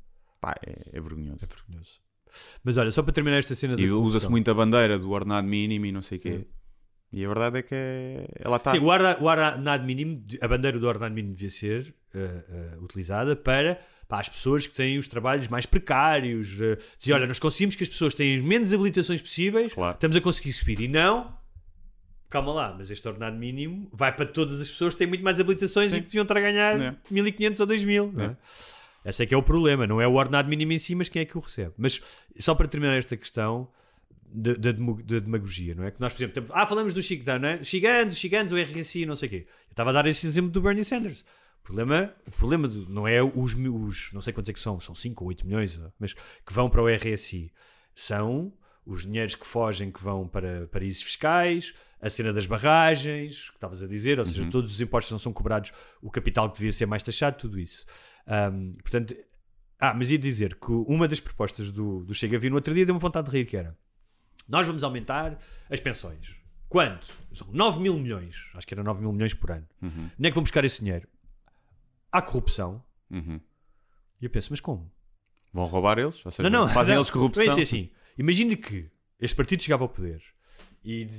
pá, 0.42 0.56
é, 0.66 0.98
é 0.98 1.00
vergonhoso. 1.00 1.40
É 1.42 1.48
vergonhoso. 1.48 2.02
Mas 2.64 2.78
olha, 2.78 2.92
só 2.92 3.02
para 3.02 3.14
terminar 3.14 3.38
esta 3.38 3.56
cena 3.56 3.76
da 3.76 3.82
E 3.82 3.90
usa-se 3.90 4.30
muito 4.30 4.50
a 4.52 4.54
bandeira 4.54 5.00
do 5.00 5.10
ordenado 5.12 5.48
mínimo 5.48 5.86
e 5.86 5.92
não 5.92 6.02
sei 6.02 6.18
o 6.18 6.22
quê. 6.22 6.48
E 7.14 7.26
a 7.26 7.28
verdade 7.28 7.60
é 7.60 7.62
que 7.62 7.76
é... 7.76 8.26
ela 8.40 8.56
está. 8.56 8.72
Sim, 8.72 8.80
o 8.80 8.86
ordenado 8.86 9.84
mínimo, 9.84 10.24
a 10.40 10.48
bandeira 10.48 10.80
do 10.80 10.88
ordenado 10.88 11.14
mínimo 11.14 11.36
devia 11.36 11.50
ser 11.50 11.94
eh, 12.14 12.44
eh, 12.50 12.78
utilizada 12.80 13.36
para, 13.36 13.82
para 14.08 14.20
as 14.20 14.30
pessoas 14.30 14.66
que 14.66 14.74
têm 14.74 14.98
os 14.98 15.10
trabalhos 15.10 15.50
mais 15.50 15.66
precários. 15.66 16.54
Uh, 16.54 16.78
dizer, 16.98 17.14
olha, 17.14 17.28
nós 17.28 17.38
conseguimos 17.38 17.76
que 17.76 17.84
as 17.84 17.90
pessoas 17.90 18.14
tenham 18.14 18.42
menos 18.44 18.74
habilitações 18.74 19.22
possíveis, 19.22 19.74
Claro. 19.74 19.96
estamos 19.96 20.16
a 20.16 20.22
conseguir 20.22 20.54
subir. 20.54 20.80
E 20.80 20.88
não, 20.88 21.36
calma 22.32 22.54
lá, 22.54 22.74
mas 22.78 22.90
este 22.90 23.08
ordenado 23.08 23.38
mínimo 23.38 23.90
vai 23.94 24.16
para 24.16 24.26
todas 24.26 24.60
as 24.62 24.70
pessoas 24.72 24.94
que 24.94 25.00
têm 25.00 25.08
muito 25.08 25.24
mais 25.24 25.40
habilitações 25.40 25.90
Sim. 25.92 25.98
e 25.98 26.00
que 26.00 26.06
deviam 26.08 26.24
estar 26.24 26.38
a 26.38 26.42
ganhar 26.42 26.80
É. 26.82 26.96
1500 27.10 27.60
ou 27.60 27.66
2000. 27.68 28.12
não 28.14 28.24
é? 28.24 28.38
É. 29.06 29.10
Esse 29.10 29.24
é 29.24 29.26
que 29.26 29.34
é 29.34 29.38
o 29.38 29.42
problema, 29.44 29.86
não 29.88 30.00
é 30.00 30.08
o 30.08 30.14
ordenado 30.14 30.48
mínimo 30.48 30.72
em 30.74 30.78
si, 30.80 30.94
mas 30.96 31.10
quem 31.10 31.22
é 31.24 31.26
que 31.26 31.38
o 31.38 31.42
recebe. 31.42 31.74
Mas 31.78 32.00
só 32.40 32.54
para 32.56 32.68
terminar 32.68 32.96
esta 32.98 33.18
questão 33.18 33.68
da, 34.34 34.54
da 34.54 34.72
demo- 34.72 35.02
da 35.02 35.20
demagogia, 35.20 35.74
não 35.76 35.84
é? 35.84 35.92
Que 35.92 36.00
nós, 36.00 36.14
por 36.14 36.20
exemplo, 36.20 36.34
temos, 36.36 36.52
ah, 36.54 36.66
falamos 36.68 36.94
do 36.94 37.02
Chico, 37.02 37.24
não 37.40 37.50
é? 37.50 37.56
Os 37.56 37.68
Chiganos, 37.68 38.14
os 38.14 38.20
Chiganos, 38.20 38.52
o 38.52 38.58
RSI, 38.58 39.06
não 39.06 39.16
sei 39.16 39.28
o 39.28 39.30
quê. 39.30 39.46
Eu 39.48 39.72
estava 39.72 39.90
a 39.90 39.94
dar 39.94 40.06
esse 40.06 40.26
exemplo 40.28 40.52
do 40.52 40.62
Bernie 40.62 40.86
Sanders. 40.86 41.26
O 41.62 41.64
problema, 41.64 42.14
o 42.28 42.32
problema 42.32 42.68
do- 42.68 42.88
não 42.90 43.08
é 43.08 43.22
os, 43.24 43.54
os, 43.56 44.14
não 44.14 44.22
sei 44.22 44.32
quantos 44.34 44.50
é 44.50 44.54
que 44.54 44.60
são, 44.60 44.80
são 44.80 44.94
5 44.96 45.24
ou 45.24 45.30
8 45.30 45.46
milhões, 45.46 45.80
mas 46.00 46.14
que 46.14 46.54
vão 46.54 46.70
para 46.70 46.82
o 46.84 46.88
RSI. 46.88 47.52
São 47.96 48.54
os 48.86 49.04
dinheiros 49.04 49.36
que 49.36 49.46
fogem, 49.46 49.92
que 49.92 50.02
vão 50.02 50.28
para 50.28 50.68
paraísos 50.68 51.02
fiscais, 51.04 51.74
a 52.02 52.10
cena 52.10 52.34
das 52.34 52.46
barragens, 52.46 53.50
que 53.50 53.58
estavas 53.58 53.82
a 53.84 53.88
dizer, 53.88 54.18
ou 54.20 54.26
seja, 54.26 54.50
todos 54.50 54.74
os 54.74 54.82
impostos 54.82 55.12
não 55.12 55.20
são 55.20 55.32
cobrados, 55.32 55.72
o 56.02 56.10
capital 56.10 56.50
que 56.50 56.58
devia 56.58 56.74
ser 56.74 56.86
mais 56.86 57.04
taxado, 57.04 57.38
tudo 57.38 57.60
isso. 57.60 57.86
Ahm, 58.26 58.72
portanto, 58.82 59.16
ah, 59.80 59.94
mas 59.94 60.10
ia 60.10 60.18
dizer 60.18 60.56
que 60.56 60.72
uma 60.88 61.08
das 61.08 61.20
propostas 61.20 61.72
do, 61.72 62.04
do 62.04 62.14
Chega 62.14 62.38
a 62.38 62.40
vir 62.40 62.50
no 62.50 62.56
outro 62.56 62.74
dia 62.74 62.86
deu-me 62.86 63.00
vontade 63.00 63.30
de 63.30 63.38
rir, 63.38 63.46
que 63.46 63.56
era 63.56 63.78
nós 64.48 64.68
vamos 64.68 64.84
aumentar 64.84 65.38
as 65.70 65.80
pensões. 65.80 66.36
Quanto? 66.68 67.08
São 67.34 67.48
9 67.52 67.80
mil 67.80 67.98
milhões. 67.98 68.36
Acho 68.54 68.68
que 68.68 68.74
era 68.74 68.84
9 68.84 69.02
mil 69.02 69.12
milhões 69.14 69.34
por 69.34 69.52
ano. 69.52 69.68
Uhum. 69.82 70.10
Onde 70.18 70.28
é 70.28 70.30
que 70.30 70.36
vão 70.36 70.44
buscar 70.44 70.64
esse 70.66 70.80
dinheiro? 70.80 71.08
Há 72.12 72.22
corrupção. 72.22 72.84
Uhum. 73.10 73.40
E 74.22 74.26
eu 74.26 74.30
penso, 74.30 74.50
mas 74.52 74.60
como? 74.60 74.92
Vão 75.54 75.66
roubar 75.66 75.98
eles? 75.98 76.24
Ou 76.26 76.32
seja, 76.32 76.50
não, 76.50 76.68
não. 76.68 76.74
fazem 76.74 76.96
não, 76.96 77.02
eles 77.02 77.10
corrupção? 77.10 77.46
Não 77.46 77.58
é 77.58 77.62
assim. 77.62 77.90
Imagine 78.18 78.58
que 78.58 78.90
este 79.20 79.36
partido 79.36 79.64
chegava 79.64 79.84
ao 79.84 79.90
poder 79.90 80.22
e 80.84 81.10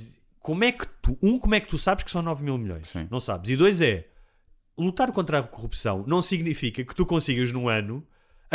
como 0.43 0.65
é 0.65 0.73
que 0.73 0.85
tu, 1.01 1.17
um, 1.23 1.39
como 1.39 1.55
é 1.55 1.59
que 1.61 1.69
tu 1.69 1.77
sabes 1.77 2.03
que 2.03 2.11
são 2.11 2.21
9 2.21 2.43
mil 2.43 2.57
milhões? 2.57 2.89
Sim. 2.89 3.07
Não 3.09 3.21
sabes. 3.21 3.49
E 3.49 3.55
dois 3.55 3.79
é, 3.79 4.05
lutar 4.77 5.09
contra 5.13 5.39
a 5.39 5.43
corrupção 5.43 6.03
não 6.05 6.21
significa 6.21 6.83
que 6.83 6.93
tu 6.93 7.05
consigas 7.05 7.49
num 7.53 7.69
ano 7.69 8.05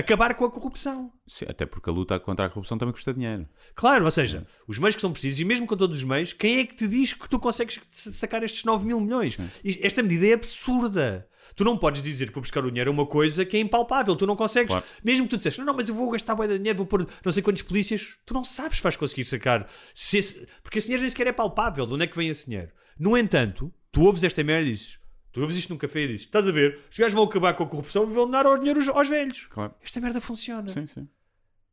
acabar 0.00 0.34
com 0.34 0.44
a 0.44 0.50
corrupção. 0.50 1.12
Sim, 1.26 1.46
até 1.48 1.66
porque 1.66 1.88
a 1.90 1.92
luta 1.92 2.18
contra 2.20 2.46
a 2.46 2.48
corrupção 2.48 2.78
também 2.78 2.92
custa 2.92 3.12
dinheiro. 3.12 3.48
Claro, 3.74 4.04
ou 4.04 4.10
seja, 4.10 4.46
os 4.66 4.78
meios 4.78 4.94
que 4.94 5.00
são 5.00 5.12
precisos, 5.12 5.40
e 5.40 5.44
mesmo 5.44 5.66
com 5.66 5.76
todos 5.76 5.98
os 5.98 6.04
meios, 6.04 6.32
quem 6.32 6.58
é 6.58 6.64
que 6.66 6.74
te 6.74 6.86
diz 6.88 7.12
que 7.12 7.28
tu 7.28 7.38
consegues 7.38 7.80
sacar 7.92 8.42
estes 8.42 8.64
9 8.64 8.86
mil 8.86 9.00
milhões? 9.00 9.38
Isto- 9.64 9.84
Esta 9.86 10.02
medida 10.02 10.26
é 10.26 10.32
absurda. 10.34 11.28
Tu 11.56 11.64
não 11.64 11.76
podes 11.78 12.02
dizer 12.02 12.28
que 12.28 12.34
vou 12.34 12.42
buscar 12.42 12.64
o 12.64 12.70
dinheiro 12.70 12.90
a 12.90 12.92
uma 12.94 13.06
coisa 13.06 13.44
que 13.44 13.56
é 13.56 13.60
impalpável. 13.60 14.14
Tu 14.14 14.26
não 14.26 14.36
consegues. 14.36 14.68
Claro. 14.68 14.84
Mesmo 15.02 15.24
que 15.26 15.30
tu 15.30 15.36
disseste, 15.38 15.58
não, 15.58 15.66
não, 15.66 15.74
mas 15.74 15.88
eu 15.88 15.94
vou 15.94 16.10
gastar 16.10 16.34
bué 16.34 16.46
de 16.46 16.58
dinheiro, 16.58 16.76
vou 16.76 16.86
pôr 16.86 17.06
não 17.24 17.32
sei 17.32 17.42
quantos 17.42 17.62
polícias. 17.62 18.16
Tu 18.26 18.34
não 18.34 18.44
sabes 18.44 18.76
se 18.76 18.82
vais 18.82 18.96
conseguir 18.96 19.24
sacar. 19.24 19.66
Se 19.94 20.18
esse- 20.18 20.46
Porque 20.62 20.78
esse 20.78 20.86
dinheiro 20.86 21.02
nem 21.02 21.08
sequer 21.10 21.26
é 21.26 21.32
palpável. 21.32 21.86
De 21.86 21.94
onde 21.94 22.04
é 22.04 22.06
que 22.06 22.16
vem 22.16 22.28
esse 22.28 22.44
dinheiro? 22.46 22.70
No 22.98 23.16
entanto, 23.16 23.72
tu 23.90 24.02
ouves 24.02 24.22
esta 24.22 24.44
merda 24.44 24.68
e 24.68 24.72
dizes, 24.72 24.97
tu 25.32 25.40
ouves 25.40 25.56
isto 25.56 25.70
num 25.70 25.78
café 25.78 26.00
e 26.00 26.06
dizes, 26.08 26.22
estás 26.22 26.46
a 26.46 26.52
ver, 26.52 26.80
os 26.90 26.98
gajos 26.98 27.14
vão 27.14 27.24
acabar 27.24 27.54
com 27.54 27.64
a 27.64 27.66
corrupção 27.66 28.10
e 28.10 28.12
vão 28.12 28.30
dar 28.30 28.46
o 28.46 28.56
dinheiro 28.56 28.80
aos, 28.92 29.08
velhos. 29.08 29.46
Claro. 29.46 29.74
Esta 29.82 30.00
merda 30.00 30.20
funciona. 30.20 30.68
Sim, 30.68 30.86
sim. 30.86 31.08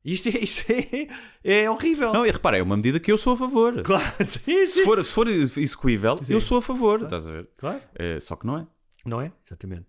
Isto, 0.03 0.29
é, 0.29 0.37
isto 0.37 0.63
é, 0.71 1.07
é 1.43 1.69
horrível. 1.69 2.13
Não, 2.13 2.25
e 2.25 2.29
repara, 2.29 2.57
é 2.57 2.61
uma 2.61 2.77
medida 2.77 2.99
que 2.99 3.11
eu 3.11 3.17
sou 3.17 3.33
a 3.33 3.37
favor. 3.37 3.81
Claro, 3.81 4.05
sim, 4.23 4.43
sim. 4.43 4.65
Se 4.67 4.83
for, 4.83 5.03
se 5.03 5.11
for 5.11 5.27
execuível, 5.27 6.15
eu 6.29 6.39
sou 6.39 6.59
a 6.59 6.61
favor. 6.61 7.01
Estás 7.01 7.25
a 7.25 7.31
ver? 7.31 7.49
Claro. 7.57 7.81
É, 7.95 8.19
só 8.19 8.35
que 8.35 8.45
não 8.45 8.59
é. 8.59 8.67
Não 9.03 9.21
é? 9.21 9.31
Exatamente. 9.45 9.87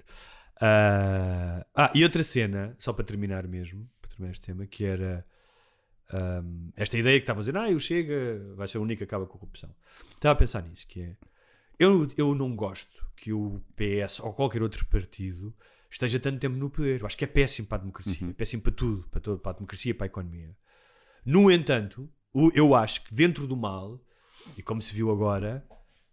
Ah, 0.61 1.67
ah, 1.75 1.93
e 1.95 2.03
outra 2.03 2.23
cena, 2.23 2.75
só 2.79 2.93
para 2.93 3.05
terminar 3.05 3.47
mesmo, 3.47 3.89
para 4.01 4.11
terminar 4.11 4.33
este 4.33 4.47
tema, 4.47 4.67
que 4.67 4.85
era 4.85 5.27
ahm, 6.13 6.71
esta 6.77 6.97
ideia 6.97 7.19
que 7.19 7.25
estava 7.25 7.41
a 7.41 7.43
dizer, 7.43 7.57
ah, 7.57 7.69
o 7.69 7.79
Chega 7.79 8.55
vai 8.55 8.67
ser 8.69 8.79
o 8.79 8.83
único 8.83 8.99
que 8.99 9.05
acaba 9.05 9.27
com 9.27 9.37
a 9.37 9.41
corrupção. 9.41 9.75
Estava 10.15 10.33
a 10.33 10.37
pensar 10.37 10.63
nisso, 10.63 10.87
que 10.89 11.03
é, 11.03 11.17
eu, 11.79 12.09
eu 12.17 12.35
não 12.35 12.55
gosto 12.55 13.07
que 13.17 13.33
o 13.33 13.63
PS 13.75 14.21
ou 14.21 14.33
qualquer 14.33 14.63
outro 14.63 14.85
partido 14.87 15.55
esteja 15.91 16.21
tanto 16.21 16.39
tempo 16.39 16.57
no 16.57 16.71
poder. 16.71 17.01
Eu 17.01 17.07
acho 17.07 17.17
que 17.17 17.25
é 17.25 17.29
péssimo 17.29 17.67
para 17.67 17.79
a 17.79 17.81
democracia, 17.81 18.29
é 18.29 18.33
péssimo 18.33 18.63
para 18.63 18.73
tudo, 18.73 19.09
para, 19.09 19.21
todo, 19.21 19.39
para 19.39 19.53
a 19.53 19.55
democracia 19.55 19.95
para 19.95 20.07
a 20.07 20.09
economia. 20.09 20.57
No 21.25 21.51
entanto, 21.51 22.09
eu 22.55 22.75
acho 22.75 23.03
que 23.05 23.15
dentro 23.15 23.47
do 23.47 23.57
mal, 23.57 24.01
e 24.57 24.63
como 24.63 24.81
se 24.81 24.95
viu 24.95 25.11
agora, 25.11 25.67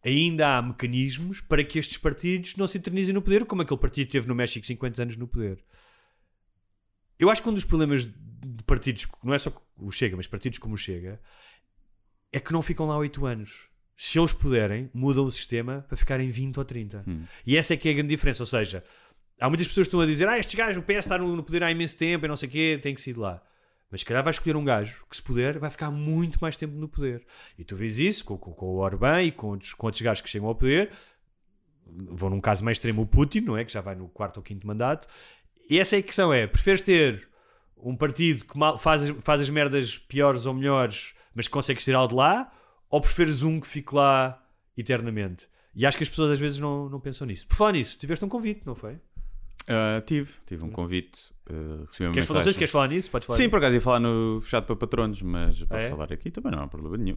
ainda 0.04 0.58
há 0.58 0.62
mecanismos 0.62 1.40
para 1.40 1.64
que 1.64 1.80
estes 1.80 1.98
partidos 1.98 2.56
não 2.56 2.68
se 2.68 2.78
eternizem 2.78 3.14
no 3.14 3.22
poder, 3.22 3.46
como 3.46 3.62
aquele 3.62 3.80
partido 3.80 4.08
que 4.08 4.12
teve 4.14 4.28
no 4.28 4.36
México 4.36 4.66
50 4.66 5.02
anos 5.02 5.18
no 5.18 5.28
poder. 5.28 5.64
Eu 7.20 7.30
acho 7.30 7.42
que 7.42 7.50
um 7.50 7.54
dos 7.54 7.64
problemas 7.64 8.06
de 8.06 8.64
partidos, 8.66 9.08
não 9.24 9.34
é 9.34 9.40
só 9.40 9.54
o 9.78 9.92
Chega, 9.92 10.18
mas 10.18 10.28
partidos 10.28 10.60
como 10.60 10.76
o 10.76 10.78
Chega, 10.78 11.22
é 12.32 12.40
que 12.40 12.52
não 12.52 12.62
ficam 12.62 12.88
lá 12.88 12.98
8 12.98 13.26
anos. 13.26 13.70
Se 13.96 14.18
eles 14.20 14.34
puderem, 14.34 14.90
mudam 14.94 15.26
o 15.26 15.32
sistema 15.32 15.86
para 15.88 15.96
ficarem 15.98 16.30
20 16.30 16.58
ou 16.58 16.66
30. 16.66 17.04
E 17.46 17.56
essa 17.58 17.74
é 17.74 17.78
que 17.78 17.88
é 17.88 17.92
a 17.92 17.96
grande 17.96 18.10
diferença. 18.10 18.42
Ou 18.44 18.48
seja, 18.48 18.84
há 19.40 19.48
muitas 19.48 19.68
pessoas 19.68 19.86
que 19.86 19.90
estão 19.90 20.02
a 20.02 20.06
dizer: 20.06 20.28
Ah, 20.28 20.38
estes 20.40 20.56
gajos, 20.56 20.78
o 20.82 20.86
PS 20.86 20.98
está 21.00 21.18
no, 21.18 21.36
no 21.36 21.44
poder 21.44 21.64
há 21.64 21.72
imenso 21.72 21.98
tempo 21.98 22.26
e 22.26 22.28
não 22.28 22.36
sei 22.36 22.50
o 22.50 22.52
quê, 22.52 22.80
tem 22.82 22.94
que 22.96 23.02
sair 23.02 23.14
de 23.14 23.20
lá. 23.20 23.42
Mas 23.92 24.00
se 24.02 24.06
calhar 24.08 24.24
vai 24.24 24.32
escolher 24.32 24.56
um 24.56 24.66
gajo 24.66 25.06
que, 25.08 25.16
se 25.16 25.22
puder, 25.22 25.60
vai 25.60 25.70
ficar 25.70 25.92
muito 25.92 26.40
mais 26.42 26.58
tempo 26.58 26.74
no 26.76 26.88
poder. 26.90 27.24
E 27.60 27.64
tu 27.64 27.76
vês 27.76 28.00
isso 28.00 28.26
com, 28.26 28.36
com, 28.38 28.52
com 28.52 28.66
o 28.66 28.78
Orbán 28.80 29.22
e 29.22 29.32
com 29.32 29.50
outros, 29.50 29.74
com 29.76 29.86
outros 29.86 30.02
gajos 30.02 30.22
que 30.22 30.30
chegam 30.30 30.48
ao 30.48 30.56
poder. 30.56 30.90
Vou 31.86 32.30
num 32.30 32.42
caso 32.42 32.64
mais 32.64 32.78
extremo 32.78 33.02
o 33.04 33.06
Putin, 33.06 33.42
não 33.42 33.58
é? 33.58 33.64
Que 33.64 33.72
já 33.72 33.82
vai 33.82 33.94
no 33.94 34.08
quarto 34.08 34.38
ou 34.38 34.44
quinto 34.44 34.66
mandato. 34.66 35.08
E 35.70 35.78
essa 35.80 35.96
é 35.96 36.00
a 36.00 36.04
questão: 36.04 36.34
é 36.34 36.48
preferes 36.48 36.82
ter 36.82 37.28
um 37.78 37.96
partido 37.96 38.46
que 38.46 38.58
mal- 38.58 38.80
faz, 38.80 39.04
as- 39.04 39.16
faz 39.24 39.42
as 39.42 39.50
merdas 39.50 39.98
piores 39.98 40.46
ou 40.46 40.54
melhores, 40.54 41.14
mas 41.36 41.48
que 41.48 41.54
consegues 41.54 41.84
tirá-lo 41.84 42.08
de 42.08 42.16
lá, 42.16 42.52
ou 42.94 43.02
preferes 43.02 43.42
um 43.42 43.60
que 43.60 43.68
fique 43.68 43.94
lá 43.96 44.40
eternamente? 44.78 45.48
E 45.76 45.86
acho 45.86 45.98
que 45.98 46.04
as 46.04 46.10
pessoas 46.10 46.32
às 46.32 46.40
vezes 46.40 46.60
não, 46.60 46.88
não 46.88 47.00
pensam 47.00 47.26
nisso. 47.26 47.48
Por 47.48 47.56
falar 47.56 47.72
nisso, 47.72 47.98
tiveste 47.98 48.24
um 48.24 48.30
convite, 48.30 48.62
não 48.66 48.76
foi? 48.76 48.98
Ah, 49.68 50.02
tive, 50.06 50.30
tive 50.46 50.64
um 50.64 50.70
convite. 50.70 51.32
ah, 51.50 51.86
recebi 51.88 52.06
uma 52.08 52.14
Queres 52.14 52.28
falar, 52.28 52.42
se 52.42 52.48
mensagem. 52.48 52.54
queres 52.60 52.72
falar 52.72 52.88
nisso? 52.90 53.10
Podes 53.10 53.26
falar 53.26 53.38
Sim, 53.38 53.50
por 53.50 53.58
acaso 53.58 53.74
ia 53.76 53.82
falar 53.82 54.00
no 54.00 54.40
fechado 54.42 54.66
para 54.66 54.76
patronos, 54.76 55.22
mas 55.24 55.60
posso 55.64 55.84
é? 55.86 55.90
falar 55.90 56.14
aqui 56.14 56.30
também, 56.30 56.52
não 56.52 56.60
há 56.64 56.68
problema 56.68 56.98
nenhum. 56.98 57.16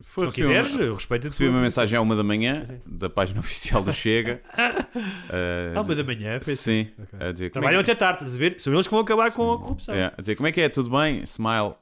Se 0.00 0.08
foi, 0.08 0.26
recebi 0.26 0.46
quiseres, 0.48 0.72
uma, 0.74 0.82
eu 0.82 0.94
respeito 0.94 1.28
recebi 1.28 1.48
uma 1.48 1.60
mensagem 1.62 1.96
à 1.96 2.02
uma 2.02 2.16
da 2.16 2.24
manhã 2.24 2.80
da 2.84 3.08
página 3.08 3.38
oficial 3.40 3.82
do 3.84 3.92
Chega. 3.92 4.42
ah, 4.52 4.88
À 5.78 5.80
uma 5.80 5.94
da 5.94 6.02
manhã, 6.04 6.38
foi 6.40 6.52
assim. 6.54 6.84
Sim, 6.86 6.92
Ok. 7.02 7.18
a 7.20 7.32
dizer 7.32 7.50
como 7.50 7.52
Trabalham 7.62 7.80
é 7.80 7.84
que- 7.84 7.90
até 7.92 7.98
tarde, 7.98 8.24
estás 8.24 8.34
a 8.34 8.38
ver? 8.38 8.60
São 8.60 8.72
eles 8.74 8.86
que 8.86 8.90
vão 8.90 9.00
acabar 9.00 9.32
com 9.32 9.52
a 9.52 9.58
corrupção. 9.58 9.94
É, 9.94 10.12
a 10.14 10.20
dizer 10.20 10.34
como 10.36 10.48
é 10.48 10.52
que 10.52 10.60
é, 10.60 10.68
tudo 10.68 10.90
bem? 10.90 11.22
Smile, 11.22 11.74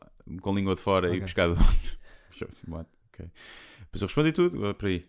com 0.43 0.55
língua 0.55 0.75
de 0.77 0.81
fora 0.83 1.07
e 1.09 1.11
Ok. 1.13 1.21
pescado. 1.23 1.57
ok. 2.49 3.31
Depois 3.81 4.03
eu 4.03 4.07
respondi 4.09 4.33
tudo, 4.33 4.67
ah, 4.67 4.75
por 4.75 4.87
aí. 4.89 5.07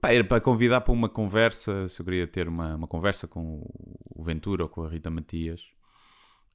Pá, 0.00 0.12
era 0.12 0.24
para 0.24 0.40
convidar 0.40 0.80
para 0.82 0.92
uma 0.92 1.08
conversa, 1.08 1.88
se 1.88 2.00
eu 2.00 2.04
queria 2.04 2.26
ter 2.26 2.48
uma, 2.48 2.76
uma 2.76 2.86
conversa 2.86 3.26
com 3.26 3.62
o 4.10 4.22
Ventura 4.22 4.64
ou 4.64 4.68
com 4.68 4.84
a 4.84 4.88
Rita 4.88 5.10
Matias. 5.10 5.62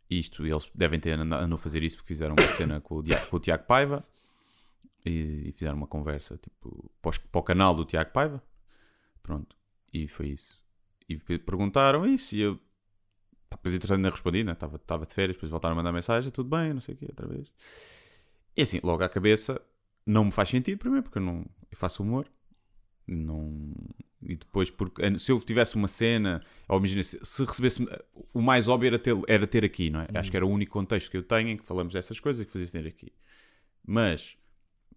Isto, 0.09 0.45
eles 0.45 0.69
devem 0.75 0.99
ter 0.99 1.17
andado 1.19 1.53
a 1.53 1.57
fazer 1.57 1.81
isso 1.81 1.97
porque 1.97 2.09
fizeram 2.13 2.35
uma 2.37 2.47
cena 2.49 2.79
com 2.81 2.95
o, 2.97 3.03
Dia- 3.03 3.25
com 3.27 3.37
o 3.37 3.39
Tiago 3.39 3.63
Paiva 3.65 4.05
e, 5.05 5.49
e 5.49 5.51
fizeram 5.53 5.75
uma 5.77 5.87
conversa 5.87 6.37
tipo, 6.37 6.91
para, 7.01 7.09
os- 7.09 7.17
para 7.17 7.39
o 7.39 7.43
canal 7.43 7.75
do 7.75 7.85
Tiago 7.85 8.11
Paiva. 8.11 8.43
Pronto, 9.23 9.55
e 9.91 10.07
foi 10.07 10.27
isso. 10.29 10.61
E 11.09 11.17
pe- 11.17 11.39
perguntaram 11.39 12.05
isso 12.05 12.35
e 12.35 12.41
eu, 12.41 12.59
depois 13.49 13.73
entretanto 13.73 13.97
ainda 13.97 14.09
respondi, 14.11 14.43
né? 14.43 14.51
estava, 14.53 14.75
estava 14.75 15.05
de 15.05 15.13
férias, 15.13 15.35
depois 15.37 15.49
voltaram 15.49 15.73
a 15.73 15.77
mandar 15.77 15.91
mensagem, 15.91 16.31
tudo 16.31 16.49
bem, 16.49 16.73
não 16.73 16.81
sei 16.81 16.93
o 16.95 16.97
quê, 16.97 17.05
outra 17.09 17.27
vez. 17.27 17.51
E 18.55 18.61
assim, 18.61 18.79
logo 18.83 19.03
à 19.03 19.09
cabeça, 19.09 19.59
não 20.05 20.25
me 20.25 20.31
faz 20.31 20.49
sentido, 20.49 20.77
primeiro, 20.77 21.03
porque 21.03 21.17
eu, 21.17 21.23
não, 21.23 21.45
eu 21.71 21.77
faço 21.77 22.03
humor. 22.03 22.27
Não... 23.07 23.73
E 24.25 24.37
depois, 24.37 24.69
porque 24.69 25.03
eh, 25.03 25.17
se 25.17 25.31
eu 25.31 25.39
tivesse 25.41 25.75
uma 25.75 25.87
cena, 25.89 26.41
ou 26.67 26.77
imagina, 26.77 27.03
se, 27.03 27.19
se 27.21 27.43
recebesse 27.43 27.85
o 28.33 28.41
mais 28.41 28.69
óbvio 28.69 28.87
era 28.87 28.97
ter, 28.97 29.13
era 29.27 29.45
ter 29.45 29.65
aqui, 29.65 29.89
não 29.89 29.99
é? 29.99 30.07
Acho 30.13 30.31
que 30.31 30.37
era 30.37 30.45
o 30.45 30.49
único 30.49 30.71
contexto 30.71 31.11
que 31.11 31.17
eu 31.17 31.23
tenho 31.23 31.49
em 31.49 31.57
que 31.57 31.65
falamos 31.65 31.91
dessas 31.91 32.21
coisas 32.21 32.41
e 32.41 32.45
que 32.45 32.51
fazia 32.51 32.81
ter 32.81 32.87
aqui. 32.87 33.11
Mas 33.85 34.37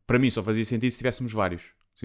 para 0.06 0.18
mim 0.18 0.30
só 0.30 0.44
fazia 0.44 0.64
sentido 0.64 0.92
se 0.92 0.98
tivéssemos 0.98 1.32
vários. 1.32 1.64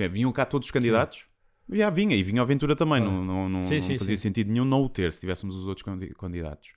Vinham 0.09 0.31
cá 0.31 0.45
todos 0.45 0.67
os 0.67 0.71
candidatos, 0.71 1.25
já 1.69 1.91
vinha, 1.91 2.15
e 2.15 2.23
vinha 2.23 2.41
a 2.41 2.43
Aventura 2.43 2.75
também, 2.75 2.99
não, 2.99 3.23
não, 3.23 3.47
não, 3.47 3.63
Sim, 3.63 3.75
não 3.75 3.81
sim, 3.81 3.97
fazia 3.99 4.17
sim. 4.17 4.23
sentido 4.23 4.51
nenhum 4.51 4.65
não 4.65 4.81
o 4.81 4.89
ter 4.89 5.13
se 5.13 5.19
tivéssemos 5.19 5.55
os 5.55 5.67
outros 5.67 5.83
candi- 5.83 6.13
candidatos. 6.15 6.73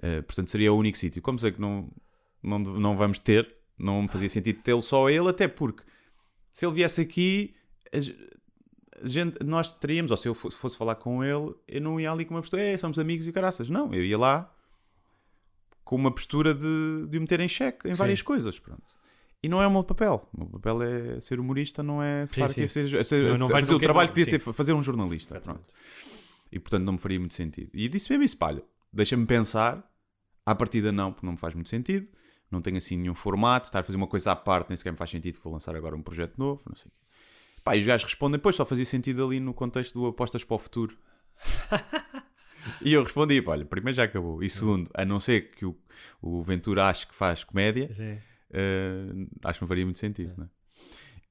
Eh, 0.00 0.22
portanto, 0.22 0.48
seria 0.48 0.72
o 0.72 0.78
único 0.78 0.96
sítio. 0.96 1.20
Como 1.20 1.38
sei 1.38 1.52
que 1.52 1.60
não, 1.60 1.90
não, 2.42 2.58
não 2.58 2.96
vamos 2.96 3.18
ter, 3.18 3.54
não 3.78 4.02
me 4.02 4.08
fazia 4.08 4.28
sentido 4.28 4.60
tê-lo 4.62 4.82
só 4.82 5.08
ele, 5.08 5.28
até 5.28 5.46
porque 5.48 5.82
se 6.52 6.66
ele 6.66 6.74
viesse 6.74 7.00
aqui, 7.00 7.54
gente, 9.02 9.42
nós 9.44 9.72
teríamos, 9.72 10.10
ou 10.10 10.16
se 10.16 10.28
eu 10.28 10.34
fosse, 10.34 10.56
fosse 10.56 10.76
falar 10.76 10.96
com 10.96 11.22
ele, 11.24 11.54
eu 11.66 11.80
não 11.80 12.00
ia 12.00 12.10
ali 12.10 12.24
com 12.24 12.34
uma 12.34 12.40
postura, 12.40 12.62
"É, 12.62 12.76
somos 12.76 12.98
amigos 12.98 13.26
e 13.26 13.32
caraças. 13.32 13.70
Não, 13.70 13.92
eu 13.94 14.04
ia 14.04 14.18
lá 14.18 14.52
com 15.84 15.96
uma 15.96 16.10
postura 16.10 16.54
de, 16.54 17.06
de 17.08 17.16
o 17.16 17.20
meter 17.20 17.40
em 17.40 17.48
xeque 17.48 17.88
em 17.88 17.94
várias 17.94 18.20
coisas. 18.22 18.58
Pronto. 18.58 18.82
E 19.42 19.48
não 19.48 19.62
é 19.62 19.66
o 19.66 19.70
meu 19.70 19.84
papel. 19.84 20.28
O 20.34 20.40
meu 20.40 20.48
papel 20.48 20.82
é 20.82 21.20
ser 21.20 21.38
humorista, 21.38 21.82
não 21.82 22.02
é 22.02 22.26
Sim, 22.26 22.34
falar 22.40 22.48
sim. 22.52 22.62
que 22.62 22.68
ser, 22.68 23.04
ser, 23.04 23.28
Não- 23.30 23.38
não 23.38 23.48
vais 23.48 23.64
fazer 23.64 23.74
o 23.76 23.78
que- 23.78 23.84
trabalho 23.86 24.08
que 24.08 24.14
sim. 24.16 24.24
devia 24.24 24.38
ter, 24.44 24.52
fazer 24.52 24.72
um 24.72 24.82
jornalista. 24.82 25.40
Pronto. 25.40 25.64
E 26.50 26.58
portanto 26.58 26.82
não 26.84 26.94
me 26.94 26.98
faria 26.98 27.18
muito 27.20 27.34
sentido. 27.34 27.70
E 27.72 27.88
disse 27.88 28.10
mesmo 28.10 28.24
isso, 28.24 28.36
pá, 28.36 28.48
olha, 28.48 28.62
deixa-me 28.92 29.24
pensar. 29.26 29.88
À 30.44 30.54
partida 30.54 30.90
não, 30.90 31.12
porque 31.12 31.26
não 31.26 31.32
me 31.34 31.38
faz 31.38 31.54
muito 31.54 31.68
sentido. 31.68 32.08
Não 32.50 32.62
tenho 32.62 32.78
assim 32.78 32.96
nenhum 32.96 33.14
formato. 33.14 33.66
Estar 33.66 33.80
a 33.80 33.82
fazer 33.82 33.96
uma 33.96 34.06
coisa 34.06 34.32
à 34.32 34.36
parte 34.36 34.68
nem 34.68 34.76
sequer 34.76 34.90
me 34.90 34.96
faz 34.96 35.10
sentido. 35.10 35.38
Vou 35.42 35.52
lançar 35.52 35.74
agora 35.76 35.94
um 35.94 36.02
projeto 36.02 36.36
novo, 36.38 36.62
não 36.66 36.74
sei 36.74 36.88
o 36.88 36.90
quê. 36.90 37.62
Pá, 37.62 37.76
e 37.76 37.80
os 37.80 37.86
gajos 37.86 38.04
respondem, 38.04 38.40
pois 38.40 38.56
só 38.56 38.64
fazia 38.64 38.86
sentido 38.86 39.24
ali 39.26 39.40
no 39.40 39.52
contexto 39.52 39.98
do 39.98 40.06
apostas 40.06 40.44
para 40.44 40.54
o 40.54 40.58
futuro. 40.58 40.96
e 42.82 42.92
eu 42.92 43.02
respondi, 43.02 43.42
pá, 43.42 43.52
olha, 43.52 43.64
primeiro 43.64 43.96
já 43.96 44.04
acabou. 44.04 44.42
E 44.42 44.48
segundo, 44.48 44.90
a 44.94 45.04
não 45.04 45.20
ser 45.20 45.50
que 45.50 45.66
o, 45.66 45.76
o 46.22 46.42
Ventura 46.42 46.86
ache 46.88 47.06
que 47.06 47.14
faz 47.14 47.44
comédia, 47.44 47.90
eh, 48.50 49.06
acho 49.44 49.58
que 49.58 49.62
não 49.62 49.68
faria 49.68 49.84
muito 49.84 49.98
sentido, 49.98 50.34
né? 50.38 50.48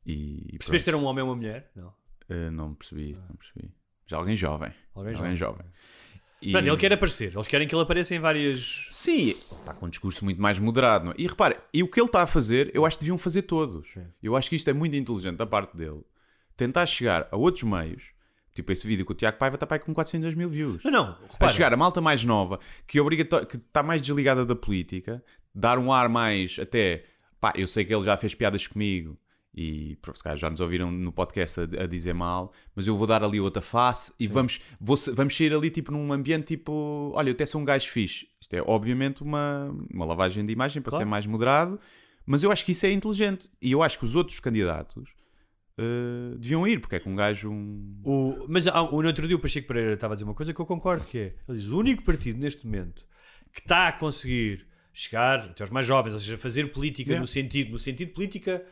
E, 0.06 0.46
e 0.54 0.58
Percebeste 0.58 0.86
ser 0.86 0.96
um 0.96 1.04
homem 1.06 1.24
ou 1.24 1.30
uma 1.30 1.36
mulher? 1.36 1.72
Não. 1.76 1.94
Eh, 2.30 2.50
não 2.50 2.74
percebi, 2.74 3.14
não 3.14 3.36
percebi. 3.36 3.74
Já 4.06 4.18
alguém 4.18 4.36
jovem. 4.36 4.72
Alguém 4.96 5.16
Alguém 5.16 5.36
jovem. 5.36 5.66
jovem. 5.66 5.66
E- 6.42 6.56
ele 6.56 6.78
quer 6.78 6.94
aparecer. 6.94 7.34
Eles 7.34 7.48
querem 7.48 7.68
que 7.68 7.74
ele 7.74 7.82
apareça 7.82 8.14
em 8.14 8.20
várias. 8.20 8.88
Sim, 8.92 9.30
ele 9.30 9.38
está 9.52 9.74
com 9.74 9.86
um 9.88 9.90
discurso 9.90 10.24
muito 10.24 10.42
mais 10.42 10.60
moderado. 10.60 11.06
Não 11.06 11.12
é? 11.12 11.16
E 11.18 11.26
repare, 11.28 11.58
e 11.74 11.82
o 11.84 11.88
que 11.88 12.00
ele 12.00 12.08
está 12.08 12.22
a 12.22 12.28
fazer, 12.28 12.70
eu 12.74 12.86
acho 12.86 12.98
que 12.98 13.04
deviam 13.04 13.18
fazer 13.18 13.42
todos. 13.44 13.88
Eu 14.22 14.36
acho 14.36 14.50
que 14.50 14.56
isto 14.56 14.70
é 14.70 14.74
muito 14.74 14.96
inteligente 14.96 15.38
da 15.38 15.46
parte 15.48 15.76
dele. 15.76 16.02
Tentar 16.56 16.86
chegar 16.86 17.28
a 17.32 17.36
outros 17.38 17.64
meios, 17.64 18.04
tipo 18.54 18.72
esse 18.72 18.86
vídeo 18.86 19.06
com 19.06 19.14
o 19.14 19.16
Tiago 19.16 19.38
Paiva 19.38 19.56
está 19.56 19.66
para 19.68 19.78
aí 19.78 19.84
com 19.84 19.94
400 19.94 20.34
mil 20.36 20.50
views. 20.50 20.84
Não, 20.84 20.92
não. 20.92 21.04
A 21.04 21.18
Repara, 21.32 21.52
chegar 21.52 21.74
a 21.74 21.78
malta 21.78 22.02
mais 22.02 22.24
nova, 22.24 22.60
que, 22.88 23.00
obrigato- 23.00 23.46
que 23.46 23.58
está 23.58 23.82
mais 23.84 24.02
desligada 24.02 24.46
da 24.46 24.56
política, 24.56 25.24
dar 25.54 25.78
um 25.80 25.92
ar 25.92 26.08
mais 26.10 26.58
até. 26.60 27.04
Pá, 27.40 27.54
eu 27.56 27.68
sei 27.68 27.86
que 27.86 27.94
ele 27.94 28.04
já 28.06 28.18
fez 28.18 28.34
piadas 28.34 28.66
comigo 28.66 29.18
e 29.58 29.98
calhar 30.24 30.38
já 30.38 30.50
nos 30.52 30.60
ouviram 30.60 30.92
no 30.92 31.12
podcast 31.12 31.60
a, 31.60 31.64
a 31.64 31.88
dizer 31.88 32.14
mal, 32.14 32.54
mas 32.76 32.86
eu 32.86 32.96
vou 32.96 33.08
dar 33.08 33.24
ali 33.24 33.40
outra 33.40 33.62
face 33.62 34.14
e 34.20 34.28
vamos, 34.28 34.62
vou, 34.80 34.96
vamos 35.14 35.36
sair 35.36 35.52
ali 35.52 35.72
tipo 35.72 35.92
num 35.92 36.14
ambiente 36.14 36.46
tipo: 36.56 37.12
olha, 37.16 37.30
eu 37.30 37.34
até 37.34 37.46
sou 37.46 37.60
um 37.60 37.66
gajo 37.66 37.88
fixe. 37.90 38.28
Isto 38.40 38.54
é 38.56 38.62
obviamente 38.62 39.24
uma, 39.24 39.76
uma 39.92 40.06
lavagem 40.06 40.46
de 40.46 40.54
imagem 40.54 40.82
para 40.82 40.92
Claro. 40.92 41.04
ser 41.04 41.10
mais 41.10 41.26
moderado, 41.26 41.80
mas 42.26 42.44
eu 42.44 42.52
acho 42.52 42.64
que 42.64 42.72
isso 42.72 42.86
é 42.86 42.92
inteligente 42.92 43.50
e 43.60 43.72
eu 43.72 43.82
acho 43.82 43.98
que 43.98 44.06
os 44.06 44.14
outros 44.16 44.40
candidatos. 44.40 45.10
eh, 45.80 46.36
deviam 46.38 46.68
ir, 46.68 46.80
porque 46.80 46.96
é 46.96 47.00
que 47.00 47.10
um 47.10 47.16
gajo. 47.16 47.52
Um... 47.52 48.00
O, 48.04 48.46
mas 48.48 48.68
há- 48.68 48.82
o, 48.84 49.02
no 49.02 49.08
outro 49.08 49.28
dia 49.28 49.36
o 49.36 49.40
Pacheco 49.40 49.68
Pereira 49.68 49.94
estava 49.94 50.14
a 50.14 50.16
dizer 50.16 50.24
uma 50.26 50.34
coisa 50.36 50.54
que 50.54 50.60
eu 50.60 50.66
concordo, 50.66 51.04
que 51.06 51.18
é, 51.18 51.36
ele 51.48 51.58
diz, 51.58 51.68
o 51.68 51.78
único 51.80 52.04
partido 52.04 52.40
neste 52.40 52.66
momento 52.66 53.06
que 53.54 53.60
está 53.62 53.88
a 53.88 53.92
conseguir 53.92 54.66
chegar 54.94 55.40
até 55.42 55.64
aos 55.64 55.70
mais 55.72 55.86
jovens, 55.86 56.14
ou 56.14 56.20
seja, 56.20 56.38
fazer 56.38 56.72
política 56.72 57.10
Yeah. 57.12 57.22
no 57.22 57.28
sentido, 57.28 57.72
no 57.72 57.80
sentido 57.80 58.12
política 58.14 58.64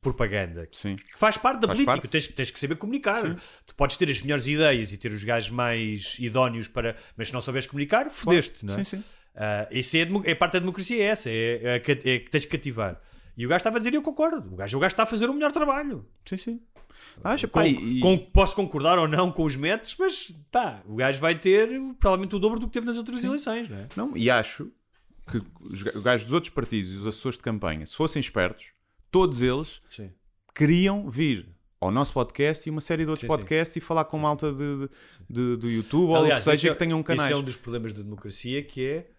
propaganda, 0.00 0.68
Sim. 0.72 0.96
que 0.96 1.18
faz 1.18 1.36
parte 1.36 1.60
da 1.60 1.66
Faz 1.68 1.76
política, 1.78 2.00
parte. 2.00 2.08
Tens, 2.10 2.26
tens 2.28 2.50
que 2.50 2.58
saber 2.60 2.76
comunicar. 2.76 3.16
Sim. 3.20 3.34
Tu 3.66 3.74
podes 3.74 3.96
ter 3.96 4.08
as 4.10 4.20
melhores 4.22 4.46
ideias 4.46 4.92
e 4.92 4.96
ter 4.96 5.10
os 5.12 5.24
gajos 5.24 5.50
mais 5.50 6.16
idóneos 6.18 6.68
para, 6.68 6.96
mas 7.16 7.28
se 7.28 7.34
não 7.34 7.40
souberes 7.40 7.66
comunicar, 7.66 8.10
fodeste, 8.10 8.64
não 8.64 8.74
é? 8.74 8.76
Sim, 8.78 8.84
sim. 8.98 9.04
Ah, 9.34 9.68
isso 9.70 9.96
é, 9.96 10.08
é 10.24 10.34
parte 10.34 10.54
da 10.54 10.58
democracia, 10.60 11.02
é 11.02 11.06
essa, 11.06 11.28
é, 11.30 11.60
é, 11.64 11.74
é 11.76 11.80
que 11.80 12.30
tens 12.30 12.44
que 12.44 12.50
cativar. 12.56 13.00
E 13.36 13.46
o 13.46 13.48
gajo 13.48 13.58
estava 13.58 13.76
a 13.76 13.78
dizer, 13.78 13.94
eu 13.94 14.02
concordo, 14.02 14.52
o 14.52 14.56
gajo, 14.56 14.76
o 14.76 14.80
gajo 14.80 14.92
está 14.92 15.04
a 15.04 15.06
fazer 15.06 15.28
o 15.30 15.34
melhor 15.34 15.52
trabalho. 15.52 16.04
Sim, 16.24 16.36
sim. 16.36 16.60
Acha, 17.22 17.46
Com, 17.46 17.60
pá, 17.60 17.66
e- 17.68 18.00
com- 18.00 18.18
posso 18.18 18.56
concordar 18.56 18.98
ou 18.98 19.06
não 19.06 19.30
com 19.30 19.44
os 19.44 19.54
métodos, 19.54 19.94
mas 19.98 20.32
pá, 20.50 20.82
o 20.84 20.96
gajo 20.96 21.20
vai 21.20 21.38
ter 21.38 21.68
provavelmente 22.00 22.34
o 22.34 22.38
dobro 22.40 22.58
do 22.58 22.66
que 22.66 22.72
teve 22.72 22.86
nas 22.86 22.96
outras 22.96 23.22
eleições, 23.22 23.68
não 23.68 23.76
é? 23.76 23.86
Não, 23.96 24.16
e 24.16 24.28
acho 24.28 24.70
que 25.30 25.40
os 25.60 25.82
gajos 25.82 26.24
dos 26.24 26.32
outros 26.32 26.52
partidos 26.52 26.90
e 26.90 26.96
os 26.96 27.06
assessores 27.06 27.38
de 27.38 27.44
campanha, 27.44 27.86
se 27.86 27.94
fossem 27.94 28.18
espertos, 28.18 28.72
todos 29.10 29.42
eles 29.42 29.80
Sim. 29.90 30.10
queriam 30.54 31.08
vir 31.08 31.48
ao 31.80 31.90
nosso 31.90 32.12
podcast 32.12 32.68
e 32.68 32.70
uma 32.70 32.80
série 32.80 33.04
de 33.04 33.10
outros 33.10 33.20
Sim, 33.20 33.26
sim. 33.26 33.36
podcasts 33.36 33.76
e 33.76 33.80
falar 33.80 34.04
com 34.06 34.18
malta 34.18 34.52
de, 34.52 34.88
de- 35.30 35.56
do 35.56 35.70
YouTube 35.70 36.08
ou 36.08 36.10
o 36.10 36.14
que 36.16 36.22
Aliás, 36.24 36.40
seja 36.42 36.68
é- 36.68 36.72
que 36.72 36.78
tenham 36.78 37.02
canais. 37.02 37.28
Isso 37.30 37.36
é 37.38 37.40
um 37.40 37.44
dos 37.44 37.56
problemas 37.56 37.92
da 37.92 38.02
democracia 38.02 38.62
que 38.64 38.84
é 38.86 39.10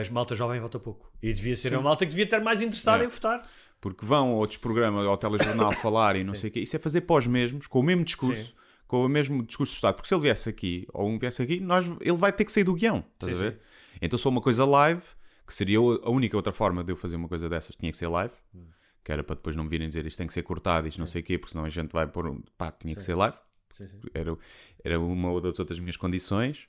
as 0.00 0.08
malta 0.10 0.34
jovem 0.34 0.60
vota 0.60 0.78
pouco. 0.78 1.10
E 1.22 1.32
devia 1.32 1.56
ser 1.56 1.72
uma 1.74 1.82
malta 1.82 2.04
que 2.04 2.10
devia 2.10 2.24
estar 2.24 2.40
mais 2.40 2.60
interessada 2.62 3.02
É. 3.02 3.06
em 3.06 3.10
votar. 3.10 3.46
Porque 3.80 4.04
vão 4.04 4.30
a 4.32 4.34
outros 4.36 4.58
programas, 4.58 5.06
ao 5.06 5.16
telejornal 5.16 5.72
falar 5.80 6.16
e 6.16 6.24
não 6.24 6.34
sei 6.34 6.50
o 6.50 6.52
quê. 6.52 6.60
Isso 6.60 6.74
é 6.76 6.78
fazer 6.78 7.02
pós 7.02 7.26
mesmos, 7.26 7.66
com 7.66 7.80
o 7.80 7.82
mesmo 7.82 8.04
discurso, 8.04 8.46
Sim. 8.46 8.52
com 8.86 9.04
o 9.04 9.08
mesmo 9.08 9.42
discurso 9.44 9.72
do 9.72 9.76
Estado. 9.76 9.94
Porque 9.94 10.08
se 10.08 10.14
ele 10.14 10.22
viesse 10.22 10.48
aqui, 10.48 10.86
ou 10.92 11.08
um 11.08 11.18
viesse 11.18 11.40
aqui, 11.42 11.60
nós, 11.60 11.86
ele 12.00 12.16
vai 12.16 12.32
ter 12.32 12.44
que 12.44 12.52
sair 12.52 12.64
do 12.64 12.74
guião. 12.74 13.04
Estás 13.14 13.38
Sim, 13.38 13.44
a 13.46 13.50
ver? 13.50 13.60
Então 14.02 14.18
só 14.18 14.28
uma 14.30 14.40
coisa 14.40 14.64
live, 14.64 15.02
que 15.46 15.54
seria 15.54 15.78
a 15.78 16.10
única 16.10 16.36
outra 16.36 16.52
forma 16.52 16.82
de 16.84 16.92
eu 16.92 16.96
fazer 16.96 17.16
uma 17.16 17.28
coisa 17.28 17.48
dessas, 17.48 17.76
tinha 17.76 17.90
que 17.90 17.96
ser 17.96 18.08
live. 18.08 18.34
Hum. 18.54 18.66
Que 19.04 19.12
era 19.12 19.22
para 19.24 19.36
depois 19.36 19.56
não 19.56 19.64
me 19.64 19.70
virem 19.70 19.88
dizer 19.88 20.04
isto 20.06 20.18
tem 20.18 20.26
que 20.26 20.32
ser 20.32 20.42
cortado, 20.42 20.86
isto 20.88 20.98
não 20.98 21.06
sei 21.06 21.20
o 21.22 21.24
quê, 21.24 21.38
porque 21.38 21.52
senão 21.52 21.64
a 21.64 21.70
gente 21.70 21.92
vai 21.92 22.06
pôr. 22.06 22.26
um- 22.26 22.42
Pá, 22.56 22.70
tinha 22.72 22.94
que 22.94 23.02
ser 23.02 23.14
live. 23.14 23.36
Sim, 23.72 23.86
sim. 23.88 24.00
Era, 24.12 24.36
era 24.84 25.00
uma 25.00 25.40
das 25.40 25.58
outras 25.58 25.78
minhas 25.78 25.96
condições. 25.96 26.68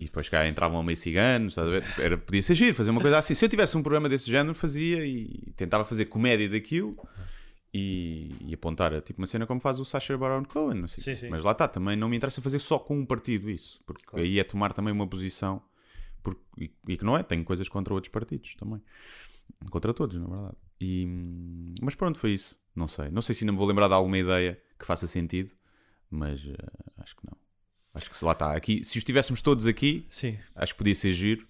E 0.00 0.04
depois 0.04 0.28
cá 0.28 0.46
entravam 0.46 0.80
meio 0.82 0.96
ciganos, 0.96 1.52
estás 1.54 1.66
a 1.66 1.70
ver? 1.72 1.84
Era, 1.98 2.16
podia 2.16 2.40
ser 2.42 2.54
giro, 2.54 2.72
fazer 2.72 2.90
uma 2.90 3.00
coisa 3.00 3.18
assim. 3.18 3.34
Se 3.34 3.44
eu 3.44 3.48
tivesse 3.48 3.76
um 3.76 3.82
programa 3.82 4.08
desse 4.08 4.30
género, 4.30 4.54
fazia 4.54 5.04
e 5.04 5.52
tentava 5.56 5.84
fazer 5.84 6.04
comédia 6.04 6.48
daquilo 6.48 6.96
e, 7.74 8.32
e 8.46 8.54
apontar 8.54 8.94
a 8.94 9.00
tipo 9.00 9.20
uma 9.20 9.26
cena 9.26 9.44
como 9.46 9.60
faz 9.60 9.80
o 9.80 9.84
Sacha 9.84 10.16
Baron 10.16 10.44
Cohen, 10.44 10.80
não 10.82 10.88
sei. 10.88 11.02
Sim, 11.02 11.14
sim. 11.16 11.28
Mas 11.28 11.42
lá 11.44 11.50
está, 11.50 11.66
também 11.66 11.96
não 11.96 12.08
me 12.08 12.16
interessa 12.16 12.40
fazer 12.40 12.60
só 12.60 12.78
com 12.78 12.96
um 12.96 13.04
partido 13.04 13.50
isso, 13.50 13.80
porque 13.84 14.02
aí 14.20 14.38
é 14.38 14.44
tomar 14.44 14.72
também 14.72 14.92
uma 14.92 15.06
posição 15.06 15.60
porque, 16.22 16.40
e, 16.58 16.70
e 16.88 16.96
que 16.96 17.04
não 17.04 17.16
é, 17.18 17.22
tenho 17.24 17.44
coisas 17.44 17.68
contra 17.68 17.92
outros 17.92 18.10
partidos 18.12 18.54
também. 18.54 18.80
Contra 19.70 19.92
todos, 19.92 20.16
na 20.16 20.26
verdade. 20.28 20.56
E, 20.80 21.06
mas 21.82 21.94
pronto, 21.94 22.18
foi 22.18 22.30
isso. 22.32 22.56
Não 22.74 22.86
sei. 22.86 23.10
Não 23.10 23.20
sei 23.22 23.34
se 23.34 23.44
ainda 23.44 23.52
me 23.52 23.58
vou 23.58 23.66
lembrar 23.66 23.88
de 23.88 23.94
alguma 23.94 24.16
ideia 24.18 24.60
que 24.78 24.86
faça 24.86 25.06
sentido, 25.06 25.52
mas 26.10 26.44
eh, 26.46 26.54
acho 26.98 27.16
que 27.16 27.26
não. 27.26 27.36
Acho 27.94 28.08
que 28.08 28.16
se 28.16 28.24
lá 28.24 28.32
está. 28.32 28.52
Aqui, 28.54 28.84
se 28.84 28.96
os 28.98 29.02
tivéssemos 29.04 29.42
todos 29.42 29.66
aqui, 29.66 30.06
Sim. 30.10 30.38
acho 30.54 30.72
que 30.74 30.78
podia 30.78 30.94
ser 30.94 31.12
giro 31.12 31.46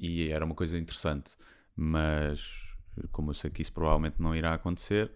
e 0.00 0.28
era 0.28 0.44
uma 0.44 0.54
coisa 0.54 0.76
interessante. 0.76 1.32
Mas 1.76 2.64
como 3.12 3.30
eu 3.30 3.34
sei 3.34 3.50
que 3.50 3.62
isso 3.62 3.72
provavelmente 3.72 4.16
não 4.18 4.34
irá 4.34 4.54
acontecer, 4.54 5.12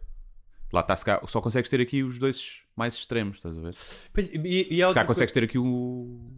lá 0.72 0.80
está, 0.80 0.96
se 0.96 1.04
calhar, 1.04 1.26
só 1.26 1.40
consegues 1.40 1.68
ter 1.68 1.80
aqui 1.80 2.02
os 2.04 2.18
dois 2.18 2.62
mais 2.76 2.94
extremos, 2.94 3.38
estás 3.38 3.58
a 3.58 3.60
ver? 3.60 3.74
Se 3.74 4.08
Pois, 4.12 4.28
e, 4.32 4.68
e 4.70 4.84
outra 4.84 4.94
calhar 5.00 5.06
consegues 5.06 5.32
ter 5.32 5.42
aqui 5.44 5.58
o, 5.58 6.32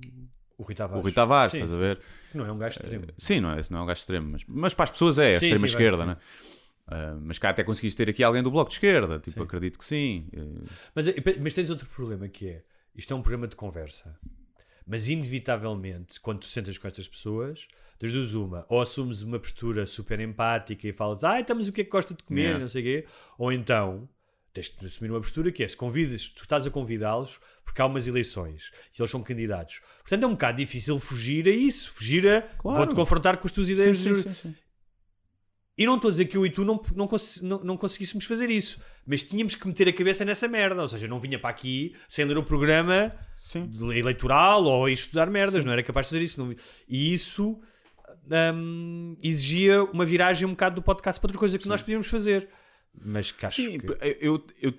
O 0.57 0.63
Rui 0.63 0.75
Tavares. 0.75 1.01
o 1.01 1.03
Rui 1.03 1.13
Tavares, 1.13 1.53
Sim, 1.53 1.59
estás 1.59 1.73
a 1.75 1.77
ver? 1.79 2.01
Não 2.33 2.47
é 2.47 2.53
um 2.53 2.59
gajo 2.59 2.79
extremo. 2.81 3.07
Sim, 3.19 3.41
não 3.41 3.51
é, 3.51 3.61
não 3.69 3.81
é 3.81 3.83
um 3.83 3.87
gajo 3.87 4.01
extremo, 4.01 4.31
mas, 4.31 4.45
mas 4.47 4.73
para 4.75 4.85
as 4.85 4.91
pessoas 4.91 5.19
é, 5.19 5.37
a 5.37 5.39
Sim, 5.41 5.47
extrema 5.47 5.69
sim, 5.69 5.75
esquerda, 5.75 6.03
sim. 6.03 6.09
né? 6.09 6.17
Ah, 6.95 7.18
mas 7.22 7.38
cá 7.38 7.49
até 7.51 7.64
conseguiste 7.64 7.97
ter 7.97 8.11
aqui 8.11 8.22
alguém 8.22 8.43
do 8.43 8.51
bloco 8.51 8.68
de 8.68 8.74
esquerda, 8.76 9.18
tipo, 9.18 9.38
Sim. 9.38 9.43
acredito 9.45 9.78
que 9.78 9.84
sim. 9.84 10.28
Eh, 10.32 10.68
Mas, 10.95 11.07
mas 11.40 11.55
tens 11.55 11.70
outro 11.70 11.86
problema 11.86 12.28
que 12.28 12.49
é, 12.49 12.62
isto 12.95 13.12
é 13.14 13.16
um 13.16 13.22
programa 13.22 13.49
de 13.49 13.57
conversa, 13.57 14.18
mas 14.86 15.09
inevitavelmente, 15.09 16.20
quando 16.20 16.40
tu 16.40 16.47
sentas 16.49 16.76
com 16.78 16.86
estas 16.88 17.09
pessoas, 17.09 17.66
das 18.01 18.12
duas 18.12 18.34
uma, 18.34 18.66
ou 18.68 18.80
assumes 18.80 19.22
uma 19.22 19.38
postura 19.38 19.86
super 19.86 20.18
empática 20.20 20.86
e 20.86 20.93
falas, 20.93 21.22
ah, 21.24 21.40
estamos 21.40 21.68
o 21.68 21.72
que 21.72 21.80
é 21.82 21.84
que 21.84 21.90
gosta 21.90 22.14
de 22.14 22.22
comer, 22.22 22.43
Yeah. 22.43 22.59
não 22.61 22.68
sei 22.68 22.80
o 22.82 22.84
quê, 22.84 23.07
ou 23.38 23.53
então 23.53 24.09
tens 24.53 24.68
de 24.68 24.84
assumir 24.84 25.11
uma 25.11 25.20
postura 25.20 25.51
que 25.51 25.62
é, 25.64 25.68
se 25.68 25.76
convidas, 25.76 26.28
tu 26.28 26.43
estás 26.43 26.66
a 26.66 26.70
convidá-los 26.70 27.40
porque 27.64 27.80
há 27.80 27.86
umas 27.86 28.07
eleições 28.07 28.70
e 28.93 29.01
eles 29.01 29.11
são 29.11 29.22
candidatos. 29.22 29.80
Portanto, 30.01 30.24
é 30.24 30.26
um 30.26 30.32
bocado 30.32 30.59
difícil 30.59 30.99
fugir 31.01 31.47
a 31.49 31.51
isso, 31.51 31.90
fugir 31.93 32.28
a 32.28 32.43
Claro. 32.43 32.76
vou-te 32.78 32.95
confrontar 32.95 33.38
com 33.38 33.47
as 33.47 33.53
tuas 33.53 33.70
ideias. 33.70 33.97
sim, 33.97 34.14
sim, 34.14 34.34
sim. 34.34 34.55
E 35.83 35.87
não 35.87 35.97
estou 35.97 36.09
a 36.09 36.12
dizer 36.12 36.26
que 36.26 36.37
eu 36.37 36.47
e 36.47 36.51
tu 36.51 36.64
não, 36.64 36.80
não, 36.95 37.09
cons- 37.09 37.41
não, 37.43 37.59
não 37.64 37.76
conseguíssemos 37.76 38.24
fazer 38.24 38.49
isso, 38.51 38.80
mas 39.07 39.22
tínhamos 39.22 39.55
que 39.55 39.66
meter 39.66 39.89
a 39.89 39.93
cabeça 39.93 40.24
nessa 40.24 40.47
merda. 40.47 40.80
Ou 40.83 40.89
seja, 40.89 41.09
não 41.09 41.18
vinha 41.20 41.39
para 41.39 41.51
aqui 41.51 41.95
sem 42.09 42.24
ler 42.24 42.39
o 42.39 42.43
programa 42.43 43.12
Sim. 43.37 43.70
eleitoral 43.95 44.64
ou 44.64 44.89
estudar 44.89 45.28
merdas, 45.30 45.64
não 45.64 45.72
era 45.72 45.83
capaz 45.83 46.07
de 46.07 46.11
fazer 46.11 46.24
isso. 46.24 46.39
não 46.45 46.55
E 46.89 47.12
isso 47.12 47.59
hum, 48.55 49.16
exigia 49.22 49.83
uma 49.85 50.05
viragem 50.05 50.47
um 50.47 50.51
bocado 50.51 50.76
do 50.76 50.83
podcast 50.83 51.20
para 51.20 51.28
outra 51.28 51.39
coisa 51.39 51.59
que 51.59 51.68
nós 51.68 51.80
podíamos 51.83 52.07
fazer. 52.07 52.49
Mas 53.05 53.30
que 53.33 53.47
acho 53.47 53.62
Sim, 53.62 53.78
que... 53.78 53.87
eu, 54.20 54.45
eu- 54.61 54.74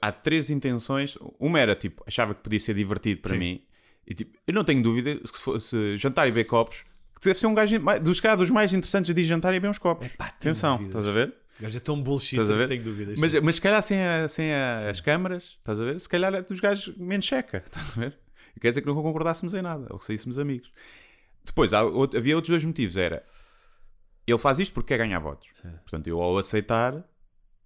há 0.00 0.10
três 0.12 0.50
intenções. 0.50 1.16
Uma 1.38 1.58
era 1.60 1.74
tipo, 1.76 2.02
achava 2.06 2.34
que 2.34 2.42
podia 2.42 2.60
ser 2.60 2.74
divertido 2.74 3.20
para 3.20 3.32
Sim. 3.34 3.38
mim. 3.38 3.62
E 4.06 4.14
tipo, 4.14 4.36
eu 4.46 4.54
não 4.54 4.64
tenho 4.64 4.82
dúvida 4.82 5.20
se 5.24 5.40
fosse 5.40 5.96
jantar 5.96 6.26
e 6.26 6.30
ver 6.30 6.44
copos, 6.44 6.84
que 7.20 7.28
deve 7.28 7.38
ser 7.38 7.46
um 7.46 7.54
gajo 7.54 7.76
dos 8.02 8.20
caras 8.20 8.38
dos 8.38 8.50
mais 8.50 8.72
interessantes 8.72 9.14
de 9.14 9.24
jantar 9.24 9.52
e 9.54 9.60
ver 9.60 9.68
uns 9.68 9.78
copos. 9.78 10.06
Epá, 10.06 10.26
Atenção, 10.26 10.78
dúvidas. 10.78 10.96
estás 10.96 11.06
a 11.06 11.12
ver? 11.18 11.34
O 11.58 11.62
gajo 11.62 11.76
é 11.76 11.80
tão 11.80 12.02
bullshit 12.02 12.36
Estás 12.36 12.50
a 12.50 12.54
ver? 12.54 12.68
tenho 12.68 12.82
dúvidas. 12.82 13.18
Mas, 13.18 13.34
mas 13.40 13.54
se 13.56 13.60
calhar 13.60 13.82
sem, 13.82 14.02
a- 14.02 14.28
sem 14.28 14.52
a- 14.54 14.88
as 14.88 15.00
câmaras, 15.00 15.56
estás 15.58 15.80
a 15.80 15.84
ver? 15.84 16.00
Se 16.00 16.08
calhar 16.08 16.34
é 16.34 16.40
dos 16.42 16.58
gajos 16.58 16.96
menos 16.96 17.26
checa, 17.26 17.58
estás 17.66 17.86
a 17.96 18.00
ver? 18.00 18.18
Quer 18.60 18.70
dizer 18.70 18.80
que 18.80 18.86
não 18.86 18.94
concordássemos 18.94 19.54
em 19.54 19.62
nada, 19.62 19.86
ou 19.90 19.98
que 19.98 20.04
saíssemos 20.04 20.38
amigos. 20.38 20.70
Depois, 21.44 21.72
outro- 21.72 22.18
havia 22.18 22.34
outros 22.36 22.50
dois 22.50 22.64
motivos. 22.64 22.96
Era, 22.96 23.24
ele 24.26 24.38
faz 24.38 24.58
isto 24.58 24.72
porque 24.74 24.88
quer 24.88 24.98
ganhar 24.98 25.18
votos. 25.18 25.48
Portanto, 25.82 26.06
eu 26.06 26.20
ao 26.20 26.36
aceitar, 26.38 27.02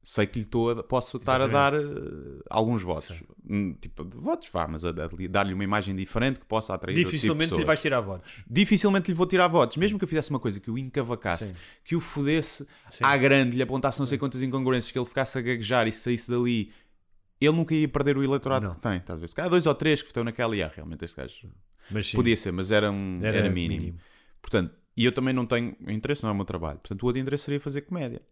sei 0.07 0.27
que 0.27 0.39
lhe 0.39 0.45
estou 0.45 0.71
a- 0.71 0.83
posso 0.85 1.17
estar 1.17 1.41
a 1.41 1.47
dar 1.47 1.73
eh, 1.75 1.81
alguns 2.51 2.83
votos. 2.83 3.23
Hum, 3.49 3.75
Tipo, 3.81 4.05
votos, 4.05 4.49
vá, 4.53 4.69
mas 4.69 4.85
a, 4.85 4.91
a 4.91 5.09
dar-lhe 5.31 5.55
uma 5.55 5.65
imagem 5.65 5.97
diferente 5.97 6.39
que 6.39 6.47
possa 6.47 6.75
atrair 6.75 6.95
tipo 6.95 7.11
Dificilmente 7.11 7.45
lhe 7.45 7.49
pessoas. 7.51 7.67
vais 7.67 7.81
tirar 7.81 8.01
votos. 8.01 8.45
Dificilmente 8.49 9.11
lhe 9.11 9.15
vou 9.15 9.27
tirar 9.27 9.49
votos, 9.49 9.77
mesmo 9.79 9.99
que 9.99 10.05
eu 10.05 10.09
fizesse 10.09 10.29
uma 10.31 10.39
coisa 10.39 10.61
que 10.61 10.71
o 10.71 10.77
encavacasse, 10.79 11.47
Sim. 11.49 11.55
que 11.83 11.97
o 11.97 12.01
fodesse 12.01 12.67
à 13.01 13.17
grande, 13.17 13.57
lhe 13.57 13.63
apontasse 13.63 13.99
não 13.99 14.07
sei 14.07 14.19
quantas 14.19 14.43
incongruências, 14.43 14.93
que 14.93 14.99
ele 14.99 15.07
ficasse 15.07 15.39
a 15.39 15.41
gaguejar 15.41 15.89
e 15.89 15.93
saísse 15.93 16.31
dali, 16.31 16.71
ele 17.41 17.57
nunca 17.57 17.75
ia 17.75 17.89
perder 17.89 18.17
o 18.17 18.23
eleitorado 18.23 18.67
Não. 18.69 18.75
que 18.75 18.81
tem. 18.81 19.01
Talvez, 19.01 19.31
se 19.31 19.37
calhar 19.37 19.51
dois 19.51 19.67
ou 19.67 19.75
três 19.75 20.03
que 20.03 20.09
votam 20.09 20.25
naquela, 20.25 20.55
e 20.55 20.63
ah, 20.63 20.71
realmente 20.75 21.05
este 21.05 21.17
gajo 21.17 21.35
sim, 22.03 22.17
podia 22.17 22.37
ser, 22.37 22.53
mas 22.53 22.71
era, 22.71 22.91
um, 22.91 23.15
era, 23.23 23.39
Era 23.39 23.51
mínimo. 23.51 23.81
mínimo. 23.81 23.99
Portanto, 24.41 24.75
e 24.97 25.05
eu 25.05 25.13
também 25.13 25.35
não 25.35 25.45
tenho 25.47 25.75
interesse, 25.89 26.23
não 26.23 26.31
é 26.31 26.33
o 26.33 26.37
meu 26.37 26.45
trabalho. 26.45 26.79
Portanto, 26.79 27.03
o 27.03 27.07
outro 27.07 27.21
interesse 27.21 27.45
seria 27.45 27.59
fazer 27.61 27.81
comédia. 27.83 28.23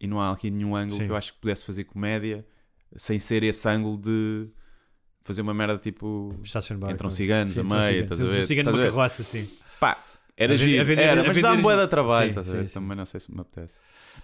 E 0.00 0.06
não 0.06 0.20
há 0.20 0.32
aqui 0.32 0.50
nenhum 0.50 0.74
ângulo 0.74 0.98
Sim. 0.98 1.06
que 1.06 1.12
eu 1.12 1.16
acho 1.16 1.32
que 1.34 1.38
pudesse 1.40 1.64
fazer 1.64 1.84
comédia 1.84 2.44
sem 2.96 3.18
ser 3.18 3.42
esse 3.42 3.68
ângulo 3.68 3.98
de 3.98 4.48
fazer 5.20 5.42
uma 5.42 5.52
merda 5.54 5.76
tipo. 5.78 6.28
Barco. 6.78 6.94
Entram 6.94 7.10
ciganos 7.10 7.52
Sim, 7.52 7.60
a 7.60 7.64
ciganos. 7.64 8.02
estás 8.02 8.20
a 8.20 8.24
ver? 8.24 8.60
a 8.60 8.72
numa 8.72 8.82
carroça, 8.82 9.22
sim. 9.22 9.48
Pá, 9.78 10.02
era 10.36 10.56
giro, 10.56 10.84
vender- 10.84 11.02
era, 11.02 11.22
mas 11.24 11.40
dá-me 11.40 11.62
boa 11.62 11.76
de 11.76 11.86
trabalho, 11.88 12.32
Sim, 12.34 12.44
sim, 12.44 12.66
sim. 12.66 12.74
Também 12.74 12.96
não 12.96 13.04
sei 13.06 13.20
se 13.20 13.30
me 13.32 13.40
apetece. 13.40 13.74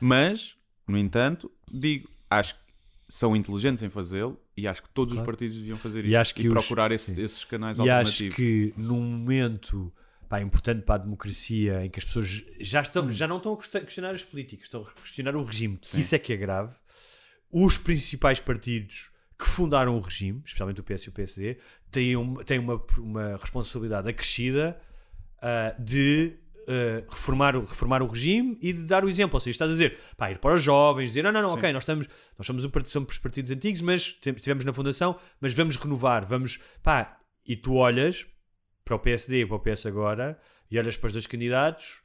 Mas, 0.00 0.56
no 0.88 0.96
entanto, 0.98 1.50
digo, 1.70 2.08
acho 2.30 2.54
que 2.54 2.60
são 3.08 3.36
inteligentes 3.36 3.82
em 3.82 3.88
fazê-lo 3.90 4.40
e 4.56 4.66
acho 4.66 4.82
que 4.82 4.88
todos 4.90 5.14
os 5.14 5.20
partidos 5.22 5.56
deviam 5.58 5.76
fazer 5.78 6.04
E 6.04 6.08
isso 6.08 6.18
acho 6.18 6.34
que 6.34 6.48
os- 6.48 6.52
procurar 6.54 6.90
esse- 6.90 7.20
esses 7.20 7.44
canais 7.44 7.78
E 7.78 7.82
acho 7.82 7.90
alternativos. 8.24 8.34
que 8.36 8.74
num 8.76 9.00
momento 9.00 9.92
pá, 10.28 10.40
importante 10.40 10.82
para 10.82 10.96
a 10.96 10.98
democracia 10.98 11.84
em 11.84 11.90
que 11.90 11.98
as 11.98 12.04
pessoas 12.04 12.44
já, 12.60 12.80
estão, 12.80 13.10
já 13.12 13.26
não 13.28 13.36
estão 13.38 13.52
a 13.54 13.56
quest- 13.56 13.80
questionar 13.84 14.10
as 14.14 14.24
políticas, 14.24 14.66
estão 14.66 14.82
a 14.82 14.90
questionar 15.00 15.36
o 15.36 15.44
regime, 15.44 15.78
Sim. 15.82 15.98
isso 15.98 16.14
é 16.14 16.18
que 16.18 16.32
é 16.32 16.36
grave. 16.36 16.74
Os 17.50 17.78
principais 17.78 18.40
partidos 18.40 19.10
que 19.38 19.46
fundaram 19.46 19.96
o 19.96 20.00
regime, 20.00 20.42
especialmente 20.44 20.80
o 20.80 20.84
PS 20.84 21.02
e 21.04 21.08
o 21.08 21.12
PSD, 21.12 21.58
têm, 21.90 22.16
um- 22.16 22.34
têm 22.36 22.58
uma, 22.58 22.82
uma 22.98 23.36
responsabilidade 23.36 24.08
acrescida 24.08 24.80
ah, 25.42 25.74
de 25.78 26.32
ah, 26.68 27.04
reformar, 27.08 27.54
o, 27.54 27.60
reformar 27.60 28.02
o 28.02 28.06
regime 28.06 28.58
e 28.62 28.72
de 28.72 28.82
dar 28.84 29.04
o 29.04 29.08
exemplo. 29.08 29.36
Ou 29.36 29.40
seja, 29.40 29.50
estás 29.52 29.70
a 29.70 29.74
dizer, 29.74 29.98
pá, 30.16 30.30
ir 30.30 30.38
para 30.38 30.54
os 30.54 30.62
jovens, 30.62 31.08
dizer, 31.08 31.22
não, 31.22 31.30
não, 31.30 31.42
não, 31.42 31.50
ok, 31.50 31.72
nós, 31.72 31.82
estamos, 31.82 32.08
nós 32.36 32.46
somos, 32.46 32.64
um, 32.64 32.70
partido- 32.70 32.90
somos 32.92 33.18
partidos 33.18 33.50
antigos, 33.50 33.80
mas 33.82 34.00
estivemos 34.02 34.64
na 34.64 34.72
fundação, 34.72 35.18
mas 35.40 35.52
vamos 35.52 35.76
renovar, 35.76 36.26
vamos, 36.26 36.58
pá, 36.82 37.20
e 37.46 37.54
tu 37.54 37.74
olhas 37.74 38.26
para 38.87 38.95
o 38.95 38.99
PSD 39.01 39.43
e 39.43 39.47
para 39.47 39.57
o 39.57 39.61
PS 39.61 39.84
agora 39.87 40.41
e 40.70 40.78
olhas 40.78 40.97
para 40.97 41.09
os 41.09 41.12
dois 41.12 41.26
candidatos 41.26 42.01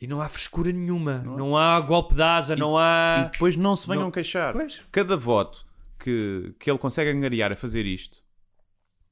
e 0.00 0.06
não 0.06 0.22
há 0.22 0.28
frescura 0.28 0.72
nenhuma, 0.72 1.18
não, 1.18 1.56
há 1.56 1.78
golpe 1.80 2.14
de 2.14 2.22
asa, 2.22 2.56
não 2.56 2.74
E 2.76 2.80
há. 2.80 3.30
depois 3.32 3.56
não 3.56 3.76
se 3.76 3.86
venham 3.86 4.04
Não- 4.04 4.10
queixar. 4.10 4.52
Pois. 4.54 4.80
Cada 4.90 5.16
voto 5.16 5.66
que, 5.98 6.54
que 6.58 6.70
ele 6.70 6.78
consegue 6.78 7.10
angariar 7.10 7.52
a 7.52 7.56
fazer 7.56 7.84
isto, 7.84 8.18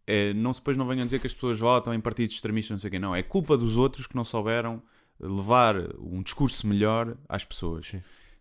é, 0.06 0.32
não 0.32 0.52
se 0.54 0.60
depois 0.60 0.76
não 0.76 0.86
venham 0.86 1.04
dizer 1.04 1.18
que 1.20 1.26
as 1.26 1.34
pessoas 1.34 1.58
votam 1.60 1.92
em 1.92 2.00
partidos 2.00 2.36
extremistas, 2.36 2.70
não 2.70 2.78
sei 2.78 2.88
o 2.88 2.90
quê. 2.92 2.98
Não, 2.98 3.14
é 3.14 3.22
culpa 3.22 3.56
dos 3.58 3.76
outros 3.76 4.06
que 4.06 4.14
não 4.16 4.24
souberam 4.24 4.80
levar 5.20 5.74
um 5.98 6.22
discurso 6.22 6.66
melhor 6.66 7.16
às 7.28 7.44
pessoas. 7.44 7.92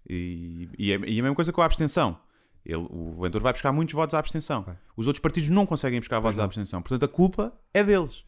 E, 0.08 0.70
e, 0.78 0.92
é, 0.94 0.96
e 1.08 1.20
a 1.20 1.24
mesma 1.24 1.34
coisa 1.36 1.52
com 1.52 1.62
a 1.62 1.66
abstenção. 1.66 2.18
Ele, 2.66 2.88
o 2.90 3.14
Ventura 3.22 3.44
vai 3.44 3.54
buscar 3.54 3.72
muitos 3.72 3.94
votos 3.94 4.16
à 4.16 4.20
abstenção. 4.20 4.66
Os 4.98 5.08
outros 5.08 5.22
partidos 5.22 5.50
não 5.50 5.66
conseguem 5.66 6.00
buscar 6.00 6.20
votos 6.20 6.40
à 6.40 6.44
abstenção. 6.44 6.82
Portanto, 6.82 7.04
a 7.04 7.08
culpa 7.08 7.54
é 7.74 7.84
deles. 7.84 8.24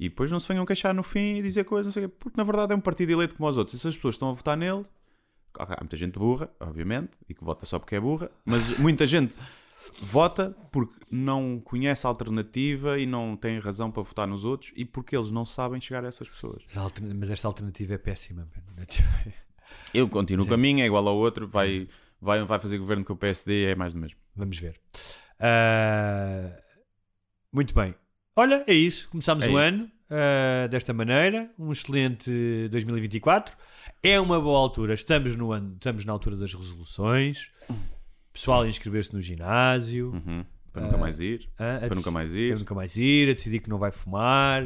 E 0.00 0.08
depois 0.08 0.30
não 0.30 0.40
se 0.40 0.48
venham 0.48 0.66
queixar 0.66 0.94
no 0.94 1.02
fim 1.02 1.36
e 1.36 1.42
dizer 1.42 1.64
coisas, 1.64 1.86
não 1.86 1.92
sei 1.92 2.04
o 2.04 2.08
quê, 2.08 2.14
porque 2.18 2.36
na 2.36 2.44
verdade 2.44 2.72
é 2.72 2.76
um 2.76 2.80
partido 2.80 3.10
eleito 3.10 3.34
como 3.34 3.48
os 3.48 3.56
outros. 3.56 3.76
E 3.76 3.78
se 3.78 3.88
as 3.88 3.96
pessoas 3.96 4.14
estão 4.14 4.30
a 4.30 4.32
votar 4.32 4.56
nele, 4.56 4.84
Há 5.58 5.78
muita 5.80 5.96
gente 5.96 6.18
burra, 6.18 6.50
obviamente, 6.60 7.10
e 7.28 7.34
que 7.34 7.42
vota 7.42 7.66
só 7.66 7.78
porque 7.78 7.96
é 7.96 8.00
burra, 8.00 8.30
mas 8.44 8.62
muita 8.78 9.06
gente 9.06 9.36
vota 10.02 10.54
porque 10.70 10.94
não 11.10 11.60
conhece 11.64 12.06
a 12.06 12.10
alternativa 12.10 12.98
e 12.98 13.06
não 13.06 13.36
tem 13.36 13.58
razão 13.58 13.90
para 13.90 14.02
votar 14.02 14.26
nos 14.26 14.44
outros 14.44 14.72
e 14.76 14.84
porque 14.84 15.16
eles 15.16 15.30
não 15.30 15.46
sabem 15.46 15.80
chegar 15.80 16.04
a 16.04 16.08
essas 16.08 16.28
pessoas. 16.28 16.62
Mas 17.16 17.30
esta 17.30 17.48
alternativa 17.48 17.94
é 17.94 17.98
péssima. 17.98 18.46
Eu 19.92 20.08
continuo 20.08 20.44
o 20.44 20.48
caminho, 20.48 20.82
é 20.82 20.86
igual 20.86 21.06
ao 21.08 21.16
outro, 21.16 21.48
vai, 21.48 21.88
vai, 22.20 22.42
vai 22.44 22.58
fazer 22.58 22.78
governo 22.78 23.04
com 23.04 23.12
o 23.12 23.16
PSD, 23.16 23.66
é 23.66 23.74
mais 23.74 23.94
do 23.94 24.00
mesmo. 24.00 24.18
Vamos 24.34 24.58
ver. 24.58 24.78
Ah, 25.38 26.50
muito 27.52 27.74
bem. 27.74 27.94
Olha, 28.36 28.64
é 28.66 28.74
isso. 28.74 29.08
Começámos 29.08 29.44
É 29.44 29.48
o 29.48 29.50
isto. 29.50 29.58
ano 29.58 29.90
ah, 30.10 30.66
desta 30.68 30.92
maneira. 30.92 31.50
Um 31.58 31.72
excelente 31.72 32.30
2024. 32.70 33.56
É 34.02 34.18
uma 34.20 34.40
boa 34.40 34.58
altura. 34.58 34.94
Estamos, 34.94 35.34
no 35.36 35.52
ano, 35.52 35.74
estamos 35.74 36.04
na 36.04 36.12
altura 36.12 36.36
das 36.36 36.52
resoluções. 36.54 37.50
Pessoal, 38.32 38.62
a 38.62 38.68
inscrever-se 38.68 39.12
no 39.12 39.20
ginásio. 39.20 40.12
Uhum. 40.12 40.44
Para 40.72 40.82
nunca 40.82 40.96
Ah, 40.96 41.00
mais 41.00 41.18
ir. 41.18 41.48
a 41.58 41.80
Para 41.86 41.94
nunca 41.94 42.10
mais 42.10 42.30
para 42.30 42.40
ir. 42.40 42.58
nunca 42.58 42.74
mais 42.74 42.96
ir, 42.96 43.30
a 43.30 43.32
decidir 43.32 43.60
que 43.60 43.68
não 43.70 43.78
vai 43.78 43.90
fumar. 43.90 44.62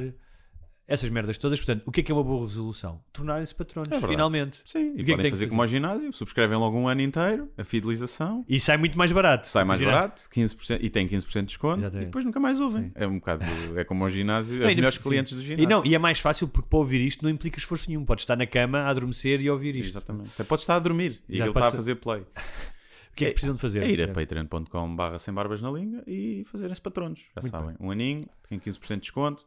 Essas 0.89 1.09
merdas 1.11 1.39
todas. 1.39 1.59
Portanto, 1.61 1.85
o 1.87 1.93
que 1.93 2.01
é 2.01 2.03
que 2.03 2.11
é 2.11 2.15
uma 2.15 2.25
boa 2.25 2.43
resolução? 2.43 3.01
Tornarem-se 3.13 3.55
patronos, 3.55 3.91
É 3.93 4.01
finalmente. 4.01 4.61
Sim, 4.65 4.79
E 4.79 4.83
e 4.83 4.89
o 4.91 4.95
que 4.95 5.01
é 5.01 5.05
que 5.05 5.11
podem 5.13 5.25
que 5.27 5.31
fazer 5.31 5.47
como 5.47 5.63
ao 5.63 5.69
ginásio, 5.69 6.13
subscrevem 6.13 6.59
logo 6.59 6.77
um 6.77 6.89
ano 6.89 7.01
inteiro, 7.01 7.49
a 7.57 7.63
fidelização, 7.65 8.45
E 8.49 8.59
sai 8.59 8.77
muito 8.77 8.99
mais 8.99 9.13
barato. 9.13 9.49
sai 9.49 9.63
mais 9.65 9.81
barato, 9.81 10.29
15%, 10.29 10.79
e 10.83 10.91
tem 10.91 11.07
15% 11.09 11.41
de 11.41 11.47
desconto, 11.47 11.81
Exatamente. 11.83 12.03
e 12.03 12.07
depois 12.07 12.25
nunca 12.25 12.41
mais 12.41 12.59
ouvem. 12.61 12.91
É 12.97 13.07
um 13.07 13.15
bocado, 13.19 13.45
é 13.79 13.85
como 13.85 14.05
ao 14.05 14.11
ginásio, 14.11 14.59
Não, 14.59 14.69
os 14.69 14.75
melhores 14.75 14.99
por- 14.99 15.09
clientes 15.11 15.31
sim. 15.31 15.37
do 15.37 15.43
E, 15.43 15.47
ginásio. 15.47 15.69
não, 15.69 15.85
e 15.87 15.95
é 15.95 15.99
mais 15.99 16.19
fácil 16.19 16.49
porque 16.49 16.69
para 16.69 16.79
ouvir 16.79 17.01
isto 17.07 17.23
não 17.23 17.31
implica 17.31 17.59
esforço 17.59 17.89
nenhum. 17.89 18.05
Podes 18.05 18.23
estar 18.23 18.37
na 18.37 18.47
cama 18.47 18.81
a 18.81 18.89
adormecer 18.91 19.41
e 19.41 19.49
ouvir 19.49 19.77
isto. 19.77 19.91
Exatamente. 19.93 20.31
Até 20.35 20.43
pode 20.45 20.63
estar 20.63 20.77
a 20.77 20.79
dormir 20.81 21.19
e 21.29 21.39
ele 21.41 21.49
está 21.49 21.69
a 21.69 21.73
fazer 21.73 21.95
play. 21.97 22.23
O 23.13 23.15
que 23.15 23.27
é 23.27 23.29
que 23.29 23.35
precisam 23.35 23.55
de 23.55 23.61
fazer? 23.61 23.83
É 23.83 23.91
ir 23.91 24.01
a 24.03 24.09
patreon.com 24.09 24.97
barra 24.97 25.19
sem 25.19 25.35
barbas 25.35 25.61
na 25.61 25.71
língua 25.71 26.03
e 26.07 26.45
fazerem-se 26.51 26.81
patronos. 26.81 27.21
Já 27.37 27.43
Muito 27.43 27.51
sabem. 27.53 27.77
Um 27.79 27.91
aninho, 27.91 28.27
tem 28.49 28.59
15% 28.59 28.95
de 28.95 29.01
desconto. 29.03 29.45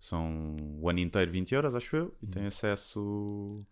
São 0.00 0.56
o 0.80 0.88
ano 0.88 1.00
inteiro 1.00 1.30
20 1.30 1.52
euros, 1.54 1.74
acho 1.74 1.96
eu. 1.96 2.14
E 2.22 2.26
tem 2.26 2.46
acesso 2.46 3.64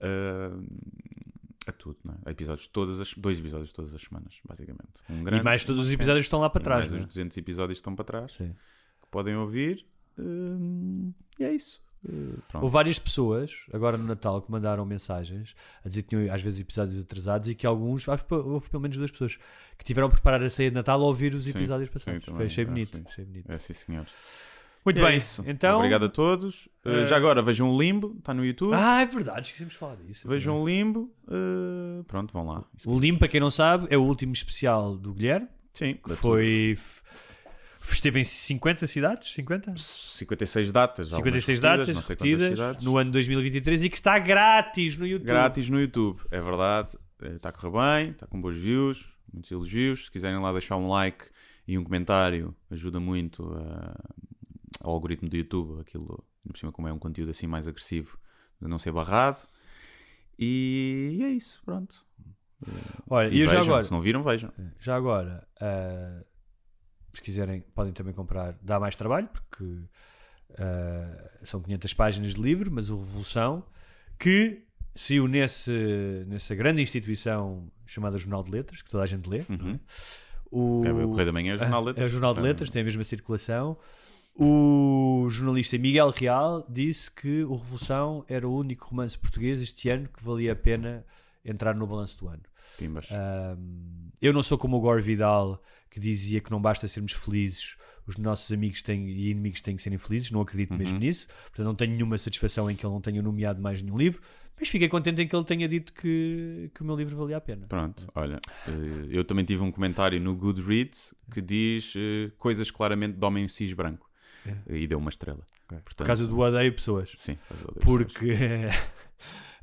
a, 0.00 1.70
a 1.70 1.72
tudo, 1.72 1.98
não 2.04 2.14
é? 2.14 2.18
A 2.26 2.30
episódios 2.30 2.68
todas 2.68 3.00
as... 3.00 3.12
Dois 3.14 3.38
episódios 3.38 3.72
todas 3.72 3.94
as 3.94 4.00
semanas, 4.02 4.38
basicamente. 4.46 5.02
Um 5.10 5.20
E 5.20 5.24
grande, 5.24 5.44
mais 5.44 5.64
todos 5.64 5.86
os 5.86 5.92
episódios 5.92 6.24
estão 6.26 6.40
lá 6.40 6.48
para 6.48 6.60
e 6.60 6.64
trás. 6.64 6.80
mais 6.82 6.92
não 6.92 6.98
é? 6.98 7.02
os 7.02 7.06
200 7.08 7.36
episódios 7.36 7.78
estão 7.78 7.94
para 7.94 8.04
trás. 8.04 8.32
Sim. 8.32 8.54
Que 9.02 9.08
podem 9.10 9.36
ouvir. 9.36 9.84
hum, 10.18 11.12
e 11.38 11.44
é 11.44 11.52
isso. 11.54 11.80
Uh, 12.04 12.40
pronto. 12.48 12.62
Houve 12.62 12.72
várias 12.74 12.96
pessoas, 12.96 13.66
agora 13.72 13.98
no 13.98 14.04
Natal, 14.04 14.40
que 14.40 14.48
mandaram 14.52 14.86
mensagens 14.86 15.56
a 15.84 15.88
dizer 15.88 16.02
que 16.04 16.10
tinham 16.10 16.32
às 16.32 16.40
vezes 16.40 16.60
episódios 16.60 16.96
atrasados 17.02 17.48
e 17.48 17.56
que 17.56 17.66
alguns, 17.66 18.08
acho 18.08 18.24
que 18.24 18.34
houve 18.34 18.70
pelo 18.70 18.80
menos 18.80 18.96
duas 18.96 19.10
pessoas 19.10 19.36
que 19.76 19.84
tiveram 19.84 20.06
a 20.06 20.10
preparar 20.10 20.40
a 20.40 20.48
ceia 20.48 20.70
de 20.70 20.76
Natal 20.76 21.02
a 21.02 21.04
ouvir 21.04 21.34
os 21.34 21.42
Sim, 21.42 21.50
episódios 21.50 21.88
sim, 21.88 21.92
passados. 21.92 22.24
também, 22.24 22.36
Foi, 22.38 22.46
achei 22.46 22.62
é, 22.62 22.66
bonito. 22.68 22.96
sim. 22.96 23.04
achei 23.04 23.24
bonito. 23.24 23.50
É 23.50 23.58
sim, 23.58 23.72
senhores. 23.72 24.12
Muito 24.84 25.00
é 25.00 25.08
bem. 25.08 25.18
isso. 25.18 25.44
Então, 25.46 25.76
Obrigado 25.78 26.06
a 26.06 26.08
todos. 26.08 26.68
Uh, 26.84 27.04
já 27.04 27.16
agora 27.16 27.42
vejam 27.42 27.70
o 27.70 27.80
Limbo, 27.80 28.16
está 28.18 28.32
no 28.32 28.44
YouTube. 28.44 28.74
Ah, 28.74 29.02
é 29.02 29.06
verdade, 29.06 29.46
esquecemos 29.46 29.72
de 29.72 29.78
falar 29.78 29.96
disso. 29.96 30.26
Vejam 30.26 30.60
o 30.60 30.66
Limbo. 30.66 31.12
uh, 31.26 32.04
pronto, 32.04 32.32
vão 32.32 32.46
lá. 32.46 32.64
O 32.86 32.98
Limpo, 32.98 33.20
para 33.20 33.28
quem 33.28 33.40
não 33.40 33.50
sabe, 33.50 33.86
é 33.90 33.98
o 33.98 34.02
último 34.02 34.32
especial 34.32 34.96
do 34.96 35.12
Guilherme, 35.12 35.48
Sim, 35.74 35.94
que 35.94 36.14
foi. 36.14 36.78
Esteve 37.90 38.20
em 38.20 38.24
50 38.24 38.86
cidades? 38.86 39.32
50? 39.32 39.74
56 39.76 40.72
datas. 40.72 41.12
algumas 41.12 41.42
56 41.42 41.58
repetidas, 41.58 41.78
datas 41.78 41.96
não 41.96 42.02
sei 42.02 42.16
repetidas 42.16 42.82
no 42.82 42.98
ano 42.98 43.10
2023 43.12 43.84
e 43.84 43.88
que 43.88 43.96
está 43.96 44.18
grátis 44.18 44.96
no 44.96 45.06
YouTube. 45.06 45.26
Grátis 45.26 45.70
no 45.70 45.80
YouTube, 45.80 46.20
é 46.30 46.40
verdade. 46.40 46.98
Está 47.22 47.48
a 47.48 47.52
correr 47.52 48.02
bem, 48.02 48.10
está 48.10 48.26
com 48.26 48.40
bons 48.40 48.58
views, 48.58 49.08
muitos 49.32 49.50
elogios. 49.50 50.04
Se 50.04 50.10
quiserem 50.10 50.38
lá 50.38 50.52
deixar 50.52 50.76
um 50.76 50.88
like 50.88 51.24
e 51.66 51.76
um 51.76 51.84
comentário, 51.84 52.54
ajuda 52.70 53.00
muito 53.00 53.52
ah, 53.56 53.94
ao 54.80 54.92
algoritmo 54.92 55.28
do 55.28 55.36
YouTube. 55.36 55.80
Aquilo, 55.80 56.24
por 56.46 56.56
cima, 56.58 56.72
como 56.72 56.88
é 56.88 56.92
um 56.92 56.98
conteúdo 56.98 57.30
assim 57.30 57.46
mais 57.46 57.66
agressivo, 57.68 58.18
de 58.60 58.68
não 58.68 58.78
ser 58.78 58.92
barrado. 58.92 59.42
E 60.38 61.18
é 61.22 61.28
isso, 61.30 61.60
pronto. 61.64 62.04
Olha, 63.08 63.28
E, 63.28 63.40
e 63.42 63.46
já 63.46 63.60
agora, 63.60 63.82
se 63.82 63.90
não 63.90 64.00
viram, 64.00 64.22
vejam. 64.22 64.52
já 64.78 64.96
agora, 64.96 65.46
ah, 65.60 66.24
se 67.14 67.22
quiserem, 67.22 67.60
podem 67.74 67.92
também 67.92 68.12
comprar. 68.14 68.56
Dá 68.62 68.78
mais 68.80 68.94
trabalho, 68.96 69.28
porque 69.28 69.64
ah, 70.58 71.30
são 71.44 71.60
500 71.60 71.94
páginas 71.94 72.34
de 72.34 72.40
livro, 72.42 72.70
mas 72.70 72.90
o 72.90 72.98
Revolução, 72.98 73.64
que 74.18 74.64
saiu 74.94 75.28
nesse, 75.28 76.24
nessa 76.26 76.54
grande 76.54 76.82
instituição 76.82 77.70
chamada 77.86 78.18
Jornal 78.18 78.42
de 78.42 78.50
Letras, 78.50 78.82
que 78.82 78.90
toda 78.90 79.04
a 79.04 79.06
gente 79.06 79.28
lê. 79.28 79.44
Uhum. 79.48 79.78
O, 80.50 80.78
Ok, 80.80 80.90
o 80.92 81.08
Correio 81.10 81.26
da 81.26 81.32
Manhã 81.32 81.52
é 81.52 81.56
o 81.56 81.58
Jornal 81.58 81.80
de 81.82 81.86
Letras. 81.88 82.02
É 82.04 82.06
o 82.06 82.10
Jornal 82.10 82.34
de? 82.34 82.40
Letras, 82.40 82.70
tem 82.70 82.82
a 82.82 82.84
mesma 82.84 83.04
circulação. 83.04 83.76
O 84.40 85.26
jornalista 85.28 85.76
Miguel 85.76 86.10
Real 86.10 86.64
disse 86.68 87.10
que 87.10 87.42
o 87.42 87.56
Revolução 87.56 88.24
era 88.28 88.46
o 88.48 88.56
único 88.56 88.86
romance 88.88 89.18
português 89.18 89.60
este 89.60 89.88
ano 89.88 90.08
que 90.08 90.22
valia 90.22 90.52
a 90.52 90.56
pena 90.56 91.04
entrar 91.44 91.74
no 91.74 91.86
balanço 91.88 92.16
do 92.18 92.28
ano. 92.28 92.42
Ahm, 93.10 94.10
eu 94.22 94.32
não 94.32 94.44
sou 94.44 94.56
como 94.56 94.76
o 94.76 94.80
Gore 94.80 95.02
Vidal 95.02 95.60
que 95.90 95.98
dizia 95.98 96.40
que 96.40 96.52
não 96.52 96.62
basta 96.62 96.86
sermos 96.86 97.12
felizes, 97.12 97.76
os 98.06 98.16
nossos 98.16 98.52
amigos 98.52 98.80
têm, 98.80 99.08
e 99.08 99.30
inimigos 99.30 99.60
têm 99.60 99.74
que 99.74 99.82
serem 99.82 99.98
felizes, 99.98 100.30
não 100.30 100.40
acredito 100.42 100.70
Uhum. 100.70 100.78
mesmo 100.78 100.98
nisso. 101.00 101.26
Portanto, 101.26 101.66
não 101.66 101.74
tenho 101.74 101.92
nenhuma 101.94 102.16
satisfação 102.16 102.70
em 102.70 102.76
que 102.76 102.86
ele 102.86 102.92
não 102.92 103.00
tenha 103.00 103.20
nomeado 103.20 103.60
mais 103.60 103.82
nenhum 103.82 103.98
livro, 103.98 104.20
mas 104.58 104.68
fiquei 104.68 104.88
contente 104.88 105.20
em 105.20 105.26
que 105.26 105.34
ele 105.34 105.44
tenha 105.44 105.68
dito 105.68 105.92
que, 105.92 106.70
que 106.72 106.80
o 106.82 106.84
meu 106.84 106.94
livro 106.94 107.16
valia 107.16 107.38
a 107.38 107.40
pena. 107.40 107.66
Pronto, 107.66 108.06
olha, 108.14 108.38
eh, 108.68 109.06
eu 109.10 109.24
também 109.24 109.44
tive 109.44 109.62
um 109.62 109.72
comentário 109.72 110.20
no 110.20 110.36
Goodreads 110.36 111.12
que 111.32 111.40
diz 111.40 111.94
eh, 111.96 112.30
coisas 112.38 112.70
claramente 112.70 113.16
de 113.18 113.24
homem 113.24 113.48
cis 113.48 113.72
branco. 113.72 114.07
E 114.68 114.86
deu 114.86 114.98
uma 114.98 115.10
estrela. 115.10 115.40
Por 115.68 115.80
Portanto, 115.82 116.06
causa 116.06 116.26
do 116.26 116.38
odeio 116.38 116.72
pessoas. 116.72 117.12
Sim, 117.16 117.36
por 117.36 117.48
causa 117.48 117.64
das 117.66 117.74
pessoas. 117.74 117.84
Porque 118.12 118.36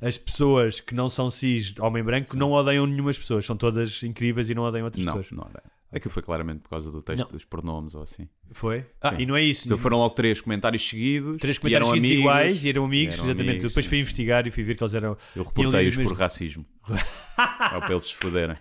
as 0.06 0.18
pessoas 0.18 0.80
que 0.80 0.94
não 0.94 1.08
são 1.08 1.30
cis, 1.30 1.74
homem 1.80 2.02
branco, 2.04 2.36
não 2.36 2.52
odeiam 2.52 2.86
nenhumas 2.86 3.18
pessoas. 3.18 3.44
São 3.46 3.56
todas 3.56 4.02
incríveis 4.02 4.48
e 4.50 4.54
não 4.54 4.62
odeiam 4.62 4.84
outras 4.84 5.04
Não, 5.04 5.14
pessoas. 5.16 5.30
não 5.32 5.48
era. 5.48 5.62
Aquilo 5.92 6.12
foi 6.12 6.22
claramente 6.22 6.60
por 6.60 6.68
causa 6.70 6.90
do 6.90 7.00
texto 7.00 7.24
Não. 7.24 7.30
dos 7.30 7.44
pronomes 7.44 7.94
ou 7.94 8.02
assim. 8.02 8.28
Foi? 8.50 8.84
Ah, 9.00 9.10
Sim. 9.10 9.22
e 9.22 9.26
não 9.26 9.36
é 9.36 9.42
isso. 9.42 9.66
Então 9.66 9.78
foram 9.78 9.96
logo 9.98 10.14
três 10.14 10.40
comentários 10.40 10.86
seguidos. 10.86 11.38
Três 11.38 11.56
e 11.56 11.60
comentários 11.60 11.88
seguidos 11.88 12.10
amigos, 12.10 12.20
iguais 12.24 12.64
e 12.64 12.68
eram 12.68 12.84
amigos, 12.84 13.14
eram 13.14 13.24
exatamente. 13.24 13.50
amigos, 13.50 13.68
Depois 13.68 13.86
fui 13.86 13.96
sim. 13.96 14.02
investigar 14.02 14.46
e 14.46 14.50
fui 14.50 14.62
ver 14.64 14.74
que 14.76 14.82
eles 14.82 14.94
eram. 14.94 15.16
Eu 15.34 15.44
reportei-os 15.44 15.94
por 15.94 16.00
mesmos- 16.02 16.18
racismo. 16.18 16.66
Ou 16.88 17.80
para 17.80 17.90
eles 17.92 18.04
se 18.04 18.14
foderem. 18.14 18.56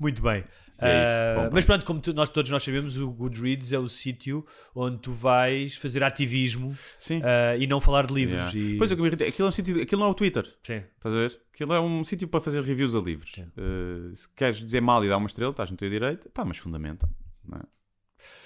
Muito 0.00 0.22
bem. 0.22 0.42
É 0.78 1.02
isso, 1.02 1.46
Ah, 1.46 1.50
mas 1.52 1.64
pronto, 1.64 1.86
como 1.86 2.00
tu- 2.00 2.12
nós, 2.12 2.28
todos 2.28 2.50
nós 2.50 2.62
sabemos, 2.62 2.96
o 2.96 3.10
Goodreads 3.10 3.72
é 3.72 3.78
o 3.78 3.88
sítio 3.88 4.46
onde 4.74 4.98
tu 4.98 5.12
vais 5.12 5.74
fazer 5.76 6.02
ativismo 6.02 6.76
ah, 7.22 7.56
e 7.56 7.66
não 7.66 7.80
falar 7.80 8.06
de 8.06 8.12
livros. 8.14 8.52
Yeah. 8.52 8.74
E... 8.74 8.78
Pois 8.78 8.90
é, 8.90 8.94
aquilo, 8.94 9.46
é 9.46 9.48
um 9.48 9.52
sítio, 9.52 9.82
aquilo 9.82 10.00
não 10.00 10.08
é 10.08 10.10
o 10.10 10.14
Twitter. 10.14 10.44
Sim. 10.62 10.82
Estás 10.96 11.14
a 11.14 11.18
ver? 11.18 11.40
Aquilo 11.52 11.72
é 11.72 11.80
um 11.80 12.04
sítio 12.04 12.28
para 12.28 12.40
fazer 12.40 12.62
reviews 12.62 12.94
a 12.94 12.98
livros. 12.98 13.32
Eh, 13.38 14.14
se 14.14 14.28
queres 14.34 14.58
dizer 14.58 14.82
mal 14.82 15.02
e 15.02 15.08
dar 15.08 15.16
uma 15.16 15.26
estrela, 15.26 15.50
estás 15.50 15.70
no 15.70 15.76
teu 15.76 15.88
direito. 15.88 16.28
Pá, 16.30 16.44
mas 16.44 16.58
fundamenta. 16.58 17.08
É? 17.54 17.60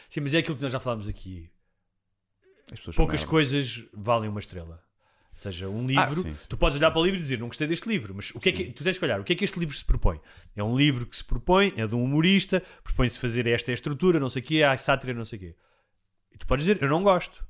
Sim, 0.08 0.20
mas 0.20 0.32
é 0.34 0.38
aquilo 0.38 0.56
que 0.56 0.62
nós 0.62 0.72
já 0.72 0.78
falámos 0.78 1.08
aqui. 1.08 1.50
Poucas 2.94 3.24
coisas 3.24 3.84
valem 3.92 4.30
uma 4.30 4.38
estrela. 4.38 4.80
Ou 5.42 5.52
seja, 5.52 5.68
um 5.70 5.86
livro, 5.86 6.02
Ah, 6.02 6.14
sim, 6.14 6.34
sim. 6.34 6.46
tu 6.50 6.56
podes 6.58 6.76
olhar 6.78 6.90
para 6.90 7.00
o 7.00 7.04
livro 7.04 7.18
e 7.18 7.22
dizer 7.22 7.38
não 7.38 7.46
gostei 7.46 7.66
deste 7.66 7.88
livro, 7.88 8.14
mas 8.14 8.30
o 8.34 8.38
que 8.40 8.50
é 8.50 8.52
que 8.52 8.64
tu 8.72 8.84
tens 8.84 8.98
que 8.98 9.04
olhar? 9.06 9.18
O 9.20 9.24
que 9.24 9.32
é 9.32 9.36
que 9.36 9.42
este 9.44 9.58
livro 9.58 9.74
se 9.74 9.82
propõe? 9.84 10.20
É 10.54 10.62
um 10.62 10.76
livro 10.76 11.06
que 11.06 11.16
se 11.16 11.24
propõe, 11.24 11.72
é 11.76 11.86
de 11.86 11.94
um 11.94 12.04
humorista, 12.04 12.62
propõe-se 12.84 13.18
fazer 13.18 13.46
esta 13.46 13.70
é 13.70 13.72
a 13.72 13.74
estrutura, 13.74 14.20
não 14.20 14.28
sei 14.28 14.42
o 14.42 14.44
quê, 14.44 14.62
há 14.62 14.76
sátira, 14.76 15.14
não 15.14 15.24
sei 15.24 15.38
o 15.38 15.40
quê. 15.40 15.56
E 16.34 16.36
tu 16.38 16.46
podes 16.46 16.66
dizer 16.66 16.82
eu 16.82 16.88
não 16.90 17.02
gosto. 17.02 17.42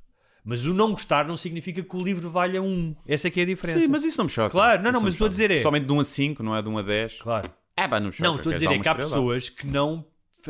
Mas 0.43 0.65
o 0.65 0.73
não 0.73 0.91
gostar 0.91 1.27
não 1.27 1.35
significa 1.37 1.83
que 1.83 1.95
o 1.95 2.01
livro 2.01 2.29
valha 2.29 2.61
um. 2.63 2.95
Essa 3.05 3.27
é 3.27 3.31
que 3.31 3.41
é 3.41 3.43
a 3.43 3.45
diferença. 3.45 3.79
Sim, 3.79 3.87
mas 3.89 4.03
isso 4.05 4.17
não 4.17 4.25
me 4.25 4.31
choca. 4.31 4.49
Claro, 4.51 4.81
não, 4.81 4.91
não, 4.91 4.99
Isso 4.99 5.03
mas 5.05 5.13
estou 5.13 5.27
a 5.27 5.29
dizer 5.29 5.51
é- 5.51 5.59
Somente 5.61 5.85
de 5.85 5.91
1 5.91 5.99
a 5.99 6.05
5, 6.05 6.41
não 6.41 6.55
é 6.55 6.61
de 6.63 6.69
1 6.69 6.77
a 6.77 6.81
10. 6.81 7.17
Claro. 7.19 7.51
É, 7.77 7.87
pá, 7.87 7.99
não 7.99 8.07
me 8.07 8.13
choca. 8.13 8.23
Não, 8.27 8.35
estou 8.37 8.51
a 8.51 8.53
dizer 8.53 8.71
é 8.71 8.79
que 8.79 8.87
há 8.87 8.95
pessoas 8.95 9.49
que 9.49 9.67
não, 9.67 10.03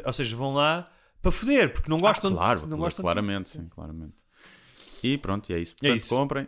ou 0.05 0.13
seja, 0.13 0.35
vão 0.35 0.53
lá 0.53 0.89
para 1.22 1.31
foder, 1.31 1.73
porque 1.73 1.89
não 1.89 1.97
gostam, 1.97 2.31
Ah, 2.31 2.34
claro, 2.35 2.59
não 2.61 2.68
claro, 2.69 2.81
gostam. 2.84 3.01
claramente, 3.03 3.49
sim, 3.49 3.68
claramente. 3.69 4.13
E 5.03 5.18
pronto, 5.18 5.49
e 5.49 5.55
é 5.55 5.59
isso. 5.59 5.73
É 5.73 5.80
Portanto, 5.80 5.97
isso. 5.97 6.09
comprem. 6.09 6.47